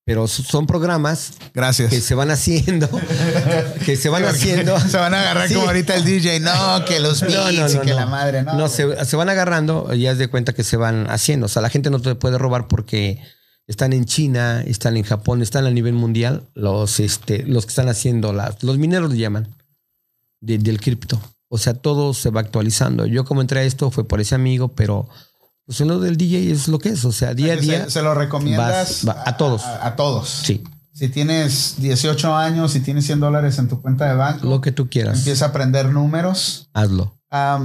Pero 0.05 0.27
son 0.27 0.67
programas 0.67 1.31
Gracias. 1.53 1.89
que 1.89 2.01
se 2.01 2.13
van 2.13 2.29
haciendo, 2.29 2.89
que 3.85 3.95
se 3.95 4.09
van 4.09 4.25
haciendo. 4.25 4.77
Se 4.79 4.97
van 4.97 5.13
a 5.13 5.21
agarrar 5.21 5.47
Sí. 5.47 5.53
como 5.53 5.67
ahorita 5.67 5.95
el 5.95 6.03
DJ. 6.03 6.41
No, 6.41 6.83
que 6.85 6.99
los 6.99 7.21
beats 7.21 7.33
No, 7.35 7.43
no, 7.45 7.51
y 7.51 7.73
no, 7.75 7.81
que 7.81 7.89
no. 7.91 7.95
la 7.95 8.05
madre, 8.05 8.43
no. 8.43 8.53
No, 8.55 8.67
se, 8.67 9.05
se 9.05 9.15
van 9.15 9.29
agarrando 9.29 9.89
y 9.93 9.99
ya 10.01 10.11
es 10.11 10.17
de 10.17 10.27
cuenta 10.27 10.51
que 10.53 10.63
se 10.65 10.75
van 10.75 11.09
haciendo. 11.09 11.45
O 11.45 11.49
sea, 11.49 11.61
la 11.61 11.69
gente 11.69 11.89
no 11.89 12.01
te 12.01 12.15
puede 12.15 12.37
robar 12.37 12.67
porque 12.67 13.21
están 13.65 13.93
en 13.93 14.03
China, 14.03 14.61
están 14.67 14.97
en 14.97 15.03
Japón, 15.03 15.41
están 15.41 15.65
a 15.65 15.71
nivel 15.71 15.93
mundial 15.93 16.49
los, 16.53 16.99
este, 16.99 17.43
los 17.43 17.65
que 17.65 17.69
están 17.69 17.87
haciendo 17.87 18.33
las, 18.33 18.61
los 18.61 18.77
mineros 18.77 19.09
le 19.09 19.17
llaman 19.17 19.55
de- 20.41 20.57
del 20.57 20.81
cripto. 20.81 21.21
O 21.47 21.57
sea, 21.57 21.75
todo 21.75 22.13
se 22.13 22.29
va 22.29 22.41
actualizando. 22.41 23.05
Yo 23.05 23.23
como 23.23 23.39
entré 23.39 23.61
a 23.61 23.63
esto 23.63 23.89
fue 23.89 24.05
por 24.05 24.19
ese 24.19 24.35
amigo, 24.35 24.69
pero 24.75 25.07
pues 25.65 25.79
en 25.81 25.87
lo 25.87 25.99
del 25.99 26.17
DJ 26.17 26.51
es 26.51 26.67
lo 26.67 26.79
que 26.79 26.89
es. 26.89 27.03
O 27.05 27.11
sea, 27.11 27.33
día 27.33 27.53
a 27.53 27.55
día. 27.57 27.89
Se, 27.89 28.01
lo 28.01 28.13
recomiendas 28.13 29.03
vas- 29.05 29.15
va- 29.17 29.23
a 29.25 29.37
todos. 29.37 29.63
A, 29.63 29.87
a 29.87 29.95
todos. 29.95 30.29
Sí, 30.29 30.63
Si 30.93 31.09
tienes 31.09 31.75
18 31.77 32.35
años 32.35 32.75
y 32.75 32.79
tienes 32.81 33.05
100 33.05 33.19
dólares 33.19 33.57
en 33.59 33.67
tu 33.67 33.81
cuenta 33.81 34.05
de 34.07 34.15
banco, 34.15 34.47
lo 34.47 34.61
que 34.61 34.71
tú 34.71 34.89
quieras. 34.89 35.17
empieza 35.19 35.45
a 35.45 35.47
aprender 35.49 35.89
números. 35.89 36.69
Hazlo. 36.73 37.17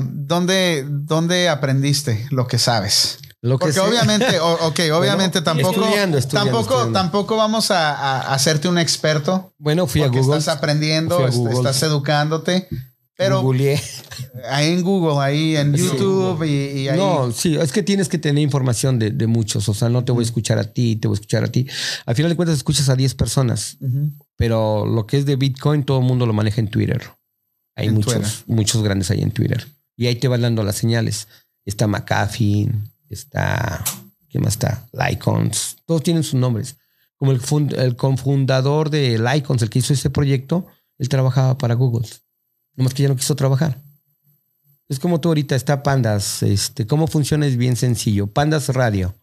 ¿dónde, 0.03 0.86
¿Dónde 0.88 1.49
aprendiste 1.49 2.26
lo 2.30 2.46
que 2.46 2.59
sabes? 2.59 3.18
Lo 3.40 3.59
que 3.59 3.66
Porque 3.66 3.74
sea. 3.74 3.84
obviamente, 3.84 4.40
ok, 4.40 4.80
obviamente 4.94 5.40
Bueno, 5.40 5.44
tampoco, 5.61 5.84
estudiando, 5.84 6.18
estudiando, 6.18 6.51
tampoco, 6.53 6.74
estudiando. 6.74 6.99
tampoco 6.99 7.36
vamos 7.36 7.70
a, 7.70 7.94
a 7.94 8.34
hacerte 8.34 8.68
un 8.68 8.78
experto. 8.78 9.53
Bueno, 9.59 9.86
fui 9.86 10.01
a 10.01 10.07
porque 10.07 10.20
Google. 10.20 10.38
estás 10.38 10.57
aprendiendo, 10.57 11.18
Google. 11.30 11.55
estás 11.55 11.82
educándote, 11.82 12.68
pero 13.18 13.42
googleé. 13.42 13.80
ahí 14.48 14.72
en 14.72 14.82
Google, 14.82 15.18
ahí 15.20 15.56
en 15.56 15.76
Sí. 15.76 15.82
YouTube 15.84 16.42
y, 16.44 16.82
y 16.82 16.88
ahí. 16.88 16.96
No, 16.98 17.30
sí, 17.32 17.56
es 17.56 17.72
que 17.72 17.82
tienes 17.82 18.08
que 18.08 18.16
tener 18.18 18.42
información 18.42 18.98
de, 18.98 19.10
de 19.10 19.26
muchos. 19.26 19.68
O 19.68 19.74
sea, 19.74 19.88
no 19.88 20.04
te 20.04 20.12
voy 20.12 20.22
a 20.22 20.26
escuchar 20.26 20.58
a 20.58 20.64
ti, 20.72 20.96
te 20.96 21.08
voy 21.08 21.16
a 21.16 21.18
escuchar 21.20 21.44
a 21.44 21.48
ti. 21.52 21.66
Al 22.06 22.14
final 22.14 22.30
de 22.30 22.36
cuentas, 22.36 22.56
escuchas 22.56 22.88
a 22.88 22.96
10 22.96 23.14
personas, 23.16 23.76
pero 24.36 24.86
lo 24.86 25.06
que 25.06 25.18
es 25.18 25.26
de 25.26 25.36
Bitcoin, 25.36 25.84
todo 25.84 25.98
el 25.98 26.04
mundo 26.06 26.24
lo 26.26 26.32
maneja 26.32 26.60
en 26.60 26.68
Twitter. 26.68 27.02
Hay 27.74 27.88
En 27.88 27.94
muchos, 27.94 28.14
Twitter. 28.14 28.30
muchos 28.46 28.82
grandes 28.82 29.10
ahí 29.10 29.20
en 29.20 29.32
Twitter. 29.32 29.66
Y 29.96 30.06
ahí 30.06 30.14
te 30.14 30.28
van 30.28 30.40
dando 30.42 30.62
las 30.62 30.76
señales. 30.76 31.26
Está 31.64 31.86
McAfee, 31.88 32.70
está. 33.10 33.84
¿Quién 34.30 34.44
más 34.44 34.52
está? 34.54 34.86
Lycons. 34.92 35.76
Todos 35.86 36.02
tienen 36.02 36.22
sus 36.22 36.34
nombres. 36.34 36.76
Como 37.16 37.32
el, 37.32 37.40
fund- 37.40 37.76
el 37.76 37.96
confundador 37.96 38.90
de 38.90 39.18
Lycons, 39.18 39.62
el 39.62 39.70
que 39.70 39.80
hizo 39.80 39.92
ese 39.92 40.10
proyecto, 40.10 40.66
él 40.98 41.08
trabajaba 41.08 41.58
para 41.58 41.74
Google. 41.74 42.06
Nomás 42.79 42.95
que 42.95 43.03
ya 43.03 43.09
no 43.09 43.16
quiso 43.16 43.35
trabajar. 43.35 43.83
Es 44.89 45.01
como 45.01 45.20
tú 45.20 45.29
ahorita 45.29 45.57
está 45.57 45.83
Pandas. 45.83 46.45
Este, 46.45 46.87
¿Cómo 46.87 47.09
funciona? 47.09 47.45
Es 47.45 47.57
bien 47.57 47.74
sencillo. 47.74 48.29
Pandas 48.29 48.68
Radio. 48.68 49.16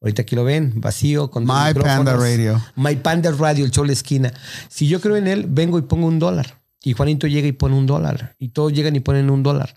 Ahorita 0.00 0.22
aquí 0.22 0.34
lo 0.34 0.42
ven, 0.42 0.72
vacío, 0.76 1.30
con 1.30 1.44
My 1.44 1.74
Panda. 1.74 2.16
Radio. 2.16 2.58
My 2.76 2.96
Panda 2.96 3.30
Radio, 3.32 3.66
el 3.66 3.72
show 3.72 3.84
de 3.84 3.88
la 3.88 3.92
esquina. 3.92 4.32
Si 4.68 4.88
yo 4.88 5.02
creo 5.02 5.16
en 5.16 5.26
él, 5.26 5.44
vengo 5.48 5.78
y 5.78 5.82
pongo 5.82 6.06
un 6.06 6.18
dólar. 6.18 6.62
Y 6.82 6.94
Juanito 6.94 7.26
llega 7.26 7.46
y 7.46 7.52
pone 7.52 7.76
un 7.76 7.86
dólar. 7.86 8.34
Y 8.38 8.48
todos 8.48 8.72
llegan 8.72 8.96
y 8.96 9.00
ponen 9.00 9.28
un 9.28 9.42
dólar. 9.42 9.76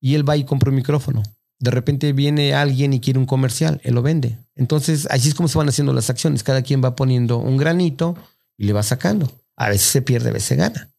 Y 0.00 0.14
él 0.14 0.26
va 0.26 0.38
y 0.38 0.44
compra 0.44 0.70
un 0.70 0.76
micrófono. 0.76 1.22
De 1.58 1.70
repente 1.70 2.14
viene 2.14 2.54
alguien 2.54 2.94
y 2.94 3.00
quiere 3.00 3.18
un 3.18 3.26
comercial, 3.26 3.82
él 3.84 3.94
lo 3.94 4.00
vende. 4.00 4.38
Entonces, 4.54 5.06
así 5.10 5.28
es 5.28 5.34
como 5.34 5.46
se 5.48 5.58
van 5.58 5.68
haciendo 5.68 5.92
las 5.92 6.08
acciones. 6.08 6.42
Cada 6.42 6.62
quien 6.62 6.82
va 6.82 6.96
poniendo 6.96 7.36
un 7.36 7.58
granito 7.58 8.16
y 8.56 8.64
le 8.64 8.72
va 8.72 8.82
sacando. 8.82 9.30
A 9.56 9.68
veces 9.68 9.88
se 9.88 10.00
pierde, 10.00 10.30
a 10.30 10.32
veces 10.32 10.48
se 10.48 10.56
gana. 10.56 10.90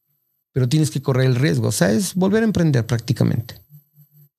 Pero 0.53 0.67
tienes 0.67 0.91
que 0.91 1.01
correr 1.01 1.27
el 1.27 1.35
riesgo. 1.35 1.67
O 1.67 1.71
sea, 1.71 1.91
es 1.91 2.15
volver 2.15 2.43
a 2.43 2.45
emprender 2.45 2.85
prácticamente. 2.85 3.55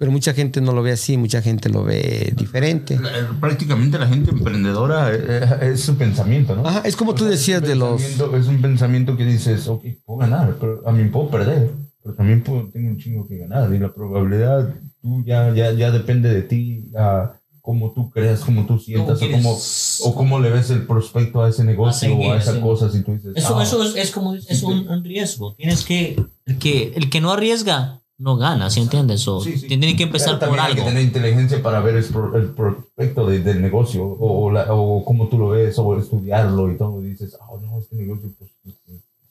Pero 0.03 0.11
mucha 0.11 0.35
gente 0.35 0.61
no 0.61 0.73
lo 0.73 0.83
ve 0.83 0.91
así, 0.91 1.17
mucha 1.17 1.41
gente 1.43 1.69
lo 1.69 1.85
ve 1.85 2.33
diferente. 2.37 2.99
Prácticamente 3.41 4.01
la 4.01 4.09
gente 4.09 4.33
emprendedora 4.33 5.15
eh, 5.15 5.71
es, 5.73 5.81
su 5.81 5.97
pensamiento, 5.97 6.57
¿no? 6.57 6.67
Ajá, 6.67 6.83
es 6.85 6.97
como 6.97 7.15
tú 7.15 7.23
O 7.23 7.29
sea, 7.29 7.37
decías 7.37 7.63
es 7.63 7.69
de 7.69 7.77
los... 7.77 8.03
Es 8.03 8.47
un 8.49 8.61
pensamiento 8.61 9.17
que 9.17 9.25
dices, 9.25 9.69
ok, 9.69 9.85
puedo 10.05 10.19
ganar, 10.19 10.57
pero 10.59 10.83
a 10.89 10.93
mí 10.93 11.05
puedo 11.05 11.31
perder, 11.31 11.71
pero 12.03 12.17
también 12.17 12.43
puedo, 12.43 12.69
tengo 12.71 12.89
un 12.89 12.99
chingo 12.99 13.29
que 13.29 13.39
ganar. 13.39 13.73
Y 13.73 13.79
la 13.79 13.95
probabilidad, 13.95 14.75
tú 15.01 15.23
ya, 15.25 15.55
ya, 15.55 15.71
ya 15.71 15.93
depende 15.93 16.31
de 16.31 16.43
ti, 16.43 16.91
a 16.97 17.35
cómo 17.63 17.93
tú 17.93 18.11
creas, 18.11 18.41
cómo 18.41 18.67
tú 18.67 18.79
sientas, 18.79 19.23
o 19.23 19.31
cómo, 19.31 19.59
o 20.05 20.15
cómo 20.15 20.41
le 20.41 20.51
ves 20.51 20.69
el 20.71 20.85
prospecto 20.87 21.43
a 21.43 21.49
ese 21.49 21.63
negocio 21.65 22.11
seguir, 22.11 22.27
o 22.27 22.33
a 22.33 22.37
esa 22.39 22.55
sí. 22.55 22.61
cosa. 22.61 22.91
Si 22.91 23.03
tú 23.03 23.13
dices, 23.13 23.33
Eso, 23.37 23.57
ah, 23.59 23.63
eso 23.63 23.83
es, 23.85 23.95
es 23.97 24.11
como 24.11 24.35
es 24.35 24.63
un, 24.65 24.89
un 24.89 25.05
riesgo. 25.05 25.55
Tienes 25.55 25.85
que 25.85 26.17
el, 26.47 26.59
que 26.59 26.93
el 26.95 27.09
que 27.09 27.21
no 27.21 27.31
arriesga 27.33 28.01
no 28.19 28.37
gana, 28.37 28.69
¿sí 28.71 28.81
entiendes? 28.81 29.27
O 29.27 29.41
Sí, 29.41 29.61
tienen 29.67 29.97
que 29.97 30.03
empezar 30.05 30.39
Pero 30.39 30.51
por 30.51 30.59
también 30.59 30.65
Hay 30.65 30.73
algo. 30.73 30.85
que 30.85 30.91
tener 30.91 31.05
inteligencia 31.05 31.63
para 31.63 31.81
ver 31.81 31.97
el, 31.97 32.05
pro- 32.05 32.37
el 32.37 32.51
prospecto 32.51 33.27
de- 33.27 33.41
del 33.41 33.63
negocio 33.63 34.05
o, 34.05 34.45
o, 34.45 34.51
la- 34.51 34.73
o 34.75 35.05
cómo 35.05 35.29
tú 35.29 35.39
lo 35.39 35.49
ves 35.51 35.77
o 35.79 35.99
estudiarlo 35.99 36.71
y 36.71 36.77
todo. 36.77 37.01
Y 37.03 37.11
dices, 37.11 37.37
oh, 37.49 37.59
no, 37.61 37.79
este 37.79 37.97
negocio, 37.97 38.29
pues 38.39 38.51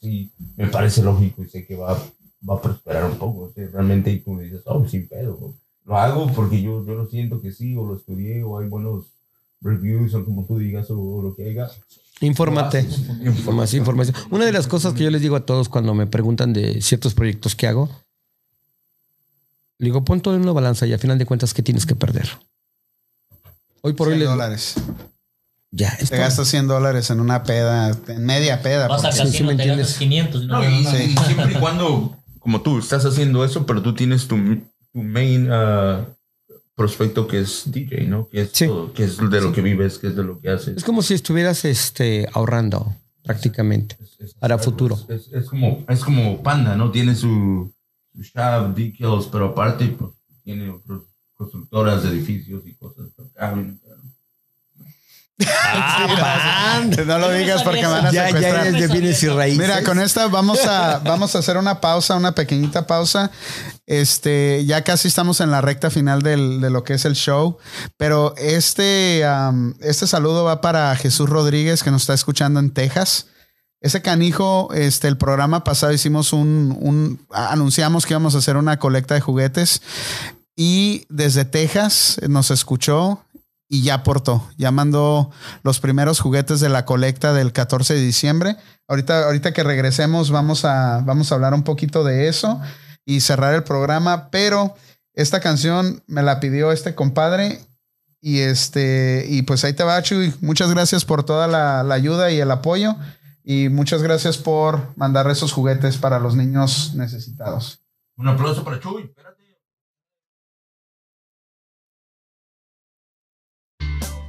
sí, 0.02 0.32
me 0.58 0.68
parece 0.68 1.04
lógico 1.04 1.44
y 1.44 1.48
sé 1.50 1.66
que 1.66 1.76
va, 1.76 1.98
va 2.50 2.56
a 2.56 2.62
prosperar 2.62 3.06
un 3.06 3.18
poco. 3.18 3.52
Realmente 3.56 4.12
y 4.12 4.20
tú 4.20 4.38
dices, 4.40 4.62
oh, 4.66 4.86
sin 4.88 5.08
pedo. 5.08 5.54
Lo 5.92 5.98
hago 5.98 6.28
porque 6.34 6.62
yo, 6.62 6.86
yo 6.86 6.94
lo 6.96 7.06
siento 7.06 7.42
que 7.42 7.52
sí, 7.52 7.76
o 7.76 7.86
lo 7.86 7.98
estudié, 7.98 8.44
o 8.44 8.58
hay 8.58 8.70
buenos 8.70 9.08
reviews, 9.60 10.14
o 10.14 10.24
como 10.24 10.46
tú 10.46 10.58
digas, 10.58 10.90
o, 10.90 10.98
o 10.98 11.22
lo 11.22 11.36
que 11.36 11.50
haya. 11.50 11.70
Infórmate. 12.22 12.88
Información, 13.26 13.82
información. 13.82 14.16
Una 14.30 14.46
de 14.46 14.54
las 14.54 14.68
cosas 14.68 14.94
que 14.94 15.04
yo 15.04 15.10
les 15.10 15.22
digo 15.22 15.36
a 15.36 15.46
todos 15.46 15.68
cuando 15.68 15.94
me 15.94 16.08
preguntan 16.08 16.54
de 16.54 16.82
ciertos 16.82 17.14
proyectos 17.14 17.56
que 17.58 17.68
hago, 17.68 17.90
le 19.80 19.86
digo, 19.86 20.06
pon 20.06 20.22
todo 20.22 20.36
en 20.36 20.44
una 20.44 20.54
balanza 20.54 20.88
y 20.88 20.94
a 20.94 20.98
final 20.98 21.18
de 21.18 21.26
cuentas, 21.26 21.54
¿qué 21.54 21.62
tienes 21.62 21.86
que 21.86 21.96
perder? 21.96 22.30
Hoy 23.82 23.92
por 23.92 24.08
hoy 24.08 24.14
100 24.14 24.20
les 24.20 24.30
dólares. 24.30 24.76
Ya, 25.72 25.94
Te 25.98 26.06
está. 26.06 26.16
gastas 26.18 26.48
100 26.48 26.68
dólares 26.68 27.10
en 27.10 27.20
una 27.20 27.44
peda, 27.44 27.92
en 28.08 28.26
media 28.26 28.62
peda. 28.62 28.88
Vas 28.88 29.04
al 29.04 29.12
porque- 29.14 29.32
sí, 29.32 29.38
sí 29.40 29.58
te 29.58 29.66
gastas 29.68 29.98
500 29.98 30.44
y 30.44 30.46
no 30.48 30.60
No, 30.62 30.70
y, 30.70 30.84
nada. 30.84 31.04
y 31.04 31.18
siempre 31.18 31.52
y 31.52 31.56
cuando, 31.60 32.16
como 32.40 32.62
tú, 32.62 32.80
estás 32.80 33.04
haciendo 33.06 33.44
eso, 33.44 33.66
pero 33.66 33.82
tú 33.82 33.94
tienes 33.94 34.28
tu, 34.28 34.38
tu 34.94 35.02
main 35.04 35.52
uh, 35.52 36.06
prospecto 36.76 37.28
que 37.28 37.40
es 37.42 37.64
DJ, 37.66 38.08
¿no? 38.08 38.28
Que 38.30 38.42
es, 38.44 38.50
Sí. 38.54 38.68
todo, 38.68 38.92
que 38.94 39.04
es 39.04 39.18
de 39.18 39.42
lo 39.42 39.52
que 39.54 39.62
vives, 39.62 39.98
que 39.98 40.08
es 40.08 40.16
de 40.16 40.24
lo 40.24 40.40
que 40.40 40.50
haces. 40.50 40.78
Es 40.78 40.84
como 40.84 41.02
si 41.02 41.14
estuvieras 41.14 41.64
este, 41.66 42.28
ahorrando 42.34 42.96
prácticamente. 43.24 43.98
Es- 44.02 44.20
es- 44.20 44.34
para 44.36 44.56
es- 44.56 44.62
futuro. 44.64 45.00
Es, 45.10 45.28
es 45.32 45.46
como, 45.48 45.86
es 45.88 46.00
como 46.04 46.42
Panda, 46.42 46.76
¿no? 46.76 46.92
Tiene 46.92 47.16
su, 47.16 47.72
su 48.16 48.22
shop, 48.24 48.76
decals, 48.76 49.28
pero 49.32 49.46
aparte 49.48 49.88
pues, 49.88 50.12
tiene 50.44 50.70
otras 50.70 51.00
constructoras 51.36 52.04
de 52.04 52.10
edificios 52.10 52.64
y 52.66 52.74
cosas. 52.76 53.06
Acá, 53.36 53.56
No 57.08 57.18
lo 57.20 57.32
digas 57.32 57.64
porque 57.64 57.86
van 57.86 58.06
a 58.06 58.12
Ya, 58.12 58.26
ya 58.26 58.28
secuestrar. 58.28 58.68
eres 58.68 58.80
de 58.82 58.88
bienes 58.94 59.24
y 59.24 59.28
raíces. 59.28 59.60
Mira, 59.60 59.84
con 59.84 60.00
esta 60.00 60.28
vamos 60.28 60.66
a, 60.66 61.00
vamos 61.04 61.36
a 61.36 61.40
hacer 61.40 61.58
una 61.58 61.80
pausa, 61.82 62.16
una 62.16 62.34
pequeñita 62.36 62.86
pausa. 62.86 63.32
Este, 63.88 64.64
ya 64.66 64.84
casi 64.84 65.08
estamos 65.08 65.42
en 65.42 65.52
la 65.52 65.60
recta 65.62 65.90
final 65.90 66.22
del- 66.22 66.62
de 66.62 66.70
lo 66.70 66.84
que 66.84 66.94
es 66.94 67.06
el 67.06 67.16
show, 67.16 67.58
pero 67.98 68.34
este, 68.38 69.24
este 69.82 70.08
saludo 70.08 70.44
va 70.46 70.62
para 70.62 70.96
Jesús 70.96 71.30
Rodríguez 71.30 71.84
que 71.84 71.92
nos 71.92 72.04
está 72.04 72.14
escuchando 72.14 72.60
en 72.60 72.72
Texas. 72.72 73.28
Ese 73.82 74.02
canijo, 74.04 74.70
este, 74.74 75.08
el 75.08 75.18
programa 75.18 75.64
pasado 75.64 75.92
hicimos 75.92 76.32
un, 76.34 76.78
un, 76.80 77.26
anunciamos 77.32 78.06
que 78.06 78.14
íbamos 78.14 78.36
a 78.36 78.38
hacer 78.38 78.56
una 78.56 78.78
colecta 78.78 79.16
de 79.16 79.22
juguetes 79.22 79.82
y 80.56 81.06
desde 81.10 81.46
Texas 81.46 82.20
nos 82.30 82.52
escuchó 82.52 83.26
y 83.68 83.82
ya 83.84 83.96
aportó, 83.96 84.48
ya 84.58 84.70
mandó 84.70 85.32
los 85.64 85.80
primeros 85.80 86.20
juguetes 86.20 86.60
de 86.60 86.70
la 86.70 86.86
colecta 86.86 87.34
del 87.34 87.54
14 87.54 87.96
de 87.96 88.02
diciembre. 88.02 88.58
Ahorita, 88.88 89.24
ahorita 89.26 89.54
que 89.54 89.64
regresemos 89.64 90.30
vamos 90.30 90.64
a, 90.66 91.02
vamos 91.04 91.32
a 91.32 91.36
hablar 91.36 91.54
un 91.56 91.64
poquito 91.64 92.04
de 92.04 92.28
eso 92.28 92.62
y 93.06 93.22
cerrar 93.22 93.54
el 93.54 93.64
programa, 93.64 94.30
pero 94.30 94.76
esta 95.14 95.40
canción 95.40 96.04
me 96.08 96.24
la 96.24 96.40
pidió 96.40 96.72
este 96.72 96.96
compadre 96.96 97.60
y 98.22 98.40
este, 98.40 99.26
y 99.28 99.42
pues 99.42 99.64
ahí 99.64 99.74
te 99.74 99.84
va, 99.84 100.02
Chuy. 100.02 100.34
Muchas 100.42 100.72
gracias 100.72 101.06
por 101.06 101.24
toda 101.24 101.48
la, 101.48 101.84
la 101.84 101.96
ayuda 101.96 102.32
y 102.32 102.40
el 102.40 102.52
apoyo 102.52 102.96
y 103.44 103.70
muchas 103.70 104.04
gracias 104.04 104.38
por 104.38 104.96
mandar 104.98 105.30
esos 105.30 105.52
juguetes 105.52 105.98
para 105.98 106.20
los 106.20 106.36
niños 106.36 106.94
necesitados. 106.96 107.80
Un 108.18 108.28
aplauso 108.28 108.64
para 108.64 108.80
Chuy, 108.80 109.04
espérate. 109.04 109.42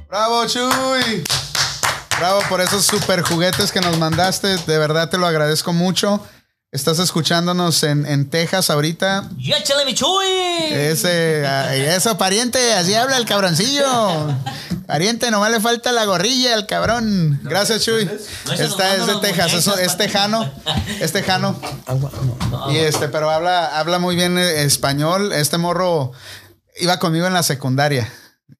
Bravo, 0.07 0.45
Chuy. 0.47 1.23
Bravo 2.19 2.41
por 2.47 2.61
esos 2.61 2.85
super 2.85 3.23
juguetes 3.23 3.71
que 3.71 3.81
nos 3.81 3.97
mandaste. 3.97 4.57
De 4.57 4.77
verdad 4.77 5.09
te 5.09 5.17
lo 5.17 5.25
agradezco 5.25 5.73
mucho. 5.73 6.23
Estás 6.73 6.97
escuchándonos 6.97 7.83
en, 7.83 8.07
en 8.07 8.27
Texas 8.27 8.71
ahorita. 8.71 9.29
¡Y 9.37 9.53
échale 9.53 9.85
mi 9.85 9.93
chuy! 9.93 10.25
Ese, 10.71 11.45
eso, 11.95 12.17
pariente, 12.17 12.73
así 12.73 12.95
habla 12.95 13.17
el 13.17 13.25
cabroncillo. 13.25 13.85
Pariente, 14.87 15.29
nomás 15.29 15.51
le 15.51 15.59
falta 15.59 15.91
la 15.91 16.05
gorrilla 16.05 16.55
al 16.55 16.65
cabrón. 16.65 17.39
Gracias, 17.43 17.83
Chuy. 17.83 18.05
No, 18.05 18.53
Esta 18.53 18.95
es 18.95 19.05
de 19.05 19.15
Texas, 19.21 19.53
eso, 19.53 19.77
es 19.77 19.97
tejano. 19.97 20.51
Es 20.99 21.11
tejano. 21.11 21.61
Y 22.71 22.77
este, 22.77 23.07
pero 23.07 23.29
habla, 23.29 23.77
habla 23.77 23.99
muy 23.99 24.15
bien 24.15 24.39
eh, 24.39 24.63
español. 24.63 25.31
Este 25.31 25.59
morro 25.59 26.11
iba 26.77 26.97
conmigo 26.97 27.27
en 27.27 27.33
la 27.33 27.43
secundaria, 27.43 28.11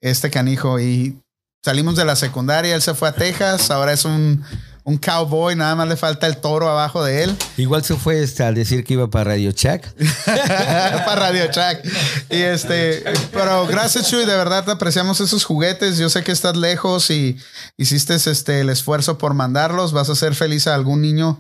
este 0.01 0.29
canijo, 0.29 0.79
y 0.79 1.19
salimos 1.63 1.95
de 1.95 2.05
la 2.05 2.15
secundaria, 2.15 2.75
él 2.75 2.81
se 2.83 2.93
fue 2.93 3.09
a 3.09 3.13
Texas, 3.13 3.71
ahora 3.71 3.91
es 3.91 4.05
un, 4.05 4.45
un 4.85 4.97
cowboy, 4.97 5.55
nada 5.55 5.75
más 5.75 5.87
le 5.87 5.95
falta 5.95 6.27
el 6.27 6.37
toro 6.37 6.69
abajo 6.69 7.03
de 7.03 7.23
él. 7.23 7.37
Igual 7.57 7.83
se 7.85 7.95
fue 7.95 8.21
este, 8.21 8.43
al 8.43 8.55
decir 8.55 8.83
que 8.83 8.93
iba 8.93 9.09
para 9.09 9.31
Radio 9.31 9.51
Shack. 9.55 9.93
para 10.25 11.15
Radio 11.15 11.45
Shack. 11.51 11.85
Y 12.29 12.37
este, 12.41 13.03
pero 13.31 13.65
gracias, 13.67 14.09
Chuy, 14.09 14.25
de 14.25 14.35
verdad 14.35 14.65
te 14.65 14.71
apreciamos 14.71 15.21
esos 15.21 15.45
juguetes. 15.45 15.97
Yo 15.97 16.09
sé 16.09 16.23
que 16.23 16.31
estás 16.33 16.57
lejos 16.57 17.09
y 17.11 17.37
hiciste 17.77 18.15
este, 18.15 18.59
el 18.59 18.69
esfuerzo 18.69 19.17
por 19.17 19.33
mandarlos. 19.33 19.93
Vas 19.93 20.09
a 20.09 20.13
hacer 20.13 20.35
feliz 20.35 20.67
a 20.67 20.75
algún 20.75 21.01
niño 21.01 21.39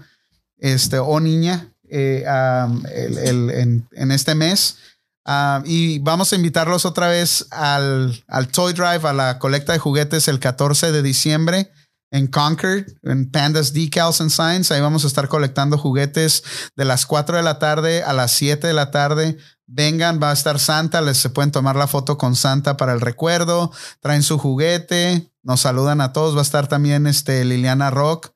este, 0.59 0.97
o 0.99 1.19
niña 1.19 1.67
eh, 1.89 2.23
um, 2.65 2.83
el- 2.95 3.17
el- 3.17 3.49
en, 3.51 3.87
en 3.91 4.11
este 4.11 4.35
mes. 4.35 4.77
Ah, 5.25 5.61
y 5.65 5.99
vamos 5.99 6.31
a 6.31 6.35
invitarlos 6.35 6.85
otra 6.85 7.07
vez 7.07 7.45
al, 7.51 8.23
al 8.27 8.47
Toy 8.49 8.73
Drive, 8.73 9.07
a 9.07 9.13
la 9.13 9.39
colecta 9.39 9.71
de 9.73 9.79
juguetes 9.79 10.27
el 10.27 10.39
14 10.39 10.91
de 10.91 11.01
diciembre 11.01 11.71
en 12.13 12.27
Concord, 12.27 12.85
en 13.01 13.29
Pandas 13.31 13.73
Decals 13.73 14.21
and 14.21 14.29
Signs. 14.29 14.71
Ahí 14.71 14.79
vamos 14.79 15.03
a 15.03 15.07
estar 15.07 15.27
colectando 15.27 15.79
juguetes 15.79 16.43
de 16.75 16.85
las 16.85 17.07
4 17.07 17.37
de 17.37 17.43
la 17.43 17.57
tarde 17.57 18.03
a 18.03 18.13
las 18.13 18.31
7 18.33 18.67
de 18.67 18.73
la 18.73 18.91
tarde. 18.91 19.37
Vengan, 19.65 20.19
va 20.21 20.29
a 20.29 20.33
estar 20.33 20.59
Santa, 20.59 21.01
les 21.01 21.17
se 21.17 21.31
pueden 21.31 21.51
tomar 21.51 21.75
la 21.75 21.87
foto 21.87 22.19
con 22.19 22.35
Santa 22.35 22.77
para 22.77 22.93
el 22.93 23.01
recuerdo, 23.01 23.71
traen 23.99 24.21
su 24.21 24.37
juguete, 24.37 25.31
nos 25.41 25.61
saludan 25.61 26.01
a 26.01 26.13
todos, 26.13 26.35
va 26.35 26.39
a 26.39 26.43
estar 26.43 26.67
también 26.67 27.07
este 27.07 27.43
Liliana 27.45 27.89
Rock, 27.89 28.29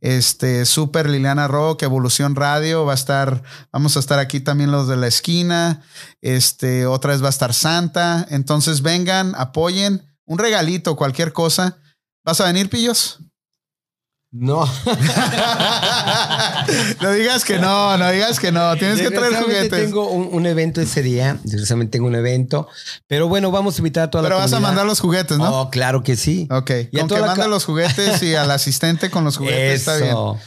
este 0.00 0.64
Super 0.66 1.08
Liliana 1.08 1.46
Rock, 1.46 1.84
Evolución 1.84 2.34
Radio, 2.34 2.84
va 2.84 2.92
a 2.92 2.96
estar, 2.96 3.44
vamos 3.70 3.96
a 3.96 4.00
estar 4.00 4.18
aquí 4.18 4.40
también 4.40 4.72
los 4.72 4.88
de 4.88 4.96
la 4.96 5.06
esquina, 5.06 5.82
este, 6.20 6.86
otra 6.86 7.12
vez 7.12 7.22
va 7.22 7.28
a 7.28 7.30
estar 7.30 7.54
Santa, 7.54 8.26
entonces 8.28 8.82
vengan, 8.82 9.34
apoyen, 9.36 10.02
un 10.24 10.38
regalito, 10.38 10.96
cualquier 10.96 11.32
cosa. 11.32 11.76
¿Vas 12.24 12.40
a 12.40 12.46
venir, 12.46 12.68
pillos? 12.68 13.18
No. 14.32 14.64
no 17.02 17.10
digas 17.12 17.44
que 17.44 17.58
no, 17.58 17.96
no 17.98 18.10
digas 18.10 18.38
que 18.38 18.52
no. 18.52 18.76
Tienes 18.76 19.00
que 19.00 19.10
traer 19.10 19.34
juguetes. 19.42 19.70
Tengo 19.70 20.08
un, 20.08 20.28
un 20.32 20.46
evento 20.46 20.80
ese 20.80 21.02
día. 21.02 21.38
Desgraciadamente 21.42 21.92
tengo 21.98 22.06
un 22.06 22.14
evento. 22.14 22.68
Pero 23.08 23.28
bueno, 23.28 23.50
vamos 23.50 23.74
a 23.76 23.78
invitar 23.78 24.04
a 24.04 24.10
toda 24.10 24.22
Pero 24.22 24.36
la 24.36 24.42
vas 24.42 24.52
a 24.52 24.60
mandar 24.60 24.86
los 24.86 25.00
juguetes, 25.00 25.36
¿no? 25.38 25.62
Oh, 25.62 25.70
claro 25.70 26.02
que 26.04 26.16
sí. 26.16 26.46
ok. 26.50 26.70
Y 26.92 26.98
a 26.98 27.00
Con 27.00 27.08
que 27.08 27.20
ca- 27.42 27.48
los 27.48 27.64
juguetes 27.64 28.22
y 28.22 28.34
al 28.36 28.50
asistente 28.52 29.10
con 29.10 29.24
los 29.24 29.36
juguetes 29.36 29.80
está 29.80 29.96
bien. 29.96 30.10
Eso. 30.10 30.38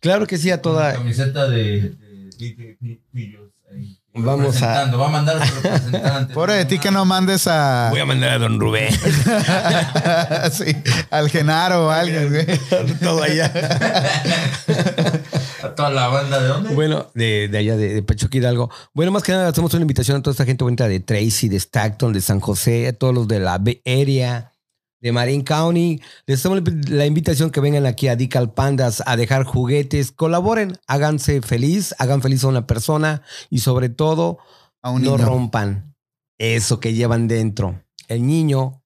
Claro 0.00 0.26
que 0.26 0.36
sí, 0.36 0.50
a 0.50 0.60
toda. 0.60 0.92
Camiseta 0.94 1.48
de, 1.48 1.94
de 2.38 3.00
Pillos 3.12 3.50
ahí. 3.72 3.98
Vamos 4.14 4.62
a- 4.62 4.84
Va 4.94 5.06
a 5.06 5.08
mandar 5.08 5.40
a 5.40 5.46
su 5.46 5.54
representante. 5.62 6.34
Pobre 6.34 6.54
de 6.54 6.64
ti 6.66 6.78
que 6.78 6.90
no 6.90 7.04
mandes 7.06 7.46
a, 7.46 7.88
Voy 7.90 8.00
a 8.00 8.04
mandar 8.04 8.30
a 8.32 8.38
don 8.38 8.60
Rubén. 8.60 8.92
sí, 10.52 10.76
al 11.10 11.30
Genaro 11.30 11.86
o 11.86 11.90
a 11.90 12.00
alguien, 12.00 12.28
güey. 12.30 12.46
Todo 13.00 13.22
allá. 13.22 13.50
A 15.62 15.68
toda 15.74 15.90
la 15.90 16.08
banda 16.08 16.40
de 16.42 16.48
dónde? 16.48 16.74
Bueno, 16.74 17.06
de, 17.14 17.48
de 17.48 17.58
allá 17.58 17.76
de, 17.76 17.94
de 17.94 18.02
Pachuca 18.02 18.36
Hidalgo. 18.36 18.70
Bueno, 18.92 19.12
más 19.12 19.22
que 19.22 19.32
nada 19.32 19.48
hacemos 19.48 19.72
una 19.74 19.82
invitación 19.82 20.18
a 20.18 20.22
toda 20.22 20.32
esta 20.32 20.44
gente 20.44 20.64
bonita 20.64 20.86
de 20.88 21.00
Tracy, 21.00 21.48
de 21.48 21.56
Stockton, 21.56 22.12
de 22.12 22.20
San 22.20 22.40
José, 22.40 22.88
a 22.88 22.92
todos 22.92 23.14
los 23.14 23.28
de 23.28 23.38
la 23.40 23.58
Bay 23.58 23.80
Area, 23.86 24.51
de 25.02 25.12
Marin 25.12 25.42
County. 25.42 26.00
Les 26.26 26.38
hacemos 26.38 26.62
la 26.88 27.04
invitación 27.04 27.50
que 27.50 27.60
vengan 27.60 27.84
aquí 27.84 28.08
a 28.08 28.16
Dical 28.16 28.54
Pandas 28.54 29.02
a 29.04 29.16
dejar 29.16 29.44
juguetes, 29.44 30.12
colaboren, 30.12 30.78
háganse 30.86 31.42
feliz, 31.42 31.94
hagan 31.98 32.22
feliz 32.22 32.44
a 32.44 32.48
una 32.48 32.66
persona 32.66 33.22
y 33.50 33.58
sobre 33.58 33.90
todo 33.90 34.38
A 34.80 34.90
un 34.90 35.02
no 35.02 35.18
niño. 35.18 35.26
rompan 35.26 35.94
eso 36.38 36.80
que 36.80 36.94
llevan 36.94 37.28
dentro. 37.28 37.84
El 38.08 38.26
niño, 38.26 38.81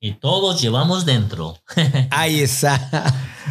Y 0.00 0.12
todos 0.12 0.60
llevamos 0.60 1.04
dentro. 1.06 1.56
ahí 2.10 2.40
está. 2.40 2.78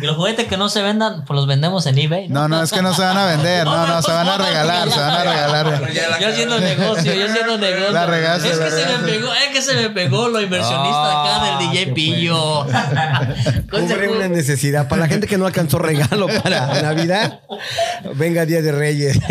Y 0.02 0.06
los 0.06 0.16
juguetes 0.16 0.48
que 0.48 0.56
no 0.56 0.70
se 0.70 0.82
vendan, 0.82 1.26
pues 1.26 1.36
los 1.36 1.46
vendemos 1.48 1.86
en 1.88 1.98
eBay. 1.98 2.30
No, 2.30 2.48
no, 2.48 2.62
es 2.64 2.72
que 2.72 2.82
no 2.82 2.94
se 2.94 3.02
van 3.02 3.18
a 3.18 3.26
vender. 3.26 3.66
No, 3.66 3.86
no, 3.86 4.02
se 4.02 4.12
van 4.12 4.28
a 4.30 4.38
regalar, 4.38 4.90
se 4.90 4.98
van 5.00 5.10
a 5.12 5.24
regalar. 5.24 5.92
Yo 6.22 6.28
haciendo 6.30 6.60
negocio, 6.60 7.14
yo 7.14 7.26
haciendo 7.26 7.58
negocio. 7.58 7.92
La 7.92 8.06
regaste, 8.06 8.50
es 8.52 8.58
la 8.60 8.66
que 8.66 8.72
se 8.72 8.86
me 8.86 8.98
pegó, 9.12 9.34
es 9.34 9.48
que 9.52 9.62
se 9.62 9.74
me 9.76 9.90
pegó 9.90 10.30
lo 10.30 10.40
inversionista 10.40 11.22
acá 11.24 11.44
del 11.46 11.54
Ah, 11.56 11.60
DJ 11.72 11.88
Pillo. 11.94 12.66
Cubre 13.72 14.08
una 14.10 14.28
necesidad. 14.30 14.88
Para 14.88 15.02
la 15.02 15.08
gente 15.08 15.28
que 15.28 15.38
no 15.38 15.48
alcanzó 15.48 15.80
regalo 15.80 16.28
para 16.44 16.82
Navidad, 16.82 17.42
venga 18.16 18.46
Día 18.46 18.62
de 18.62 18.72
Reyes. 18.72 19.20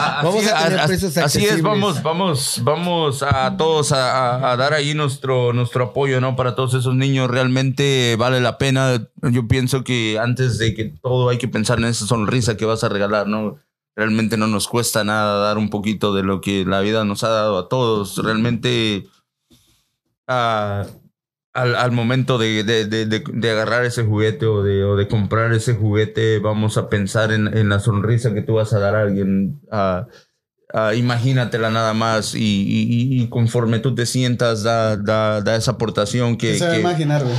Ah, 0.00 0.20
Vamos 0.22 0.44
así, 0.44 0.54
a 0.54 0.68
tener 0.68 0.86
precios 0.86 1.16
así 1.16 1.44
es, 1.44 1.60
vamos, 1.60 2.02
vamos, 2.02 2.60
vamos 2.62 3.22
a 3.22 3.56
todos 3.56 3.90
a, 3.92 4.36
a- 4.36 4.52
a 4.52 4.56
dar 4.56 4.72
ahí 4.72 4.94
nuestro, 4.94 5.52
nuestro 5.52 5.86
apoyo, 5.86 6.20
¿no? 6.20 6.36
Para 6.36 6.54
todos 6.58 6.74
esos 6.74 6.96
niños, 6.96 7.30
realmente 7.30 8.16
vale 8.18 8.40
la 8.40 8.58
pena. 8.58 9.08
Yo 9.30 9.46
pienso 9.46 9.84
que 9.84 10.18
antes 10.20 10.58
de 10.58 10.74
que 10.74 10.86
todo 10.86 11.28
hay 11.28 11.38
que 11.38 11.46
pensar 11.46 11.78
en 11.78 11.84
esa 11.84 12.04
sonrisa 12.04 12.56
que 12.56 12.64
vas 12.64 12.82
a 12.82 12.88
regalar, 12.88 13.28
¿no? 13.28 13.58
Realmente 13.94 14.36
no 14.36 14.48
nos 14.48 14.66
cuesta 14.66 15.04
nada 15.04 15.38
dar 15.38 15.56
un 15.56 15.70
poquito 15.70 16.12
de 16.12 16.24
lo 16.24 16.40
que 16.40 16.64
la 16.64 16.80
vida 16.80 17.04
nos 17.04 17.22
ha 17.22 17.28
dado 17.28 17.58
a 17.58 17.68
todos. 17.68 18.18
Realmente, 18.24 19.06
ah, 20.26 20.84
al, 21.52 21.92
momento 21.92 22.38
de, 22.38 22.64
de- 22.64 23.50
agarrar 23.52 23.84
ese 23.84 24.04
juguete 24.04 24.46
o 24.46 24.64
de, 24.64 25.06
comprar 25.06 25.52
ese 25.52 25.76
juguete, 25.76 26.40
vamos 26.40 26.76
a 26.76 26.88
pensar 26.88 27.30
en, 27.30 27.68
la 27.68 27.78
sonrisa 27.78 28.34
que 28.34 28.42
tú 28.42 28.54
vas 28.54 28.72
a 28.72 28.80
dar 28.80 28.96
a 28.96 29.02
alguien. 29.02 29.60
Ah, 30.74 30.94
imagínatela 30.94 31.70
nada 31.70 31.94
más 31.94 32.34
y, 32.34 32.38
y- 32.38 33.18
y- 33.18 33.22
y 33.22 33.28
conforme 33.28 33.78
tú 33.78 33.94
te 33.94 34.06
sientas, 34.06 34.62
da, 34.62 34.96
da, 34.96 35.40
da 35.40 35.56
esa 35.56 35.72
aportación 35.72 36.36
que... 36.36 36.52
¿Qué 36.52 36.58
se 36.58 36.66
va 36.66 36.72
a 36.72 36.78
imaginar, 36.80 37.24
güey? 37.24 37.36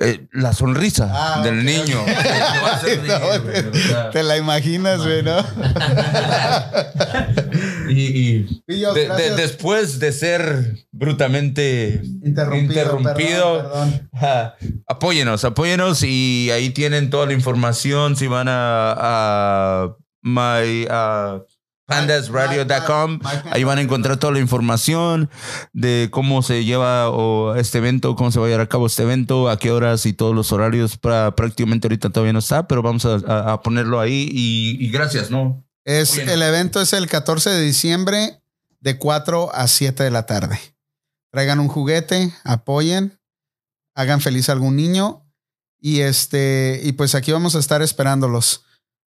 eh, 0.00 0.28
la 0.32 0.52
sonrisa 0.52 1.10
Ah, 1.12 1.42
del 1.42 1.64
niño. 1.64 2.00
güey, 2.02 3.68
o 3.68 3.74
sea, 3.74 4.10
Te 4.10 4.22
la 4.22 4.36
imaginas, 4.36 5.00
güey, 5.02 5.22
¿no? 5.24 5.38
y, 7.88 8.00
y 8.00 8.62
Pillos, 8.66 8.94
de- 8.94 9.08
de- 9.08 9.36
después 9.36 9.98
de 9.98 10.12
ser 10.12 10.76
brutalmente 10.92 12.00
Interrumpido. 12.24 12.82
interrumpido, 12.82 13.62
perdón, 13.62 13.90
perdón. 13.90 14.10
Ah, 14.14 14.54
apóyenos, 14.86 15.44
apóyenos 15.44 16.02
y 16.02 16.50
ahí 16.52 16.70
tienen 16.70 17.10
toda 17.10 17.26
la 17.26 17.32
información. 17.32 18.16
Si 18.16 18.26
van 18.26 18.48
a, 18.48 18.94
a 18.96 19.96
my 20.22 20.84
uh, 20.86 21.42
pandasradio.com, 21.88 23.18
ahí 23.50 23.64
van 23.64 23.78
a 23.78 23.80
encontrar 23.80 24.18
toda 24.18 24.34
la 24.34 24.40
información 24.40 25.30
de 25.72 26.08
cómo 26.12 26.42
se 26.42 26.66
lleva 26.66 27.08
o 27.08 27.54
este 27.54 27.78
evento, 27.78 28.14
cómo 28.14 28.30
se 28.30 28.38
va 28.38 28.44
a 28.44 28.48
llevar 28.50 28.66
a 28.66 28.68
cabo 28.68 28.86
este 28.86 29.04
evento, 29.04 29.48
a 29.48 29.58
qué 29.58 29.72
horas 29.72 30.04
y 30.04 30.12
todos 30.12 30.34
los 30.34 30.52
horarios. 30.52 30.98
Prácticamente 30.98 31.88
ahorita 31.88 32.10
todavía 32.10 32.34
no 32.34 32.40
está, 32.40 32.68
pero 32.68 32.82
vamos 32.82 33.06
a, 33.06 33.62
ponerlo 33.62 34.00
ahí 34.00 34.28
y, 34.30 34.76
y 34.84 34.90
gracias, 34.90 35.30
¿no? 35.30 35.64
Es, 35.84 36.14
bien. 36.14 36.28
el 36.28 36.42
evento 36.42 36.82
es 36.82 36.92
el 36.92 37.08
14 37.08 37.48
de 37.48 37.62
diciembre 37.62 38.42
de 38.80 38.98
4 38.98 39.54
a 39.54 39.66
7 39.66 40.02
de 40.04 40.10
la 40.10 40.26
tarde. 40.26 40.60
Traigan 41.30 41.58
un 41.58 41.68
juguete, 41.68 42.34
apoyen, 42.44 43.18
hagan 43.94 44.20
feliz 44.20 44.50
a 44.50 44.52
algún 44.52 44.76
niño 44.76 45.26
y 45.80 46.00
este 46.00 46.80
y 46.84 46.92
pues 46.92 47.14
aquí 47.14 47.32
vamos 47.32 47.54
a 47.54 47.60
estar 47.60 47.80
esperándolos. 47.80 48.66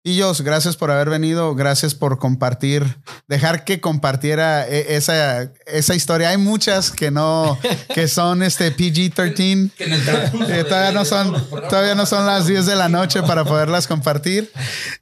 Pillos, 0.05 0.41
gracias 0.41 0.77
por 0.77 0.91
haber 0.91 1.09
venido, 1.09 1.55
gracias 1.55 1.95
por 1.95 2.19
compartir, 2.19 2.99
dejar 3.27 3.65
que 3.65 3.81
compartiera 3.81 4.67
e- 4.67 4.95
esa, 4.95 5.51
esa 5.65 5.95
historia. 5.95 6.29
Hay 6.29 6.37
muchas 6.37 6.91
que 6.91 7.09
no, 7.09 7.57
que 7.91 8.07
son 8.07 8.43
este 8.43 8.71
PG-13. 8.77 9.71
Eh, 9.79 10.63
todavía 10.63 10.91
no 10.91 11.05
son 11.05 11.33
todavía 11.71 11.95
no 11.95 12.05
son 12.05 12.27
las 12.27 12.45
10 12.45 12.67
de 12.67 12.75
la 12.75 12.87
noche 12.87 13.23
para 13.23 13.45
poderlas 13.45 13.87
compartir 13.87 14.51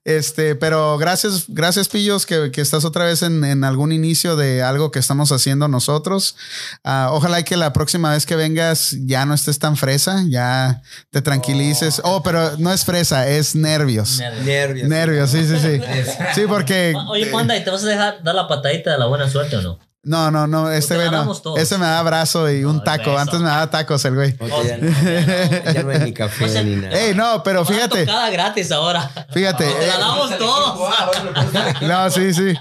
este 0.06 0.56
pero 0.56 0.98
gracias 0.98 1.46
gracias 1.48 1.90
pillos 1.90 2.26
que, 2.26 2.52
que 2.52 2.62
estás 2.62 2.86
otra 2.86 3.06
vez 3.06 3.24
en, 3.24 3.44
en 3.44 3.64
algún 3.64 3.92
inicio 3.92 4.36
de 4.36 4.64
algo 4.64 4.92
que 4.92 5.00
estamos 5.00 5.32
haciendo 5.32 5.68
nosotros 5.68 6.36
Ah, 6.84 7.10
ojalá 7.12 7.40
y 7.40 7.44
que 7.44 7.58
la 7.58 7.74
próxima 7.74 8.12
vez 8.12 8.26
que 8.26 8.36
vengas 8.36 8.96
ya 9.06 9.26
no 9.26 9.34
estés 9.34 9.60
tan 9.60 9.76
fresa 9.76 10.24
ya 10.30 10.82
te 11.12 11.22
tranquilices 11.22 12.02
oh, 12.04 12.24
pero 12.24 12.58
no 12.58 12.72
es 12.72 12.86
fresa 12.86 13.28
es 13.28 13.56
nervios 13.56 14.20
Nervios. 14.48 14.90
Nervios 14.94 15.30
sí 15.32 15.46
sí 15.46 15.58
sí 15.60 15.82
sí 16.36 16.42
porque 16.48 16.94
Oye, 17.10 17.26
Panda, 17.28 17.58
¿y 17.58 17.64
te 17.64 17.70
vas 17.70 17.84
a 17.84 17.88
dejar 17.88 18.24
dar 18.24 18.36
la 18.36 18.48
patadita 18.48 18.92
de 18.92 18.98
la 18.98 19.06
buena 19.08 19.30
suerte 19.30 19.58
o 19.58 19.62
no? 19.62 19.80
no 20.06 20.32
no 20.32 20.48
no 20.48 20.70
este 20.70 20.96
te 20.96 21.08
güey 21.08 21.12
no 21.12 21.56
ese 21.58 21.78
me 21.78 21.86
da 21.86 22.00
abrazo 22.00 22.52
y 22.52 22.66
un 22.66 22.84
taco 22.84 23.12
beso. 23.12 23.20
antes 23.20 23.40
me 23.40 23.46
daba 23.48 23.70
tacos 23.70 24.04
el 24.04 24.16
güey 24.16 24.36
Ok, 24.38 24.50
ya, 24.66 24.78
no, 24.78 25.74
ya 25.74 25.84
no 25.84 25.90
hay 25.92 26.00
ni 26.00 26.14
café 26.14 26.44
O 26.44 26.48
sea, 26.50 26.62
ni 26.62 26.76
nada. 26.76 27.00
Ey, 27.00 27.16
no 27.16 27.42
pero 27.42 27.64
fíjate 27.64 28.06
Cada 28.06 28.30
gratis 28.30 28.70
ahora. 28.74 29.10
fíjate 29.34 29.66
eh, 29.66 29.88
la 29.88 29.98
damos 30.00 30.38
todos. 30.38 30.80
no 31.82 32.10
sí 32.12 32.34
sí 32.34 32.54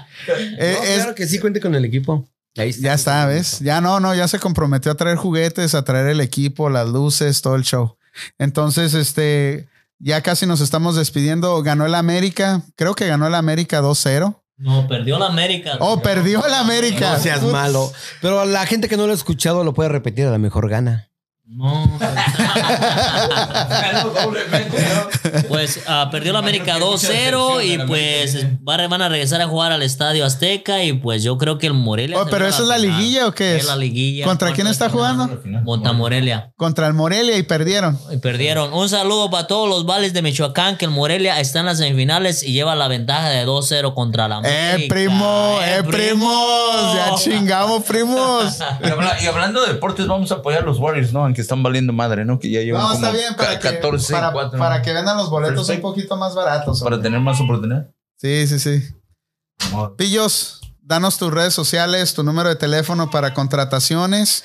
Eh, 0.57 0.75
No, 0.79 0.83
es- 0.85 0.95
claro 0.95 1.15
que 1.15 1.27
sí, 1.27 1.39
cuente 1.39 1.59
con 1.59 1.75
el 1.75 1.83
equipo. 1.85 2.25
Ahí 2.55 2.69
está. 2.69 2.81
Ya 2.83 2.93
está, 2.93 3.25
¿ves? 3.25 3.59
Ya 3.59 3.81
no, 3.81 3.99
no, 3.99 4.13
ya 4.15 4.27
se 4.27 4.37
comprometió 4.39 4.91
a 4.91 4.95
traer 4.95 5.17
juguetes, 5.17 5.73
a 5.75 5.83
traer 5.83 6.07
el 6.07 6.21
equipo, 6.21 6.69
las 6.69 6.87
luces, 6.87 7.41
todo 7.41 7.55
el 7.55 7.63
show. 7.63 7.97
Entonces, 8.37 8.93
este, 8.93 9.67
ya 10.03 10.21
casi 10.21 10.45
nos 10.45 10.61
estamos 10.61 10.95
despidiendo. 10.95 11.61
Ganó 11.63 11.85
el 11.85 11.95
América, 11.95 12.61
creo 12.75 12.93
que 12.93 13.07
ganó 13.07 13.27
el 13.27 13.35
América 13.35 13.81
2-0. 13.81 14.35
No, 14.57 14.87
perdió 14.87 15.17
la 15.17 15.27
América. 15.27 15.77
Oh, 15.79 16.01
perdió 16.01 16.45
el 16.45 16.53
América. 16.53 17.13
No 17.13 17.19
seas 17.19 17.43
malo. 17.43 17.91
Pero 18.21 18.45
la 18.45 18.65
gente 18.65 18.87
que 18.87 18.97
no 18.97 19.07
lo 19.07 19.13
ha 19.13 19.15
escuchado 19.15 19.63
lo 19.63 19.73
puede 19.73 19.89
repetir, 19.89 20.27
a 20.27 20.31
la 20.31 20.37
mejor 20.37 20.69
gana. 20.69 21.09
No. 21.45 21.99
Pues 25.47 25.79
ah, 25.87 26.09
perdió 26.11 26.33
la 26.33 26.39
América 26.39 26.77
2-0 26.79 27.63
y 27.63 27.77
pues 27.87 28.45
va- 28.67 28.87
van 28.87 29.01
a 29.01 29.09
regresar 29.09 29.41
a 29.41 29.47
jugar 29.47 29.71
al 29.71 29.81
Estadio 29.83 30.25
Azteca 30.25 30.83
y 30.83 30.93
pues 30.93 31.23
yo 31.23 31.37
creo 31.37 31.57
que 31.57 31.67
el 31.67 31.73
Morelia. 31.73 32.19
Oh, 32.19 32.25
pero 32.29 32.47
¿eso 32.47 32.63
es 32.63 32.67
la 32.69 32.75
final. 32.75 32.97
liguilla 32.97 33.27
o 33.27 33.31
qué 33.31 33.55
es? 33.55 33.61
Es 33.63 33.67
la 33.67 33.75
liguilla. 33.75 34.25
¿Contra 34.25 34.51
quién 34.51 34.67
está 34.67 34.89
jugando? 34.89 35.41
Montamorelia. 35.63 36.51
Contra 36.57 36.87
el 36.87 36.93
Morelia 36.93 37.37
y 37.37 37.43
perdieron. 37.43 37.97
Y 38.11 38.17
perdieron. 38.17 38.73
Un 38.73 38.89
saludo 38.89 39.29
para 39.29 39.47
todos 39.47 39.69
los 39.69 39.85
vales 39.85 40.13
de 40.13 40.21
Michoacán 40.21 40.77
que 40.77 40.85
el 40.85 40.91
Morelia 40.91 41.39
está 41.39 41.59
en 41.59 41.67
las 41.67 41.77
semifinales 41.77 42.43
y 42.43 42.53
lleva 42.53 42.75
la 42.75 42.87
ventaja 42.87 43.29
de 43.29 43.45
2-0 43.45 43.93
contra 43.93 44.27
la 44.27 44.37
América. 44.37 44.75
¡Eh, 44.75 44.87
primo! 44.89 45.57
¡Eh, 45.63 45.83
primos! 45.83 46.95
Ya 46.95 47.15
chingamos, 47.15 47.83
primos. 47.83 48.59
Y 49.21 49.25
hablando 49.27 49.61
de 49.61 49.73
deportes, 49.73 50.07
vamos 50.07 50.31
a 50.31 50.35
apoyar 50.35 50.63
a 50.63 50.65
los 50.65 50.79
Warriors, 50.79 51.13
¿no? 51.13 51.32
Aunque 51.33 51.41
están 51.41 51.63
valiendo 51.63 51.93
madre, 51.93 52.25
¿no? 52.25 52.37
Que 52.37 52.51
ya 52.51 52.61
llevan 52.61 52.83
No, 52.83 52.89
como 52.89 53.05
está 53.05 53.11
bien 53.17 53.33
para 53.35 53.57
que, 53.57 53.69
14, 53.69 54.13
para, 54.13 54.31
4, 54.31 54.59
para 54.59 54.81
que 54.83 54.93
vendan 54.93 55.17
los 55.17 55.31
boletos 55.31 55.65
Perfecto. 55.65 55.87
un 55.87 55.93
poquito 55.93 56.15
más 56.15 56.35
baratos. 56.35 56.83
para 56.83 57.01
tener 57.01 57.19
más 57.21 57.41
oportunidad. 57.41 57.89
Sí, 58.17 58.45
sí, 58.45 58.59
sí. 58.59 58.83
Pillos, 59.97 60.61
danos 60.79 61.17
tus 61.17 61.33
redes 61.33 61.55
sociales, 61.55 62.13
tu 62.13 62.23
número 62.23 62.49
de 62.49 62.55
teléfono 62.55 63.09
para 63.09 63.33
contrataciones. 63.33 64.43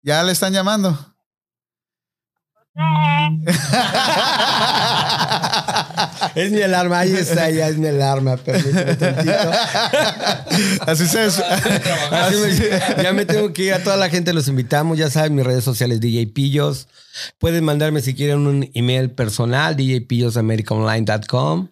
Ya 0.00 0.22
le 0.22 0.30
están 0.30 0.52
llamando. 0.52 0.96
Es 6.34 6.50
mi 6.52 6.62
alarma, 6.62 7.00
ahí 7.00 7.12
está, 7.14 7.48
ya 7.50 7.68
es 7.68 7.78
mi 7.78 7.88
alarma. 7.88 8.36
Permíteme 8.36 8.94
tantito. 8.96 9.32
Así 10.86 11.06
se. 11.06 11.20
Así 11.22 12.36
me- 12.36 13.02
ya 13.02 13.12
me 13.12 13.24
tengo 13.24 13.52
que 13.52 13.64
ir 13.64 13.74
a 13.74 13.82
toda 13.82 13.96
la 13.96 14.08
gente, 14.10 14.32
los 14.32 14.48
invitamos. 14.48 14.98
Ya 14.98 15.10
saben, 15.10 15.34
mis 15.34 15.44
redes 15.46 15.64
sociales 15.64 16.00
DJ 16.00 16.26
Pillos. 16.28 16.88
Pueden 17.38 17.64
mandarme 17.64 18.02
si 18.02 18.14
quieren 18.14 18.46
un 18.46 18.70
email 18.74 19.10
personal, 19.10 19.76
djpillosamericaonline.com. 19.76 21.68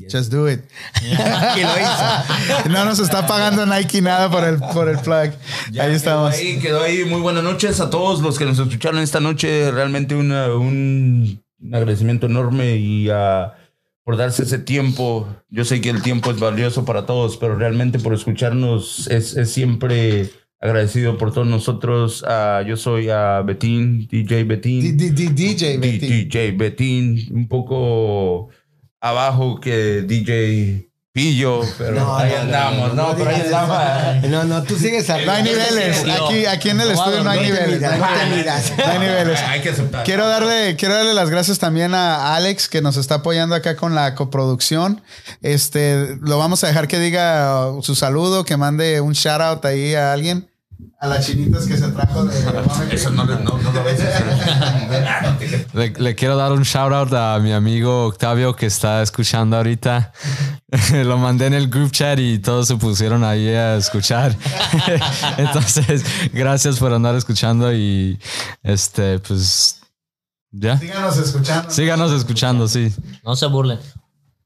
Just 0.09 0.33
do 0.33 0.49
it. 0.51 0.61
Y 1.03 1.61
lo 1.63 1.71
hizo. 1.79 2.69
No 2.71 2.85
nos 2.85 2.99
está 3.01 3.27
pagando 3.27 3.67
Nike 3.67 4.01
nada 4.01 4.31
por 4.31 4.45
el, 4.45 4.59
por 4.59 4.89
el 4.89 4.99
plug. 4.99 5.33
Ya 5.73 5.85
ahí 5.85 5.95
estamos. 5.95 6.35
Quedó 6.35 6.41
ahí, 6.49 6.59
quedó 6.61 6.83
ahí. 6.83 7.05
Muy 7.05 7.21
buenas 7.21 7.43
noches 7.43 7.81
a 7.81 7.91
todos 7.91 8.21
los 8.21 8.39
que 8.39 8.45
nos 8.45 8.59
escucharon 8.59 9.01
esta 9.01 9.21
noche. 9.21 9.71
Realmente 9.71 10.15
una- 10.15 10.55
un, 10.55 11.43
un 11.61 11.75
agradecimiento 11.75 12.27
enorme 12.27 12.77
y 12.77 13.09
ah, 13.11 13.55
por 14.05 14.17
darse 14.17 14.45
ese 14.45 14.59
tiempo. 14.59 15.29
Yo 15.49 15.65
sé 15.65 15.81
que 15.81 15.91
el 15.91 16.03
tiempo 16.03 16.31
es 16.31 16.39
valioso 16.41 16.85
para 16.85 17.07
todos, 17.07 17.37
pero 17.37 17.57
realmente 17.57 17.99
por 17.99 18.15
escucharnos 18.15 19.07
es, 19.09 19.37
es 19.37 19.51
siempre 19.53 20.31
agradecido 20.63 21.17
por 21.17 21.33
todos 21.33 21.47
nosotros. 21.47 22.25
Ah, 22.29 22.63
yo 22.67 22.77
soy 22.77 23.09
a 23.11 23.41
Betín, 23.43 24.07
DJ 24.09 24.45
Betín. 24.45 24.97
D- 24.97 25.05
D- 25.11 25.13
D- 25.13 25.31
DJ, 25.33 25.79
Betty. 25.79 26.07
DJ 26.25 26.53
Betín, 26.53 27.27
un 27.33 27.49
poco 27.49 28.49
abajo 29.01 29.61
que 29.61 30.03
DJ 30.03 30.87
Pillo, 31.13 31.63
pero 31.77 31.97
No, 31.97 32.17
ahí 32.17 32.31
no, 32.31 32.39
andamos, 32.43 32.95
no, 32.95 33.03
no, 33.03 33.09
no 33.11 33.17
pero 33.17 33.31
ahí 33.31 33.41
andamos. 33.41 34.31
No, 34.31 34.45
no, 34.45 34.63
tú 34.63 34.77
sigues 34.77 35.09
No 35.09 35.15
hay 35.15 35.21
hablando. 35.23 35.51
niveles. 35.51 36.05
Aquí, 36.09 36.47
aquí 36.47 36.71
en 36.71 36.81
el 36.81 36.91
estudio 36.93 37.25
no 37.25 37.31
hay 37.31 37.41
niveles. 37.41 37.81
miras, 37.81 37.99
No 37.99 38.07
no 38.07 38.13
te 38.15 38.21
hay- 38.21 38.31
miras. 38.31 38.73
no 38.79 38.85
hay 38.93 38.99
niveles. 39.01 39.41
Hay 39.41 39.61
que 39.61 39.71
aceptar. 39.71 40.05
Quiero 40.05 40.29
darle, 40.29 40.77
quiero 40.77 40.95
darle 40.95 41.13
las 41.15 41.29
gracias 41.29 41.59
también 41.59 41.95
a 41.95 42.37
Alex 42.37 42.69
que 42.69 42.81
nos 42.81 42.97
está 42.97 43.17
apoyando 43.17 43.57
acá 43.57 43.75
con 43.75 43.97
la 43.97 44.15
coproducción. 44.15 45.03
Este, 45.43 46.17
lo 46.21 46.39
vamos 46.39 46.63
a 46.63 46.69
dejar 46.69 46.87
que 46.87 47.01
diga 47.01 47.71
su 47.83 47.97
saludo, 47.97 48.45
que 48.45 48.57
mande 48.57 49.01
un 49.01 49.15
shout 49.15 49.41
out 49.41 49.65
ahí 49.65 49.95
a 49.97 50.13
alguien. 50.13 50.50
A 50.99 51.07
las 51.07 51.27
chinitas 51.27 51.67
que 51.67 51.77
se 51.77 51.89
trajo 51.89 52.25
de. 52.25 52.39
Eso 52.95 53.11
no, 53.11 53.25
no, 53.25 53.39
no 53.39 53.73
lo 53.73 53.85
ves. 53.85 54.01
Le, 55.73 55.91
le 55.91 56.15
quiero 56.15 56.37
dar 56.37 56.53
un 56.53 56.63
shout 56.63 56.93
out 56.93 57.13
a 57.13 57.39
mi 57.39 57.53
amigo 57.53 58.07
Octavio 58.07 58.55
que 58.55 58.67
está 58.67 59.03
escuchando 59.03 59.57
ahorita. 59.57 60.13
Lo 61.05 61.19
mandé 61.19 61.47
en 61.47 61.55
el 61.55 61.69
group 61.69 61.91
chat 61.91 62.19
y 62.19 62.39
todos 62.39 62.69
se 62.69 62.77
pusieron 62.77 63.25
ahí 63.25 63.49
a 63.49 63.77
escuchar. 63.77 64.37
Entonces, 65.37 66.05
gracias 66.33 66.79
por 66.79 66.93
andar 66.93 67.15
escuchando 67.17 67.73
y 67.73 68.19
este, 68.63 69.19
pues, 69.21 69.81
ya. 70.51 70.79
Síganos 70.79 71.17
escuchando. 71.17 71.71
Síganos 71.71 72.13
escuchando, 72.13 72.69
sí. 72.69 72.95
No 73.25 73.35
se 73.37 73.47
burlen. 73.47 73.79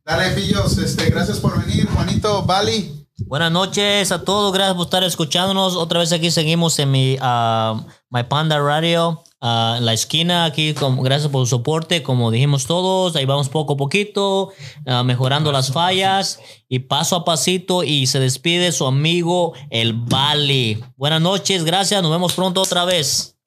Dale, 0.05 0.31
pillos. 0.31 0.79
Este, 0.79 1.11
gracias 1.11 1.39
por 1.41 1.59
venir, 1.65 1.89
Juanito, 1.89 2.43
Bali. 2.45 3.04
Buenas 3.19 3.53
noches 3.53 4.11
a 4.11 4.25
todos, 4.25 4.53
gracias 4.53 4.75
por 4.75 4.87
estar 4.87 5.05
escuchándonos. 5.05 5.77
Otra 5.77 6.01
vez 6.01 6.13
aquí 6.13 6.33
seguimos 6.33 6.77
en 6.81 6.91
mi 6.91 7.17
ah, 7.21 7.87
My 8.11 8.25
Panda 8.25 8.59
Radio, 8.59 9.23
ah, 9.41 9.77
en 9.79 9.87
la 9.87 9.93
esquina 9.93 10.45
aquí. 10.45 10.75
gracias 10.99 11.31
por 11.31 11.47
su 11.47 11.51
soporte, 11.51 12.03
como 12.03 12.33
dijimos 12.33 12.67
todos. 12.67 13.15
Ahí 13.15 13.25
vamos 13.25 13.49
poco 13.49 13.75
a 13.75 13.77
poquito, 13.77 14.53
ah, 14.89 15.05
mejorando 15.05 15.53
las 15.53 15.71
fallas 15.71 16.41
y 16.69 16.81
paso 16.81 17.15
a 17.15 17.25
pasito. 17.25 17.85
Y 17.85 18.09
se 18.09 18.19
despide 18.19 18.73
su 18.73 18.85
amigo 18.85 19.53
el 19.71 19.93
Bali. 19.93 20.83
Buenas 20.97 21.21
noches, 21.21 21.63
gracias. 21.63 22.03
Nos 22.03 22.11
vemos 22.11 22.33
pronto 22.33 22.63
otra 22.63 22.85
vez. 22.85 23.39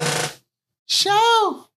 Chao. 0.88 1.66